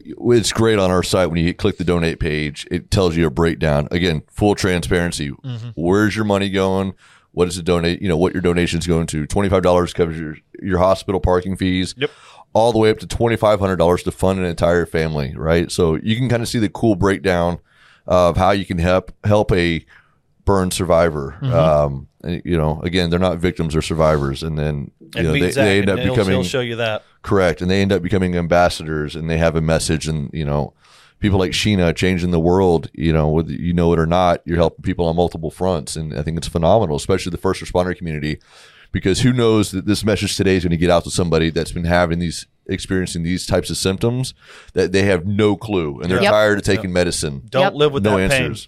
it's 0.05 0.51
great 0.51 0.79
on 0.79 0.91
our 0.91 1.03
site 1.03 1.29
when 1.29 1.43
you 1.43 1.53
click 1.53 1.77
the 1.77 1.83
donate 1.83 2.19
page. 2.19 2.67
It 2.71 2.91
tells 2.91 3.15
you 3.15 3.25
a 3.27 3.29
breakdown. 3.29 3.87
Again, 3.91 4.23
full 4.29 4.55
transparency. 4.55 5.29
Where's 5.75 6.15
your 6.15 6.25
money 6.25 6.49
going? 6.49 6.93
What 7.31 7.47
is 7.47 7.57
it 7.57 7.65
donate? 7.65 8.01
You 8.01 8.07
know 8.07 8.17
what 8.17 8.33
your 8.33 8.41
donation's 8.41 8.87
going 8.87 9.07
to. 9.07 9.27
Twenty 9.27 9.49
five 9.49 9.63
dollars 9.63 9.93
covers 9.93 10.17
your 10.17 10.37
your 10.61 10.77
hospital 10.79 11.19
parking 11.19 11.57
fees. 11.57 11.93
Yep. 11.97 12.11
All 12.53 12.71
the 12.71 12.79
way 12.79 12.89
up 12.89 12.99
to 12.99 13.07
twenty 13.07 13.35
five 13.35 13.59
hundred 13.59 13.75
dollars 13.75 14.03
to 14.03 14.11
fund 14.11 14.39
an 14.39 14.45
entire 14.45 14.85
family. 14.85 15.33
Right. 15.35 15.71
So 15.71 15.95
you 15.95 16.15
can 16.15 16.29
kind 16.29 16.41
of 16.41 16.47
see 16.47 16.59
the 16.59 16.69
cool 16.69 16.95
breakdown 16.95 17.59
of 18.07 18.37
how 18.37 18.51
you 18.51 18.65
can 18.65 18.77
help 18.77 19.11
help 19.25 19.51
a 19.51 19.85
burn 20.45 20.71
survivor. 20.71 21.37
Mm-hmm. 21.41 21.53
Um, 21.53 22.07
you 22.23 22.57
know, 22.57 22.81
again, 22.81 23.09
they're 23.09 23.19
not 23.19 23.37
victims 23.37 23.75
or 23.75 23.81
survivors, 23.81 24.41
and 24.41 24.57
then 24.57 24.91
you 24.99 25.09
And 25.15 25.27
know 25.27 25.33
they, 25.33 25.51
they 25.51 25.79
end 25.79 25.89
up 25.89 25.97
becoming 25.97 26.27
he'll 26.27 26.43
show 26.43 26.61
you 26.61 26.77
that. 26.77 27.03
Correct. 27.25 27.59
And 27.59 27.71
they 27.71 27.81
end 27.81 27.91
up 27.91 28.03
becoming 28.03 28.35
ambassadors 28.35 29.15
and 29.15 29.27
they 29.27 29.37
have 29.39 29.55
a 29.55 29.61
message 29.61 30.07
and, 30.07 30.29
you 30.31 30.45
know, 30.45 30.73
people 31.19 31.39
like 31.39 31.53
Sheena 31.53 31.95
changing 31.95 32.29
the 32.29 32.39
world, 32.39 32.91
you 32.93 33.11
know, 33.11 33.27
whether 33.29 33.51
you 33.51 33.73
know 33.73 33.91
it 33.93 33.99
or 33.99 34.05
not, 34.05 34.41
you're 34.45 34.57
helping 34.57 34.83
people 34.83 35.07
on 35.07 35.15
multiple 35.15 35.49
fronts. 35.49 35.95
And 35.95 36.13
I 36.13 36.21
think 36.21 36.37
it's 36.37 36.47
phenomenal, 36.47 36.95
especially 36.95 37.31
the 37.31 37.39
first 37.39 37.63
responder 37.63 37.97
community, 37.97 38.37
because 38.91 39.21
who 39.21 39.33
knows 39.33 39.71
that 39.71 39.87
this 39.87 40.05
message 40.05 40.37
today 40.37 40.55
is 40.55 40.63
going 40.63 40.69
to 40.69 40.77
get 40.77 40.91
out 40.91 41.03
to 41.05 41.09
somebody 41.09 41.49
that's 41.49 41.71
been 41.71 41.85
having 41.85 42.19
these, 42.19 42.45
experiencing 42.67 43.23
these 43.23 43.47
types 43.47 43.71
of 43.71 43.77
symptoms 43.77 44.35
that 44.73 44.91
they 44.91 45.01
have 45.01 45.25
no 45.25 45.55
clue 45.55 45.99
and 46.01 46.11
they're 46.11 46.21
Yep. 46.21 46.31
tired 46.31 46.57
of 46.59 46.63
taking 46.63 46.93
medicine. 46.93 47.41
Don't 47.49 47.63
Yep. 47.63 47.73
live 47.73 47.91
with 47.91 48.03
no 48.03 48.17
that 48.17 48.31
answers. 48.31 48.67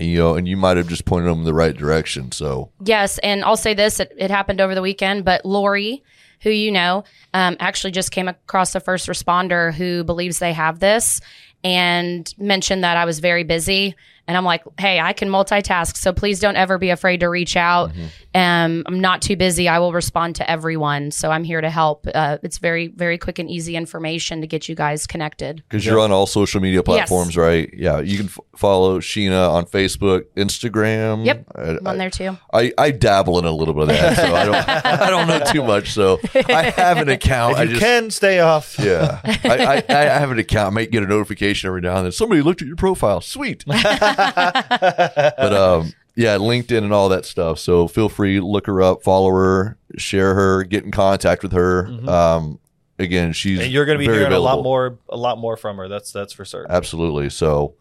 And, 0.00 0.08
you 0.08 0.18
know, 0.18 0.34
and 0.34 0.48
you 0.48 0.56
might 0.56 0.76
have 0.78 0.88
just 0.88 1.04
pointed 1.04 1.30
them 1.30 1.38
in 1.38 1.44
the 1.44 1.54
right 1.54 1.76
direction. 1.76 2.32
So, 2.32 2.70
Yes, 2.84 3.18
and 3.18 3.44
I'll 3.44 3.56
say 3.56 3.74
this: 3.74 4.00
it, 4.00 4.12
it 4.18 4.30
happened 4.32 4.60
over 4.60 4.74
the 4.74 4.82
weekend, 4.82 5.24
but 5.24 5.44
Lori, 5.44 6.02
who 6.42 6.50
you 6.50 6.70
know, 6.70 7.04
um, 7.34 7.56
actually 7.60 7.90
just 7.90 8.10
came 8.10 8.28
across 8.28 8.74
a 8.74 8.80
first 8.80 9.08
responder 9.08 9.72
who 9.72 10.04
believes 10.04 10.38
they 10.38 10.52
have 10.52 10.80
this, 10.80 11.20
and 11.64 12.32
mentioned 12.38 12.84
that 12.84 12.96
I 12.96 13.04
was 13.04 13.18
very 13.18 13.44
busy. 13.44 13.94
And 14.28 14.36
I'm 14.36 14.44
like, 14.44 14.62
hey, 14.78 15.00
I 15.00 15.14
can 15.14 15.28
multitask, 15.30 15.96
so 15.96 16.12
please 16.12 16.38
don't 16.38 16.54
ever 16.56 16.76
be 16.78 16.90
afraid 16.90 17.20
to 17.20 17.28
reach 17.28 17.56
out. 17.56 17.90
Um, 18.34 18.84
I'm 18.86 19.00
not 19.00 19.22
too 19.22 19.36
busy. 19.36 19.68
I 19.68 19.78
will 19.78 19.92
respond 19.94 20.36
to 20.36 20.48
everyone, 20.48 21.10
so 21.10 21.30
I'm 21.30 21.42
here 21.44 21.60
to 21.62 21.70
help. 21.70 22.06
Uh, 22.14 22.36
it's 22.42 22.58
very, 22.58 22.88
very 22.88 23.16
quick 23.18 23.38
and 23.38 23.50
easy 23.50 23.74
information 23.74 24.42
to 24.42 24.46
get 24.46 24.68
you 24.68 24.74
guys 24.74 25.06
connected. 25.06 25.64
because 25.68 25.84
you're 25.86 25.98
on 25.98 26.12
all 26.12 26.26
social 26.26 26.60
media 26.60 26.82
platforms, 26.82 27.36
right? 27.38 27.72
Yeah. 27.74 28.00
You 28.00 28.18
can 28.18 28.26
f- 28.26 28.38
follow 28.54 29.00
Sheena 29.00 29.50
on 29.50 29.64
Facebook, 29.64 30.24
Instagram. 30.36 31.24
Yep, 31.24 31.44
I- 31.54 31.62
I'm 31.62 31.86
on 31.86 31.96
there 31.98 32.10
too. 32.10 32.36
I, 32.52 32.72
I 32.76 32.90
dabble 32.90 33.38
in 33.38 33.46
a 33.46 33.50
little 33.52 33.72
bit 33.74 33.84
of 33.84 33.88
that, 33.88 34.16
so 34.16 34.34
I 34.34 34.44
don't 34.44 34.54
I 34.84 35.10
don't 35.10 35.26
know 35.26 35.40
too 35.50 35.62
much. 35.64 35.92
So 35.92 36.20
I 36.48 36.64
have 36.76 36.98
an 36.98 37.08
account. 37.08 37.52
If 37.54 37.58
I 37.58 37.62
you 37.62 37.68
just 37.70 37.80
can 37.82 38.10
stay 38.10 38.40
off. 38.40 38.76
yeah, 38.78 39.20
I, 39.24 39.82
I, 39.88 39.94
I 39.96 40.02
have 40.18 40.30
an 40.30 40.38
account. 40.38 40.66
I 40.66 40.70
might 40.70 40.90
get 40.90 41.02
a 41.02 41.06
notification 41.06 41.68
every 41.68 41.80
now 41.80 41.96
and 41.96 42.04
then. 42.04 42.12
Somebody 42.12 42.42
looked 42.42 42.60
at 42.60 42.68
your 42.68 42.76
profile. 42.76 43.20
Sweet, 43.22 43.64
but 45.38 45.52
um, 45.52 45.92
yeah, 46.16 46.36
LinkedIn 46.36 46.78
and 46.84 46.92
all 46.92 47.08
that 47.10 47.24
stuff. 47.24 47.58
So 47.58 47.86
feel 47.88 48.08
free, 48.08 48.40
look 48.40 48.66
her 48.66 48.82
up, 48.82 49.02
follow 49.02 49.30
her, 49.30 49.78
share 49.96 50.34
her, 50.34 50.64
get 50.64 50.84
in 50.84 50.90
contact 50.90 51.42
with 51.42 51.52
her. 51.52 51.86
Um, 52.08 52.58
again, 52.98 53.32
she's 53.32 53.58
Mm-hmm. 53.58 53.64
And 53.64 53.72
you're 53.72 53.86
going 53.86 53.98
to 53.98 54.06
be 54.06 54.12
hearing 54.12 54.32
a 54.32 54.40
lot 54.40 54.62
more, 54.62 54.98
a 55.08 55.16
lot 55.16 55.38
more 55.38 55.56
from 55.56 55.76
her. 55.76 55.88
That's 55.88 56.10
that's 56.12 56.32
for 56.32 56.44
certain. 56.44 56.70
Absolutely. 56.70 57.30
So, 57.30 57.74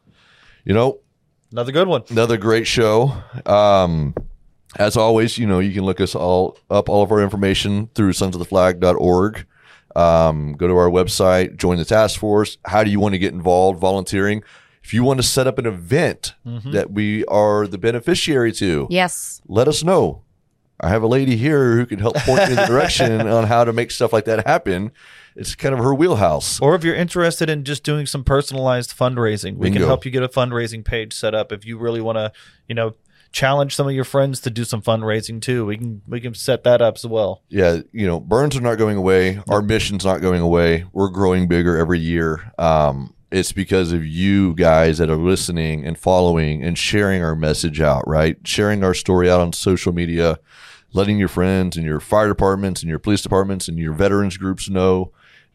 you 0.65 0.73
know, 0.73 0.99
Another 1.51 1.71
good 1.71 1.87
one. 1.87 2.03
another 2.09 2.37
great 2.37 2.67
show. 2.67 3.13
Um, 3.45 4.13
as 4.77 4.97
always, 4.97 5.37
you 5.37 5.47
know, 5.47 5.59
you 5.59 5.73
can 5.73 5.85
look 5.85 5.99
us 6.01 6.13
all 6.13 6.57
up 6.69 6.89
all 6.89 7.01
of 7.03 7.11
our 7.11 7.21
information 7.21 7.87
through 7.95 8.13
sons 8.13 8.35
of 8.35 8.41
sonsoftheflag.org. 8.47 9.45
Um, 9.95 10.53
go 10.53 10.67
to 10.67 10.75
our 10.75 10.89
website, 10.89 11.57
join 11.57 11.77
the 11.77 11.85
task 11.85 12.19
force. 12.19 12.57
How 12.65 12.83
do 12.83 12.91
you 12.91 12.99
want 12.99 13.13
to 13.13 13.17
get 13.19 13.33
involved 13.33 13.79
volunteering? 13.79 14.43
If 14.87 14.93
you 14.93 15.03
want 15.03 15.17
to 15.19 15.23
set 15.23 15.47
up 15.47 15.57
an 15.59 15.65
event 15.65 16.33
that 16.45 16.91
we 16.91 17.25
are 17.25 17.67
the 17.67 17.77
beneficiary 17.77 18.53
to, 18.53 18.87
Yes. 18.89 19.41
let 19.45 19.67
us 19.67 19.83
know. 19.83 20.21
I 20.79 20.87
have 20.87 21.03
a 21.03 21.07
lady 21.07 21.35
here 21.35 21.75
who 21.75 21.85
can 21.85 21.99
help 21.99 22.15
point 22.15 22.39
you 22.43 22.51
in 22.51 22.55
the 22.55 22.65
direction 22.67 23.27
on 23.27 23.47
how 23.47 23.65
to 23.65 23.73
make 23.73 23.91
stuff 23.91 24.13
like 24.13 24.23
that 24.25 24.47
happen. 24.47 24.91
It's 25.35 25.55
kind 25.55 25.73
of 25.73 25.79
her 25.83 25.93
wheelhouse. 25.93 26.61
Or 26.61 26.73
if 26.73 26.85
you're 26.85 26.95
interested 26.95 27.49
in 27.49 27.65
just 27.65 27.83
doing 27.83 28.05
some 28.05 28.23
personalized 28.23 28.97
fundraising, 28.97 29.57
we 29.57 29.71
can 29.71 29.81
help 29.81 30.05
you 30.05 30.11
get 30.11 30.23
a 30.23 30.29
fundraising 30.29 30.85
page 30.85 31.11
set 31.11 31.35
up. 31.35 31.51
If 31.51 31.65
you 31.65 31.77
really 31.77 31.99
want 31.99 32.17
to, 32.19 32.31
you 32.69 32.73
know, 32.75 32.93
challenge 33.33 33.75
some 33.75 33.87
of 33.89 33.93
your 33.93 34.05
friends 34.05 34.39
to 34.39 34.49
do 34.49 34.63
some 34.63 34.81
fundraising 34.81 35.41
too, 35.41 35.65
we 35.65 35.77
can 35.77 36.01
we 36.07 36.21
can 36.21 36.33
set 36.33 36.63
that 36.63 36.81
up 36.81 36.95
as 36.95 37.05
well. 37.05 37.43
yeah, 37.49 37.81
you 37.91 38.07
know, 38.07 38.21
burns 38.21 38.55
are 38.55 38.61
not 38.61 38.77
going 38.77 38.95
away. 38.95 39.41
Our 39.49 39.61
mission's 39.61 40.05
not 40.05 40.21
going 40.21 40.39
away. 40.39 40.85
We're 40.93 41.09
growing 41.09 41.49
bigger 41.49 41.75
every 41.77 41.99
year. 41.99 42.53
Um, 42.57 43.13
it's 43.31 43.51
because 43.51 43.91
of 43.91 44.05
you 44.05 44.53
guys 44.55 44.97
that 44.99 45.09
are 45.09 45.15
listening 45.17 45.85
and 45.85 45.97
following 45.97 46.63
and 46.63 46.77
sharing 46.77 47.21
our 47.23 47.35
message 47.35 47.81
out, 47.81 48.07
right? 48.07 48.37
Sharing 48.45 48.83
our 48.83 48.93
story 48.93 49.29
out 49.29 49.41
on 49.41 49.51
social 49.53 49.91
media, 49.93 50.39
letting 50.93 51.17
your 51.19 51.27
friends 51.27 51.75
and 51.75 51.85
your 51.85 51.99
fire 51.99 52.27
departments 52.29 52.81
and 52.81 52.89
your 52.89 52.99
police 52.99 53.21
departments 53.21 53.67
and 53.67 53.77
your 53.77 53.93
veterans 53.93 54.37
groups 54.37 54.69
know. 54.69 55.11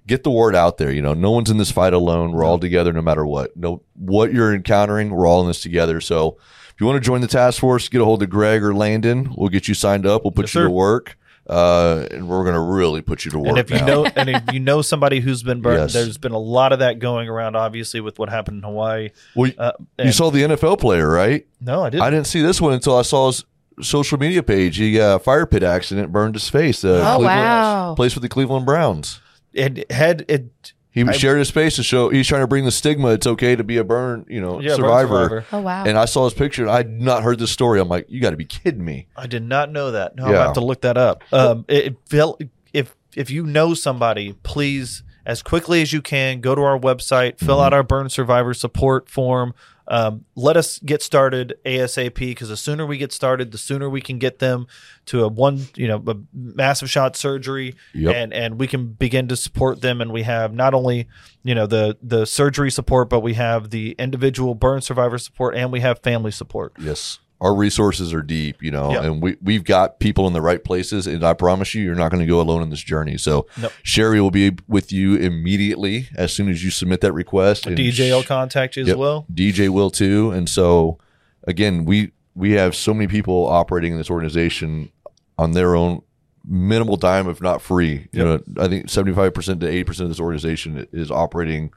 Get 0.07 0.25
the 0.25 0.31
word 0.33 0.57
out 0.57 0.79
there. 0.79 0.91
You 0.91 1.01
know, 1.01 1.15
no 1.15 1.31
one's 1.31 1.49
in 1.49 1.59
this 1.59 1.71
fight 1.71 1.93
alone. 1.93 2.33
We're 2.33 2.45
all 2.45 2.59
together 2.59 2.93
no 2.93 3.03
matter 3.03 3.25
what. 3.25 3.57
No, 3.57 3.83
what 3.95 4.33
you're 4.33 4.53
encountering, 4.53 5.11
we're 5.11 5.29
all 5.29 5.41
in 5.43 5.47
this 5.47 5.63
together. 5.63 6.01
So 6.01 6.37
if 6.75 6.81
you 6.81 6.87
want 6.87 7.01
to 7.03 7.07
join 7.07 7.21
the 7.21 7.29
task 7.29 7.61
force, 7.61 7.89
get 7.89 8.01
a 8.01 8.05
hold 8.05 8.21
of 8.23 8.29
Greg 8.29 8.65
or 8.65 8.75
Landon. 8.75 9.33
We'll 9.37 9.49
get 9.49 9.69
you 9.69 9.75
signed 9.75 10.05
up. 10.05 10.25
We'll 10.25 10.33
put 10.33 10.47
Yes, 10.47 10.55
you 10.57 10.61
sir. 10.63 10.67
to 10.67 10.71
work 10.73 11.17
uh, 11.49 12.07
and 12.11 12.29
we're 12.29 12.43
going 12.45 12.55
to 12.55 12.61
really 12.61 13.03
put 13.03 13.25
you 13.25 13.31
to 13.33 13.39
work. 13.39 13.49
And 13.49 13.59
if 13.59 13.71
you 13.71 13.79
now. 13.79 13.87
know 13.87 14.07
and 14.17 14.29
if 14.31 14.53
you 14.53 14.61
know 14.61 14.81
somebody 14.83 15.21
who's 15.21 15.43
been 15.43 15.61
burned, 15.61 15.81
Yes. 15.81 15.93
there's 15.93 16.19
been 16.19 16.33
a 16.33 16.39
lot 16.39 16.73
of 16.73 16.79
that 16.81 16.99
going 16.99 17.29
around 17.29 17.57
obviously 17.57 18.01
with 18.01 18.19
what 18.19 18.29
happened 18.29 18.59
in 18.59 18.63
Hawaii. 18.63 19.11
well, 19.35 19.49
you, 19.49 19.55
Uh, 19.59 19.73
you 19.99 20.13
saw 20.13 20.31
the 20.31 20.43
NFL 20.43 20.79
player, 20.79 21.09
right? 21.09 21.47
No, 21.61 21.83
I 21.85 21.91
didn't. 21.91 22.03
I 22.05 22.11
didn't 22.11 22.27
see 22.27 22.43
this 22.43 22.61
one 22.61 22.73
until 22.73 22.97
I 22.97 23.03
saw 23.03 23.27
his 23.29 23.45
social 23.81 24.19
media 24.19 24.43
page. 24.43 24.77
He 24.77 25.01
uh, 25.01 25.19
fire 25.19 25.47
pit 25.47 25.63
accident 25.63 26.13
burned 26.13 26.35
his 26.35 26.49
face. 26.49 26.85
Uh, 26.85 26.89
Oh, 27.05 27.17
Cleveland, 27.17 27.25
wow. 27.41 27.95
Plays 27.97 28.13
for 28.15 28.21
the 28.21 28.29
Cleveland 28.29 28.67
Browns. 28.67 29.21
it 29.53 29.91
had 29.91 30.25
it 30.29 30.73
He 30.93 31.11
shared 31.15 31.39
his 31.39 31.51
face 31.51 31.77
to 31.77 31.83
show 31.83 32.11
he's 32.11 32.27
trying 32.29 32.43
to 32.43 32.47
bring 32.47 32.65
the 32.67 32.71
stigma. 32.71 33.09
It's 33.09 33.27
okay 33.27 33.57
to 33.57 33.65
be 33.65 33.79
a 33.79 33.85
burn, 33.85 34.27
you 34.29 34.41
know, 34.41 34.61
yeah, 34.61 34.69
burn 34.71 34.77
survivor. 34.77 35.09
survivor. 35.29 35.45
Oh 35.53 35.61
wow. 35.63 35.85
And 35.85 35.97
I 35.99 36.05
saw 36.05 36.25
his 36.25 36.35
picture 36.35 36.63
and 36.63 36.71
I 36.71 36.77
had 36.79 36.91
not 37.01 37.23
heard 37.23 37.39
this 37.39 37.51
story. 37.51 37.81
I'm 37.81 37.89
like, 37.89 38.07
you 38.11 38.21
got 38.21 38.31
to 38.31 38.37
be 38.37 38.45
kidding 38.45 38.85
me. 38.85 39.07
I 39.17 39.27
did 39.27 39.43
not 39.43 39.73
know 39.73 39.91
that. 39.93 40.17
No, 40.17 40.31
Yeah. 40.31 40.41
I 40.41 40.43
have 40.45 40.53
to 40.55 40.61
look 40.61 40.83
that 40.83 40.99
up. 40.99 41.23
Um, 41.33 41.65
it, 41.69 41.87
it 41.87 41.97
felt 42.11 42.43
if 42.75 42.95
if 43.17 43.31
you 43.31 43.45
know 43.47 43.73
somebody, 43.75 44.35
please 44.43 45.03
as 45.25 45.41
quickly 45.43 45.81
as 45.83 45.93
you 45.93 46.03
can 46.03 46.41
go 46.41 46.55
to 46.55 46.61
our 46.63 46.79
website, 46.79 47.39
fill 47.39 47.57
Mm-hmm. 47.57 47.65
out 47.67 47.73
our 47.73 47.83
burn 47.85 48.09
survivor 48.09 48.53
support 48.53 49.09
form. 49.09 49.55
Um, 49.89 50.25
let 50.37 50.57
us 50.57 50.79
get 50.79 51.03
started 51.03 51.55
ASAP 51.67 52.15
because 52.15 52.49
the 52.49 52.57
sooner 52.57 52.87
we 52.87 52.99
get 52.99 53.13
started, 53.13 53.51
the 53.51 53.59
sooner 53.59 53.91
we 53.91 54.01
can 54.01 54.19
get 54.19 54.39
them 54.39 54.67
to 55.07 55.25
a 55.25 55.29
one, 55.29 55.67
you 55.75 55.89
know, 55.89 56.03
a 56.07 56.17
massive 56.33 56.89
shot 56.91 57.17
surgery, 57.17 57.75
Yep. 57.95 58.15
and 58.15 58.33
and 58.33 58.61
we 58.61 58.67
can 58.67 58.93
begin 58.93 59.29
to 59.29 59.37
support 59.37 59.81
them. 59.81 60.01
And 60.01 60.13
we 60.13 60.23
have 60.23 60.55
not 60.55 60.73
only 60.75 61.09
you 61.43 61.55
know 61.55 61.67
the 61.67 61.97
the 62.03 62.27
surgery 62.27 62.71
support, 62.71 63.09
but 63.11 63.21
we 63.21 63.35
have 63.35 63.71
the 63.71 63.97
individual 63.99 64.55
burn 64.55 64.81
survivor 64.83 65.19
support, 65.19 65.57
and 65.57 65.73
we 65.73 65.81
have 65.81 65.99
family 66.01 66.31
support. 66.31 66.73
Yes. 66.79 67.19
Our 67.43 67.55
resources 67.55 68.15
are 68.15 68.23
deep, 68.23 68.63
you 68.63 68.71
know, 68.71 68.93
Yeah. 68.93 69.03
and 69.03 69.21
we, 69.21 69.37
we've 69.43 69.65
got 69.65 69.99
people 69.99 70.27
in 70.29 70.33
the 70.33 70.41
right 70.41 70.63
places. 70.63 71.07
And 71.09 71.23
I 71.25 71.35
promise 71.35 71.75
you, 71.75 71.83
you're 71.83 71.97
not 71.97 72.11
going 72.13 72.21
to 72.21 72.27
go 72.27 72.41
alone 72.41 72.63
in 72.63 72.71
this 72.71 72.83
journey. 72.83 73.19
So 73.19 73.47
Nope. 73.61 73.73
Sherry 73.83 74.21
will 74.21 74.31
be 74.31 74.53
with 74.69 74.93
you 74.93 75.17
immediately 75.17 76.09
as 76.15 76.33
soon 76.33 76.49
as 76.49 76.63
you 76.65 76.71
submit 76.71 77.01
that 77.01 77.13
request. 77.13 77.67
and 77.67 77.77
DJ 77.77 78.11
will 78.13 78.23
contact 78.23 78.77
you 78.77 78.83
as 78.83 78.89
Yep. 78.89 78.97
well. 78.97 79.27
DJ 79.35 79.69
will 79.69 79.91
too. 79.91 80.31
And 80.31 80.49
so, 80.49 80.99
again, 81.47 81.85
we 81.85 82.13
we 82.35 82.53
have 82.53 82.75
so 82.75 82.95
many 82.95 83.09
people 83.09 83.47
operating 83.47 83.93
in 83.93 83.99
this 83.99 84.09
organization 84.09 84.91
on 85.37 85.51
their 85.53 85.75
own 85.75 86.01
minimal 86.49 86.97
dime, 86.97 87.29
if 87.29 87.41
not 87.43 87.61
free. 87.61 88.09
You 88.13 88.25
know, 88.25 88.41
I 88.59 88.69
think 88.69 88.89
seventy 88.89 89.15
five 89.15 89.35
percent 89.35 89.61
to 89.61 89.69
eighty 89.69 89.85
percent 89.85 90.05
of 90.05 90.11
this 90.11 90.21
organization 90.21 90.87
is 90.93 91.11
operating 91.11 91.73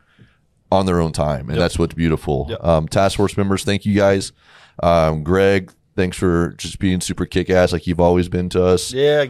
on 0.71 0.85
their 0.85 0.99
own 1.01 1.11
time, 1.11 1.49
and 1.49 1.59
that's 1.59 1.77
what's 1.79 1.93
beautiful. 1.93 2.47
Yep. 2.49 2.63
Um, 2.63 2.87
task 2.87 3.17
force 3.17 3.35
members, 3.35 3.63
thank 3.63 3.85
you 3.85 3.95
guys. 3.95 4.31
Um, 4.81 5.23
Greg, 5.23 5.71
thanks 5.95 6.17
for 6.17 6.49
just 6.57 6.79
being 6.79 7.01
super 7.01 7.25
kick 7.25 7.49
ass 7.49 7.71
like 7.73 7.87
you've 7.87 7.99
always 7.99 8.29
been 8.29 8.49
to 8.49 8.63
us. 8.65 8.91
Yeah. 8.93 9.25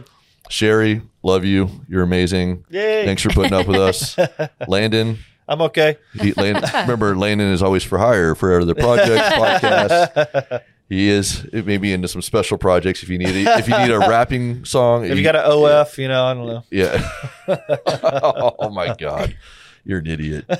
Sherry, 0.48 1.02
love 1.22 1.44
you. 1.44 1.68
You're 1.88 2.02
amazing. 2.02 2.64
Yay. 2.70 3.04
Thanks 3.04 3.22
for 3.22 3.30
putting 3.30 3.52
up 3.52 3.66
with 3.66 3.80
us. 3.80 4.16
Landon, 4.68 5.18
I'm 5.48 5.60
okay. 5.62 5.96
he, 6.20 6.32
Landon, 6.34 6.62
remember, 6.74 7.16
Landon 7.16 7.52
is 7.52 7.62
always 7.62 7.82
for 7.82 7.98
hire 7.98 8.34
for 8.34 8.60
other 8.60 8.74
projects, 8.74 9.28
podcasts. 9.34 10.62
He 10.88 11.08
is 11.08 11.44
it 11.52 11.66
may 11.66 11.78
be 11.78 11.92
into 11.92 12.06
some 12.06 12.22
special 12.22 12.58
projects 12.58 13.02
if 13.02 13.08
you 13.08 13.18
need 13.18 13.34
it. 13.34 13.46
If 13.58 13.68
you 13.68 13.76
need 13.76 13.90
a 13.90 13.98
rapping 13.98 14.64
song, 14.64 15.04
If 15.04 15.16
you 15.18 15.24
got 15.24 15.34
an 15.34 15.42
OF, 15.50 15.98
you 15.98 16.06
know, 16.06 16.24
I 16.24 16.34
don't 16.34 16.46
know. 16.46 16.62
yeah. 16.70 17.10
oh 17.48 18.70
my 18.70 18.94
god, 18.94 19.36
you're 19.86 20.00
an 20.00 20.06
idiot. 20.06 20.44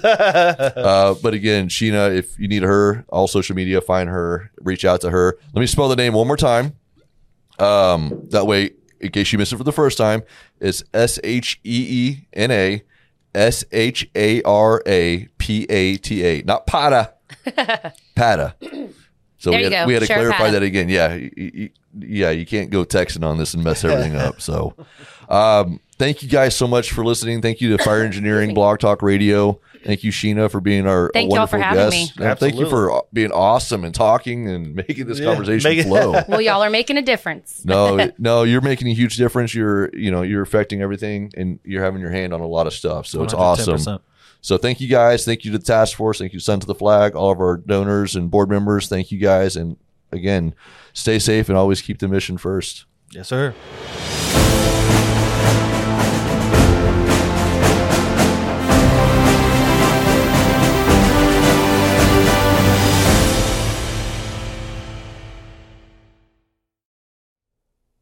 Uh, 0.87 1.14
but 1.22 1.35
again, 1.35 1.68
Sheena, 1.68 2.14
if 2.16 2.39
you 2.39 2.49
need 2.49 2.62
her, 2.62 3.05
all 3.09 3.27
social 3.27 3.57
media, 3.57 3.81
find 3.81 4.09
her, 4.09 4.51
reach 4.61 4.85
out 4.85 5.01
to 5.01 5.11
her. 5.11 5.37
Let 5.53 5.61
me 5.61 5.66
spell 5.66 5.89
the 5.89 5.97
name 5.97 6.12
one 6.14 6.27
more 6.27 6.37
time. 6.37 6.77
Um, 7.59 8.27
that 8.31 8.47
way, 8.47 8.70
in 9.01 9.11
case 9.11 9.33
you 9.33 9.39
missed 9.39 9.53
it 9.53 9.57
for 9.57 9.64
the 9.64 9.72
first 9.72 9.99
time, 9.99 10.22
it's 10.61 10.85
S 10.95 11.18
H 11.24 11.61
E 11.64 11.87
E 11.89 12.27
N 12.33 12.51
A 12.51 12.83
S 13.35 13.64
H 13.72 14.09
A 14.14 14.43
R 14.43 14.83
A 14.87 15.27
P 15.39 15.64
A 15.68 15.97
T 15.97 16.24
A, 16.24 16.43
not 16.43 16.66
Pata, 16.66 17.14
Pata. 18.14 18.55
So 19.39 19.51
There 19.51 19.59
we 19.61 19.64
you 19.66 19.70
had, 19.70 19.82
go. 19.82 19.87
we 19.87 19.93
had 19.95 20.01
to 20.01 20.07
Sheriff 20.07 20.22
clarify 20.34 20.39
Pata. 20.47 20.53
that 20.53 20.62
again. 20.62 20.89
Yeah, 20.89 21.09
y- 21.09 21.30
y- 21.37 21.70
yeah, 21.99 22.30
you 22.30 22.47
can't 22.47 22.70
go 22.70 22.84
texting 22.84 23.24
on 23.24 23.39
this 23.39 23.55
and 23.55 23.62
mess 23.62 23.84
everything 23.84 24.14
up. 24.16 24.41
So, 24.41 24.74
um, 25.28 25.80
thank 25.99 26.22
you 26.22 26.28
guys 26.28 26.55
so 26.57 26.66
much 26.66 26.91
for 26.93 27.05
listening. 27.05 27.43
Thank 27.43 27.61
you 27.61 27.76
to 27.76 27.82
Fire 27.82 28.03
Engineering 28.05 28.55
Blog 28.55 28.78
Talk 28.78 29.03
Radio. 29.03 29.61
Thank 29.84 30.03
you, 30.05 30.11
Sheena, 30.11 30.51
for 30.51 30.61
being 30.61 30.87
our 30.87 31.11
Thank 31.12 31.28
a 31.30 31.34
for 31.34 31.39
wonderful 31.59 31.61
having 31.61 31.91
guest. 31.91 32.18
me. 32.18 32.24
And 32.26 32.39
Thank 32.39 32.57
you 32.57 32.68
for 32.68 33.03
being 33.12 33.30
awesome 33.30 33.84
and 33.84 33.95
talking 33.95 34.49
and 34.49 34.74
making 34.74 35.07
this 35.07 35.20
Yeah, 35.20 35.26
conversation 35.26 35.70
make 35.76 35.87
flow. 35.87 36.20
well, 36.28 36.41
y'all 36.41 36.62
are 36.62 36.70
making 36.70 36.97
a 36.97 37.03
difference. 37.03 37.64
no, 37.64 38.11
no, 38.18 38.43
you're 38.43 38.61
making 38.62 38.89
a 38.89 38.95
huge 38.95 39.16
difference. 39.16 39.55
You're, 39.55 39.95
you 39.97 40.11
know, 40.11 40.22
you're 40.22 40.43
affecting 40.43 40.82
everything, 40.82 41.30
and 41.37 41.61
you're 41.64 41.84
having 41.84 42.01
your 42.01 42.11
hand 42.11 42.32
on 42.34 42.41
a 42.41 42.47
lot 42.47 42.66
of 42.66 42.72
stuff. 42.72 43.07
So 43.07 43.22
it's 43.22 43.34
awesome. 43.34 44.01
110%. 44.47 44.49
So 44.49 44.59
thank 44.59 44.80
you 44.80 44.88
guys. 44.88 45.24
Thank 45.24 45.44
you 45.44 45.51
to 45.51 45.59
the 45.59 45.64
task 45.64 45.97
force. 45.97 46.18
Thank 46.18 46.32
you, 46.32 46.38
Son 46.38 46.61
to 46.61 46.66
the 46.66 46.74
Flag, 46.74 47.16
all 47.16 47.32
of 47.32 47.40
our 47.40 47.57
donors 47.57 48.14
and 48.14 48.30
board 48.30 48.49
members. 48.49 48.88
Thank 48.88 49.11
you 49.11 49.18
guys, 49.18 49.57
and 49.57 49.76
again, 50.12 50.55
stay 50.92 51.18
safe 51.18 51.49
and 51.49 51.59
always 51.59 51.82
keep 51.82 51.99
the 51.99 52.07
mission 52.07 52.38
first. 52.38 52.84
Yes, 53.11 53.28
sir. 53.28 53.55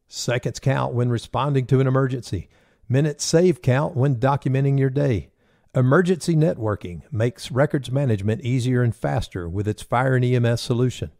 Seconds 0.09 0.59
count 0.59 0.95
when 0.95 1.11
responding 1.11 1.66
to 1.66 1.80
an 1.80 1.86
emergency. 1.86 2.49
Minutes 2.88 3.24
save 3.24 3.61
count 3.61 3.95
when 3.95 4.16
documenting 4.16 4.78
your 4.78 4.88
day. 4.88 5.28
Emergency 5.77 6.37
networking 6.37 7.03
makes 7.11 7.51
records 7.51 7.91
management 7.91 8.43
easier 8.43 8.85
and 8.85 8.95
faster 8.95 9.49
with 9.49 9.66
its 9.66 9.83
Fire 9.83 10.14
and 10.14 10.25
EMS 10.25 10.61
solution. 10.61 11.11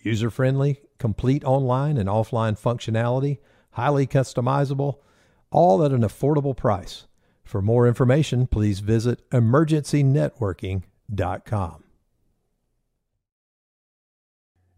User 0.00 0.30
friendly, 0.30 0.80
complete 0.98 1.44
online 1.44 1.98
and 1.98 2.08
offline 2.08 2.58
functionality, 2.58 3.36
highly 3.72 4.06
customizable, 4.06 5.00
all 5.50 5.84
at 5.84 5.92
an 5.92 6.00
affordable 6.00 6.56
price. 6.56 7.06
For 7.44 7.60
more 7.60 7.86
information, 7.86 8.46
please 8.46 8.80
visit 8.80 9.28
emergencynetworking.com. 9.28 11.84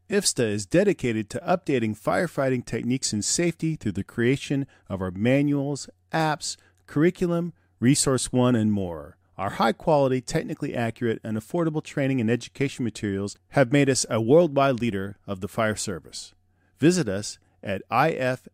IFSTA 0.08 0.50
is 0.50 0.66
dedicated 0.66 1.30
to 1.30 1.38
updating 1.46 1.96
firefighting 1.96 2.64
techniques 2.64 3.12
and 3.12 3.24
safety 3.24 3.76
through 3.76 3.92
the 3.92 4.02
creation 4.02 4.66
of 4.88 5.00
our 5.00 5.12
manuals, 5.12 5.88
apps, 6.12 6.56
curriculum, 6.88 7.52
Resource 7.78 8.32
One, 8.32 8.56
and 8.56 8.72
more. 8.72 9.16
Our 9.40 9.50
high 9.52 9.72
quality, 9.72 10.20
technically 10.20 10.74
accurate, 10.74 11.18
and 11.24 11.34
affordable 11.38 11.82
training 11.82 12.20
and 12.20 12.30
education 12.30 12.84
materials 12.84 13.38
have 13.52 13.72
made 13.72 13.88
us 13.88 14.04
a 14.10 14.20
worldwide 14.20 14.80
leader 14.80 15.16
of 15.26 15.40
the 15.40 15.48
fire 15.48 15.76
service. 15.76 16.34
Visit 16.78 17.08
us 17.08 17.38
at 17.62 17.80
ifsta.org 17.90 18.44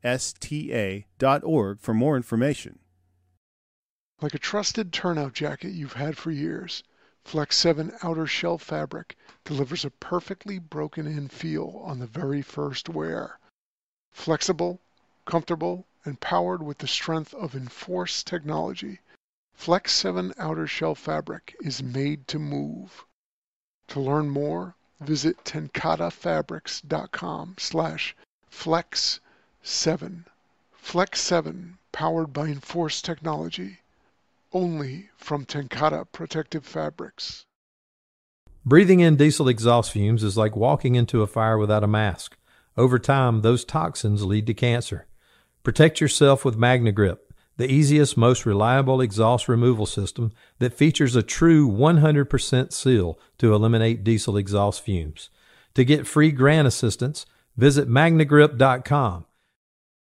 for 1.80 1.92
more 1.92 2.16
information. 2.16 2.78
Like 4.22 4.34
a 4.34 4.38
trusted 4.38 4.92
turnout 4.92 5.32
jacket 5.32 5.70
you've 5.70 5.94
had 5.94 6.16
for 6.16 6.30
years, 6.30 6.84
Flex 7.24 7.56
7 7.56 7.90
outer 8.04 8.28
shell 8.28 8.56
fabric 8.56 9.16
delivers 9.42 9.84
a 9.84 9.90
perfectly 9.90 10.60
broken 10.60 11.08
in 11.08 11.26
feel 11.26 11.82
on 11.82 11.98
the 11.98 12.06
very 12.06 12.42
first 12.42 12.88
wear. 12.88 13.40
Flexible, 14.12 14.80
comfortable, 15.24 15.88
and 16.04 16.20
powered 16.20 16.62
with 16.62 16.78
the 16.78 16.86
strength 16.86 17.34
of 17.34 17.56
Enforce 17.56 18.22
technology, 18.22 19.00
Flex 19.56 19.92
7 19.92 20.32
outer 20.38 20.66
shell 20.66 20.94
fabric 20.94 21.56
is 21.60 21.82
made 21.82 22.28
to 22.28 22.38
move. 22.38 23.04
To 23.88 23.98
learn 23.98 24.30
more, 24.30 24.76
visit 25.00 25.42
tencatefabrics.com 25.44 27.56
slash 27.58 28.14
flex 28.48 29.18
7. 29.62 30.26
Flex 30.76 31.20
7, 31.20 31.78
powered 31.90 32.32
by 32.32 32.46
Enforce 32.46 33.02
technology, 33.02 33.78
only 34.52 35.10
from 35.16 35.44
TenCate 35.44 36.12
Protective 36.12 36.64
Fabrics. 36.64 37.44
Breathing 38.64 39.00
in 39.00 39.16
diesel 39.16 39.48
exhaust 39.48 39.90
fumes 39.90 40.22
is 40.22 40.36
like 40.36 40.54
walking 40.54 40.94
into 40.94 41.22
a 41.22 41.26
fire 41.26 41.58
without 41.58 41.82
a 41.82 41.88
mask. 41.88 42.36
Over 42.76 42.98
time, 42.98 43.40
those 43.40 43.64
toxins 43.64 44.24
lead 44.24 44.46
to 44.46 44.54
cancer. 44.54 45.06
Protect 45.62 46.00
yourself 46.00 46.44
with 46.44 46.58
MagneGrip, 46.58 47.18
the 47.56 47.70
easiest, 47.70 48.16
most 48.16 48.44
reliable 48.44 49.00
exhaust 49.00 49.48
removal 49.48 49.86
system 49.86 50.32
that 50.58 50.74
features 50.74 51.16
a 51.16 51.22
true 51.22 51.68
100% 51.68 52.72
seal 52.72 53.18
to 53.38 53.54
eliminate 53.54 54.04
diesel 54.04 54.36
exhaust 54.36 54.82
fumes. 54.82 55.30
To 55.74 55.84
get 55.84 56.06
free 56.06 56.30
grant 56.30 56.66
assistance, 56.66 57.26
visit 57.56 57.88
magnegrip.com 57.88 59.26